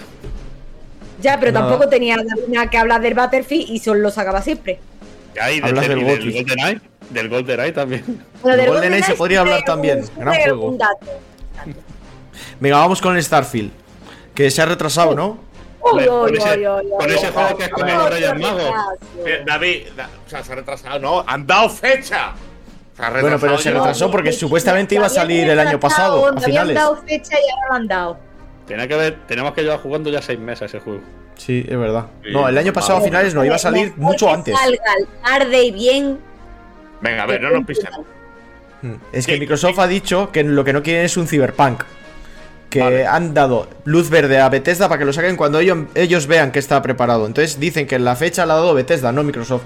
Ya, 1.20 1.40
pero 1.40 1.50
Nada. 1.50 1.68
tampoco 1.68 1.88
tenía 1.88 2.14
David 2.16 2.48
nada 2.48 2.68
que 2.70 2.78
hablar 2.78 3.00
del 3.00 3.14
Battlefield 3.14 3.70
y 3.70 3.78
solo 3.80 4.00
lo 4.00 4.10
sacaba 4.10 4.40
siempre. 4.42 4.78
Ya, 5.34 5.50
y 5.50 5.60
Hablas 5.60 5.88
del 5.88 5.98
del 5.98 6.04
Gotis. 6.08 6.34
GoldenEye. 6.34 6.80
Del 7.10 7.28
GoldenEye 7.28 7.72
también. 7.72 8.04
Bueno, 8.42 8.56
del 8.58 8.66
GoldenEye 8.68 9.02
se 9.02 9.14
GoldenEye 9.14 9.16
podría 9.16 9.40
hablar 9.40 9.62
también, 9.64 9.98
un- 10.00 10.20
gran 10.20 10.34
juego. 10.42 10.66
un 10.68 10.78
dato. 10.78 11.06
Venga, 12.60 12.76
vamos 12.78 13.00
con 13.00 13.16
el 13.16 13.22
Starfield. 13.22 13.70
Que 14.34 14.50
se 14.50 14.60
ha 14.62 14.66
retrasado, 14.66 15.14
¿no? 15.14 15.38
Uy, 15.94 16.06
Con 16.06 16.30
uy, 16.30 16.36
ese- 16.38 16.68
uy, 16.68 16.90
con 16.90 17.32
juego 17.32 17.56
que 17.58 17.70
como 17.70 17.86
uy, 17.86 17.92
los 17.92 18.10
Reyes 18.10 18.34
Magos. 18.40 18.74
David, 19.46 19.86
da- 19.96 20.10
o 20.26 20.28
sea, 20.30 20.42
se 20.44 20.52
ha 20.52 20.56
retrasado, 20.56 20.98
no, 20.98 21.24
han 21.26 21.46
dado 21.46 21.68
fecha. 21.70 22.32
Se 22.96 23.02
ha 23.02 23.10
Bueno, 23.20 23.38
pero 23.38 23.58
se 23.58 23.70
retrasó 23.70 24.10
porque 24.10 24.32
supuestamente 24.32 24.94
iba 24.94 25.06
a 25.06 25.10
salir 25.10 25.48
el 25.48 25.58
año 25.58 25.78
pasado, 25.78 26.24
a 26.24 26.28
Habían 26.30 26.42
finales. 26.44 26.74
dado 26.76 26.96
fecha 26.96 27.34
y 27.34 27.50
ahora 27.50 27.66
lo 27.68 27.74
han 27.74 27.88
dado. 27.88 28.18
Tiene 28.66 28.88
que 28.88 28.96
ver, 28.96 29.18
tenemos 29.28 29.52
que 29.52 29.62
llevar 29.62 29.80
jugando 29.80 30.10
ya 30.10 30.20
seis 30.22 30.38
meses 30.38 30.62
ese 30.72 30.80
juego. 30.80 31.00
Sí, 31.36 31.64
es 31.68 31.78
verdad. 31.78 32.06
Sí, 32.24 32.30
No, 32.32 32.48
el 32.48 32.56
año 32.56 32.72
pasado 32.72 32.98
a 32.98 33.02
finales 33.02 33.34
no, 33.34 33.44
iba 33.44 33.56
a 33.56 33.58
salir 33.58 33.92
mucho 33.96 34.32
antes. 34.32 34.58
Salga 34.58 34.82
tarde 35.22 35.64
y 35.64 35.70
bien. 35.70 36.18
Venga, 37.02 37.24
a 37.24 37.26
ver, 37.26 37.42
no 37.42 37.50
nos 37.50 37.64
pisemos. 37.66 38.00
Es 39.12 39.26
que 39.26 39.38
Microsoft 39.38 39.78
ha 39.78 39.86
dicho 39.86 40.30
que 40.32 40.42
lo 40.44 40.64
que 40.64 40.72
no 40.72 40.82
quieren 40.82 41.04
es 41.04 41.16
un 41.16 41.26
Cyberpunk. 41.28 41.82
Que 42.70 42.80
Vale. 42.80 43.06
han 43.06 43.32
dado 43.34 43.68
luz 43.84 44.10
verde 44.10 44.40
a 44.40 44.48
Bethesda 44.48 44.88
para 44.88 44.98
que 44.98 45.04
lo 45.04 45.12
saquen 45.12 45.36
cuando 45.36 45.60
ellos, 45.60 45.78
ellos 45.94 46.26
vean 46.26 46.52
que 46.52 46.58
está 46.58 46.82
preparado. 46.82 47.26
Entonces 47.26 47.60
dicen 47.60 47.86
que 47.86 47.98
la 47.98 48.16
fecha 48.16 48.44
la 48.46 48.54
ha 48.54 48.56
dado 48.56 48.74
Bethesda, 48.74 49.12
no 49.12 49.22
Microsoft. 49.22 49.64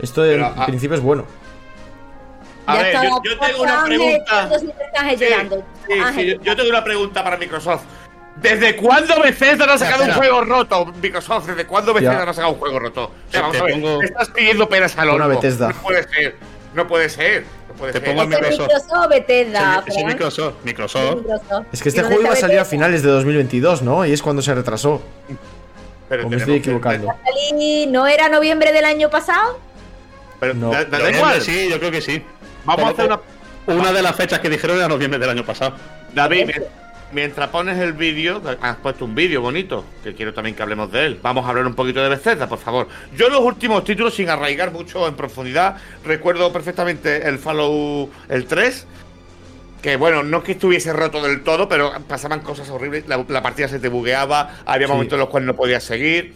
Esto 0.00 0.24
en 0.24 0.42
ah, 0.44 0.66
principio 0.66 0.96
es 0.96 1.02
bueno. 1.02 1.24
A 2.66 2.76
ver, 2.78 2.94
yo, 2.94 3.38
tengo 3.38 3.62
una 3.62 3.84
pregunta. 3.84 4.50
yo, 6.16 6.42
yo 6.42 6.56
tengo 6.56 6.68
una 6.68 6.84
pregunta 6.84 7.22
para 7.24 7.36
Microsoft. 7.36 7.82
¿Desde 8.36 8.76
cuándo 8.76 9.20
Bethesda 9.22 9.66
no 9.66 9.72
ha 9.72 9.78
sacado 9.78 10.04
un 10.04 10.12
juego 10.12 10.44
roto? 10.44 10.92
Microsoft, 11.00 11.46
¿desde 11.46 11.64
cuándo 11.66 11.94
Bethesda 11.94 12.18
Ya. 12.18 12.24
no 12.24 12.30
ha 12.30 12.34
sacado 12.34 12.52
un 12.52 12.58
juego 12.58 12.78
roto? 12.78 13.04
O 13.04 13.10
sea, 13.30 13.32
Te- 13.32 13.38
vamos 13.40 13.56
te 13.56 13.62
a 13.62 13.64
ver, 13.64 13.74
pongo- 13.74 13.98
te 14.00 14.06
estás 14.06 14.28
pidiendo 14.30 14.68
peras 14.68 14.98
al. 14.98 15.16
No 15.16 15.40
puede 15.82 16.02
ser. 16.02 16.36
No 16.74 16.86
puede 16.86 17.08
ser. 17.08 17.44
Puede 17.78 17.92
Te 17.92 17.98
ser. 18.00 18.08
pongo 18.08 18.22
¿Es 18.22 18.28
de 18.30 18.36
Microsoft. 18.36 18.68
Microsoft 18.68 19.08
Bethesda? 19.10 19.84
Sí, 19.86 19.92
Fran? 19.92 20.06
Microsoft. 20.06 20.54
Microsoft. 20.64 21.16
Microsoft. 21.16 21.66
Es 21.72 21.82
que 21.82 21.88
este 21.90 22.00
¿Y 22.00 22.02
dónde 22.02 22.16
juego 22.16 22.28
iba 22.30 22.32
a 22.34 22.40
salir 22.40 22.58
a 22.58 22.64
finales 22.64 23.02
de 23.02 23.10
2022, 23.10 23.82
¿no? 23.82 24.06
Y 24.06 24.12
es 24.12 24.22
cuando 24.22 24.42
se 24.42 24.54
retrasó. 24.54 25.02
Pero 26.08 26.26
O 26.26 26.30
me 26.30 26.36
estoy 26.36 26.56
equivocando. 26.56 27.12
¿No 27.88 28.06
era 28.06 28.28
noviembre 28.28 28.72
del 28.72 28.84
año 28.84 29.10
pasado? 29.10 29.58
Pero 30.40 30.54
No. 30.54 30.70
da, 30.70 31.10
igual. 31.10 31.40
Sí, 31.40 31.68
yo 31.70 31.78
creo 31.78 31.90
que 31.90 32.00
sí. 32.00 32.22
Vamos 32.64 32.84
a 32.86 32.88
hacer 32.90 33.06
una. 33.06 33.20
Una 33.66 33.92
de 33.92 34.00
las 34.02 34.14
fechas 34.14 34.38
que 34.38 34.48
dijeron 34.48 34.76
era 34.76 34.86
noviembre 34.88 35.18
del 35.18 35.30
año 35.30 35.44
pasado. 35.44 35.74
David, 36.14 36.50
mientras 37.12 37.48
pones 37.50 37.78
el 37.78 37.92
vídeo, 37.92 38.42
has 38.60 38.76
puesto 38.76 39.04
un 39.04 39.14
vídeo 39.14 39.40
bonito, 39.40 39.84
que 40.02 40.14
quiero 40.14 40.34
también 40.34 40.54
que 40.56 40.62
hablemos 40.62 40.90
de 40.92 41.06
él. 41.06 41.18
Vamos 41.22 41.44
a 41.46 41.50
hablar 41.50 41.66
un 41.66 41.74
poquito 41.74 42.02
de 42.02 42.08
Bethesda, 42.08 42.48
por 42.48 42.58
favor. 42.58 42.88
Yo 43.16 43.28
los 43.28 43.40
últimos 43.40 43.84
títulos, 43.84 44.14
sin 44.14 44.28
arraigar 44.28 44.72
mucho 44.72 45.06
en 45.08 45.14
profundidad, 45.14 45.76
recuerdo 46.04 46.52
perfectamente 46.52 47.26
el 47.28 47.38
Fallout 47.38 48.10
el 48.28 48.46
3. 48.46 48.86
Que 49.82 49.96
bueno, 49.96 50.22
no 50.24 50.38
es 50.38 50.44
que 50.44 50.52
estuviese 50.52 50.92
roto 50.92 51.22
del 51.22 51.42
todo, 51.42 51.68
pero 51.68 51.92
pasaban 52.08 52.40
cosas 52.40 52.68
horribles. 52.70 53.06
La, 53.06 53.24
la 53.28 53.42
partida 53.42 53.68
se 53.68 53.78
te 53.78 53.88
bugueaba, 53.88 54.56
había 54.64 54.86
Sí. 54.88 54.92
momentos 54.92 55.14
en 55.14 55.20
los 55.20 55.28
cuales 55.28 55.46
no 55.46 55.54
podías 55.54 55.84
seguir. 55.84 56.34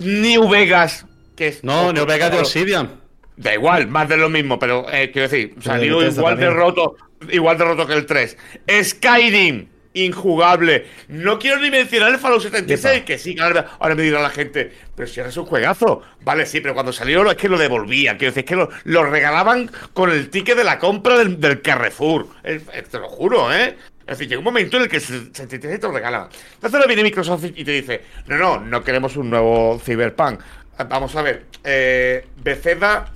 New 0.00 0.48
Vegas, 0.48 1.06
que 1.36 1.48
es. 1.48 1.62
No, 1.62 1.92
Neo 1.92 2.06
Vegas 2.06 2.32
de. 2.32 2.38
Obsidian. 2.40 2.98
Da 3.36 3.54
igual, 3.54 3.86
más 3.86 4.08
de 4.08 4.16
lo 4.16 4.28
mismo, 4.28 4.58
pero 4.58 4.86
eh, 4.90 5.10
quiero 5.12 5.28
decir, 5.28 5.54
de 5.54 5.62
salió 5.62 6.02
igual 6.02 6.36
de 6.36 6.44
también. 6.46 6.54
roto, 6.54 6.96
igual 7.30 7.56
de 7.58 7.64
roto 7.64 7.86
que 7.86 7.94
el 7.94 8.06
3. 8.06 8.36
Skyrim, 8.82 9.66
injugable. 9.94 10.86
No 11.08 11.38
quiero 11.38 11.58
ni 11.58 11.70
mencionar 11.70 12.12
el 12.12 12.18
Fallout 12.18 12.42
76, 12.42 12.94
Yepa. 12.94 13.04
que 13.04 13.18
sí, 13.18 13.36
ahora, 13.40 13.72
ahora 13.78 13.94
me 13.94 14.02
dirá 14.02 14.20
la 14.20 14.30
gente, 14.30 14.72
pero 14.94 15.08
si 15.08 15.20
ahora 15.20 15.30
es 15.30 15.36
un 15.36 15.46
juegazo. 15.46 16.02
Vale, 16.22 16.46
sí, 16.46 16.60
pero 16.60 16.74
cuando 16.74 16.92
salió 16.92 17.28
es 17.30 17.36
que 17.36 17.48
lo 17.48 17.58
devolvían, 17.58 18.16
quiero 18.16 18.32
decir, 18.32 18.44
es 18.44 18.48
que 18.48 18.56
lo, 18.56 18.70
lo 18.84 19.04
regalaban 19.04 19.70
con 19.92 20.10
el 20.10 20.30
ticket 20.30 20.56
de 20.56 20.64
la 20.64 20.78
compra 20.78 21.18
del, 21.18 21.40
del 21.40 21.60
Carrefour. 21.60 22.28
Eh, 22.44 22.60
eh, 22.72 22.82
te 22.88 22.98
lo 22.98 23.08
juro, 23.08 23.52
¿eh? 23.52 23.76
Es 24.06 24.18
decir, 24.18 24.28
llega 24.28 24.38
un 24.40 24.44
momento 24.44 24.76
en 24.76 24.84
el 24.84 24.88
que 24.88 24.96
el 24.96 25.02
76 25.02 25.80
te 25.80 25.86
lo 25.86 25.92
regalaban. 25.92 26.28
Entonces 26.54 26.74
ahora 26.74 26.86
viene 26.86 27.02
Microsoft 27.04 27.44
y 27.44 27.64
te 27.64 27.70
dice, 27.70 28.02
no, 28.26 28.36
no, 28.36 28.60
no 28.60 28.82
queremos 28.82 29.16
un 29.16 29.30
nuevo 29.30 29.80
Cyberpunk. 29.84 30.40
Vamos 30.88 31.14
a 31.14 31.22
ver, 31.22 31.44
eh, 31.62 32.26
Bethesda 32.42 33.12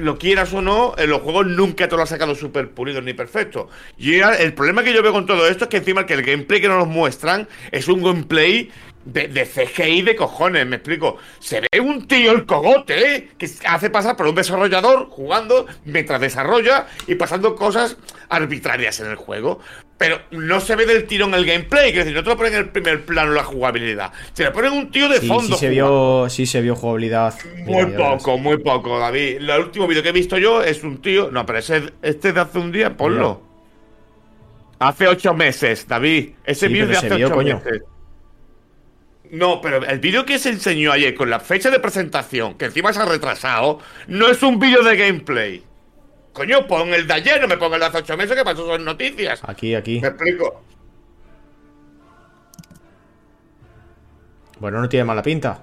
lo 0.00 0.18
quieras 0.18 0.52
o 0.52 0.62
no, 0.62 0.94
en 0.96 1.10
los 1.10 1.22
juegos 1.22 1.46
nunca 1.46 1.88
te 1.88 1.96
lo 1.96 2.02
ha 2.02 2.06
sacado 2.06 2.34
súper 2.34 2.70
pulido 2.70 3.00
ni 3.00 3.12
perfecto. 3.12 3.68
Y 3.98 4.14
el 4.14 4.54
problema 4.54 4.82
que 4.82 4.92
yo 4.92 5.02
veo 5.02 5.12
con 5.12 5.26
todo 5.26 5.46
esto 5.46 5.64
es 5.64 5.70
que 5.70 5.76
encima 5.78 6.06
que 6.06 6.14
el 6.14 6.22
gameplay 6.22 6.60
que 6.60 6.68
nos 6.68 6.86
muestran 6.86 7.48
es 7.70 7.88
un 7.88 8.02
gameplay 8.02 8.70
de, 9.04 9.28
de 9.28 9.46
CGI 9.46 10.02
de 10.02 10.14
cojones, 10.16 10.66
me 10.66 10.76
explico. 10.76 11.16
Se 11.38 11.60
ve 11.60 11.80
un 11.80 12.06
tío 12.06 12.32
el 12.32 12.44
cogote, 12.46 13.14
¿eh? 13.16 13.28
que 13.38 13.48
hace 13.66 13.90
pasar 13.90 14.16
por 14.16 14.26
un 14.26 14.34
desarrollador 14.34 15.08
jugando 15.08 15.66
mientras 15.84 16.20
desarrolla 16.20 16.86
y 17.06 17.14
pasando 17.14 17.54
cosas 17.56 17.96
arbitrarias 18.28 19.00
en 19.00 19.06
el 19.06 19.16
juego. 19.16 19.60
Pero 19.96 20.18
no 20.30 20.60
se 20.60 20.76
ve 20.76 20.86
del 20.86 21.06
tirón 21.06 21.34
el 21.34 21.44
gameplay, 21.44 21.92
que 21.92 21.98
es 22.00 22.04
decir, 22.06 22.16
no 22.16 22.22
te 22.24 22.30
lo 22.30 22.36
ponen 22.36 22.54
en 22.54 22.58
el 22.60 22.68
primer 22.70 23.04
plano 23.04 23.32
la 23.32 23.44
jugabilidad. 23.44 24.12
Se 24.32 24.44
le 24.44 24.50
ponen 24.50 24.72
un 24.72 24.90
tío 24.90 25.08
de 25.08 25.20
Sí, 25.20 25.26
fondo. 25.28 25.42
sí 25.56 25.60
se 25.66 25.68
jugando. 25.74 26.20
vio, 26.22 26.28
sí 26.30 26.46
se 26.46 26.60
vio 26.62 26.74
jugabilidad. 26.74 27.34
Muy 27.66 27.84
Mira, 27.86 28.16
poco, 28.16 28.38
muy 28.38 28.56
poco, 28.58 28.98
David. 28.98 29.36
El 29.38 29.50
último 29.60 29.86
vídeo 29.86 30.02
que 30.02 30.08
he 30.08 30.12
visto 30.12 30.38
yo 30.38 30.62
es 30.62 30.82
un 30.84 31.02
tío. 31.02 31.30
No, 31.30 31.44
pero 31.44 31.58
ese, 31.58 31.92
este 32.00 32.28
es 32.28 32.34
de 32.34 32.40
hace 32.40 32.58
un 32.58 32.72
día, 32.72 32.96
ponlo. 32.96 33.42
Hace 34.78 35.06
ocho 35.08 35.34
meses, 35.34 35.86
David. 35.86 36.30
Ese 36.44 36.66
Sí, 36.68 36.72
vídeo 36.72 36.86
de 36.88 36.96
hace 36.96 37.24
ocho 37.24 37.36
meses. 37.36 37.82
No, 39.30 39.60
pero 39.60 39.84
el 39.84 40.00
vídeo 40.00 40.24
que 40.26 40.38
se 40.38 40.48
enseñó 40.50 40.90
ayer 40.92 41.14
con 41.14 41.30
la 41.30 41.38
fecha 41.40 41.70
de 41.70 41.78
presentación, 41.78 42.54
que 42.58 42.64
encima 42.66 42.92
se 42.92 43.00
ha 43.00 43.04
retrasado, 43.04 43.78
no 44.08 44.28
es 44.28 44.42
un 44.42 44.58
vídeo 44.58 44.82
de 44.82 44.96
gameplay. 44.96 45.62
Coño, 46.32 46.66
pon 46.66 46.92
el 46.94 47.06
de 47.06 47.14
ayer, 47.14 47.40
no 47.40 47.46
me 47.48 47.56
ponga 47.56 47.76
el 47.76 47.80
de 47.80 47.86
hace 47.86 47.98
ocho 47.98 48.16
meses, 48.16 48.36
que 48.36 48.44
pasó 48.44 48.66
son 48.66 48.84
noticias. 48.84 49.40
Aquí, 49.44 49.74
aquí. 49.74 50.00
Me 50.00 50.08
explico. 50.08 50.62
Bueno, 54.58 54.80
no 54.80 54.88
tiene 54.88 55.04
mala 55.04 55.22
pinta. 55.22 55.62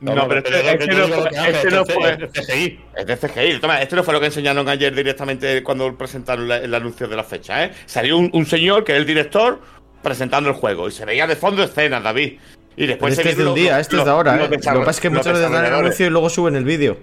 No, 0.00 0.28
pero 0.28 0.40
este, 0.40 0.58
es 0.60 0.80
este 0.80 0.86
no 0.94 1.08
fue. 1.08 1.30
Este 1.30 1.70
no 1.70 1.80
este- 1.80 1.94
fue. 1.94 2.12
este 2.24 2.42
CGI. 2.42 2.80
Es 2.96 3.06
de 3.06 3.16
CGI. 3.16 3.58
Toma, 3.60 3.80
esto 3.80 3.96
no 3.96 4.04
fue 4.04 4.12
lo 4.12 4.20
que 4.20 4.26
enseñaron 4.26 4.68
ayer 4.68 4.94
directamente 4.94 5.62
cuando 5.62 5.96
presentaron 5.96 6.46
la- 6.46 6.58
el 6.58 6.74
anuncio 6.74 7.08
de 7.08 7.16
la 7.16 7.24
fecha, 7.24 7.64
¿eh? 7.64 7.72
Salió 7.86 8.18
un, 8.18 8.28
un 8.34 8.44
señor 8.44 8.84
que 8.84 8.92
es 8.92 8.98
el 8.98 9.06
director 9.06 9.60
presentando 10.04 10.48
el 10.50 10.54
juego 10.54 10.86
y 10.86 10.92
se 10.92 11.04
veía 11.04 11.26
de 11.26 11.34
fondo 11.34 11.64
escenas, 11.64 12.04
David. 12.04 12.34
Y 12.34 12.38
Pero 12.76 12.88
después 12.88 13.12
este 13.12 13.24
se 13.24 13.30
es 13.30 13.36
de 13.38 13.46
un 13.46 13.54
día, 13.54 13.80
este 13.80 13.96
es 13.96 14.04
de 14.04 14.10
ahora, 14.10 14.36
los 14.36 14.46
¿eh? 14.46 14.50
Lo 14.50 14.50
que 14.50 14.58
pasa 14.58 14.90
es 14.90 15.00
que 15.00 15.08
los 15.08 15.18
muchas 15.18 15.32
veces 15.32 15.50
dan 15.50 15.64
el 15.64 15.74
anuncio 15.74 16.06
y 16.06 16.10
luego 16.10 16.30
suben 16.30 16.54
el 16.54 16.64
vídeo. 16.64 16.96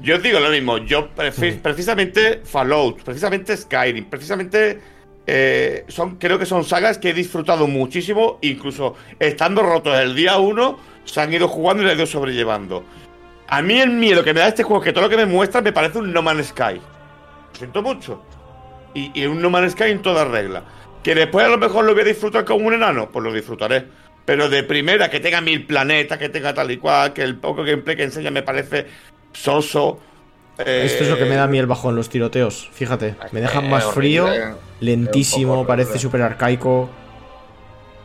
Yo 0.00 0.16
os 0.16 0.22
digo 0.22 0.38
lo 0.38 0.50
mismo. 0.50 0.78
Yo 0.78 1.08
prefi- 1.14 1.58
precisamente 1.60 2.42
Fallout, 2.44 3.02
precisamente 3.02 3.56
Skyrim, 3.56 4.04
precisamente 4.04 4.80
eh, 5.26 5.84
son, 5.88 6.16
creo 6.16 6.38
que 6.38 6.46
son 6.46 6.64
sagas 6.64 6.98
que 6.98 7.10
he 7.10 7.14
disfrutado 7.14 7.66
muchísimo, 7.66 8.38
incluso 8.42 8.94
estando 9.18 9.62
rotos 9.62 9.98
el 9.98 10.14
día 10.14 10.36
uno, 10.38 10.78
se 11.04 11.20
han 11.20 11.32
ido 11.32 11.48
jugando 11.48 11.82
y 11.82 11.86
la 11.86 11.92
he 11.92 11.94
ido 11.94 12.06
sobrellevando. 12.06 12.84
A 13.48 13.62
mí 13.62 13.80
el 13.80 13.90
miedo 13.90 14.24
que 14.24 14.34
me 14.34 14.40
da 14.40 14.48
este 14.48 14.64
juego 14.64 14.82
es 14.82 14.86
que 14.86 14.92
todo 14.92 15.04
lo 15.04 15.10
que 15.10 15.16
me 15.16 15.26
muestra 15.26 15.62
me 15.62 15.72
parece 15.72 15.98
un 15.98 16.12
No 16.12 16.20
Man's 16.20 16.48
Sky. 16.48 16.74
Lo 16.74 17.58
siento 17.58 17.80
mucho. 17.80 18.22
Y, 18.92 19.12
y 19.14 19.26
un 19.26 19.40
No 19.40 19.48
Man's 19.48 19.72
Sky 19.72 19.84
en 19.84 20.02
toda 20.02 20.24
regla. 20.24 20.64
Que 21.06 21.14
después 21.14 21.46
a 21.46 21.48
lo 21.48 21.56
mejor 21.56 21.84
lo 21.84 21.92
voy 21.92 22.02
a 22.02 22.04
disfrutar 22.06 22.44
como 22.44 22.66
un 22.66 22.74
enano, 22.74 23.10
pues 23.12 23.22
lo 23.24 23.32
disfrutaré. 23.32 23.84
Pero 24.24 24.48
de 24.48 24.64
primera, 24.64 25.08
que 25.08 25.20
tenga 25.20 25.40
mil 25.40 25.64
planetas, 25.64 26.18
que 26.18 26.28
tenga 26.28 26.52
tal 26.52 26.68
y 26.72 26.78
cual, 26.78 27.12
que 27.12 27.22
el 27.22 27.36
poco 27.36 27.62
gameplay 27.62 27.94
que 27.96 28.02
enseña 28.02 28.32
me 28.32 28.42
parece 28.42 28.86
soso. 29.32 30.00
eh, 30.58 30.82
Esto 30.84 31.04
es 31.04 31.10
lo 31.10 31.16
que 31.16 31.24
me 31.26 31.36
da 31.36 31.44
a 31.44 31.46
mí 31.46 31.60
el 31.60 31.66
bajón, 31.68 31.94
los 31.94 32.08
tiroteos. 32.08 32.68
Fíjate, 32.72 33.14
me 33.30 33.40
dejan 33.40 33.66
eh, 33.66 33.68
más 33.68 33.84
frío, 33.84 34.24
horrible, 34.24 34.46
eh. 34.48 34.54
lentísimo, 34.80 35.64
parece 35.64 36.00
súper 36.00 36.22
arcaico. 36.22 36.90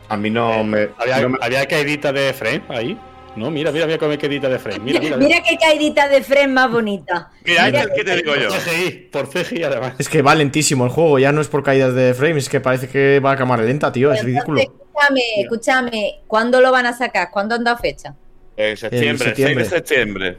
A 0.08 0.16
mí 0.16 0.30
no 0.30 0.62
me. 0.62 0.90
Había, 0.96 1.20
no 1.22 1.30
me- 1.30 1.38
había 1.40 1.66
caidita 1.66 2.12
de 2.12 2.32
frame 2.32 2.62
ahí. 2.68 2.96
No, 3.34 3.50
mira, 3.50 3.72
mira, 3.72 3.86
mira 3.86 3.98
cómo 3.98 4.10
hay 4.10 4.18
caidita 4.18 4.48
de 4.48 4.58
frame. 4.58 4.80
Mira, 4.80 5.00
mira. 5.00 5.16
Mira 5.16 5.42
qué 5.42 5.56
caidita 5.56 6.06
de 6.08 6.22
Fren 6.22 6.52
más 6.52 6.70
bonita. 6.70 7.30
Mira, 7.44 7.66
Mira 7.66 7.86
¿qué 7.94 8.04
te 8.04 8.16
digo 8.16 8.34
yo? 8.36 8.48
Por 8.48 8.58
CGI, 8.58 8.90
por 9.10 9.28
CGI 9.28 9.62
además. 9.64 9.94
Es 9.98 10.08
que 10.08 10.20
va 10.20 10.34
lentísimo 10.34 10.84
el 10.84 10.90
juego, 10.90 11.18
ya 11.18 11.32
no 11.32 11.40
es 11.40 11.48
por 11.48 11.62
caídas 11.62 11.94
de 11.94 12.12
frames, 12.12 12.44
es 12.44 12.48
que 12.50 12.60
parece 12.60 12.88
que 12.88 13.20
va 13.20 13.32
a 13.32 13.36
cámara 13.36 13.62
lenta, 13.62 13.90
tío, 13.90 14.12
es 14.12 14.20
Entonces, 14.20 14.34
ridículo. 14.34 14.60
Escúchame, 14.60 15.20
escúchame. 15.38 16.20
¿Cuándo 16.26 16.60
lo 16.60 16.70
van 16.70 16.86
a 16.86 16.92
sacar? 16.92 17.30
¿Cuándo 17.30 17.54
han 17.54 17.64
dado 17.64 17.78
fecha? 17.78 18.14
En 18.56 18.76
septiembre, 18.76 19.26
septiembre. 19.28 19.64
6 19.64 19.70
de 19.70 19.76
septiembre. 19.76 20.38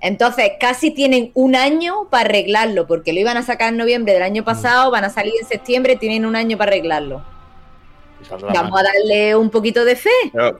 Entonces, 0.00 0.52
casi 0.60 0.90
tienen 0.92 1.30
un 1.34 1.56
año 1.56 2.08
para 2.10 2.24
arreglarlo, 2.28 2.86
porque 2.86 3.12
lo 3.12 3.20
iban 3.20 3.36
a 3.36 3.42
sacar 3.42 3.70
en 3.72 3.78
noviembre 3.78 4.12
del 4.12 4.22
Mm. 4.22 4.26
año 4.26 4.44
pasado, 4.44 4.90
van 4.90 5.04
a 5.04 5.10
salir 5.10 5.34
en 5.40 5.46
septiembre, 5.46 5.96
tienen 5.96 6.24
un 6.24 6.36
año 6.36 6.56
para 6.58 6.70
arreglarlo. 6.70 7.24
Vamos 8.30 8.80
a 8.80 8.82
darle 8.82 9.34
un 9.36 9.50
poquito 9.50 9.84
de 9.84 9.96
fe. 9.96 10.10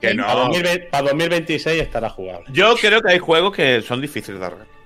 Que 0.01 0.13
no. 0.13 0.25
Para, 0.25 0.41
2020 0.41 0.87
para 0.87 1.03
2026 1.09 1.81
estará 1.81 2.09
jugable. 2.09 2.45
Yo 2.51 2.75
creo 2.75 3.01
que 3.01 3.11
hay 3.11 3.19
juegos 3.19 3.55
que 3.55 3.81
son 3.81 4.01
difíciles 4.01 4.39
de 4.39 4.45
arreglar. 4.45 4.78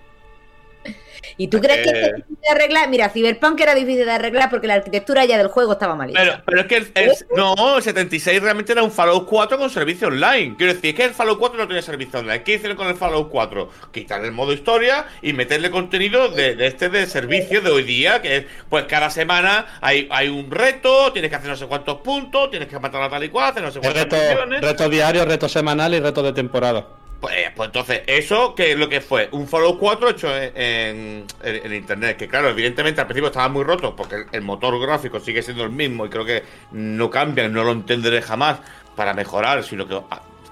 ¿Y 1.38 1.48
tú 1.48 1.60
crees 1.60 1.82
que 1.84 1.90
Eh. 1.90 2.02
es 2.06 2.16
difícil 2.16 2.38
de 2.42 2.50
arreglar? 2.50 2.90
Mira, 2.90 3.10
Cyberpunk 3.10 3.60
era 3.62 3.74
difícil 3.76 4.06
de 4.06 4.12
arreglar 4.12 4.50
porque 4.50 4.68
la 4.68 4.76
arquitectura 4.76 5.26
ya 5.26 5.38
del 5.38 5.48
juego 5.48 5.74
estaba 5.74 5.96
mal 5.96 6.10
hecha. 6.10 6.20
Pero, 6.22 6.44
pero 6.46 6.62
es 6.62 6.68
que 6.68 6.76
el, 6.78 6.92
el- 6.96 7.12
no, 7.36 7.78
el 7.78 7.84
76 7.84 8.42
realmente 8.42 8.72
era 8.72 8.84
un 8.84 8.92
Fallout 8.92 9.28
4 9.28 9.58
con 9.58 9.70
servicio 9.70 10.08
online. 10.10 10.56
Quiero 10.58 10.74
decir, 10.74 10.92
es 10.92 10.96
que 10.96 11.04
el 11.06 11.14
Fallout 11.14 11.40
4 11.40 11.58
no 11.60 11.68
tenía 11.68 11.82
servicio 11.82 12.20
online. 12.20 12.44
¿Qué 12.44 12.56
hicieron 12.56 12.78
con 12.78 12.88
el 12.88 12.96
Fallout 12.96 13.30
4? 13.30 13.70
Quitar 13.92 14.24
el 14.24 14.32
modo 14.32 14.54
historia 14.54 15.06
y 15.22 15.34
meterle 15.34 15.72
contenido 15.72 16.30
de, 16.30 16.56
de 16.56 16.68
este 16.68 16.90
de 16.90 17.06
servicio 17.08 17.62
de 17.62 17.72
hoy 17.72 17.84
día, 17.84 18.22
que 18.22 18.38
es, 18.38 18.46
pues 18.70 18.86
cada 18.86 19.10
semana 19.10 19.66
hay, 19.82 20.08
hay 20.12 20.30
un 20.30 20.50
reto, 20.52 21.12
tienes 21.14 21.30
que 21.30 21.36
hacer 21.38 21.50
no 21.50 21.56
sé 21.56 21.66
cuántos 21.68 21.98
puntos, 22.02 22.50
tienes 22.50 22.68
que 22.70 22.80
matar 22.80 23.02
a 23.04 23.10
tal 23.10 23.24
y 23.24 23.30
cual, 23.30 23.52
hacer 23.52 23.64
no 23.64 23.72
sé 23.72 23.80
cuántas 23.80 24.04
reto, 24.04 24.16
misiones. 24.16 24.62
reto 24.62 24.90
diario, 24.90 25.26
reto 25.26 25.50
semanal 25.50 25.94
y 25.94 26.00
reto 26.00 26.22
de 26.24 26.34
temporada. 26.34 26.86
Pues, 27.24 27.52
pues 27.56 27.68
entonces, 27.68 28.02
eso 28.06 28.54
que 28.54 28.74
es 28.74 28.78
lo 28.78 28.90
que 28.90 29.00
fue 29.00 29.30
un 29.32 29.48
Fallout 29.48 29.80
4 29.80 30.10
hecho 30.10 30.28
en, 30.38 31.26
en- 31.42 31.74
internet. 31.74 32.18
Que 32.18 32.28
claro, 32.28 32.50
evidentemente 32.50 33.00
al 33.00 33.08
principio 33.08 33.28
estaba 33.28 33.48
muy 33.48 33.64
roto 33.64 33.96
porque 33.96 34.16
el, 34.16 34.26
el 34.34 34.42
motor 34.42 34.78
gráfico 34.78 35.22
sigue 35.22 35.42
siendo 35.42 35.64
el 35.64 35.70
mismo 35.70 36.06
y 36.06 36.10
creo 36.10 36.26
que 36.26 36.44
no 36.74 37.10
cambian, 37.10 37.54
no 37.54 37.64
lo 37.64 37.72
entenderé 37.72 38.22
jamás 38.22 38.60
para 38.98 39.14
mejorar, 39.14 39.64
sino 39.64 39.88
que 39.88 39.98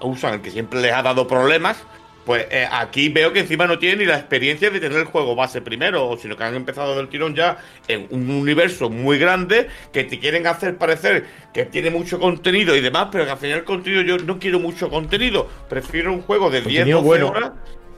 usan 0.00 0.32
el 0.32 0.40
que 0.40 0.50
siempre 0.50 0.80
les 0.80 0.92
ha 0.94 1.02
dado 1.02 1.28
problemas. 1.28 1.76
Pues 2.24 2.46
eh, 2.50 2.66
aquí 2.70 3.08
veo 3.08 3.32
que 3.32 3.40
encima 3.40 3.66
no 3.66 3.78
tienen 3.78 3.98
ni 3.98 4.04
la 4.04 4.16
experiencia 4.16 4.70
de 4.70 4.78
tener 4.78 4.98
el 4.98 5.04
juego 5.06 5.34
base 5.34 5.60
primero, 5.60 6.16
sino 6.20 6.36
que 6.36 6.44
han 6.44 6.54
empezado 6.54 6.96
del 6.96 7.08
tirón 7.08 7.34
ya 7.34 7.58
en 7.88 8.06
un 8.10 8.30
universo 8.30 8.90
muy 8.90 9.18
grande 9.18 9.68
que 9.92 10.04
te 10.04 10.18
quieren 10.18 10.46
hacer 10.46 10.76
parecer 10.76 11.24
que 11.52 11.64
tiene 11.64 11.90
mucho 11.90 12.20
contenido 12.20 12.76
y 12.76 12.80
demás, 12.80 13.08
pero 13.10 13.24
que 13.24 13.32
al 13.32 13.38
final 13.38 13.58
el 13.58 13.64
contenido 13.64 14.02
yo 14.02 14.18
no 14.18 14.38
quiero 14.38 14.60
mucho 14.60 14.88
contenido, 14.88 15.48
prefiero 15.68 16.12
un 16.12 16.22
juego 16.22 16.48
de 16.50 16.60
10 16.62 16.64
Contenido 16.64 16.98
12 16.98 17.08
bueno. 17.08 17.28
horas 17.28 17.52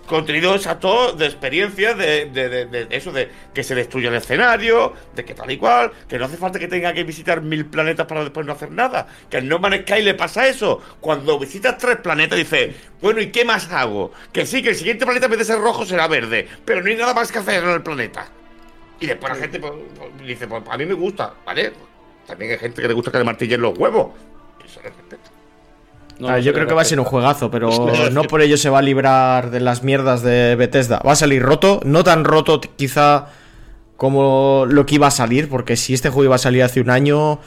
contenido 0.07 0.55
exacto 0.55 1.13
de 1.13 1.27
experiencia, 1.27 1.95
de, 1.95 2.27
de- 2.27 2.49
de- 2.49 2.67
de 2.67 2.97
eso, 2.97 3.11
de 3.13 3.31
que 3.55 3.63
se 3.65 3.75
destruya 3.75 4.09
el 4.11 4.15
escenario, 4.17 4.93
de 5.15 5.25
que 5.25 5.35
tal 5.35 5.51
y 5.51 5.57
cual, 5.57 5.93
que 6.09 6.19
no 6.19 6.27
hace 6.27 6.37
falta 6.37 6.59
que 6.59 6.69
tenga 6.69 6.93
que 6.93 7.05
visitar 7.05 7.41
mil 7.41 7.67
planetas 7.67 8.07
para 8.07 8.23
después 8.23 8.47
no 8.47 8.53
hacer 8.53 8.71
nada. 8.71 9.07
Que 9.31 9.39
en 9.39 9.49
No 9.49 9.59
Man's 9.59 9.83
Sky 9.83 10.03
le 10.03 10.15
pasa 10.15 10.47
eso. 10.47 10.81
Cuando 11.01 11.39
visitas 11.39 11.79
tres 11.79 11.97
planetas 11.97 12.39
dices, 12.39 12.75
bueno, 13.01 13.21
¿y 13.21 13.29
qué 13.31 13.45
más 13.45 13.71
hago? 13.73 14.13
Que 14.33 14.47
sí, 14.47 14.63
que 14.63 14.71
el 14.71 14.77
siguiente 14.77 15.05
planeta 15.05 15.27
en 15.27 15.31
vez 15.31 15.39
de 15.41 15.45
ser 15.47 15.59
rojo 15.59 15.85
será 15.87 16.07
verde, 16.09 16.49
pero 16.65 16.83
no 16.83 16.89
hay 16.89 16.97
nada 16.97 17.15
más 17.15 17.31
que 17.33 17.39
hacer 17.39 17.63
en 17.63 17.71
el 17.71 17.83
planeta. 17.83 18.29
Y 19.01 19.07
después 19.07 19.33
la 19.33 19.39
gente 19.39 19.59
pues, 19.59 19.73
pues, 19.99 20.27
dice, 20.27 20.47
pues 20.47 20.63
a 20.69 20.77
mí 20.79 20.87
me 20.87 20.95
gusta, 20.95 21.35
¿vale? 21.45 21.73
También 22.27 22.53
hay 22.53 22.59
gente 22.59 22.81
que 22.81 22.89
le 22.89 22.95
gusta 22.95 23.11
que 23.11 23.19
le 23.19 23.25
martillen 23.25 23.61
los 23.61 23.77
huevos. 23.79 24.13
Eso 24.65 24.81
le 24.83 24.91
respeto. 24.91 25.31
No, 26.19 26.29
Ah, 26.29 26.39
yo 26.39 26.53
creo 26.53 26.67
que 26.67 26.75
va 26.75 26.83
a 26.83 26.85
ser 26.85 26.99
un 27.01 27.05
juegazo, 27.07 27.51
pero 27.51 27.71
no 28.13 28.23
por 28.25 28.41
ello 28.43 28.57
se 28.57 28.71
va 28.71 28.79
a 28.79 28.83
librar 28.83 29.51
de 29.51 29.61
las 29.61 29.83
mierdas 29.83 30.23
de 30.23 30.55
Bethesda. 30.57 31.01
Va 31.07 31.13
a 31.13 31.17
salir 31.17 31.43
roto, 31.43 31.81
no 31.85 32.05
tan 32.05 32.25
roto 32.25 32.61
quizá 32.61 33.27
como 33.97 34.65
lo 34.69 34.87
que 34.87 34.97
iba 34.97 35.07
a 35.07 35.11
salir, 35.11 35.49
porque 35.49 35.77
si 35.77 35.95
este 35.95 36.11
juego 36.11 36.25
iba 36.25 36.35
a 36.35 36.39
salir 36.39 36.63
hace 36.63 36.81
un 36.81 36.91
año 36.91 37.39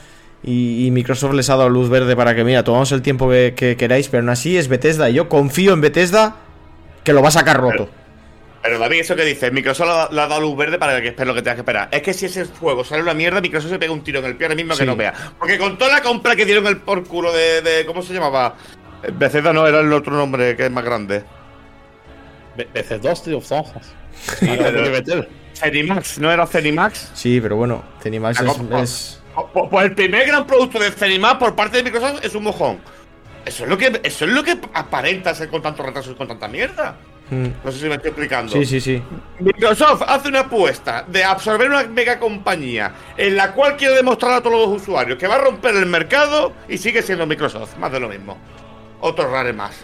y, 0.44 0.86
y 0.86 0.92
Microsoft 0.92 1.34
les 1.34 1.50
ha 1.50 1.56
dado 1.56 1.70
luz 1.70 1.90
verde 1.90 2.16
para 2.16 2.36
que, 2.36 2.44
mira, 2.44 2.64
tomamos 2.64 2.92
el 2.92 3.02
tiempo 3.02 3.30
que, 3.30 3.54
que 3.56 3.76
queráis, 3.76 4.08
pero 4.08 4.22
aún 4.22 4.30
así 4.30 4.58
es 4.58 4.68
Bethesda 4.68 5.10
y 5.10 5.14
yo 5.14 5.30
confío 5.30 5.74
en 5.74 5.82
Bethesda 5.82 6.38
que 7.04 7.14
lo 7.14 7.22
va 7.22 7.30
a 7.30 7.32
sacar 7.32 7.60
roto. 7.60 7.88
Pero 7.88 8.07
David, 8.78 9.00
eso 9.00 9.16
que 9.16 9.24
dices, 9.26 9.52
Microsoft 9.54 10.12
le 10.12 10.22
ha- 10.22 10.28
dado 10.28 10.42
luz 10.42 10.58
verde 10.58 10.78
para 10.78 11.02
que 11.02 11.08
esperes 11.10 11.28
lo 11.28 11.34
que 11.34 11.42
tengas 11.42 11.56
que 11.56 11.62
esperar. 11.62 11.88
Es 11.92 12.02
que 12.02 12.14
si 12.14 12.26
ese 12.26 12.46
juego 12.46 12.84
sale 12.84 13.02
una 13.04 13.14
mierda, 13.14 13.40
Microsoft 13.42 13.72
se 13.72 13.80
pega 13.80 13.94
un 13.94 14.04
tiro 14.04 14.20
en 14.20 14.26
el 14.26 14.36
pie 14.36 14.46
ahora 14.48 14.56
mismo 14.56 14.74
Sí. 14.74 14.80
que 14.80 14.86
no 14.86 14.96
vea. 14.96 15.14
Porque 15.40 15.58
con 15.58 15.78
toda 15.78 15.92
la 15.94 16.02
compra 16.02 16.36
que 16.36 16.46
dieron 16.46 16.68
el 16.68 16.78
por 16.78 17.06
culo 17.06 17.32
de, 17.32 17.62
de- 17.62 17.86
¿Cómo 17.86 18.02
se 18.02 18.14
llamaba? 18.14 18.56
Eh, 19.04 19.12
Bethesda 19.14 19.54
no 19.54 19.66
era 19.68 19.80
el 19.80 19.92
otro 19.94 20.14
nombre 20.14 20.56
que 20.58 20.66
es 20.66 20.72
más 20.72 20.84
grande. 20.84 21.24
Ve- 22.56 22.68
Veces 22.74 23.02
dos, 23.02 23.24
tío, 23.24 23.40
pero-. 23.40 25.26
Cenimax, 25.54 26.20
¿no 26.20 26.32
era 26.32 26.46
Cenimax? 26.46 27.12
Sí, 27.14 27.40
pero 27.42 27.56
bueno, 27.56 27.84
Zenimax 28.02 28.42
La 28.42 28.52
es, 28.52 28.58
compra. 28.58 28.82
es- 28.82 29.22
Pues, 29.54 29.68
pues 29.70 29.86
el 29.86 29.94
primer 29.96 30.26
gran 30.28 30.46
producto 30.48 30.80
de 30.80 30.92
Cenimax 30.92 31.38
por 31.38 31.56
parte 31.56 31.78
de 31.78 31.84
Microsoft 31.84 32.24
es 32.24 32.34
un 32.36 32.44
mojón. 32.44 32.80
Eso 33.46 33.64
es 33.64 33.70
lo 33.70 33.78
que, 33.78 34.00
eso 34.04 34.26
es 34.26 34.32
lo 34.32 34.44
que 34.44 34.58
aparenta 34.74 35.34
ser 35.34 35.50
con 35.50 35.62
tanto 35.62 35.82
retraso 35.84 36.12
y 36.12 36.16
con 36.16 36.28
tanta 36.28 36.48
mierda. 36.48 36.98
Mm. 37.30 37.48
No 37.64 37.72
sé 37.72 37.80
si 37.80 37.86
me 37.86 37.96
estoy 37.96 38.10
explicando. 38.10 38.54
Sí, 38.54 38.66
sí, 38.66 38.80
sí. 38.80 39.02
Microsoft 39.40 40.04
hace 40.08 40.30
una 40.30 40.42
apuesta 40.42 41.04
de 41.08 41.24
absorber 41.24 41.70
una 41.70 41.84
mega 41.84 42.20
compañía 42.20 42.94
en 43.18 43.36
la 43.36 43.54
cual 43.54 43.76
quiere 43.76 43.96
demostrar 43.96 44.34
a 44.34 44.42
todos 44.42 44.70
los 44.70 44.82
usuarios 44.82 45.18
que 45.18 45.28
va 45.28 45.36
a 45.36 45.40
romper 45.40 45.76
el 45.76 45.88
mercado 45.88 46.54
y 46.70 46.78
sigue 46.78 47.02
siendo 47.02 47.26
Microsoft, 47.26 47.78
más 47.78 47.92
de 47.92 48.00
lo 48.00 48.08
mismo. 48.08 48.38
Otro 49.02 49.30
rare 49.30 49.52
más. 49.54 49.76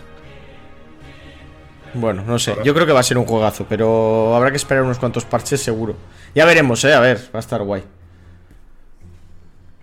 Bueno, 1.94 2.24
no 2.26 2.40
sé. 2.40 2.56
Yo 2.64 2.74
creo 2.74 2.88
que 2.88 2.94
va 2.94 3.02
a 3.02 3.04
ser 3.04 3.18
un 3.18 3.26
juegazo, 3.26 3.66
pero 3.68 4.36
habrá 4.36 4.50
que 4.50 4.58
esperar 4.58 4.84
unos 4.84 4.98
cuantos 4.98 5.26
parches 5.26 5.62
seguro. 5.62 5.96
Ya 6.34 6.46
veremos, 6.46 6.84
eh. 6.86 6.94
A 6.94 7.00
ver, 7.00 7.20
va 7.34 7.40
a 7.40 7.42
estar 7.42 7.62
guay. 7.62 7.84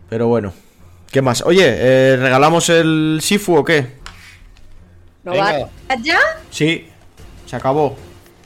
Pero 0.08 0.26
bueno. 0.26 0.52
¿Qué 1.10 1.22
más? 1.22 1.42
Oye, 1.42 1.64
eh, 1.66 2.16
¿regalamos 2.16 2.68
el 2.68 3.18
Sifu 3.20 3.56
o 3.56 3.64
qué? 3.64 3.98
¿No 5.24 5.36
va 5.36 5.68
ya? 6.02 6.18
Sí, 6.50 6.89
se 7.50 7.56
acabó. 7.56 7.96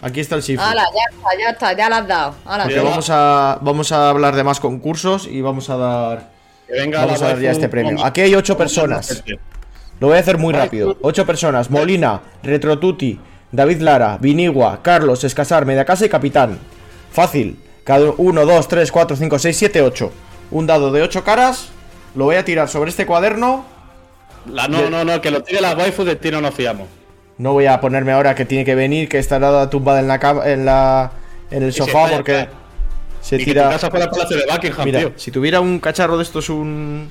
Aquí 0.00 0.20
está 0.20 0.34
el 0.34 0.42
Sifu. 0.42 0.62
Hala, 0.62 0.82
ya 0.82 1.16
está, 1.16 1.28
ya 1.38 1.50
está, 1.50 1.72
ya 1.76 1.88
la 1.90 1.96
has 1.98 2.09
dado. 2.09 2.34
Hala, 2.44 2.64
Porque 2.64 2.78
Venga. 2.78 2.90
vamos 2.90 3.11
a, 3.11 3.59
vamos 3.61 3.92
a 3.92 4.09
hablar 4.11 4.34
de 4.34 4.42
más 4.44 4.61
concursos 4.61 5.26
y 5.26 5.40
vamos 5.40 5.68
a 5.70 5.76
dar. 5.76 6.30
Que 6.66 6.72
venga 6.74 7.00
Vamos 7.05 7.20
a 7.22 7.28
dar 7.28 7.38
ya 7.40 7.50
este 7.50 7.68
premio. 7.68 8.05
Aquí 8.05 8.22
hay 8.22 8.34
ocho 8.34 8.57
personas. 8.57 9.22
Lo 10.00 10.09
voy 10.09 10.16
a 10.16 10.20
hacer 10.20 10.38
muy 10.38 10.52
rápido. 10.55 10.96
Ocho 11.02 11.24
personas. 11.26 11.70
Molina, 11.70 12.20
Retrotuti, 12.42 13.20
David 13.52 13.80
Lara, 13.80 14.18
Vinigua, 14.20 14.80
Carlos, 14.82 15.22
Escasar, 15.24 15.66
Mediacasa 15.66 16.07
y 16.07 16.09
Capitán. 16.09 16.59
Fácil. 17.12 17.61
Cada 17.84 18.11
uno, 18.16 18.44
dos, 18.46 18.66
tres, 18.68 18.90
cuatro, 18.90 19.16
cinco, 19.16 19.38
seis, 19.38 19.57
siete, 19.59 19.82
ocho. 19.82 20.11
Un 20.50 20.66
dado 20.66 20.90
de 20.92 21.02
ocho 21.02 21.22
caras. 21.24 21.68
Lo 22.14 22.24
voy 22.24 22.36
a 22.36 22.44
tirar 22.44 22.68
sobre 22.68 22.90
este 22.90 23.05
cuaderno. 23.07 23.64
La- 24.50 24.68
no, 24.68 24.88
no, 24.90 25.05
no, 25.05 25.20
que 25.20 25.30
lo 25.30 25.42
tire 25.42 25.61
la 25.61 25.74
waifu 25.76 26.05
de 26.05 26.16
ti 26.16 26.30
no 26.30 26.40
nos 26.40 26.55
fiamos. 26.55 26.88
No 27.39 27.53
voy 27.53 27.66
a 27.66 27.80
ponerme 27.80 28.12
ahora 28.12 28.35
que 28.35 28.45
tiene 28.45 28.64
que 28.64 28.74
venir, 28.74 29.09
que 29.09 29.18
estará 29.18 29.68
tumbada 29.70 30.01
en 30.01 30.09
la 30.09 30.18
cama, 30.20 30.49
en 30.49 30.64
la 30.64 31.12
en 31.51 31.62
el 31.62 31.72
sofá 31.72 32.09
porque 32.11 32.49
se 33.20 33.37
y 33.37 33.39
que 33.39 33.45
tu 33.47 33.51
tira. 33.53 33.70
casa 33.70 33.91
fuera 33.91 34.05
el 34.07 34.11
palacio 34.11 34.37
de 34.37 34.45
Buckingham, 34.51 34.85
Mira, 34.85 34.99
tío. 35.01 35.12
si 35.16 35.30
tuviera 35.30 35.61
un 35.61 35.78
cacharro 35.80 36.16
de 36.16 36.22
estos, 36.22 36.49
un 36.49 37.09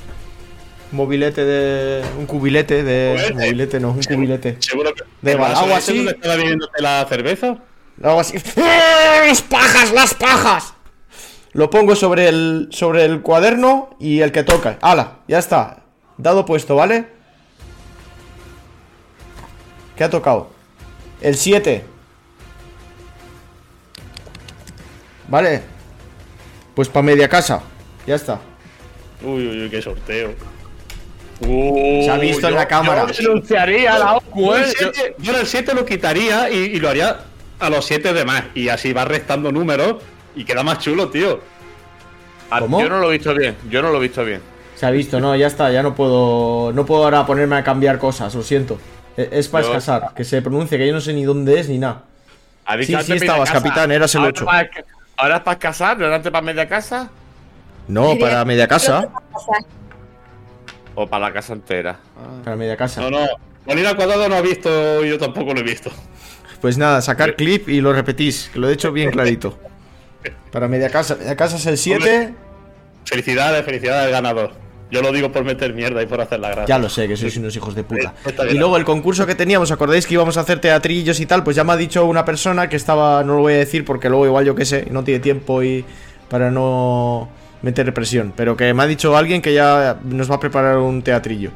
mobilete 0.92 1.44
de. 1.44 2.04
un 2.18 2.26
cubilete 2.26 2.84
de. 2.84 3.14
Cubilete. 3.16 3.34
Mobilete, 3.34 3.80
no, 3.80 3.90
un 3.92 4.02
cubilete. 4.04 4.58
Seguro 4.60 4.94
que. 4.94 5.04
Da 5.22 5.32
¿El 5.32 5.38
igual, 5.38 5.52
vaso 5.52 5.64
hago 5.66 5.78
ese 5.78 5.92
así. 5.92 6.08
estaba 6.08 6.36
bebiéndote 6.36 6.82
la 6.82 7.06
cerveza? 7.10 7.58
Hago 8.02 8.20
así. 8.20 8.38
¡Eh, 8.38 9.28
¡Las 9.28 9.42
pajas, 9.42 9.92
las 9.92 10.14
pajas! 10.14 10.74
Lo 11.52 11.70
pongo 11.70 11.96
sobre 11.96 12.30
el, 12.30 12.68
sobre 12.72 13.06
el 13.06 13.22
cuaderno 13.22 13.96
y 14.00 14.22
el 14.22 14.32
que 14.32 14.44
toca. 14.44 14.78
¡Hala! 14.82 15.18
Ya 15.28 15.38
está. 15.38 15.84
Dado 16.18 16.46
puesto, 16.46 16.76
¿vale? 16.76 17.06
¿Qué 19.98 20.04
ha 20.04 20.10
tocado? 20.10 20.50
El 21.22 21.36
7. 21.36 21.84
Vale. 25.28 25.62
Pues 26.76 26.90
para 26.90 27.04
media 27.04 27.30
casa. 27.30 27.62
Ya 28.06 28.16
está. 28.16 28.40
Uy, 29.24 29.48
uy, 29.48 29.62
uy, 29.64 29.70
qué 29.70 29.82
sorteo. 29.82 30.34
Se 31.40 32.10
ha 32.10 32.18
visto 32.18 32.48
en 32.48 32.56
la 32.56 32.68
cámara. 32.68 33.08
Yo 33.12 33.30
denunciaría 33.30 33.98
la 34.00 34.20
Yo 34.36 34.56
¿eh? 34.58 34.62
el 34.62 34.66
siete- 34.72 35.16
yo 35.20 35.38
el 35.38 35.46
7 35.46 35.74
lo 35.74 35.86
quitaría 35.86 36.50
y, 36.50 36.56
y 36.58 36.80
lo 36.80 36.90
haría 36.90 37.20
a 37.60 37.70
los 37.70 37.86
7 37.86 38.14
demás. 38.14 38.44
Y 38.56 38.70
así 38.70 38.94
va 38.94 39.06
restando 39.06 39.52
números 39.52 39.96
y 40.36 40.44
queda 40.46 40.64
más 40.64 40.80
chulo, 40.80 41.10
tío. 41.10 41.40
Ah, 42.50 42.60
¿Cómo? 42.60 42.82
Yo 42.82 42.90
no 42.90 43.00
lo 43.00 43.10
he 43.10 43.18
visto 43.18 43.34
bien, 43.34 43.56
yo 43.70 43.82
no 43.82 43.90
lo 43.92 43.98
he 43.98 44.02
visto 44.02 44.24
bien. 44.24 44.42
Se 44.76 44.86
ha 44.86 44.92
visto, 44.92 45.20
no, 45.20 45.36
ya 45.36 45.48
está, 45.48 45.72
ya 45.72 45.82
no 45.84 45.96
puedo. 45.96 46.72
No 46.74 46.86
puedo 46.86 47.04
ahora 47.04 47.26
ponerme 47.26 47.56
a 47.58 47.64
cambiar 47.64 47.98
cosas, 48.00 48.34
lo 48.36 48.44
siento. 48.44 48.78
E- 49.18 49.30
Es 49.32 49.48
para 49.48 49.66
escasar, 49.66 50.14
que 50.16 50.24
se 50.24 50.42
pronuncia, 50.42 50.78
que 50.78 50.88
yo 50.88 50.94
no 50.94 51.02
sé 51.02 51.14
ni 51.14 51.24
dónde 51.24 51.60
es 51.60 51.70
ni 51.70 51.78
nada. 51.78 52.04
Sí, 52.82 52.96
sí 53.04 53.14
estabas, 53.14 53.52
capitán, 53.52 53.92
eras 53.92 54.14
el 54.16 54.22
Ahora 54.22 54.30
ocho. 54.32 54.46
para- 54.46 54.70
Ahora 55.16 55.36
es 55.38 55.42
para 55.44 55.60
casar, 55.60 55.98
¿no 56.00 56.06
era 56.06 56.16
antes 56.16 56.32
para 56.32 56.44
media 56.46 56.68
casa? 56.68 57.10
No, 57.88 58.18
para 58.18 58.44
media 58.46 58.68
casa. 58.68 59.08
O 60.96 61.08
para 61.08 61.28
la 61.28 61.34
casa 61.34 61.54
entera. 61.54 62.00
Para 62.44 62.56
media 62.56 62.76
casa. 62.78 63.02
No, 63.02 63.10
no. 63.10 63.28
Molina 63.66 63.90
al 63.90 63.96
cuadrado 63.96 64.28
no 64.30 64.36
ha 64.36 64.42
visto 64.42 65.04
y 65.06 65.10
yo 65.10 65.18
tampoco 65.18 65.54
lo 65.54 65.60
he 65.60 65.64
visto. 65.64 65.92
Pues 66.62 66.78
nada, 66.78 67.02
sacar 67.02 67.36
clip 67.36 67.68
y 67.70 67.82
lo 67.82 67.94
repetís, 67.94 68.50
que 68.54 68.60
lo 68.60 68.70
he 68.70 68.74
hecho 68.74 68.92
bien 68.92 69.12
clarito. 69.12 69.58
Para 70.52 70.68
media 70.68 70.90
casa. 70.90 71.16
Media 71.16 71.36
casa 71.36 71.58
es 71.58 71.66
el 71.66 71.78
7. 71.78 72.34
Felicidades, 73.06 73.66
felicidades 73.66 74.06
al 74.06 74.12
ganador. 74.12 74.54
Yo 74.94 75.02
lo 75.02 75.12
digo 75.12 75.32
por 75.32 75.44
meter 75.44 75.74
mierda 75.74 76.04
y 76.04 76.06
por 76.06 76.22
hacer 76.22 76.40
la 76.40 76.50
gracia. 76.50 76.66
Ya 76.68 76.78
lo 76.78 76.88
sé, 76.88 77.08
que 77.08 77.18
sois 77.18 77.36
unos 77.38 77.56
hijos 77.56 77.74
de 77.74 77.84
puta. 77.84 78.14
Y 78.48 78.54
luego 78.54 78.78
el 78.78 78.86
concurso 78.86 79.26
que 79.26 79.34
teníamos, 79.34 79.72
¿acordáis 79.72 80.06
que 80.06 80.14
íbamos 80.14 80.38
a 80.38 80.42
hacer 80.42 80.62
teatrillos 80.62 81.20
y 81.20 81.26
tal? 81.26 81.44
Pues 81.44 81.56
ya 81.56 81.64
me 81.64 81.74
ha 81.74 81.78
dicho 81.78 82.06
una 82.06 82.24
persona 82.24 82.70
que 82.70 82.76
estaba, 82.76 83.24
no 83.24 83.34
lo 83.34 83.42
voy 83.42 83.54
a 83.54 83.58
decir 83.58 83.86
porque 83.86 84.08
luego 84.08 84.28
igual 84.28 84.46
yo 84.46 84.54
qué 84.54 84.66
sé, 84.66 84.86
no 84.92 85.04
tiene 85.04 85.20
tiempo 85.20 85.64
y 85.64 85.84
para 86.30 86.52
no 86.52 87.28
meter 87.64 87.92
presión, 87.92 88.34
pero 88.36 88.56
que 88.56 88.72
me 88.76 88.84
ha 88.84 88.86
dicho 88.86 89.18
alguien 89.18 89.42
que 89.42 89.56
ya 89.56 89.98
nos 90.04 90.30
va 90.30 90.36
a 90.36 90.40
preparar 90.40 90.78
un 90.78 91.02
teatrillo. 91.02 91.50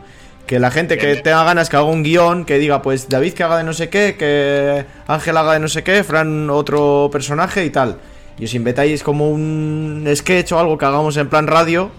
Que 0.47 0.59
la 0.59 0.71
gente 0.71 0.97
que 0.97 1.17
tenga 1.17 1.43
ganas 1.43 1.69
que 1.69 1.75
haga 1.75 1.85
un 1.85 2.01
guion, 2.01 2.43
que 2.43 2.57
diga, 2.57 2.81
pues 2.81 3.07
David 3.07 3.33
que 3.33 3.43
haga 3.43 3.59
de 3.59 3.65
no 3.65 3.73
sé 3.73 3.89
qué, 3.89 4.15
que 4.17 4.83
Ángel 5.05 5.37
haga 5.37 5.53
de 5.53 5.59
no 5.59 5.67
sé 5.67 5.83
qué, 5.83 6.03
Fran 6.03 6.49
otro 6.49 7.09
personaje 7.11 7.65
y 7.65 7.69
tal. 7.69 7.97
Y 8.39 8.45
os 8.45 8.53
inventáis 8.55 9.03
como 9.03 9.29
un 9.29 10.11
sketch 10.15 10.53
o 10.53 10.59
algo 10.59 10.75
que 10.79 10.85
hagamos 10.85 11.17
en 11.17 11.29
plan 11.29 11.45
radio. 11.45 11.91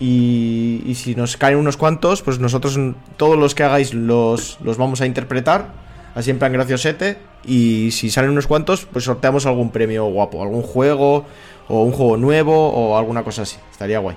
Y, 0.00 0.92
si 0.94 1.14
nos 1.14 1.36
caen 1.36 1.56
unos 1.56 1.76
cuantos, 1.76 2.22
pues 2.22 2.38
nosotros 2.38 2.78
todos 3.16 3.36
los 3.36 3.54
que 3.54 3.64
hagáis 3.64 3.94
los, 3.94 4.58
los 4.62 4.76
vamos 4.76 5.00
a 5.00 5.06
interpretar, 5.06 5.72
así 6.14 6.30
en 6.30 6.38
plan 6.38 6.52
graciosete. 6.52 7.18
Y 7.44 7.90
si 7.92 8.10
salen 8.10 8.30
unos 8.30 8.46
cuantos, 8.46 8.86
pues 8.86 9.04
sorteamos 9.04 9.46
algún 9.46 9.70
premio 9.70 10.04
guapo, 10.06 10.42
algún 10.42 10.62
juego, 10.62 11.24
o 11.68 11.82
un 11.82 11.92
juego 11.92 12.16
nuevo, 12.16 12.68
o 12.68 12.96
alguna 12.96 13.24
cosa 13.24 13.42
así. 13.42 13.56
Estaría 13.70 13.98
guay. 13.98 14.16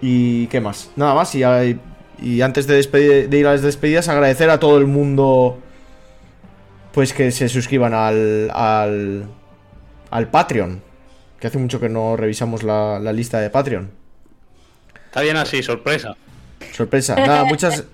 ¿Y 0.00 0.46
qué 0.48 0.60
más? 0.60 0.90
Nada 0.96 1.14
más, 1.14 1.34
y, 1.34 1.42
antes 2.42 2.66
de, 2.66 3.28
ir 3.30 3.46
a 3.46 3.52
las 3.52 3.62
despedidas, 3.62 4.08
agradecer 4.08 4.50
a 4.50 4.60
todo 4.60 4.76
el 4.78 4.86
mundo, 4.86 5.58
pues 6.92 7.14
que 7.14 7.30
se 7.30 7.48
suscriban 7.48 7.94
al, 7.94 8.50
al, 10.10 10.28
Patreon. 10.30 10.82
Que 11.40 11.46
hace 11.46 11.58
mucho 11.58 11.80
que 11.80 11.88
no 11.88 12.16
revisamos 12.16 12.62
la 12.62 13.12
lista 13.12 13.40
de 13.40 13.50
Patreon. 13.50 14.03
Está 15.14 15.22
bien 15.22 15.36
así, 15.36 15.62
sorpresa. 15.62 16.16
Sorpresa. 16.72 17.14
Nada, 17.14 17.44
muchas, 17.44 17.84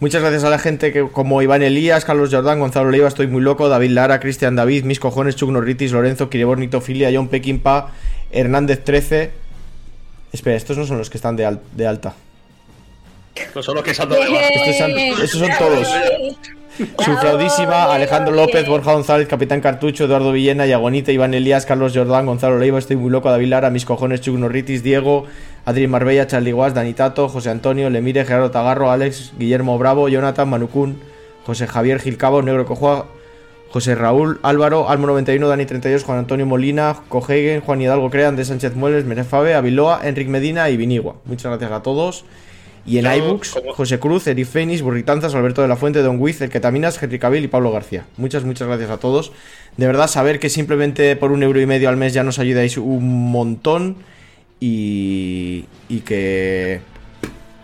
Muchas 0.00 0.22
gracias 0.22 0.42
a 0.44 0.48
la 0.48 0.58
gente 0.58 0.90
que, 0.90 1.06
como 1.06 1.42
Iván 1.42 1.62
Elías, 1.62 2.06
Carlos 2.06 2.30
Jordán, 2.32 2.60
Gonzalo 2.60 2.90
Leiva, 2.90 3.06
Estoy 3.08 3.26
Muy 3.26 3.42
Loco, 3.42 3.68
David 3.68 3.90
Lara, 3.90 4.20
Cristian 4.20 4.56
David, 4.56 4.84
Mis 4.84 4.98
Cojones, 4.98 5.36
Chuck 5.36 5.50
Norritis, 5.50 5.92
Lorenzo, 5.92 6.30
Kiribor, 6.30 6.56
Filia, 6.80 7.10
John 7.12 7.28
Pekinpa, 7.28 7.90
Hernández 8.30 8.82
13. 8.84 9.32
Espera, 10.32 10.56
estos 10.56 10.78
no 10.78 10.86
son 10.86 10.96
los 10.96 11.10
que 11.10 11.18
están 11.18 11.36
de, 11.36 11.44
al- 11.44 11.60
de 11.76 11.86
alta. 11.86 12.14
No 13.54 13.62
son 13.62 13.74
los 13.74 13.84
que 13.84 13.90
dado 14.08 14.24
de 14.24 14.30
baja. 14.30 14.48
Estos 15.22 15.38
son 15.40 15.50
todos. 15.58 15.88
Sufraudísima, 16.78 17.92
Alejandro 17.92 18.34
López, 18.34 18.66
Borja 18.66 18.94
González, 18.94 19.28
Capitán 19.28 19.60
Cartucho, 19.60 20.04
Eduardo 20.04 20.32
Villena, 20.32 20.64
Yagonita, 20.64 21.12
Iván 21.12 21.34
Elías, 21.34 21.66
Carlos 21.66 21.92
Jordán, 21.94 22.24
Gonzalo 22.24 22.58
Leiva, 22.58 22.78
Estoy 22.78 22.96
Muy 22.96 23.10
Loco, 23.10 23.30
David 23.30 23.48
Lara, 23.48 23.68
Mis 23.68 23.84
Cojones, 23.84 24.22
Chuck 24.22 24.38
Norritis, 24.38 24.82
Diego, 24.82 25.26
Adri 25.66 25.86
Marbella, 25.86 26.26
Charlie 26.26 26.52
Guas, 26.52 26.72
Dani 26.72 26.94
Tato, 26.94 27.28
José 27.28 27.50
Antonio, 27.50 27.90
Lemire, 27.90 28.24
Gerardo 28.24 28.50
Tagarro, 28.50 28.90
Alex, 28.90 29.34
Guillermo 29.38 29.78
Bravo, 29.78 30.08
Jonathan, 30.08 30.48
Manucún, 30.48 30.98
José 31.44 31.66
Javier 31.66 32.00
Gilcabo, 32.00 32.40
Negro 32.40 32.64
Cojua, 32.64 33.06
José 33.70 33.94
Raúl, 33.94 34.40
Álvaro, 34.42 34.88
Almo 34.88 35.06
91, 35.08 35.48
Dani 35.48 35.66
32, 35.66 36.04
Juan 36.04 36.18
Antonio 36.18 36.46
Molina, 36.46 36.96
Cogegen, 37.08 37.60
Juan 37.60 37.82
Hidalgo 37.82 38.10
Crean, 38.10 38.34
de 38.34 38.46
Sánchez 38.46 38.74
Mueles, 38.76 39.04
Merefabe, 39.04 39.54
Aviloa, 39.54 40.00
Enric 40.04 40.28
Medina 40.28 40.70
y 40.70 40.78
Vinigua. 40.78 41.16
Muchas 41.26 41.50
gracias 41.50 41.70
a 41.70 41.82
todos. 41.82 42.24
Y 42.84 42.98
en 42.98 43.06
iBooks, 43.06 43.58
José 43.74 44.00
Cruz, 44.00 44.26
Eric 44.26 44.46
Fénix, 44.46 44.82
Burritanzas, 44.82 45.34
Alberto 45.34 45.62
de 45.62 45.68
la 45.68 45.76
Fuente, 45.76 46.02
Don 46.02 46.18
Wiz, 46.18 46.40
El 46.40 46.50
Ketaminas, 46.50 47.00
Henry 47.00 47.18
Cabil 47.18 47.44
y 47.44 47.48
Pablo 47.48 47.70
García. 47.70 48.06
Muchas, 48.16 48.44
muchas 48.44 48.66
gracias 48.66 48.90
a 48.90 48.98
todos. 48.98 49.32
De 49.76 49.86
verdad, 49.86 50.08
saber 50.08 50.40
que 50.40 50.50
simplemente 50.50 51.14
por 51.14 51.30
un 51.30 51.42
euro 51.42 51.60
y 51.60 51.66
medio 51.66 51.88
al 51.88 51.96
mes 51.96 52.12
ya 52.12 52.24
nos 52.24 52.40
ayudáis 52.40 52.76
un 52.76 53.30
montón 53.30 53.96
y, 54.58 55.66
y 55.88 56.00
que 56.00 56.80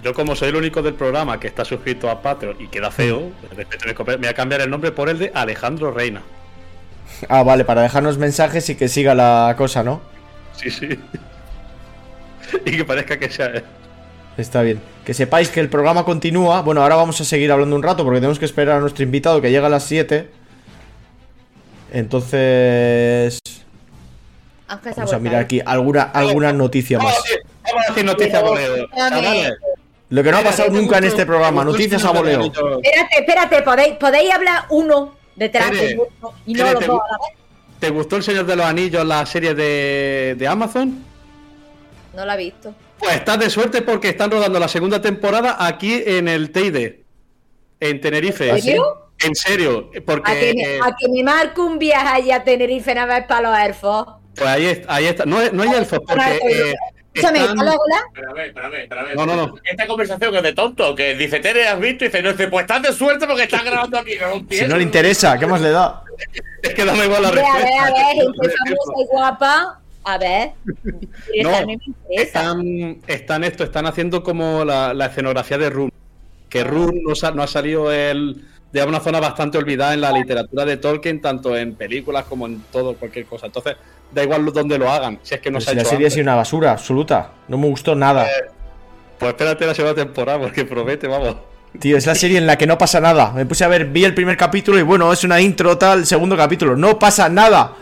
Yo, 0.05 0.15
como 0.15 0.37
soy 0.37 0.51
el 0.51 0.57
único 0.57 0.83
del 0.83 0.95
programa 0.95 1.41
que 1.41 1.49
está 1.49 1.65
suscrito 1.65 2.11
a 2.11 2.23
Patreon 2.23 2.57
y 2.61 2.69
queda 2.69 2.91
feo, 2.91 3.33
me 3.57 4.17
voy 4.17 4.27
a 4.27 4.35
cambiar 4.35 4.61
el 4.61 4.71
nombre 4.71 4.93
por 4.93 5.09
el 5.09 5.19
de 5.19 5.33
Alejandro 5.35 5.91
Reina. 5.91 6.23
Ah, 7.29 7.43
vale, 7.43 7.65
para 7.65 7.83
dejarnos 7.83 8.19
mensajes 8.19 8.69
y 8.69 8.77
que 8.77 8.89
siga 8.89 9.15
la 9.15 9.55
cosa, 9.59 9.83
¿no? 9.83 10.01
Sí, 10.53 10.71
sí. 10.71 10.89
y 12.65 12.77
que 12.77 12.85
parezca 12.85 13.19
que 13.19 13.31
sea. 13.31 13.65
Está 14.39 14.63
bien. 14.63 14.81
Que 15.05 15.13
sepáis 15.15 15.49
que 15.51 15.61
el 15.61 15.69
programa 15.69 16.05
continúa. 16.05 16.63
Bueno, 16.63 16.81
ahora 16.83 16.95
vamos 16.97 17.21
a 17.21 17.25
seguir 17.25 17.51
hablando 17.53 17.75
un 17.77 17.83
rato 17.83 18.05
porque 18.05 18.19
tenemos 18.21 18.39
que 18.39 18.45
esperar 18.45 18.77
a 18.77 18.81
nuestro 18.81 19.03
invitado 19.03 19.43
que 19.43 19.51
llega 19.51 19.67
a 19.67 19.71
las 19.71 19.83
7. 19.85 20.31
Entonces... 21.93 23.39
Vamos 24.97 25.13
a 25.15 25.19
mirar 25.19 25.37
ahí. 25.39 25.45
aquí 25.45 25.61
alguna, 25.65 26.03
alguna 26.03 26.53
noticia 26.53 26.99
más. 26.99 27.15
vamos 27.65 27.85
a 27.85 27.89
decir 27.89 28.05
noticias 28.05 28.43
Lo 30.11 30.23
que 30.23 30.31
no 30.31 30.37
ha 30.39 30.43
pasado 30.43 30.69
¿te 30.71 30.75
nunca 30.75 30.99
en 30.99 31.05
este 31.05 31.25
programa. 31.25 31.65
Noticias 31.65 32.05
a 32.05 32.13
de 32.13 32.19
voleo. 32.19 32.43
Espérate, 32.45 33.19
espérate, 33.19 33.63
podéis, 33.63 33.95
podéis 33.95 34.33
hablar 34.33 34.65
uno 34.69 35.15
detrás 35.37 35.71
del 35.71 35.99
otro 36.01 36.35
y 36.45 36.53
no 36.53 36.65
los 36.65 36.75
dos 36.75 36.97
gu- 36.97 37.01
a 37.03 37.13
la 37.13 37.19
vez. 37.19 37.39
¿Te 37.81 37.91
gustó 37.91 38.17
El 38.17 38.23
Señor 38.25 38.45
de 38.45 38.57
los 38.57 38.67
Anillos, 38.67 39.07
la 39.07 39.25
serie 39.25 39.55
de, 39.55 40.35
de 40.39 40.47
Amazon? 40.47 41.03
No 42.15 42.25
la 42.27 42.35
he 42.35 42.39
visto. 42.39 42.75
Pues 42.99 43.15
estás 43.17 43.39
de 43.39 43.51
suerte 43.51 43.83
porque 43.83 44.09
están 44.09 44.31
rodando 44.31 44.59
la 44.59 44.69
segunda 44.69 45.01
temporada 45.01 45.57
aquí 45.65 46.03
en 46.07 46.29
el 46.29 46.51
Teide, 46.51 47.05
en 47.81 48.01
Tenerife. 48.01 48.51
¿En 48.51 48.63
serio? 48.63 49.05
En 49.21 49.35
serio, 49.35 49.91
porque 50.07 50.31
A 50.31 50.35
que, 50.39 50.55
me, 50.55 50.63
eh, 50.63 50.81
a 50.81 50.95
que 50.97 51.09
me 51.09 51.25
marco 51.25 51.65
un 51.67 51.79
viaje 51.79 52.07
allá 52.09 52.37
a 52.37 52.45
Tenerife 52.45 52.95
nada 52.95 53.19
más 53.19 53.27
para 53.27 53.51
los 53.51 53.59
elfos. 53.59 54.07
pues 54.37 54.49
ahí, 54.49 54.67
es- 54.67 54.81
ahí 54.89 55.07
está. 55.07 55.27
No, 55.27 55.39
no 55.51 55.63
hay 55.65 55.71
elfos 55.71 55.99
porque 56.07 56.37
eh, 56.37 56.75
Escúchame, 57.15 57.39
están- 57.41 57.57
¿está 57.59 57.65
la 57.65 57.77
bola? 57.77 57.97
Espérame, 58.15 58.47
espérame, 58.47 58.75
espérame. 58.83 59.15
No, 59.17 59.27
no, 59.27 59.35
no. 59.35 59.55
Esta 59.65 59.87
conversación 59.89 60.37
es 60.37 60.43
de 60.45 60.53
tonto, 60.53 60.95
que 60.95 61.17
dice 61.17 61.41
Tere, 61.41 61.67
¿has 61.67 61.81
visto? 61.81 62.05
Y 62.05 62.09
dice, 62.09 62.23
no, 62.23 62.31
dice, 62.31 62.47
pues 62.47 62.63
estás 62.63 62.81
de 62.83 62.93
suerte 62.93 63.27
porque 63.27 63.43
estás 63.45 63.65
grabando 63.65 63.99
aquí. 63.99 64.13
No 64.21 64.47
Si 64.49 64.65
no 64.69 64.77
le 64.77 64.83
interesa, 64.85 65.37
¿qué 65.37 65.47
más 65.49 65.61
le 65.61 65.71
da? 65.71 66.05
es 66.63 66.75
que 66.75 66.85
dame 66.85 67.05
igual 67.07 67.23
la 67.23 67.29
A 67.29 67.33
ver, 67.33 67.45
a 67.45 67.53
ver, 67.55 67.63
respuesta. 67.65 67.87
a 67.87 67.91
ver, 67.91 68.17
gente 68.17 68.57
famosa 68.57 68.93
y 69.03 69.07
guapa. 69.11 69.81
A 70.05 70.19
ver. 70.19 70.53
No, 71.43 71.53
están, 72.11 72.99
están 73.07 73.45
esto, 73.45 73.65
están 73.65 73.87
haciendo 73.87 74.23
como 74.23 74.65
la, 74.65 74.95
la 74.95 75.07
escenografía 75.07 75.59
de 75.59 75.71
Rune. 75.71 75.93
Que 76.49 76.65
Rune 76.65 77.03
no, 77.05 77.43
ha 77.43 77.47
salido 77.47 77.93
el, 77.93 78.45
de 78.73 78.83
una 78.83 79.01
zona 79.01 79.21
bastante 79.21 79.59
olvidada 79.59 79.95
en 79.95 80.01
la 80.01 80.11
literatura 80.13 80.65
de 80.65 80.79
Tolkien, 80.79 81.21
tanto 81.21 81.57
en 81.57 81.75
películas 81.75 82.25
como 82.25 82.47
en 82.47 82.63
todo, 82.73 82.95
cualquier 82.95 83.27
cosa. 83.27 83.47
Entonces, 83.47 83.77
da 84.13 84.23
igual 84.23 84.45
donde 84.47 84.79
lo 84.79 84.91
hagan, 84.91 85.19
si 85.23 85.35
es 85.35 85.41
que 85.41 85.51
no 85.51 85.61
se 85.61 85.71
ha 85.71 85.73
si 85.73 85.77
la 85.77 85.83
hecho 85.83 85.91
serie 85.91 86.07
ha 86.07 86.07
antes. 86.07 86.15
sido 86.15 86.25
una 86.25 86.35
basura 86.37 86.73
absoluta. 86.73 87.33
No 87.49 87.59
me 87.59 87.69
gustó 87.69 87.95
nada. 87.95 88.27
Pues 89.19 89.31
espérate 89.31 89.67
la 89.67 89.75
segunda 89.75 90.03
temporada, 90.03 90.39
porque 90.41 90.65
promete, 90.65 91.07
vamos. 91.07 91.37
Tío, 91.79 91.97
es 91.97 92.07
la 92.07 92.15
serie 92.15 92.39
en 92.39 92.47
la 92.47 92.57
que 92.57 92.67
no 92.67 92.79
pasa 92.79 93.01
nada. 93.01 93.33
Me 93.33 93.45
puse 93.47 93.65
a 93.65 93.69
ver, 93.69 93.87
vi 93.87 94.05
el 94.05 94.15
primer 94.15 94.37
capítulo 94.37 94.79
y 94.79 94.83
bueno, 94.83 95.13
es 95.13 95.23
una 95.25 95.41
intro 95.41 95.77
tal, 95.77 96.07
segundo 96.07 96.37
capítulo. 96.37 96.77
No 96.77 96.99
pasa 96.99 97.29
nada. 97.29 97.75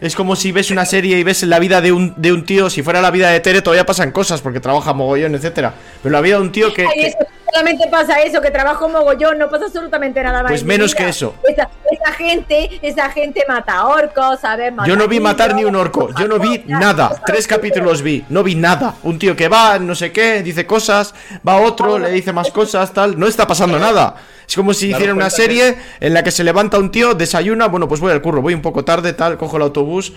Es 0.00 0.14
como 0.14 0.36
si 0.36 0.52
ves 0.52 0.70
una 0.70 0.84
serie 0.86 1.18
y 1.18 1.24
ves 1.24 1.42
la 1.42 1.58
vida 1.58 1.80
de 1.80 1.90
un, 1.92 2.14
de 2.16 2.32
un 2.32 2.44
tío. 2.44 2.70
Si 2.70 2.82
fuera 2.82 3.00
la 3.00 3.10
vida 3.10 3.30
de 3.30 3.40
Tere, 3.40 3.62
todavía 3.62 3.84
pasan 3.86 4.12
cosas 4.12 4.40
porque 4.40 4.60
trabaja 4.60 4.92
mogollón, 4.92 5.34
etcétera. 5.34 5.74
Pero 6.02 6.12
la 6.12 6.20
vida 6.20 6.36
de 6.36 6.42
un 6.42 6.52
tío 6.52 6.72
que. 6.72 6.86
Que- 6.86 7.14
solamente 7.50 7.88
pasa 7.88 8.20
eso, 8.22 8.40
que 8.40 8.50
trabajo 8.50 8.88
mogollón, 8.88 9.38
no 9.38 9.48
pasa 9.48 9.66
absolutamente 9.66 10.22
nada 10.22 10.42
más. 10.42 10.52
Pues 10.52 10.64
menos 10.64 10.92
vida. 10.92 11.04
que 11.04 11.10
eso. 11.10 11.34
Esa, 11.48 11.68
esa 11.90 12.12
gente, 12.12 12.78
esa 12.82 13.10
gente 13.10 13.44
mata 13.48 13.86
orcos, 13.86 14.40
¿sabes? 14.40 14.72
Mata 14.72 14.88
Yo 14.88 14.96
no 14.96 15.08
vi 15.08 15.20
matar 15.20 15.54
ni 15.54 15.64
un 15.64 15.76
orco, 15.76 16.10
yo 16.18 16.28
no 16.28 16.38
vi 16.38 16.62
nada. 16.66 17.20
Tres 17.24 17.46
capítulos 17.46 18.02
vi, 18.02 18.24
no 18.28 18.42
vi 18.42 18.54
nada. 18.54 18.94
Un 19.02 19.18
tío 19.18 19.36
que 19.36 19.48
va, 19.48 19.78
no 19.78 19.94
sé 19.94 20.12
qué, 20.12 20.42
dice 20.42 20.66
cosas, 20.66 21.14
va 21.46 21.56
otro, 21.56 21.98
le 21.98 22.10
dice 22.10 22.32
más 22.32 22.50
cosas, 22.50 22.92
tal. 22.92 23.18
No 23.18 23.26
está 23.26 23.46
pasando 23.46 23.78
nada. 23.78 24.16
Es 24.48 24.56
como 24.56 24.72
si 24.72 24.88
hicieran 24.88 25.16
una 25.16 25.28
serie 25.28 25.76
en 26.00 26.14
la 26.14 26.22
que 26.24 26.30
se 26.30 26.42
levanta 26.42 26.78
un 26.78 26.90
tío, 26.90 27.12
desayuna, 27.14 27.68
bueno, 27.68 27.86
pues 27.86 28.00
voy 28.00 28.12
al 28.12 28.22
curro, 28.22 28.40
voy 28.40 28.54
un 28.54 28.62
poco 28.62 28.82
tarde, 28.82 29.12
tal, 29.12 29.36
cojo 29.36 29.56
el 29.56 29.62
autobús, 29.62 30.14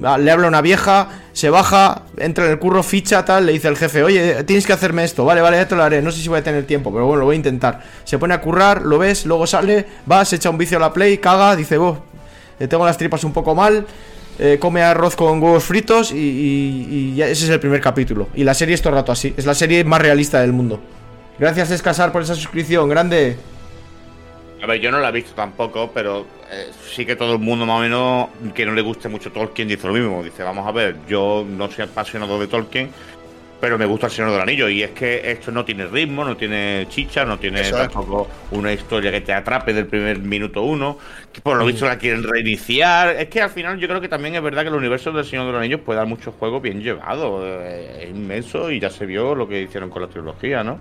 le 0.00 0.30
habla 0.30 0.48
una 0.48 0.60
vieja, 0.60 1.08
se 1.32 1.50
baja, 1.50 2.02
entra 2.16 2.44
en 2.46 2.52
el 2.52 2.58
curro, 2.58 2.82
ficha, 2.82 3.24
tal, 3.24 3.46
le 3.46 3.52
dice 3.52 3.68
el 3.68 3.76
jefe, 3.76 4.02
oye, 4.02 4.44
tienes 4.44 4.66
que 4.66 4.72
hacerme 4.72 5.04
esto, 5.04 5.24
vale, 5.24 5.40
vale, 5.40 5.56
ya 5.56 5.66
te 5.68 5.74
lo 5.76 5.82
haré, 5.82 6.02
no 6.02 6.10
sé 6.10 6.20
si 6.20 6.28
voy 6.28 6.38
a 6.38 6.42
tener 6.44 6.64
tiempo, 6.66 6.92
pero 6.92 7.06
bueno, 7.06 7.20
lo 7.20 7.26
voy 7.26 7.34
a 7.34 7.36
intentar. 7.36 7.82
Se 8.04 8.18
pone 8.18 8.34
a 8.34 8.40
currar, 8.40 8.82
lo 8.82 8.98
ves, 8.98 9.26
luego 9.26 9.46
sale, 9.46 9.86
va, 10.10 10.24
se 10.24 10.36
echa 10.36 10.50
un 10.50 10.58
vicio 10.58 10.76
a 10.76 10.80
la 10.80 10.92
play, 10.92 11.18
caga, 11.18 11.56
dice, 11.56 11.78
oh, 11.78 11.98
eh, 12.60 12.68
tengo 12.68 12.84
las 12.84 12.96
tripas 12.98 13.24
un 13.24 13.32
poco 13.32 13.54
mal, 13.54 13.86
eh, 14.38 14.58
come 14.60 14.82
arroz 14.82 15.16
con 15.16 15.42
huevos 15.42 15.64
fritos 15.64 16.12
y, 16.12 16.16
y- 16.16 16.86
y 16.90 17.14
ya 17.16 17.26
ese 17.26 17.44
es 17.44 17.50
el 17.50 17.58
primer 17.60 17.80
capítulo. 17.80 18.28
Y 18.34 18.44
la 18.44 18.54
serie 18.54 18.74
es 18.74 18.80
todo 18.82 18.90
el 18.90 18.96
rato 19.00 19.12
así, 19.12 19.34
es 19.36 19.46
la 19.46 19.54
serie 19.54 19.82
más 19.84 20.00
realista 20.00 20.40
del 20.40 20.52
mundo. 20.52 20.80
Gracias, 21.38 21.70
Escasar, 21.70 22.12
por 22.12 22.22
esa 22.22 22.34
suscripción, 22.34 22.88
grande. 22.88 23.36
A 24.62 24.66
ver, 24.66 24.80
yo 24.80 24.90
no 24.90 24.98
la 24.98 25.10
he 25.10 25.12
visto 25.12 25.32
tampoco, 25.34 25.90
pero 25.94 26.26
eh, 26.50 26.70
sí 26.90 27.06
que 27.06 27.14
todo 27.14 27.34
el 27.34 27.38
mundo 27.38 27.64
más 27.64 27.78
o 27.78 27.80
menos 27.80 28.28
que 28.54 28.66
no 28.66 28.72
le 28.72 28.82
guste 28.82 29.08
mucho 29.08 29.30
Tolkien 29.30 29.68
dice 29.68 29.86
lo 29.86 29.92
mismo. 29.92 30.22
Dice, 30.22 30.42
vamos 30.42 30.66
a 30.66 30.72
ver, 30.72 30.96
yo 31.08 31.46
no 31.48 31.70
soy 31.70 31.84
apasionado 31.84 32.40
de 32.40 32.48
Tolkien, 32.48 32.90
pero 33.60 33.78
me 33.78 33.86
gusta 33.86 34.06
el 34.06 34.12
Señor 34.12 34.32
del 34.32 34.40
Anillo. 34.40 34.68
Y 34.68 34.82
es 34.82 34.90
que 34.90 35.30
esto 35.30 35.52
no 35.52 35.64
tiene 35.64 35.86
ritmo, 35.86 36.24
no 36.24 36.36
tiene 36.36 36.86
chicha, 36.88 37.24
no 37.24 37.38
tiene 37.38 37.60
Eso 37.60 37.76
es. 37.76 37.88
tampoco 37.88 38.28
una 38.50 38.72
historia 38.72 39.12
que 39.12 39.20
te 39.20 39.32
atrape 39.32 39.72
del 39.72 39.86
primer 39.86 40.18
minuto 40.18 40.62
uno. 40.62 40.98
Que 41.32 41.40
por 41.40 41.56
lo 41.56 41.64
visto 41.64 41.86
la 41.86 41.96
quieren 41.96 42.24
reiniciar. 42.24 43.10
Es 43.10 43.28
que 43.28 43.40
al 43.40 43.50
final 43.50 43.78
yo 43.78 43.86
creo 43.86 44.00
que 44.00 44.08
también 44.08 44.34
es 44.34 44.42
verdad 44.42 44.62
que 44.62 44.68
el 44.68 44.74
universo 44.74 45.12
del 45.12 45.24
Señor 45.24 45.46
de 45.46 45.52
los 45.52 45.60
Anillos 45.60 45.80
puede 45.82 45.98
dar 45.98 46.08
muchos 46.08 46.34
juegos 46.34 46.62
bien 46.62 46.82
llevados. 46.82 47.44
eh, 47.44 48.00
es 48.04 48.10
inmenso 48.10 48.72
y 48.72 48.80
ya 48.80 48.90
se 48.90 49.06
vio 49.06 49.36
lo 49.36 49.48
que 49.48 49.62
hicieron 49.62 49.88
con 49.88 50.02
la 50.02 50.08
trilogía, 50.08 50.64
¿no? 50.64 50.80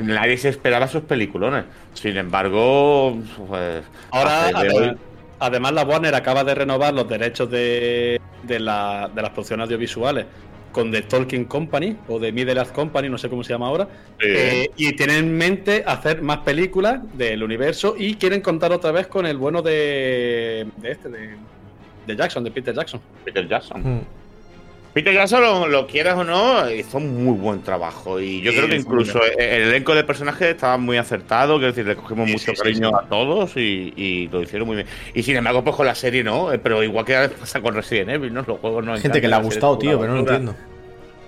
Nadie 0.00 0.36
se 0.36 0.48
esperaba 0.48 0.86
esos 0.86 1.02
peliculones. 1.02 1.64
Sin 1.94 2.16
embargo, 2.16 3.16
pues. 3.48 3.82
Ahora, 4.10 4.46
además, 4.54 4.74
hoy- 4.74 4.96
además, 5.38 5.72
la 5.72 5.82
Warner 5.84 6.14
acaba 6.14 6.44
de 6.44 6.54
renovar 6.54 6.94
los 6.94 7.08
derechos 7.08 7.50
de, 7.50 8.20
de, 8.42 8.60
la- 8.60 9.10
de 9.14 9.22
las 9.22 9.30
producciones 9.30 9.64
audiovisuales 9.64 10.26
con 10.72 10.92
The 10.92 11.02
Tolkien 11.02 11.46
Company 11.46 11.96
o 12.06 12.20
The 12.20 12.30
Middle 12.30 12.54
Earth 12.60 12.72
Company, 12.72 13.08
no 13.08 13.18
sé 13.18 13.28
cómo 13.28 13.42
se 13.42 13.52
llama 13.52 13.66
ahora. 13.66 13.88
Sí. 14.20 14.26
Eh, 14.28 14.70
y 14.76 14.92
tienen 14.94 15.16
en 15.16 15.36
mente 15.36 15.82
hacer 15.84 16.22
más 16.22 16.38
películas 16.38 17.00
del 17.14 17.42
universo 17.42 17.96
y 17.98 18.14
quieren 18.14 18.40
contar 18.40 18.70
otra 18.72 18.92
vez 18.92 19.08
con 19.08 19.26
el 19.26 19.36
bueno 19.36 19.62
de, 19.62 20.68
de 20.76 20.90
este, 20.92 21.08
de, 21.08 21.30
de 22.06 22.16
Jackson, 22.16 22.44
de 22.44 22.52
Peter 22.52 22.72
Jackson. 22.72 23.00
Peter 23.24 23.48
Jackson. 23.48 23.82
Mm. 23.96 24.00
Peter 24.92 25.14
Jackson, 25.14 25.40
lo, 25.42 25.68
lo 25.68 25.86
quieras 25.86 26.16
o 26.16 26.24
no, 26.24 26.68
hizo 26.70 26.98
un 26.98 27.24
muy 27.24 27.34
buen 27.38 27.62
trabajo. 27.62 28.18
Y 28.20 28.40
yo 28.42 28.50
Sí, 28.50 28.56
creo 28.58 28.68
que 28.68 28.76
incluso 28.76 29.20
sí. 29.20 29.30
el, 29.38 29.44
el 29.44 29.62
elenco 29.68 29.94
de 29.94 30.02
personajes 30.04 30.48
estaba 30.48 30.78
muy 30.78 30.96
acertado. 30.96 31.54
Quiero 31.58 31.72
decir, 31.72 31.86
le 31.86 31.94
cogimos 31.96 32.26
Sí, 32.26 32.32
mucho 32.32 32.52
sí, 32.54 32.56
cariño 32.56 32.88
sí. 32.88 32.94
a 33.00 33.08
todos 33.08 33.56
y, 33.56 33.92
y 33.96 34.28
lo 34.28 34.42
hicieron 34.42 34.66
muy 34.66 34.76
bien. 34.76 34.88
Y 35.14 35.22
sin 35.22 35.36
embargo, 35.36 35.62
pues 35.62 35.76
con 35.76 35.86
la 35.86 35.94
serie 35.94 36.24
no. 36.24 36.52
eh, 36.52 36.58
Pero 36.58 36.82
igual 36.82 37.04
que 37.04 37.28
pasa 37.38 37.60
con 37.60 37.74
Resident 37.74 38.10
Evil, 38.10 38.34
¿no? 38.34 38.42
Los 38.42 38.58
juegos 38.58 38.84
no 38.84 38.94
Hay 38.94 39.00
gente 39.00 39.20
que 39.20 39.28
le 39.28 39.34
ha 39.36 39.38
gustado, 39.40 39.78
tío, 39.78 39.98
pero 39.98 40.08
no 40.10 40.14
lo 40.16 40.20
entiendo. 40.20 40.56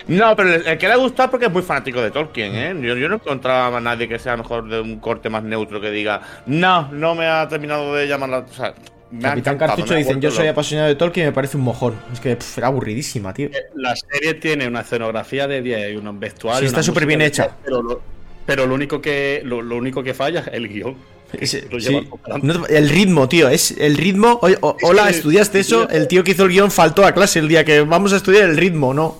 No, 0.08 0.34
pero 0.34 0.52
el, 0.54 0.66
el 0.66 0.78
que 0.78 0.88
le 0.88 0.94
ha 0.94 0.96
gustado 0.96 1.30
porque 1.30 1.46
es 1.46 1.52
muy 1.52 1.62
fanático 1.62 2.00
de 2.02 2.10
Tolkien, 2.10 2.54
¿eh? 2.56 2.74
Yo, 2.86 2.96
yo 2.96 3.08
no 3.08 3.14
encontraba 3.16 3.76
a 3.76 3.80
nadie 3.80 4.08
que 4.08 4.18
sea 4.18 4.36
mejor 4.36 4.68
de 4.68 4.80
un 4.80 4.98
corte 4.98 5.30
más 5.30 5.44
neutro 5.44 5.80
que 5.80 5.92
diga, 5.92 6.20
no, 6.46 6.90
no 6.90 7.14
me 7.14 7.26
ha 7.28 7.46
terminado 7.48 7.94
de 7.94 8.08
llamar 8.08 8.28
la. 8.30 8.38
O 8.38 8.48
sea, 8.48 8.74
me 9.12 9.22
Capitán 9.22 9.58
Cartucho 9.58 9.94
dicen, 9.94 10.20
yo 10.20 10.30
soy 10.30 10.46
loco". 10.46 10.50
apasionado 10.52 10.88
de 10.88 10.94
Tolkien 10.96 11.26
y 11.26 11.28
me 11.28 11.32
parece 11.32 11.56
un 11.56 11.62
mojón. 11.64 11.94
Es 12.12 12.18
que 12.20 12.34
pff, 12.36 12.58
era 12.58 12.66
aburridísima, 12.68 13.32
tío. 13.34 13.50
La 13.74 13.94
serie 13.94 14.34
tiene 14.34 14.66
una 14.66 14.80
escenografía 14.80 15.46
de 15.46 15.62
10 15.62 15.92
y 15.92 15.96
unos 15.96 16.18
vestuarios. 16.18 16.60
Sí, 16.60 16.66
está 16.66 16.82
súper 16.82 17.06
bien 17.06 17.20
hecha. 17.22 17.44
10, 17.44 17.54
Pero 17.64 17.82
lo, 17.82 18.00
Pero 18.46 18.66
lo 18.66 18.74
único 18.74 19.00
que 19.00 19.40
lo, 19.44 19.62
lo 19.62 19.76
único 19.76 20.02
que 20.02 20.14
falla 20.14 20.40
es 20.40 20.48
el 20.54 20.68
guion. 20.68 20.96
Ese- 21.32 21.66
sí. 21.80 22.08
No 22.42 22.66
el 22.66 22.88
ritmo, 22.90 23.28
tío, 23.28 23.48
es 23.48 23.70
el 23.78 23.96
ritmo. 23.96 24.38
Oye, 24.42 24.58
o- 24.60 24.76
hola, 24.82 25.04
que- 25.04 25.10
¿estudiaste 25.16 25.60
eso? 25.60 25.88
El 25.88 26.08
tío 26.08 26.24
que 26.24 26.32
hizo 26.32 26.44
el 26.44 26.50
guion 26.50 26.70
faltó 26.70 27.06
a 27.06 27.12
clase 27.12 27.38
el 27.38 27.48
día 27.48 27.64
que 27.64 27.80
vamos 27.82 28.12
a 28.12 28.16
estudiar 28.16 28.48
el 28.50 28.56
ritmo, 28.56 28.92
no. 28.92 29.16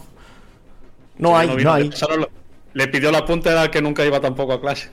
No 1.19 1.37
hay, 1.39 1.49
no 1.49 1.73
hay. 1.73 1.91
Le 2.75 2.89
pidió 2.89 3.11
la 3.13 3.25
punta 3.25 3.61
al 3.63 3.71
que 3.71 3.81
nunca 3.83 4.05
iba 4.05 4.19
tampoco 4.21 4.55
a 4.55 4.61
clase. 4.61 4.89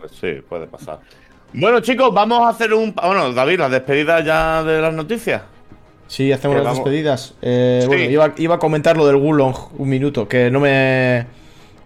Pues 0.00 0.12
sí, 0.20 0.42
puede 0.48 0.66
pasar. 0.66 1.00
Bueno, 1.52 1.80
chicos, 1.80 2.12
vamos 2.12 2.40
a 2.42 2.48
hacer 2.50 2.74
un. 2.74 2.94
Bueno, 2.94 3.32
David, 3.32 3.60
la 3.60 3.68
despedida 3.68 4.20
ya 4.20 4.62
de 4.62 4.80
las 4.80 4.92
noticias. 4.92 5.42
Sí, 6.08 6.30
hacemos 6.30 6.62
las 6.62 6.74
despedidas. 6.74 7.34
Eh, 7.42 7.80
Sí. 7.82 7.88
Bueno, 7.88 8.04
iba, 8.04 8.32
iba 8.36 8.54
a 8.56 8.58
comentar 8.58 8.96
lo 8.96 9.06
del 9.06 9.16
Gulong 9.16 9.54
un 9.78 9.88
minuto, 9.88 10.28
que 10.28 10.50
no 10.50 10.60
me. 10.60 11.26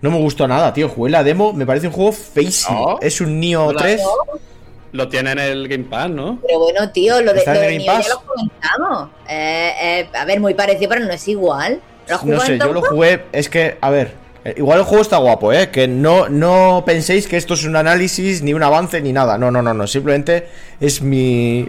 No 0.02 0.10
me 0.10 0.18
gustó 0.18 0.48
nada, 0.48 0.72
tío. 0.72 0.88
Jugué 0.88 1.10
la 1.10 1.22
demo, 1.22 1.52
me 1.52 1.66
parece 1.66 1.86
un 1.86 1.92
juego 1.92 2.12
feísimo. 2.12 2.92
¿No? 2.92 2.98
Es 3.00 3.20
un 3.20 3.42
Hola. 3.54 3.80
3. 3.80 4.00
Lo 4.92 5.08
tiene 5.08 5.32
en 5.32 5.38
el 5.38 5.68
Game 5.68 5.84
Pass, 5.84 6.10
¿no? 6.10 6.38
Pero 6.44 6.58
bueno, 6.58 6.90
tío, 6.90 7.20
lo 7.22 7.32
de, 7.32 7.38
¿Está 7.38 7.54
lo 7.54 7.60
de 7.60 7.82
Pass? 7.86 8.08
ya 8.08 8.14
lo 8.14 8.22
comentamos. 8.22 9.10
Eh, 9.28 9.72
eh, 9.82 10.08
a 10.14 10.24
ver, 10.24 10.40
muy 10.40 10.54
parecido, 10.54 10.88
pero 10.88 11.04
no 11.04 11.12
es 11.12 11.28
igual. 11.28 11.80
¿Lo 12.08 12.16
has 12.16 12.24
No 12.24 12.40
sé, 12.40 12.58
yo 12.58 12.72
lo 12.72 12.82
jugué. 12.82 13.24
Es 13.30 13.48
que, 13.48 13.78
a 13.80 13.90
ver. 13.90 14.19
Eh, 14.44 14.54
Igual 14.56 14.78
el 14.78 14.84
juego 14.84 15.02
está 15.02 15.18
guapo, 15.18 15.52
¿eh? 15.52 15.70
Que 15.70 15.86
no, 15.86 16.28
no 16.28 16.82
penséis 16.86 17.26
que 17.26 17.36
esto 17.36 17.54
es 17.54 17.64
un 17.64 17.76
análisis, 17.76 18.42
ni 18.42 18.54
un 18.54 18.62
avance, 18.62 19.00
ni 19.00 19.12
nada. 19.12 19.36
No, 19.36 19.50
no, 19.50 19.62
no, 19.62 19.74
no. 19.74 19.86
Simplemente 19.86 20.46
es 20.80 21.02
mi. 21.02 21.68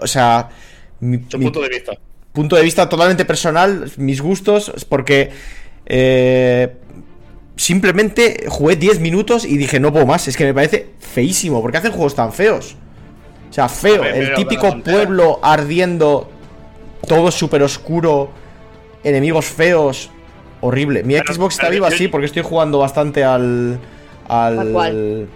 O 0.00 0.06
sea. 0.06 0.48
Mi, 1.00 1.18
punto 1.18 1.62
de 1.62 1.68
vista. 1.68 1.92
punto 2.32 2.56
de 2.56 2.62
vista 2.62 2.88
totalmente 2.88 3.24
personal, 3.24 3.90
mis 3.96 4.20
gustos, 4.20 4.70
porque 4.88 5.30
eh, 5.86 6.76
simplemente 7.56 8.44
jugué 8.48 8.76
10 8.76 9.00
minutos 9.00 9.44
y 9.44 9.56
dije, 9.56 9.80
no 9.80 9.92
puedo 9.92 10.04
más, 10.04 10.28
es 10.28 10.36
que 10.36 10.44
me 10.44 10.52
parece 10.52 10.90
feísimo, 10.98 11.62
porque 11.62 11.78
hacen 11.78 11.92
juegos 11.92 12.14
tan 12.14 12.32
feos. 12.32 12.76
O 13.48 13.52
sea, 13.52 13.68
feo, 13.68 14.02
ver, 14.02 14.14
el 14.14 14.34
típico 14.34 14.80
pueblo 14.82 15.40
ardiendo, 15.42 16.30
todo 17.08 17.30
súper 17.30 17.62
oscuro, 17.62 18.30
enemigos 19.02 19.46
feos, 19.46 20.10
horrible. 20.60 21.02
Mi 21.04 21.14
Pero- 21.14 21.32
Xbox 21.34 21.54
está 21.54 21.68
viva 21.68 21.88
yo- 21.88 21.94
así 21.94 22.08
porque 22.08 22.26
estoy 22.26 22.42
jugando 22.42 22.78
bastante 22.78 23.24
al... 23.24 23.78
¿A 24.28 24.46
al 24.46 24.72
cuál? 24.72 25.26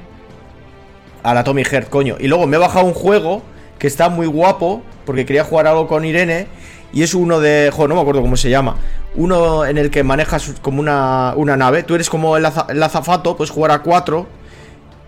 al 1.22 1.38
Atomic 1.38 1.66
Heart, 1.68 1.88
coño. 1.88 2.16
Y 2.20 2.28
luego 2.28 2.46
me 2.46 2.56
he 2.56 2.60
bajado 2.60 2.84
un 2.84 2.92
juego 2.94 3.42
que 3.78 3.86
está 3.86 4.08
muy 4.08 4.26
guapo, 4.26 4.82
porque 5.06 5.24
quería 5.26 5.42
jugar 5.44 5.66
algo 5.66 5.86
con 5.88 6.04
Irene, 6.04 6.46
y 6.92 7.02
es 7.02 7.14
uno 7.14 7.40
de... 7.40 7.70
Joder, 7.72 7.88
no 7.88 7.94
me 7.96 8.00
acuerdo 8.02 8.20
cómo 8.22 8.36
se 8.36 8.50
llama. 8.50 8.76
Uno 9.16 9.64
en 9.64 9.78
el 9.78 9.90
que 9.90 10.02
manejas 10.02 10.54
como 10.62 10.80
una, 10.80 11.32
una 11.36 11.56
nave. 11.56 11.82
Tú 11.82 11.94
eres 11.94 12.10
como 12.10 12.36
el, 12.36 12.44
aza- 12.44 12.66
el 12.68 12.82
azafato, 12.82 13.36
puedes 13.36 13.50
jugar 13.50 13.70
a 13.70 13.80
cuatro, 13.80 14.26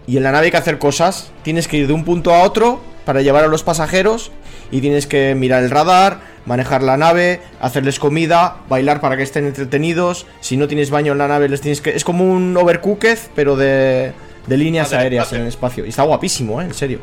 y 0.06 0.16
en 0.16 0.22
la 0.22 0.32
nave 0.32 0.46
hay 0.46 0.50
que 0.50 0.56
hacer 0.56 0.78
cosas. 0.78 1.30
Tienes 1.42 1.68
que 1.68 1.76
ir 1.76 1.86
de 1.86 1.92
un 1.92 2.04
punto 2.04 2.32
a 2.34 2.42
otro 2.42 2.80
para 3.04 3.20
llevar 3.22 3.44
a 3.44 3.48
los 3.48 3.62
pasajeros, 3.62 4.32
y 4.70 4.80
tienes 4.80 5.06
que 5.06 5.34
mirar 5.34 5.62
el 5.62 5.70
radar, 5.70 6.20
manejar 6.46 6.82
la 6.82 6.96
nave, 6.96 7.40
hacerles 7.60 7.98
comida, 7.98 8.56
bailar 8.68 9.00
para 9.00 9.16
que 9.16 9.22
estén 9.24 9.46
entretenidos. 9.46 10.26
Si 10.40 10.56
no 10.56 10.66
tienes 10.68 10.90
baño 10.90 11.12
en 11.12 11.18
la 11.18 11.28
nave, 11.28 11.48
les 11.48 11.60
tienes 11.60 11.80
que... 11.80 11.90
Es 11.90 12.04
como 12.04 12.24
un 12.24 12.56
overcooked, 12.56 13.18
pero 13.34 13.56
de... 13.56 14.12
De 14.46 14.56
líneas 14.56 14.92
aéreas 14.92 15.24
espacio. 15.24 15.36
en 15.38 15.42
el 15.42 15.48
espacio. 15.48 15.86
Y 15.86 15.88
está 15.88 16.04
guapísimo, 16.04 16.62
¿eh? 16.62 16.66
En 16.66 16.74
serio. 16.74 17.00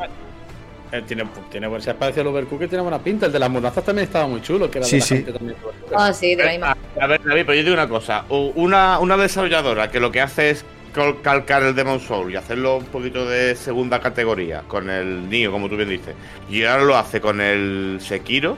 Eh, 0.93 1.01
tiene, 1.05 1.25
tiene 1.51 1.67
buen 1.67 1.81
parecido 1.81 2.21
al 2.21 2.27
Overcooked, 2.27 2.69
tiene 2.69 2.83
buena 2.83 2.99
pinta. 2.99 3.25
El 3.25 3.31
de 3.33 3.39
las 3.39 3.49
mudanzas 3.49 3.83
también 3.83 4.05
estaba 4.07 4.27
muy 4.27 4.41
chulo, 4.41 4.71
que 4.71 4.77
era 4.77 4.87
Sí, 4.87 4.99
de 4.99 5.31
la 5.33 5.39
sí. 5.39 5.55
Ah, 5.93 6.13
sí, 6.13 6.35
de 6.35 6.45
la 6.45 6.51
misma. 6.51 6.77
A 7.01 7.07
ver, 7.07 7.19
David, 7.21 7.41
pero 7.45 7.55
yo 7.55 7.63
digo 7.63 7.73
una 7.73 7.89
cosa. 7.89 8.23
Una, 8.29 8.99
una 8.99 9.17
desarrolladora 9.17 9.91
que 9.91 9.99
lo 9.99 10.09
que 10.11 10.21
hace 10.21 10.51
es 10.51 10.63
cal- 10.93 11.19
calcar 11.21 11.63
el 11.63 11.75
Demon 11.75 11.99
Soul 11.99 12.31
y 12.31 12.35
hacerlo 12.35 12.77
un 12.77 12.85
poquito 12.85 13.25
de 13.27 13.55
segunda 13.55 13.99
categoría 13.99 14.61
con 14.67 14.89
el 14.89 15.27
Nio, 15.29 15.51
como 15.51 15.67
tú 15.67 15.75
bien 15.75 15.89
dices, 15.89 16.15
y 16.49 16.63
ahora 16.63 16.83
lo 16.83 16.95
hace 16.95 17.19
con 17.19 17.41
el 17.41 17.97
Sekiro, 17.99 18.55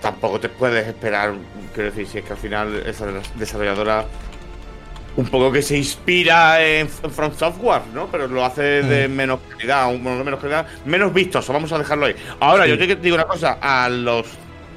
tampoco 0.00 0.40
te 0.40 0.48
puedes 0.48 0.86
esperar, 0.86 1.34
quiero 1.74 1.90
decir, 1.90 2.06
si 2.06 2.18
es 2.18 2.24
que 2.24 2.32
al 2.32 2.38
final 2.38 2.82
esa 2.86 3.06
desarrolladora 3.36 4.06
un 5.16 5.26
poco 5.26 5.50
que 5.50 5.60
se 5.60 5.76
inspira 5.76 6.64
en, 6.64 6.88
From 6.88 7.34
Software, 7.36 7.82
¿no? 7.92 8.06
Pero 8.06 8.28
lo 8.28 8.44
hace 8.44 8.62
de 8.82 9.08
menos 9.08 9.40
calidad, 9.50 9.92
un 9.92 10.02
menos 10.02 10.40
calidad, 10.40 10.66
menos 10.84 11.12
vistoso, 11.12 11.52
vamos 11.52 11.72
a 11.72 11.78
dejarlo 11.78 12.06
ahí. 12.06 12.14
Ahora, 12.38 12.64
Sí. 12.64 12.70
yo 12.70 12.78
te 12.78 12.96
digo 12.96 13.16
una 13.16 13.24
cosa, 13.24 13.58
a 13.60 13.88
los 13.88 14.26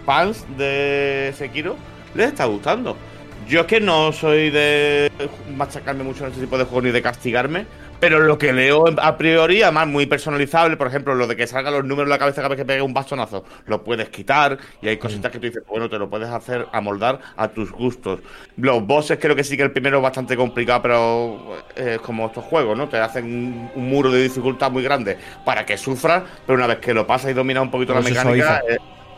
fans 0.05 0.45
de 0.57 1.33
Sekiro 1.37 1.77
les 2.15 2.27
está 2.27 2.45
gustando. 2.45 2.97
Yo 3.47 3.61
es 3.61 3.67
que 3.67 3.79
no 3.79 4.11
soy 4.11 4.49
de 4.49 5.11
machacarme 5.55 6.03
mucho 6.03 6.23
en 6.23 6.31
este 6.31 6.41
tipo 6.41 6.57
de 6.57 6.63
juegos 6.63 6.83
ni 6.85 6.91
de 6.91 7.01
castigarme, 7.01 7.65
pero 8.03 8.19
lo 8.19 8.37
que 8.37 8.51
leo 8.51 8.83
a 9.01 9.17
priori, 9.17 9.61
además 9.61 9.87
muy 9.87 10.05
personalizable, 10.05 10.75
por 10.75 10.87
ejemplo, 10.87 11.15
lo 11.15 11.25
de 11.25 11.37
que 11.37 11.47
salgan 11.47 11.73
los 11.73 11.85
números 11.85 12.07
en 12.07 12.09
la 12.09 12.19
cabeza 12.19 12.41
cada 12.41 12.49
vez 12.49 12.57
que 12.57 12.65
pegue 12.65 12.81
un 12.81 12.93
bastonazo, 12.93 13.45
lo 13.65 13.81
puedes 13.81 14.09
quitar 14.09 14.57
y 14.81 14.89
hay 14.89 14.97
cositas 14.97 15.31
que 15.31 15.39
tú 15.39 15.45
dices, 15.45 15.63
bueno, 15.65 15.89
te 15.89 15.97
lo 15.97 16.09
puedes 16.09 16.27
hacer 16.27 16.67
amoldar 16.73 17.19
a 17.37 17.47
tus 17.47 17.71
gustos. 17.71 18.19
Los 18.57 18.85
bosses 18.85 19.19
creo 19.21 19.37
que 19.37 19.45
sí 19.45 19.55
que 19.55 19.63
el 19.63 19.71
primero 19.71 19.99
es 19.99 20.03
bastante 20.03 20.35
complicado, 20.35 20.81
pero 20.81 21.55
eh, 21.77 21.93
es 21.95 22.01
como 22.01 22.25
estos 22.25 22.43
juegos, 22.43 22.77
¿no? 22.77 22.89
Te 22.89 22.97
hacen 22.97 23.23
un, 23.23 23.71
un 23.73 23.87
muro 23.87 24.11
de 24.11 24.21
dificultad 24.21 24.69
muy 24.69 24.83
grande 24.83 25.17
para 25.45 25.65
que 25.65 25.77
sufras, 25.77 26.23
pero 26.45 26.57
una 26.57 26.67
vez 26.67 26.79
que 26.79 26.93
lo 26.93 27.07
pasas 27.07 27.31
y 27.31 27.33
dominas 27.33 27.63
un 27.63 27.71
poquito 27.71 27.93
la 27.93 28.01
mecánica, 28.01 28.61
eh, 28.67 28.77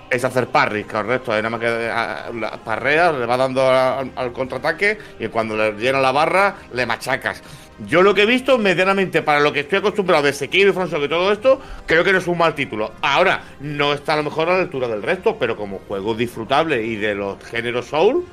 es 0.09 0.23
hacer 0.23 0.47
parry, 0.47 0.83
correcto. 0.83 1.35
Es 1.35 1.43
nada 1.43 1.49
más 1.49 1.59
que 1.59 1.67
a- 1.67 2.31
la 2.33 3.11
le 3.11 3.25
va 3.25 3.37
dando 3.37 3.69
al, 3.69 4.33
contraataque 4.33 4.97
y 5.19 5.27
cuando 5.27 5.55
le 5.55 5.73
llena 5.73 5.99
la 5.99 6.11
barra, 6.11 6.55
le 6.73 6.85
machacas. 6.85 7.41
Yo 7.87 8.01
lo 8.01 8.13
que 8.13 8.23
he 8.23 8.25
visto, 8.25 8.57
medianamente, 8.57 9.21
para 9.21 9.41
lo 9.41 9.51
que 9.51 9.61
estoy 9.61 9.79
acostumbrado 9.79 10.23
de 10.23 10.31
Sekiro 10.31 10.69
y 10.69 10.73
Software 10.73 11.03
y 11.03 11.09
todo 11.09 11.31
esto, 11.31 11.59
creo 11.85 12.03
que 12.05 12.13
no 12.13 12.19
es 12.19 12.27
un 12.27 12.37
mal 12.37 12.55
título. 12.55 12.93
Ahora, 13.01 13.41
no 13.59 13.93
está 13.93 14.13
a 14.13 14.17
lo 14.17 14.23
mejor 14.23 14.49
a 14.49 14.53
la 14.53 14.61
altura 14.61 14.87
del 14.87 15.03
resto, 15.03 15.35
pero 15.37 15.57
como 15.57 15.79
juego 15.79 16.13
disfrutable 16.15 16.81
y 16.83 16.95
de 16.95 17.15
los 17.15 17.43
géneros 17.43 17.87
Soul, 17.87 18.23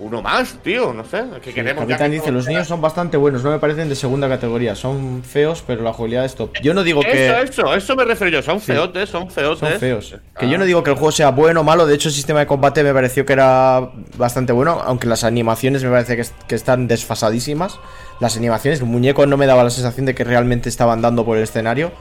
uno 0.00 0.22
más, 0.22 0.54
tío, 0.62 0.92
no 0.92 1.04
sé. 1.04 1.22
Que 1.42 1.50
Sí, 1.50 1.54
queremos 1.54 1.82
ya 1.84 1.88
Capitán 1.96 2.10
que 2.10 2.16
dice, 2.16 2.30
los 2.32 2.46
niños 2.48 2.66
son 2.66 2.80
bastante 2.80 3.16
buenos, 3.16 3.44
no 3.44 3.50
me 3.50 3.58
parecen 3.58 3.88
de 3.88 3.94
segunda 3.94 4.28
categoría. 4.28 4.74
Son 4.74 5.22
feos, 5.22 5.62
pero 5.66 5.82
la 5.82 5.92
jugabilidad 5.92 6.24
es 6.24 6.34
top. 6.34 6.50
Yo 6.62 6.74
no 6.74 6.82
digo 6.82 7.02
que... 7.02 7.26
Eso, 7.28 7.38
eso, 7.38 7.74
eso 7.74 7.96
me 7.96 8.04
refiero 8.04 8.30
yo. 8.32 8.42
Son 8.42 8.60
feotes, 8.60 9.08
son 9.10 9.30
feotes. 9.30 9.58
Son 9.60 9.78
feos. 9.78 10.16
Que 10.38 10.48
yo 10.48 10.58
no 10.58 10.64
digo 10.64 10.82
que 10.82 10.90
el 10.90 10.96
juego 10.96 11.12
sea 11.12 11.30
bueno 11.30 11.60
o 11.60 11.64
malo, 11.64 11.86
de 11.86 11.94
hecho 11.94 12.08
el 12.08 12.14
sistema 12.14 12.40
de 12.40 12.46
combate 12.46 12.82
me 12.82 12.92
pareció 12.94 13.24
que 13.26 13.34
era 13.34 13.90
bastante 14.16 14.52
bueno, 14.52 14.80
aunque 14.84 15.06
las 15.06 15.22
animaciones 15.24 15.84
me 15.84 15.90
parece 15.90 16.16
que, 16.16 16.22
es- 16.22 16.34
que 16.48 16.54
están 16.54 16.88
desfasadísimas. 16.88 17.78
Las 18.20 18.36
animaciones, 18.36 18.80
el 18.80 18.86
muñeco 18.86 19.26
no 19.26 19.36
me 19.36 19.46
daba 19.46 19.64
la 19.64 19.70
sensación 19.70 20.06
de 20.06 20.14
que 20.14 20.24
realmente 20.24 20.68
estaban 20.68 21.00
dando 21.02 21.24
por 21.24 21.36
el 21.36 21.42
escenario. 21.42 21.92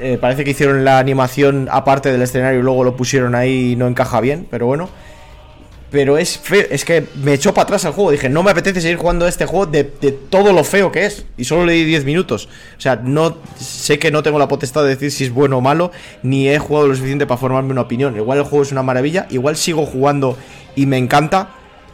Eh, 0.00 0.18
parece 0.20 0.42
que 0.44 0.50
hicieron 0.50 0.84
la 0.84 0.98
animación 0.98 1.68
aparte 1.70 2.10
del 2.10 2.22
escenario 2.22 2.58
y 2.60 2.62
luego 2.62 2.82
lo 2.82 2.96
pusieron 2.96 3.34
ahí 3.34 3.72
y 3.72 3.76
no 3.76 3.86
encaja 3.86 4.20
bien, 4.20 4.46
pero 4.50 4.66
bueno. 4.66 4.88
Pero 5.92 6.16
es 6.16 6.38
feo, 6.38 6.64
es 6.70 6.86
que 6.86 7.06
me 7.22 7.34
echó 7.34 7.52
para 7.52 7.64
atrás 7.64 7.84
el 7.84 7.92
juego. 7.92 8.10
Dije, 8.10 8.30
no 8.30 8.42
me 8.42 8.50
apetece 8.50 8.80
seguir 8.80 8.96
jugando 8.96 9.28
este 9.28 9.44
juego 9.44 9.66
de, 9.66 9.84
de 10.00 10.10
todo 10.10 10.52
lo 10.54 10.64
feo 10.64 10.90
que 10.90 11.04
es. 11.04 11.26
Y 11.36 11.44
solo 11.44 11.66
le 11.66 11.74
di 11.74 11.84
10 11.84 12.06
minutos. 12.06 12.48
O 12.78 12.80
sea, 12.80 12.96
no 12.96 13.36
sé 13.60 13.98
que 13.98 14.10
no 14.10 14.22
tengo 14.22 14.38
la 14.38 14.48
potestad 14.48 14.82
de 14.84 14.88
decir 14.88 15.12
si 15.12 15.24
es 15.24 15.30
bueno 15.30 15.58
o 15.58 15.60
malo, 15.60 15.92
ni 16.22 16.48
he 16.48 16.58
jugado 16.58 16.88
lo 16.88 16.94
suficiente 16.94 17.26
para 17.26 17.38
formarme 17.38 17.72
una 17.72 17.82
opinión. 17.82 18.16
Igual 18.16 18.38
el 18.38 18.44
juego 18.44 18.62
es 18.62 18.72
una 18.72 18.82
maravilla, 18.82 19.26
igual 19.28 19.56
sigo 19.56 19.84
jugando 19.84 20.38
y 20.74 20.86
me 20.86 20.96
encanta, 20.96 21.50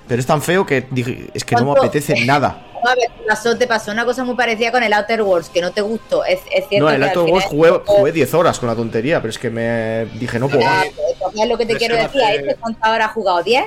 pero 0.07 0.21
es 0.21 0.27
tan 0.27 0.43
feo 0.43 0.65
que 0.65 0.87
dije, 0.91 1.27
es 1.35 1.45
que 1.45 1.57
no 1.57 1.65
me 1.65 1.73
apetece 1.73 2.25
nada. 2.25 2.68
A 2.85 2.95
ver, 2.95 3.09
te 3.19 3.25
pasó, 3.27 3.57
te 3.59 3.67
pasó 3.67 3.91
una 3.93 4.05
cosa 4.05 4.25
muy 4.25 4.35
parecida 4.37 4.71
con 4.71 4.83
el 4.83 4.93
Outer 4.93 5.23
Worlds, 5.23 5.49
que 5.51 5.61
no 5.61 5.73
te 5.73 5.81
gustó. 5.81 6.25
Es, 6.25 6.41
es 6.53 6.69
cierto 6.69 6.87
No, 6.87 6.91
el 6.95 7.03
Outer 7.03 7.19
Worlds 7.23 7.45
es 7.45 7.51
jugué, 7.51 7.71
jugué 7.87 8.13
10 8.13 8.35
horas 8.35 8.59
con 8.59 8.69
la 8.69 8.77
tontería, 8.77 9.21
pero 9.21 9.31
es 9.31 9.39
que 9.39 9.51
me 9.51 10.07
dije, 10.19 10.39
no 10.39 10.49
puedo 10.49 10.63
Ah, 10.67 10.85
es 10.85 11.49
lo 11.49 11.59
que 11.59 11.67
te 11.67 11.77
quiero 11.77 11.97
decir. 11.97 12.23
A 12.23 12.35
este 12.35 12.55
cuántas 12.57 12.91
horas 12.91 13.09
has 13.09 13.15
jugado 13.15 13.43
10 13.43 13.65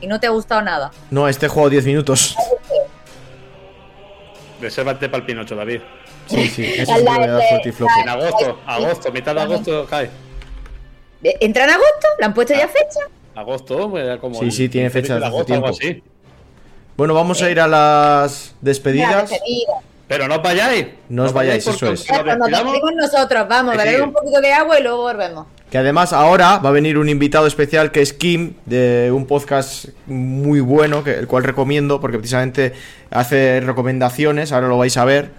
y 0.00 0.06
no 0.06 0.18
te 0.20 0.26
ha 0.26 0.30
gustado 0.30 0.62
nada. 0.62 0.90
No, 1.10 1.28
este 1.28 1.48
juego 1.48 1.68
10 1.70 1.86
minutos. 1.86 2.36
Resérvate 4.60 5.08
para 5.08 5.18
el 5.20 5.26
Pinocho, 5.26 5.56
David. 5.56 5.80
Sí, 6.26 6.46
sí, 6.48 6.74
eso 6.76 6.92
La 6.92 6.98
sí 6.98 7.04
que 7.04 7.10
me 7.20 7.26
da 7.26 7.36
de- 7.38 7.48
fuerte 7.48 7.68
y 7.68 7.72
flojo. 7.72 8.00
En 8.00 8.08
agosto, 8.08 8.58
agosto, 8.66 9.12
mitad 9.12 9.34
de 9.34 9.40
agosto 9.40 9.86
cae. 9.90 10.08
¿Entra 11.22 11.64
en 11.64 11.70
agosto? 11.70 12.08
¿Le 12.18 12.26
han 12.26 12.34
puesto 12.34 12.54
ya 12.54 12.68
fecha? 12.68 13.00
Agosto, 13.34 13.92
como. 14.20 14.38
Sí, 14.40 14.50
sí, 14.50 14.68
tiene 14.68 14.90
fecha 14.90 15.14
de 15.14 15.20
desde 15.20 15.26
hace 15.26 15.36
agosto, 15.36 15.54
algo 15.54 15.70
tiempo. 15.72 16.02
así. 16.04 16.11
Bueno, 16.96 17.14
vamos 17.14 17.42
a 17.42 17.50
ir 17.50 17.60
a 17.60 17.66
las 17.66 18.54
despedidas. 18.60 19.30
Pero 20.08 20.28
no 20.28 20.36
os 20.36 20.42
vayáis. 20.42 20.88
No 21.08 21.24
os 21.24 21.32
vayáis, 21.32 21.66
eso 21.66 21.90
es. 21.90 22.06
nos 22.06 22.22
Cuando 22.22 22.46
despedimos 22.46 22.94
nosotros, 22.94 23.48
vamos, 23.48 23.76
bebemos 23.78 24.08
un 24.08 24.12
poquito 24.12 24.40
de 24.42 24.52
agua 24.52 24.78
y 24.78 24.82
luego 24.82 24.98
volvemos. 24.98 25.46
Que 25.70 25.78
además 25.78 26.12
ahora 26.12 26.58
va 26.58 26.68
a 26.68 26.72
venir 26.72 26.98
un 26.98 27.08
invitado 27.08 27.46
especial 27.46 27.92
que 27.92 28.02
es 28.02 28.12
Kim, 28.12 28.52
de 28.66 29.10
un 29.10 29.24
podcast 29.24 29.86
muy 30.06 30.60
bueno, 30.60 31.02
que, 31.02 31.14
el 31.14 31.26
cual 31.26 31.44
recomiendo 31.44 31.98
porque 31.98 32.18
precisamente 32.18 32.74
hace 33.10 33.60
recomendaciones, 33.60 34.52
ahora 34.52 34.68
lo 34.68 34.76
vais 34.76 34.98
a 34.98 35.06
ver. 35.06 35.30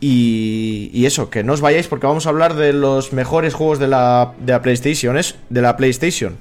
Y, 0.00 0.90
y 0.92 1.06
eso, 1.06 1.30
que 1.30 1.44
no 1.44 1.52
os 1.52 1.60
vayáis 1.60 1.86
porque 1.86 2.08
vamos 2.08 2.26
a 2.26 2.30
hablar 2.30 2.54
de 2.54 2.72
los 2.72 3.12
mejores 3.12 3.54
juegos 3.54 3.78
de 3.78 3.86
la, 3.86 4.32
de 4.40 4.54
la 4.54 4.60
PlayStation, 4.60 5.16
es 5.16 5.36
de 5.50 5.62
la 5.62 5.76
PlayStation. 5.76 6.36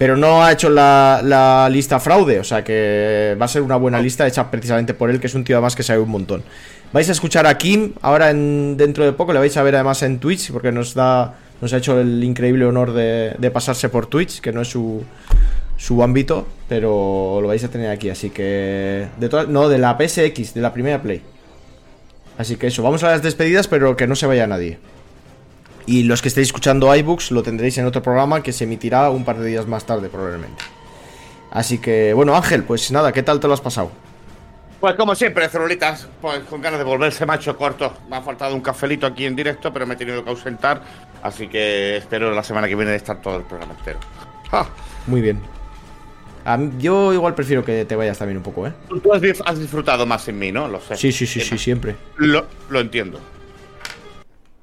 Pero 0.00 0.16
no 0.16 0.42
ha 0.42 0.50
hecho 0.50 0.70
la, 0.70 1.20
la 1.22 1.68
lista 1.68 2.00
fraude, 2.00 2.40
o 2.40 2.44
sea 2.44 2.64
que 2.64 3.36
va 3.38 3.44
a 3.44 3.48
ser 3.48 3.60
una 3.60 3.76
buena 3.76 4.00
lista 4.00 4.26
hecha 4.26 4.50
precisamente 4.50 4.94
por 4.94 5.10
él, 5.10 5.20
que 5.20 5.26
es 5.26 5.34
un 5.34 5.44
tío 5.44 5.56
además 5.56 5.76
que 5.76 5.82
sabe 5.82 5.98
un 5.98 6.08
montón. 6.08 6.42
Vais 6.90 7.06
a 7.10 7.12
escuchar 7.12 7.46
a 7.46 7.58
Kim 7.58 7.92
ahora 8.00 8.30
en, 8.30 8.78
dentro 8.78 9.04
de 9.04 9.12
poco, 9.12 9.34
le 9.34 9.40
vais 9.40 9.54
a 9.58 9.62
ver 9.62 9.74
además 9.74 10.02
en 10.02 10.18
Twitch, 10.18 10.52
porque 10.52 10.72
nos 10.72 10.94
da 10.94 11.34
nos 11.60 11.74
ha 11.74 11.76
hecho 11.76 12.00
el 12.00 12.24
increíble 12.24 12.64
honor 12.64 12.94
de, 12.94 13.34
de 13.36 13.50
pasarse 13.50 13.90
por 13.90 14.06
Twitch, 14.06 14.40
que 14.40 14.52
no 14.52 14.62
es 14.62 14.68
su, 14.68 15.04
su 15.76 16.02
ámbito, 16.02 16.48
pero 16.66 17.40
lo 17.42 17.48
vais 17.48 17.62
a 17.62 17.68
tener 17.68 17.90
aquí, 17.90 18.08
así 18.08 18.30
que... 18.30 19.06
De 19.18 19.46
no, 19.48 19.68
de 19.68 19.76
la 19.76 19.98
PSX, 19.98 20.54
de 20.54 20.62
la 20.62 20.72
primera 20.72 21.02
Play. 21.02 21.20
Así 22.38 22.56
que 22.56 22.68
eso, 22.68 22.82
vamos 22.82 23.04
a 23.04 23.10
las 23.10 23.22
despedidas, 23.22 23.68
pero 23.68 23.98
que 23.98 24.06
no 24.06 24.16
se 24.16 24.26
vaya 24.26 24.46
nadie. 24.46 24.78
Y 25.86 26.04
los 26.04 26.22
que 26.22 26.28
estéis 26.28 26.48
escuchando 26.48 26.94
iBooks 26.94 27.30
lo 27.30 27.42
tendréis 27.42 27.76
en 27.78 27.86
otro 27.86 28.02
programa 28.02 28.42
que 28.42 28.52
se 28.52 28.64
emitirá 28.64 29.10
un 29.10 29.24
par 29.24 29.38
de 29.38 29.48
días 29.48 29.66
más 29.66 29.84
tarde, 29.84 30.08
probablemente. 30.08 30.62
Así 31.50 31.78
que, 31.78 32.12
bueno, 32.14 32.36
Ángel, 32.36 32.62
pues 32.64 32.90
nada, 32.92 33.12
¿qué 33.12 33.22
tal 33.22 33.40
te 33.40 33.48
lo 33.48 33.54
has 33.54 33.60
pasado? 33.60 33.90
Pues 34.80 34.94
como 34.94 35.14
siempre, 35.14 35.46
celulitas, 35.48 36.08
pues 36.22 36.40
con 36.44 36.62
ganas 36.62 36.78
de 36.78 36.84
volverse 36.84 37.26
macho 37.26 37.56
corto. 37.56 37.92
Me 38.08 38.16
ha 38.16 38.22
faltado 38.22 38.54
un 38.54 38.62
cafelito 38.62 39.06
aquí 39.06 39.26
en 39.26 39.36
directo, 39.36 39.72
pero 39.72 39.86
me 39.86 39.94
he 39.94 39.96
tenido 39.96 40.24
que 40.24 40.30
ausentar. 40.30 40.80
Así 41.22 41.48
que 41.48 41.98
espero 41.98 42.30
la 42.32 42.42
semana 42.42 42.66
que 42.66 42.74
viene 42.76 42.94
estar 42.94 43.20
todo 43.20 43.36
el 43.36 43.42
programa 43.42 43.74
entero. 43.78 43.98
Ja, 44.50 44.66
Muy 45.06 45.20
bien. 45.20 45.40
A 46.44 46.56
mí- 46.56 46.72
yo 46.78 47.12
igual 47.12 47.34
prefiero 47.34 47.62
que 47.62 47.84
te 47.84 47.94
vayas 47.94 48.16
también 48.16 48.38
un 48.38 48.42
poco, 48.42 48.66
¿eh? 48.66 48.72
Tú 49.02 49.12
has, 49.12 49.20
disfrutado 49.58 50.06
más 50.06 50.26
en 50.28 50.38
mí, 50.38 50.50
¿no? 50.50 50.66
Lo 50.68 50.80
sé. 50.80 50.96
Sí, 50.96 51.12
sí, 51.12 51.26
sí, 51.26 51.40
sí, 51.42 51.58
siempre. 51.58 51.96
Lo, 52.16 52.46
lo 52.70 52.80
entiendo. 52.80 53.20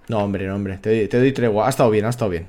No, 0.07 0.19
hombre, 0.19 0.45
no, 0.47 0.55
hombre, 0.55 0.77
te, 0.77 0.89
doy- 0.89 1.07
te 1.07 1.17
doy 1.17 1.31
tregua. 1.34 1.67
Ha 1.67 1.69
estado 1.69 1.89
bien, 1.89 2.05
ha 2.05 2.09
estado 2.09 2.31
bien. 2.31 2.47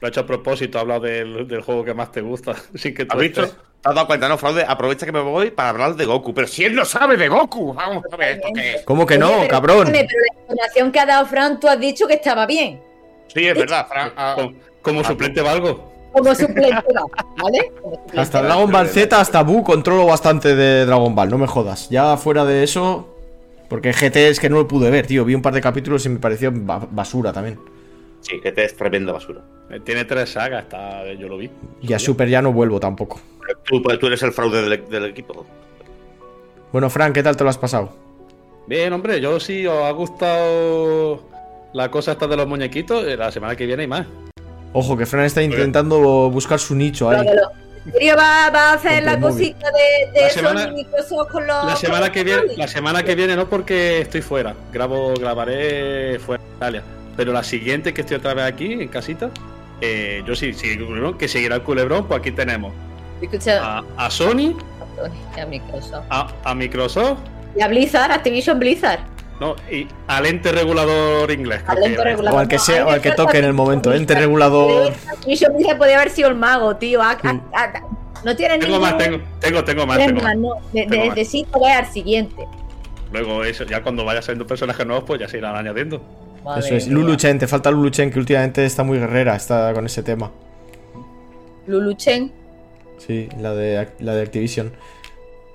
Lo 0.00 0.06
he 0.06 0.10
hecho 0.10 0.20
a 0.20 0.26
propósito, 0.26 0.78
ha 0.78 0.82
hablado 0.82 1.00
del, 1.02 1.46
del 1.48 1.60
juego 1.62 1.84
que 1.84 1.94
más 1.94 2.10
te 2.12 2.20
gusta. 2.20 2.54
Sin 2.74 2.94
que 2.94 3.04
tú 3.04 3.14
¿Has 3.16 3.20
visto? 3.22 3.42
estés. 3.44 3.58
¿Te 3.82 3.88
has 3.90 3.94
dado 3.94 4.06
cuenta, 4.08 4.28
no, 4.28 4.36
Fraude? 4.36 4.64
Aprovecha 4.66 5.06
que 5.06 5.12
me 5.12 5.20
voy 5.20 5.50
para 5.52 5.68
hablar 5.68 5.94
de 5.94 6.04
Goku. 6.04 6.34
Pero 6.34 6.48
si 6.48 6.64
él 6.64 6.74
no 6.74 6.84
sabe 6.84 7.16
de 7.16 7.28
Goku. 7.28 7.72
Vamos 7.74 8.02
a 8.12 8.16
ver 8.16 8.36
esto 8.36 8.48
qué 8.52 8.74
es. 8.76 8.82
¿Cómo 8.84 9.06
que 9.06 9.14
Oye, 9.14 9.20
no, 9.20 9.32
pero 9.38 9.48
cabrón? 9.48 9.84
Pero 9.92 10.02
la 10.08 10.40
información 10.40 10.90
que 10.92 10.98
ha 11.00 11.06
dado 11.06 11.26
Fran, 11.26 11.60
tú 11.60 11.68
has 11.68 11.78
dicho 11.78 12.06
que 12.08 12.14
estaba 12.14 12.44
bien. 12.46 12.80
Sí, 13.32 13.46
es 13.46 13.56
verdad, 13.56 13.86
Fran. 13.86 14.12
ah, 14.16 14.32
Como, 14.36 14.52
como 14.82 15.04
suplente 15.04 15.40
valgo. 15.42 15.92
Como 16.12 16.34
suplente, 16.34 16.82
¿vale? 17.36 17.72
Como 17.82 17.94
suplente. 17.94 18.20
Hasta 18.20 18.42
Dragon 18.42 18.72
Ball 18.72 18.88
Z, 18.88 19.20
hasta 19.20 19.42
Bu 19.44 19.62
controlo 19.62 20.06
bastante 20.06 20.56
de 20.56 20.84
Dragon 20.86 21.14
Ball, 21.14 21.28
no 21.30 21.38
me 21.38 21.46
jodas. 21.46 21.88
Ya 21.90 22.16
fuera 22.16 22.44
de 22.44 22.64
eso, 22.64 23.14
porque 23.68 23.92
GT 23.92 24.16
es 24.28 24.40
que 24.40 24.48
no 24.48 24.56
lo 24.56 24.68
pude 24.68 24.90
ver, 24.90 25.06
tío. 25.06 25.24
Vi 25.24 25.34
un 25.34 25.42
par 25.42 25.54
de 25.54 25.60
capítulos 25.60 26.04
y 26.06 26.08
me 26.08 26.18
pareció 26.18 26.50
ba- 26.54 26.86
basura 26.90 27.32
también. 27.32 27.58
Sí, 28.20 28.40
que 28.40 28.50
te 28.52 28.64
es 28.64 28.76
tremenda 28.76 29.12
basura. 29.12 29.42
Eh, 29.70 29.80
Tiene 29.80 30.04
tres 30.04 30.30
sagas, 30.30 30.64
está, 30.64 31.12
yo 31.14 31.28
lo 31.28 31.36
vi. 31.38 31.50
Y 31.82 31.92
a 31.92 31.98
Super 31.98 32.28
ya 32.28 32.42
no 32.42 32.52
vuelvo 32.52 32.80
tampoco. 32.80 33.20
Tú, 33.64 33.82
pues, 33.82 33.98
tú 33.98 34.06
eres 34.08 34.22
el 34.22 34.32
fraude 34.32 34.62
del, 34.68 34.88
del 34.88 35.04
equipo. 35.06 35.46
Bueno, 36.72 36.90
Frank, 36.90 37.14
¿qué 37.14 37.22
tal 37.22 37.36
te 37.36 37.44
lo 37.44 37.50
has 37.50 37.58
pasado? 37.58 37.90
Bien, 38.66 38.92
hombre, 38.92 39.20
yo 39.20 39.40
sí 39.40 39.66
os 39.66 39.82
ha 39.84 39.90
gustado 39.92 41.22
la 41.72 41.90
cosa 41.90 42.12
esta 42.12 42.26
de 42.26 42.36
los 42.36 42.46
muñequitos, 42.46 43.04
eh, 43.06 43.16
la 43.16 43.30
semana 43.32 43.56
que 43.56 43.66
viene 43.66 43.84
y 43.84 43.86
más. 43.86 44.06
Ojo, 44.74 44.96
que 44.96 45.06
Fran 45.06 45.24
está 45.24 45.42
intentando 45.42 46.28
buscar 46.30 46.58
su 46.58 46.74
nicho 46.74 47.08
ahí. 47.08 47.26
Pero, 47.26 47.40
¿En 47.50 47.67
serio 47.92 48.14
va, 48.16 48.50
va 48.50 48.70
a 48.70 48.72
hacer 48.74 49.02
la 49.02 49.18
cosita 49.20 49.66
de, 49.70 50.12
de 50.12 50.20
La 50.26 50.30
Sony 50.30 50.38
semana- 50.40 50.72
Microsoft 50.72 51.30
con 51.30 51.46
los. 51.46 51.64
La 51.66 51.76
semana 51.76 52.06
con 52.06 52.12
que 52.12 52.24
viene, 52.24 52.38
móviles? 52.40 52.58
la 52.58 52.68
semana 52.68 53.02
que 53.02 53.14
viene 53.14 53.36
no 53.36 53.48
porque 53.48 54.00
estoy 54.00 54.22
fuera, 54.22 54.54
grabo, 54.72 55.14
grabaré 55.14 56.18
fuera 56.18 56.42
de 56.42 56.50
Italia. 56.56 56.82
Pero 57.16 57.32
la 57.32 57.42
siguiente 57.42 57.92
que 57.92 58.02
estoy 58.02 58.16
otra 58.18 58.34
vez 58.34 58.44
aquí, 58.44 58.72
en 58.74 58.88
casita, 58.88 59.30
eh, 59.80 60.22
yo 60.26 60.34
sí, 60.36 60.52
culebrón, 60.86 61.18
que 61.18 61.28
seguirá 61.28 61.56
el 61.56 61.62
culebrón, 61.62 62.06
pues 62.06 62.20
aquí 62.20 62.30
tenemos 62.32 62.72
Escucha, 63.20 63.78
a, 63.78 63.84
a 63.96 64.10
Sony, 64.10 64.56
Sony, 64.96 65.40
a 65.42 65.46
Microsoft. 65.46 66.04
a, 66.10 66.28
a 66.44 66.54
Microsoft, 66.54 67.18
Y 67.56 67.62
a 67.62 67.68
Blizzard, 67.68 68.12
Activision 68.12 68.58
Blizzard. 68.60 69.00
No, 69.40 69.54
y 69.70 69.86
al 70.06 70.26
ente 70.26 70.50
regulador 70.52 71.30
inglés. 71.30 71.62
Al 71.66 71.82
ente 71.84 72.02
regulador. 72.02 72.36
O 72.38 72.40
al 72.40 72.48
que 72.48 72.56
No, 72.56 72.62
sea, 72.62 72.86
o 72.86 72.90
al 72.90 73.00
que 73.00 73.12
toque 73.12 73.38
en 73.38 73.44
el 73.44 73.52
momento, 73.52 73.92
ente 73.92 74.14
regulador. 74.14 74.92
Activision 75.10 75.54
Blizzard 75.54 75.78
podría 75.78 75.96
haber 75.96 76.10
sido 76.10 76.28
el 76.28 76.34
mago, 76.34 76.76
tío. 76.76 77.00
A- 77.02 77.12
a- 77.22 77.32
Mm. 77.32 77.42
a- 77.54 77.72
no 78.24 78.34
tienes 78.36 78.58
Tengo 78.58 78.80
más, 78.80 78.98
tengo, 78.98 79.18
tengo, 79.40 79.62
tengo 79.64 79.86
más, 79.86 79.96
tengo 79.98 80.20
más, 80.20 80.36
no. 80.36 80.54
De- 80.72 80.86
Tengo 80.86 81.06
más. 81.06 81.18
al 81.78 81.86
siguiente. 81.86 82.46
Luego 83.12 83.44
eso, 83.44 83.64
ya 83.64 83.82
cuando 83.82 84.04
vaya 84.04 84.20
saliendo 84.20 84.46
personajes 84.46 84.84
nuevos, 84.86 85.04
pues 85.06 85.20
ya 85.20 85.28
se 85.28 85.38
irán 85.38 85.54
añadiendo. 85.56 86.02
Madre 86.44 86.60
Eso 86.66 86.74
es. 86.74 86.86
mía. 86.86 86.94
Lulu 86.96 87.16
Chen, 87.16 87.38
te 87.38 87.46
falta 87.46 87.70
Lulu 87.70 87.90
Chen, 87.90 88.10
que 88.10 88.18
últimamente 88.18 88.64
está 88.64 88.82
muy 88.82 88.98
guerrera, 88.98 89.36
está 89.36 89.72
con 89.72 89.86
ese 89.86 90.02
tema. 90.02 90.30
Lulu 91.66 91.94
Chen. 91.94 92.32
Sí, 92.98 93.28
la 93.38 93.54
de, 93.54 93.88
la 94.00 94.14
de 94.14 94.22
Activision. 94.22 94.72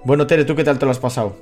Bueno, 0.05 0.26
Tere, 0.27 0.45
¿tú 0.45 0.55
qué 0.55 0.64
tal 0.64 0.80
te 0.80 0.85
lo 0.85 0.91
has 0.91 0.99
pasado? 0.99 1.35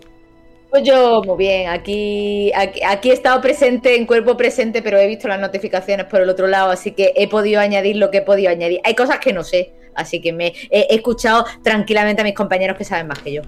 Pues 0.72 0.84
yo, 0.84 1.22
muy 1.26 1.36
bien, 1.38 1.68
aquí, 1.68 2.50
aquí, 2.56 2.80
aquí 2.82 3.10
he 3.10 3.14
estado 3.14 3.42
presente, 3.42 3.98
en 3.98 4.06
cuerpo 4.06 4.38
presente, 4.38 4.82
pero 4.82 4.98
he 4.98 5.06
visto 5.06 5.28
las 5.28 5.38
notificaciones 5.38 6.06
por 6.06 6.22
el 6.22 6.30
otro 6.30 6.48
lado, 6.48 6.72
así 6.72 6.92
que 6.92 7.12
he 7.18 7.28
podido 7.28 7.60
añadir 7.60 7.98
lo 7.98 8.10
que 8.10 8.20
he 8.20 8.22
podido 8.22 8.50
añadir. 8.50 8.80
Hay 8.86 8.96
cosas 8.96 9.20
que 9.20 9.34
no 9.34 9.44
sé, 9.44 9.74
así 9.96 10.22
que 10.22 10.32
me 10.32 10.54
he, 10.70 10.88
he 10.90 10.96
escuchado 10.96 11.46
tranquilamente 11.62 12.22
a 12.22 12.24
mis 12.24 12.36
compañeros 12.36 12.78
que 12.78 12.86
saben 12.86 13.08
más 13.08 13.20
que 13.20 13.34
yo. 13.34 13.42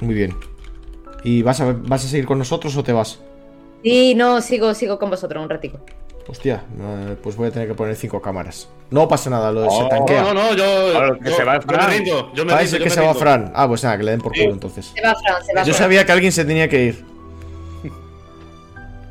Muy 0.00 0.14
bien. 0.14 0.34
¿Y 1.24 1.40
vas 1.40 1.62
a, 1.62 1.72
vas 1.72 2.04
a 2.04 2.08
seguir 2.08 2.26
con 2.26 2.38
nosotros 2.38 2.76
o 2.76 2.84
te 2.84 2.92
vas? 2.92 3.18
Sí, 3.82 4.14
no, 4.14 4.42
sigo, 4.42 4.74
sigo 4.74 4.98
con 4.98 5.08
vosotros 5.08 5.42
un 5.42 5.48
ratico. 5.48 5.80
Hostia, 6.28 6.62
eh, 6.80 7.16
pues 7.22 7.36
voy 7.36 7.48
a 7.48 7.50
tener 7.52 7.68
que 7.68 7.74
poner 7.74 7.94
cinco 7.94 8.20
cámaras. 8.20 8.68
No 8.90 9.06
pasa 9.06 9.30
nada, 9.30 9.52
lo 9.52 9.70
se 9.70 9.82
Oh, 9.82 9.88
tanquea. 9.88 10.22
No, 10.22 10.34
no, 10.34 10.54
yo. 10.54 10.90
Claro, 10.90 11.18
que 11.20 11.30
yo- 11.30 11.36
se 11.36 11.44
va 11.44 11.54
yo 11.56 11.62
Fran. 11.62 11.86
me 11.90 11.96
rindo, 11.98 12.32
yo 12.34 12.44
me 12.44 12.52
Ah, 12.52 12.56
rindo, 12.58 12.64
es 12.64 12.72
el 12.72 12.78
yo 12.80 12.84
que 12.84 12.90
me 12.90 12.94
se 12.94 13.00
va. 13.00 13.14
Fran. 13.14 13.52
Ah, 13.54 13.68
pues 13.68 13.84
nada, 13.84 13.96
que 13.96 14.02
le 14.02 14.10
den 14.10 14.20
por 14.20 14.32
culo 14.32 14.50
entonces. 14.52 14.92
Se 14.94 15.00
va 15.02 15.14
Fran, 15.14 15.44
se 15.44 15.54
va 15.54 15.62
Yo 15.62 15.72
Fran. 15.72 15.84
sabía 15.84 16.04
que 16.04 16.12
alguien 16.12 16.32
se 16.32 16.44
tenía 16.44 16.68
que 16.68 16.82
ir. 16.84 17.04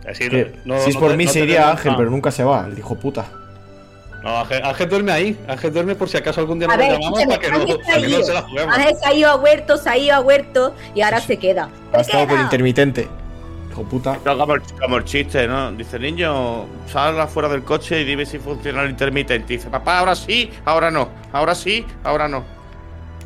Así 0.09 0.29
Que 0.29 0.53
no- 0.65 0.79
si 0.81 0.89
es 0.89 0.95
no 0.95 1.01
por 1.01 1.15
mí 1.17 1.25
no 1.25 1.31
se 1.31 1.39
iría 1.39 1.71
Ángel, 1.71 1.93
no. 1.93 1.97
pero 1.97 2.09
nunca 2.11 2.31
se 2.31 2.43
va, 2.43 2.67
el 2.71 2.77
hijo 2.77 2.95
puta. 2.95 3.25
No, 4.21 4.39
Ángel, 4.39 4.63
Ángel 4.63 4.89
duerme 4.89 5.11
ahí. 5.11 5.37
Ángel 5.47 5.71
duerme 5.73 5.95
por 5.95 6.09
si 6.09 6.17
acaso 6.17 6.41
algún 6.41 6.59
día 6.59 6.67
nos 6.67 6.77
llamamos 6.77 7.23
para 7.25 7.39
que 7.39 7.49
no, 7.51 7.59
se 7.59 7.75
para 7.77 7.97
que 8.01 8.07
no 8.09 8.23
se 8.23 8.33
la 8.33 8.41
juguemos. 8.41 8.75
Ángel 8.77 8.95
se 9.01 9.07
ha 9.07 9.13
ido 9.13 9.29
a 9.29 9.35
huerto, 9.35 9.77
se 9.77 9.89
ha 9.89 9.97
ido 9.97 10.15
a 10.15 10.19
huerto 10.19 10.73
y 10.95 11.01
ahora 11.01 11.21
se 11.21 11.37
queda. 11.37 11.69
Ha 11.93 11.95
¡Se 12.03 12.11
estado 12.11 12.27
por 12.27 12.39
intermitente. 12.39 13.07
Hijo 13.75 13.83
puta. 13.83 14.17
No, 14.23 14.37
como, 14.37 14.55
el- 14.55 14.61
como 14.79 14.95
el 14.97 15.03
chiste, 15.03 15.47
¿no? 15.47 15.69
Dice, 15.73 15.99
niño, 15.99 16.65
sal 16.87 17.19
afuera 17.19 17.49
del 17.49 17.63
coche 17.63 17.99
y 17.99 18.05
dime 18.05 18.25
si 18.25 18.39
funciona 18.39 18.83
el 18.83 18.91
intermitente. 18.91 19.51
Dice, 19.53 19.69
papá, 19.69 19.99
ahora 19.99 20.15
sí, 20.15 20.49
ahora 20.63 20.89
no. 20.89 21.09
Ahora 21.33 21.53
sí, 21.53 21.85
ahora 22.05 22.29
no. 22.29 22.45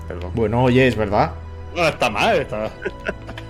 Perdón. 0.08 0.32
Bueno, 0.34 0.64
oye, 0.64 0.88
es 0.88 0.96
verdad. 0.96 1.34
No, 1.76 1.88
está 1.88 2.10
mal, 2.10 2.36
está. 2.38 2.72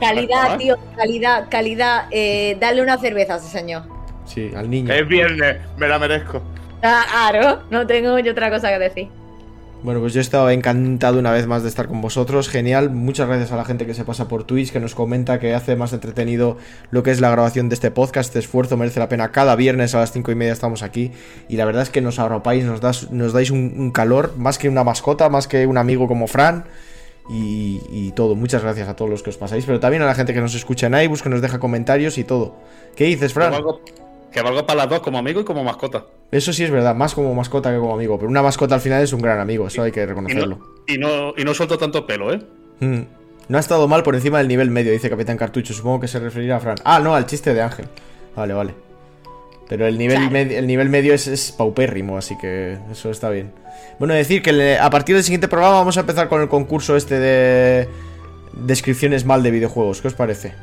Calidad, 0.02 0.58
tío, 0.58 0.76
calidad, 0.98 1.48
calidad. 1.50 2.08
Eh, 2.12 2.58
dale 2.60 2.82
una 2.82 2.98
cerveza 2.98 3.36
a 3.36 3.38
ese 3.38 3.48
señor. 3.48 3.84
Sí, 4.26 4.52
al 4.54 4.70
niño. 4.70 4.94
Es 4.94 5.08
viernes, 5.08 5.58
me 5.78 5.88
la 5.88 5.98
merezco. 6.00 6.42
Ah, 6.84 7.06
Claro, 7.32 7.62
no 7.70 7.88
tengo 7.88 8.20
yo 8.20 8.32
otra 8.34 8.50
cosa 8.50 8.70
que 8.70 8.80
decir. 8.80 9.08
Bueno, 9.82 10.02
pues 10.02 10.14
yo 10.14 10.20
he 10.20 10.22
estado 10.22 10.50
encantado 10.50 11.20
una 11.20 11.32
vez 11.32 11.48
más 11.48 11.64
de 11.64 11.70
estar 11.70 11.88
con 11.88 12.02
vosotros. 12.02 12.50
Genial. 12.50 12.90
Muchas 12.90 13.28
gracias 13.28 13.54
a 13.54 13.56
la 13.56 13.64
gente 13.64 13.86
que 13.86 13.94
se 13.94 14.04
pasa 14.04 14.28
por 14.28 14.44
Twitch, 14.44 14.74
que 14.74 14.82
nos 14.82 14.94
comenta 14.94 15.40
que 15.40 15.54
hace 15.56 15.78
más 15.78 15.94
entretenido 15.94 16.58
lo 16.92 17.02
que 17.02 17.12
es 17.12 17.22
la 17.22 17.30
grabación 17.30 17.70
de 17.70 17.76
este 17.76 17.90
podcast. 17.90 18.28
Este 18.28 18.40
esfuerzo 18.40 18.76
merece 18.76 19.00
la 19.00 19.08
pena. 19.08 19.32
Cada 19.32 19.56
viernes 19.56 19.96
a 19.96 20.00
las 20.00 20.12
cinco 20.12 20.32
y 20.32 20.36
media 20.36 20.52
estamos 20.52 20.84
aquí. 20.84 21.14
Y 21.48 21.56
la 21.56 21.64
verdad 21.64 21.84
es 21.84 21.90
que 21.90 22.02
nos 22.02 22.20
arropáis, 22.20 22.66
nos, 22.66 22.82
das, 22.82 23.10
nos 23.12 23.32
dais 23.32 23.52
un, 23.52 23.92
calor, 23.92 24.34
más 24.38 24.58
que 24.58 24.68
una 24.68 24.84
mascota, 24.84 25.30
más 25.30 25.48
que 25.48 25.66
un 25.66 25.78
amigo 25.78 26.10
como 26.10 26.28
Fran. 26.28 26.66
Y, 27.30 27.80
y 27.90 28.12
todo. 28.12 28.36
Muchas 28.36 28.64
gracias 28.64 28.90
a 28.90 28.98
todos 28.98 29.10
los 29.10 29.24
que 29.24 29.30
os 29.30 29.38
pasáis. 29.38 29.66
Pero 29.66 29.80
también 29.80 30.04
a 30.04 30.08
la 30.08 30.16
gente 30.16 30.34
que 30.34 30.42
nos 30.42 30.56
escucha 30.56 30.88
en 30.88 30.96
iBus, 30.96 31.24
que 31.24 31.30
nos 31.30 31.42
deja 31.42 31.60
comentarios 31.60 32.18
y 32.18 32.26
todo. 32.26 32.58
¿Qué 32.98 33.06
dices, 33.06 33.34
Fran? 33.34 33.54
Que 34.32 34.42
valgo 34.42 34.66
para 34.66 34.78
las 34.80 34.90
dos, 34.90 35.00
como 35.02 35.18
amigo 35.18 35.42
y 35.42 35.44
como 35.44 35.64
mascota. 35.64 36.06
Eso 36.32 36.54
sí 36.54 36.64
es 36.64 36.72
verdad, 36.72 36.94
más 36.96 37.14
como 37.16 37.34
mascota 37.34 37.72
que 37.72 37.78
como 37.80 37.94
amigo. 37.96 38.18
Pero 38.18 38.30
una 38.30 38.42
mascota 38.44 38.76
al 38.76 38.82
final 38.82 39.02
es 39.04 39.14
un 39.14 39.22
gran 39.22 39.40
amigo, 39.40 39.68
eso 39.68 39.82
hay 39.84 39.92
que 39.92 40.02
Y 40.02 40.06
reconocerlo. 40.06 40.58
no, 40.58 40.66
y, 40.88 40.98
no, 40.98 41.34
y 41.38 41.44
no 41.44 41.54
suelto 41.54 41.78
tanto 41.78 42.06
pelo, 42.06 42.32
¿eh? 42.34 42.40
Mm. 42.80 43.00
No 43.48 43.58
ha 43.58 43.60
estado 43.60 43.88
mal 43.88 44.04
por 44.04 44.14
encima 44.16 44.38
del 44.38 44.48
nivel 44.48 44.70
medio, 44.70 44.92
dice 44.92 45.10
Capitán 45.10 45.36
Cartucho. 45.38 45.74
Supongo 45.74 46.00
que 46.02 46.08
se 46.08 46.20
referirá 46.20 46.58
a 46.58 46.60
Fran. 46.60 46.78
Ah, 46.84 47.00
no, 47.00 47.16
al 47.16 47.26
chiste 47.26 47.54
de 47.56 47.62
Ángel. 47.64 47.88
Vale, 48.36 48.54
vale. 48.54 48.76
Pero 49.68 49.88
el 49.88 49.98
nivel, 49.98 50.18
Claro. 50.18 50.32
med- 50.32 50.52
el 50.52 50.68
nivel 50.68 50.90
medio 50.90 51.14
es, 51.16 51.26
es 51.28 51.52
paupérrimo, 51.52 52.18
así 52.18 52.38
que 52.38 52.78
eso 52.92 53.10
está 53.10 53.30
bien. 53.32 53.52
Bueno, 53.98 54.14
decir 54.14 54.42
que 54.44 54.52
le- 54.54 54.78
a 54.80 54.90
partir 54.92 55.16
del 55.16 55.24
siguiente 55.24 55.48
programa 55.48 55.76
vamos 55.76 55.98
a 55.98 56.02
empezar 56.02 56.28
con 56.30 56.42
el 56.42 56.48
concurso 56.48 56.96
este 56.96 57.20
de 57.20 57.90
descripciones 58.54 59.26
mal 59.26 59.42
de 59.44 59.52
videojuegos. 59.52 60.02
¿Qué 60.02 60.08
os 60.10 60.14
parece? 60.14 60.54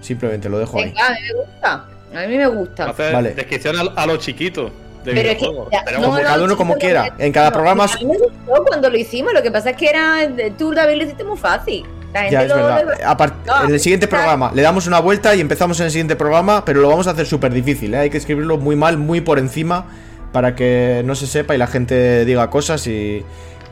Simplemente 0.00 0.48
lo 0.48 0.58
dejo 0.58 0.78
ahí. 0.78 0.86
Venga, 0.86 1.10
me 1.10 1.32
gusta. 1.40 1.88
A 2.14 2.26
mí 2.26 2.36
me 2.36 2.46
gusta. 2.46 2.90
Hacer 2.90 3.12
Vale. 3.12 3.34
descripción 3.34 3.76
a, 3.76 4.00
a 4.02 4.06
los 4.06 4.18
chiquitos 4.20 4.70
de 5.04 5.12
Pero 5.12 5.28
es 5.28 5.36
que 5.36 5.40
videojuegos. 5.44 5.68
ya, 5.72 5.82
Pero 5.84 5.98
no, 5.98 6.04
como 6.06 6.18
no, 6.18 6.22
cada 6.24 6.44
uno 6.44 6.56
como 6.56 6.74
no, 6.74 6.78
quiera. 6.80 7.14
En 7.18 7.32
cada 7.32 7.48
no, 7.50 7.52
programa- 7.54 7.84
A 7.84 7.96
mí 7.98 8.04
me 8.06 8.18
gustó 8.18 8.64
cuando 8.66 8.90
lo 8.90 8.96
hicimos, 8.96 9.32
lo 9.32 9.42
que 9.42 9.50
pasa 9.50 9.70
es 9.70 9.76
que 9.76 9.88
era. 9.88 10.28
Tú, 10.58 10.72
David, 10.72 10.96
lo 10.98 11.04
hiciste 11.04 11.24
muy 11.24 11.36
fácil. 11.36 11.84
La 12.12 12.20
gente 12.22 12.32
Ya, 12.32 12.42
es 12.42 12.48
lo- 12.48 12.54
verdad. 12.56 12.84
lo- 13.00 13.08
A 13.08 13.16
part- 13.16 13.34
No, 13.46 13.64
en 13.66 13.72
el 13.74 13.80
siguiente 13.80 14.08
programa 14.08 14.50
le 14.54 14.62
damos 14.62 14.86
una 14.86 15.00
vuelta 15.00 15.34
y 15.34 15.40
empezamos 15.40 15.78
en 15.80 15.86
el 15.86 15.92
siguiente 15.92 16.16
programa, 16.16 16.64
pero 16.64 16.80
lo 16.80 16.88
vamos 16.88 17.06
a 17.06 17.10
hacer 17.10 17.26
súper 17.26 17.52
difícil. 17.52 17.92
¿eh? 17.94 17.98
Hay 17.98 18.10
que 18.10 18.16
escribirlo 18.16 18.56
muy 18.56 18.74
mal, 18.76 18.96
muy 18.96 19.20
por 19.20 19.38
encima, 19.38 19.84
para 20.32 20.54
que 20.54 21.02
no 21.04 21.14
se 21.14 21.26
sepa 21.26 21.54
y 21.54 21.58
la 21.58 21.66
gente 21.66 22.24
diga 22.24 22.48
cosas 22.50 22.86
y, 22.86 23.24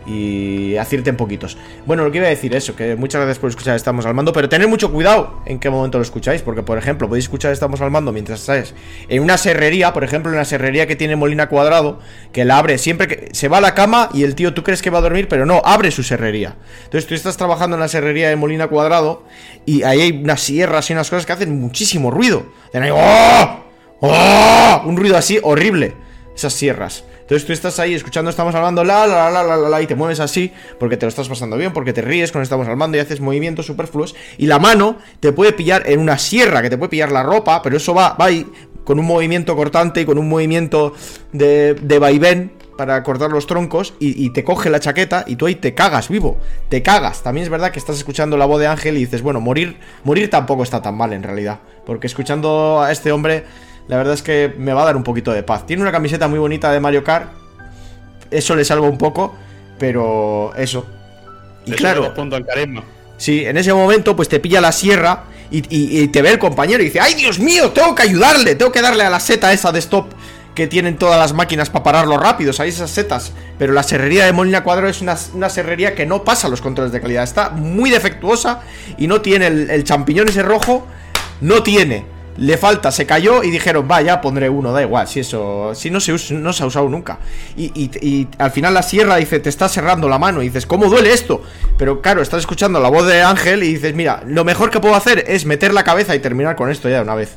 y 0.06 0.76
acierten 0.76 1.16
poquitos. 1.16 1.56
Bueno, 1.86 2.05
lo 2.05 2.10
que 2.10 2.18
iba 2.18 2.26
a 2.26 2.31
decir 2.31 2.55
eso, 2.55 2.76
que 2.76 2.97
muchas 2.97 3.20
gracias 3.20 3.39
por 3.39 3.51
escuchar 3.51 3.76
Estamos 3.76 4.06
al 4.06 4.14
Mando, 4.14 4.32
pero 4.32 4.48
tened 4.48 4.68
mucho 4.68 4.93
cuidado 4.93 5.40
en 5.47 5.59
qué 5.59 5.70
momento 5.70 5.98
lo 5.98 6.02
escucháis, 6.02 6.43
porque 6.43 6.62
por 6.62 6.78
ejemplo, 6.78 7.09
podéis 7.09 7.24
escuchar 7.24 7.52
Estamos 7.52 7.81
al 7.81 7.90
Mando 7.90 8.12
mientras 8.12 8.40
estáis 8.40 8.74
en 9.09 9.22
una 9.22 9.36
serrería, 9.39 9.93
por 9.93 10.05
ejemplo, 10.05 10.31
en 10.31 10.36
una 10.36 10.44
serrería 10.44 10.86
que 10.86 10.97
tiene 10.97 11.16
Molina 11.16 11.48
Cuadrado, 11.48 11.98
que 12.32 12.44
la 12.44 12.59
abre 12.59 12.78
siempre 12.78 13.09
que 13.09 13.28
se 13.32 13.48
va 13.48 13.59
a 13.59 13.60
la 13.60 13.74
cama 13.74 14.09
y 14.12 14.24
el 14.24 14.35
tío 14.35 14.55
tú 14.55 14.62
crees 14.62 14.82
que 14.82 14.90
va 14.90 14.98
a 14.98 15.02
dormir, 15.02 15.28
pero 15.28 15.47
no, 15.47 15.62
abre 15.64 15.90
su 15.90 16.02
serrería. 16.02 16.56
Entonces 16.85 17.06
tú 17.06 17.14
estás 17.14 17.36
trabajando 17.36 17.76
en 17.76 17.81
la 17.81 17.89
serrería 17.89 18.28
de 18.28 18.36
Molina 18.36 18.68
Cuadrado 18.68 19.24
y 19.66 19.82
ahí 19.82 20.01
hay 20.01 20.12
unas 20.12 20.40
sierras 20.40 20.90
y 20.90 20.93
unas 20.93 21.10
cosas 21.10 21.26
que 21.26 21.32
hacen 21.32 21.60
muchísimo 21.60 22.10
ruido. 22.10 22.47
Ahí, 22.72 22.90
¡oh! 22.93 23.64
¡Oh! 24.01 24.82
Un 24.85 24.97
ruido 24.97 25.16
así 25.16 25.39
horrible, 25.43 25.94
esas 26.35 26.52
sierras. 26.52 27.05
Entonces 27.24 27.46
tú 27.46 27.55
estás 27.55 27.78
ahí 27.78 27.94
escuchando, 27.94 28.30
estamos 28.30 28.55
hablando, 28.55 28.84
la, 28.84 29.06
la, 29.06 29.30
la, 29.30 29.42
la, 29.42 29.56
la, 29.56 29.68
la, 29.70 29.80
y 29.80 29.86
te 29.86 29.94
mueves 29.94 30.20
así, 30.20 30.52
porque 30.78 30.98
te 30.98 31.06
lo 31.06 31.09
estás 31.09 31.26
pasando 31.26 31.56
bien, 31.56 31.72
porque 31.72 31.94
te 31.94 32.02
ríes 32.02 32.30
con 32.30 32.42
estamos 32.42 32.68
hablando 32.68 32.98
y 32.98 33.01
haces 33.01 33.20
movimientos 33.20 33.64
superfluos. 33.64 34.14
Y 34.36 34.44
la 34.46 34.59
mano 34.59 34.98
te 35.20 35.32
puede 35.32 35.55
pillar 35.55 35.84
en 35.86 36.01
una 36.01 36.18
sierra, 36.18 36.60
que 36.60 36.68
te 36.68 36.76
puede 36.76 36.90
pillar 36.90 37.10
la 37.10 37.22
ropa, 37.22 37.62
pero 37.62 37.78
eso 37.78 37.94
va, 37.94 38.12
va 38.12 38.26
ahí 38.26 38.46
con 38.84 38.98
un 38.98 39.06
movimiento 39.06 39.56
cortante 39.56 40.02
y 40.02 40.05
con 40.05 40.18
un 40.18 40.28
movimiento 40.28 40.92
de, 41.32 41.72
de 41.72 41.98
vaivén 41.98 42.52
para 42.76 43.02
cortar 43.02 43.30
los 43.30 43.46
troncos 43.46 43.94
y, 44.01 44.22
y, 44.22 44.30
te 44.30 44.44
coge 44.44 44.68
la 44.68 44.80
chaqueta 44.80 45.24
y 45.26 45.36
tú 45.36 45.46
ahí 45.46 45.55
te 45.55 45.74
cagas 45.74 46.10
vivo, 46.10 46.38
te 46.68 46.82
cagas. 46.82 47.22
También 47.22 47.44
es 47.44 47.51
verdad 47.51 47.70
que 47.70 47.78
estás 47.78 47.96
escuchando 47.96 48.36
la 48.36 48.44
voz 48.44 48.60
de 48.60 48.66
Ángel 48.66 48.98
y 48.98 49.01
dices, 49.01 49.22
bueno, 49.22 49.40
morir, 49.40 49.78
morir 50.02 50.28
tampoco 50.28 50.62
está 50.62 50.82
tan 50.82 50.94
mal 50.96 51.14
en 51.14 51.22
realidad, 51.22 51.60
porque 51.86 52.06
escuchando 52.06 52.82
a 52.82 52.92
este 52.92 53.12
hombre 53.12 53.44
la 53.89 53.97
verdad 53.97 54.15
es 54.15 54.23
que 54.23 54.55
me 54.59 54.73
va 54.73 54.82
a 54.82 54.85
dar 54.86 54.97
un 54.97 55.02
poquito 55.05 55.32
de 55.32 55.43
paz. 55.43 55.66
Tiene 55.66 55.82
una 55.82 55.93
camiseta 55.93 56.28
muy 56.28 56.39
bonita 56.39 56.73
de 56.73 56.81
Mario 56.81 57.05
Kart. 57.05 57.31
Eso 58.31 58.56
le 58.56 58.65
salva 58.65 58.89
un 58.89 58.98
poco, 58.98 59.35
pero 59.78 60.52
eso. 60.56 60.86
Y 61.66 61.70
Eso 61.70 61.78
claro, 61.78 62.15
punto 62.15 62.36
en 62.36 62.44
carisma. 62.44 62.82
sí, 63.16 63.44
en 63.44 63.56
ese 63.56 63.73
momento 63.73 64.15
pues 64.16 64.28
te 64.28 64.40
pilla 64.40 64.61
la 64.61 64.73
sierra 64.73 65.24
y, 65.51 65.59
y- 65.74 66.01
y 66.02 66.09
te 66.09 66.20
ve 66.23 66.31
el 66.31 66.39
compañero 66.39 66.82
y 66.82 66.86
dice, 66.86 67.01
¡ay 67.01 67.15
Dios 67.15 67.39
mío! 67.39 67.70
Tengo 67.70 67.94
que 67.94 68.02
ayudarle, 68.02 68.55
tengo 68.55 68.73
que 68.73 68.82
darle 68.82 69.05
a 69.05 69.11
la 69.11 69.20
seta 69.20 69.52
esa 69.52 69.70
de 69.73 69.78
stop 69.78 70.11
que 70.55 70.66
tienen 70.69 70.97
todas 70.98 71.19
las 71.19 71.32
máquinas 71.32 71.69
para 71.69 71.82
pararlo 71.82 72.16
rápido, 72.16 72.52
¿sabéis 72.52 72.77
esas 72.77 72.90
setas? 72.90 73.32
Pero 73.59 73.73
la 73.73 73.82
serrería 73.82 74.24
de 74.24 74.32
Molina 74.32 74.62
Cuadro 74.62 74.89
es 74.89 75.01
una, 75.01 75.16
una 75.35 75.48
serrería 75.48 75.94
que 75.97 76.06
no 76.06 76.23
pasa 76.23 76.48
los 76.48 76.61
controles 76.61 76.93
de 76.93 77.01
calidad, 77.01 77.24
está 77.24 77.51
muy 77.51 77.90
defectuosa 77.90 78.61
y 78.97 79.06
no 79.09 79.20
tiene 79.20 79.48
el, 79.48 79.69
el 79.70 79.82
champiñón 79.85 80.28
ese 80.28 80.43
rojo, 80.44 80.86
no 81.40 81.62
tiene. 81.65 82.06
Le 82.36 82.56
falta, 82.59 82.90
se 82.90 83.06
cayó 83.06 83.43
y 83.44 83.51
dijeron, 83.51 83.86
va, 83.89 84.02
ya 84.02 84.20
pondré 84.20 84.48
uno, 84.48 84.73
da 84.73 84.82
igual, 84.82 85.06
si 85.06 85.20
eso, 85.20 85.73
si 85.74 85.89
no 85.90 86.01
se, 86.01 86.12
no 86.35 86.52
se 86.52 86.62
ha 86.62 86.66
usado 86.66 86.89
nunca. 86.89 87.19
Y, 87.56 87.66
y- 87.74 87.90
y 88.06 88.28
al 88.39 88.51
final 88.51 88.74
la 88.74 88.82
sierra 88.82 89.16
dice, 89.16 89.39
te 89.39 89.48
está 89.48 89.69
cerrando 89.69 90.09
la 90.09 90.19
mano, 90.19 90.43
y 90.43 90.47
dices, 90.47 90.66
¿cómo 90.66 90.86
duele 90.86 91.12
esto? 91.12 91.43
Pero 91.78 92.01
claro, 92.01 92.23
estás 92.23 92.40
escuchando 92.40 92.81
la 92.81 92.89
voz 92.89 93.06
de 93.06 93.23
Ángel 93.23 93.62
y 93.62 93.74
dices, 93.74 93.94
mira, 93.94 94.23
lo 94.27 94.44
mejor 94.44 94.70
que 94.70 94.81
puedo 94.81 94.97
hacer 94.97 95.24
es 95.28 95.47
meter 95.47 95.73
la 95.73 95.85
cabeza 95.85 96.15
y 96.16 96.19
terminar 96.19 96.56
con 96.56 96.70
esto 96.70 96.89
ya 96.89 96.97
de 96.97 97.02
una 97.02 97.15
vez. 97.15 97.36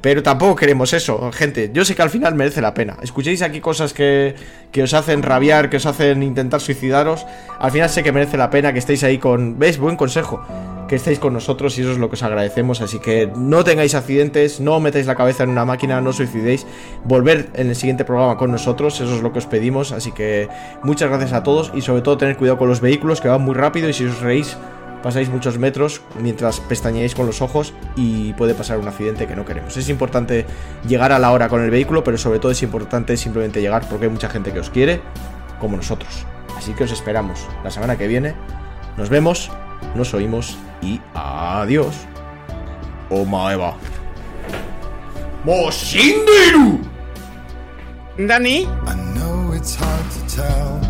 Pero 0.00 0.22
tampoco 0.22 0.54
queremos 0.56 0.92
eso, 0.92 1.32
gente. 1.32 1.70
Yo 1.72 1.82
sé 1.84 1.94
que 1.94 2.02
al 2.02 2.10
final 2.10 2.34
merece 2.34 2.60
la 2.60 2.74
pena. 2.74 2.96
Escuchéis 3.02 3.40
aquí 3.40 3.60
cosas 3.62 3.94
que, 3.94 4.34
que 4.70 4.82
os 4.82 4.92
hacen 4.92 5.22
rabiar, 5.22 5.70
que 5.70 5.78
os 5.78 5.86
hacen 5.86 6.22
intentar 6.22 6.60
suicidaros. 6.60 7.24
Al 7.58 7.70
final 7.72 7.88
sé 7.88 8.02
que 8.02 8.12
merece 8.12 8.36
la 8.36 8.50
pena 8.50 8.74
que 8.74 8.80
estéis 8.80 9.02
ahí 9.02 9.16
con... 9.16 9.58
¿Ves? 9.58 9.78
Buen 9.78 9.96
consejo. 9.96 10.44
Que 10.88 10.96
estéis 10.96 11.18
con 11.18 11.32
nosotros 11.32 11.78
y 11.78 11.82
eso 11.82 11.92
es 11.92 11.98
lo 11.98 12.08
que 12.08 12.14
os 12.14 12.22
agradecemos. 12.22 12.80
Así 12.80 12.98
que 12.98 13.30
no 13.34 13.64
tengáis 13.64 13.94
accidentes, 13.94 14.60
no 14.60 14.80
metáis 14.80 15.06
la 15.06 15.14
cabeza 15.14 15.44
en 15.44 15.50
una 15.50 15.64
máquina, 15.64 16.00
no 16.00 16.12
suicidéis. 16.12 16.66
Volver 17.04 17.50
en 17.54 17.68
el 17.68 17.76
siguiente 17.76 18.04
programa 18.04 18.36
con 18.36 18.50
nosotros, 18.50 19.00
eso 19.00 19.14
es 19.14 19.22
lo 19.22 19.32
que 19.32 19.38
os 19.38 19.46
pedimos. 19.46 19.92
Así 19.92 20.12
que 20.12 20.48
muchas 20.82 21.08
gracias 21.08 21.32
a 21.32 21.42
todos 21.42 21.72
y 21.74 21.80
sobre 21.80 22.02
todo 22.02 22.18
tener 22.18 22.36
cuidado 22.36 22.58
con 22.58 22.68
los 22.68 22.80
vehículos 22.80 23.20
que 23.20 23.28
van 23.28 23.42
muy 23.42 23.54
rápido 23.54 23.88
y 23.88 23.92
si 23.92 24.04
os 24.04 24.20
reís 24.20 24.56
pasáis 25.04 25.28
muchos 25.28 25.58
metros 25.58 26.00
mientras 26.18 26.60
pestañeáis 26.60 27.14
con 27.14 27.26
los 27.26 27.42
ojos 27.42 27.74
y 27.94 28.32
puede 28.32 28.54
pasar 28.54 28.78
un 28.78 28.88
accidente 28.88 29.26
que 29.26 29.36
no 29.36 29.44
queremos. 29.44 29.76
Es 29.76 29.90
importante 29.90 30.46
llegar 30.88 31.12
a 31.12 31.18
la 31.18 31.30
hora 31.30 31.50
con 31.50 31.62
el 31.62 31.70
vehículo, 31.70 32.02
pero 32.02 32.16
sobre 32.16 32.38
todo 32.38 32.52
es 32.52 32.62
importante 32.62 33.18
simplemente 33.18 33.60
llegar 33.60 33.86
porque 33.86 34.06
hay 34.06 34.10
mucha 34.10 34.30
gente 34.30 34.50
que 34.50 34.60
os 34.60 34.70
quiere, 34.70 35.02
como 35.60 35.76
nosotros. 35.76 36.24
Así 36.56 36.72
que 36.72 36.84
os 36.84 36.90
esperamos 36.90 37.46
la 37.62 37.70
semana 37.70 37.98
que 37.98 38.08
viene. 38.08 38.34
Nos 38.96 39.10
vemos, 39.10 39.50
nos 39.94 40.14
oímos 40.14 40.56
y 40.82 41.00
adiós. 41.14 41.94
Omaeva. 43.10 43.76
¡Moshinderu! 45.44 46.80
Dani, 48.16 48.66
I 48.86 48.94
know 49.14 49.52
it's 49.52 49.74
hard 49.74 50.10
to 50.12 50.36
tell 50.36 50.80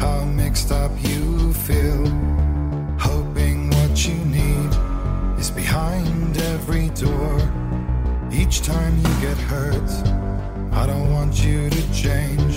how 0.00 0.24
mixed 0.24 0.70
up 0.72 0.92
you 1.02 1.52
feel. 1.52 2.06
Hoping 2.98 3.68
what 3.70 4.06
you 4.06 4.14
need 4.24 4.70
is 5.38 5.50
behind 5.50 6.38
every 6.38 6.88
door. 6.90 7.38
Each 8.32 8.62
time 8.62 8.96
you 8.96 9.12
get 9.20 9.36
hurt, 9.36 9.90
I 10.72 10.86
don't 10.86 11.12
want 11.12 11.44
you 11.44 11.68
to 11.68 11.92
change. 11.92 12.49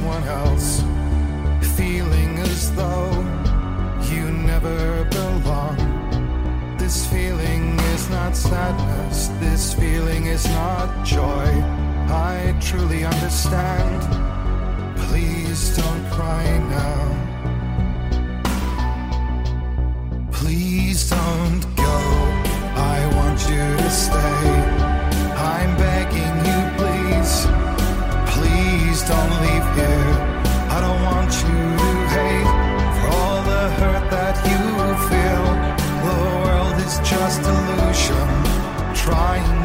Someone 0.00 0.24
else. 0.24 0.82
Feeling 1.76 2.38
as 2.38 2.74
though 2.74 3.12
you 4.10 4.30
never 4.30 5.04
belong. 5.04 5.76
This 6.78 7.06
feeling 7.06 7.78
is 7.94 8.08
not 8.08 8.34
sadness, 8.34 9.28
this 9.40 9.74
feeling 9.74 10.26
is 10.26 10.46
not 10.46 11.04
joy. 11.04 11.48
I 12.08 12.56
truly 12.60 13.04
understand. 13.04 14.00
Please 15.04 15.76
don't 15.76 16.04
cry 16.10 16.46
now. 16.78 17.02
Please 20.32 21.10
don't 21.10 21.62
go. 21.76 21.98
I 22.96 22.98
want 23.16 23.38
you 23.52 23.66
to 23.82 23.90
stay. 23.90 24.48
I'm 25.54 25.70
begging 25.76 26.36
you, 26.46 26.49
here. 29.78 30.12
I 30.74 30.78
don't 30.84 31.02
want 31.10 31.32
you 31.44 31.60
to 31.82 31.92
hate 32.14 32.50
for 32.96 33.08
all 33.18 33.40
the 33.52 33.64
hurt 33.78 34.04
that 34.16 34.36
you 34.50 34.62
feel. 35.08 35.46
The 36.06 36.18
world 36.44 36.76
is 36.86 36.94
just 37.10 37.40
illusion 37.54 38.28
trying 38.94 39.59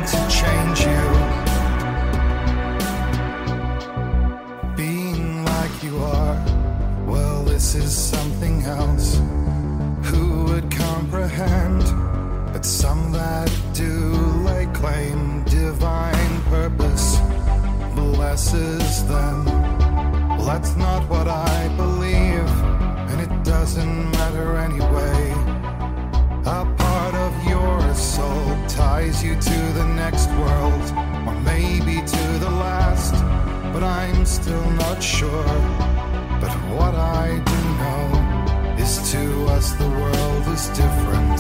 the 39.86 40.00
world 40.00 40.48
is 40.48 40.68
different, 40.70 41.40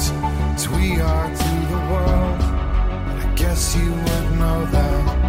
as 0.55 0.69
we 0.69 0.99
are 1.01 1.29
to 1.29 1.51
the 1.73 1.81
world. 1.91 2.41
I 3.21 3.33
guess 3.35 3.75
you 3.75 3.91
would 3.91 4.39
know 4.39 4.65
that. 4.65 5.24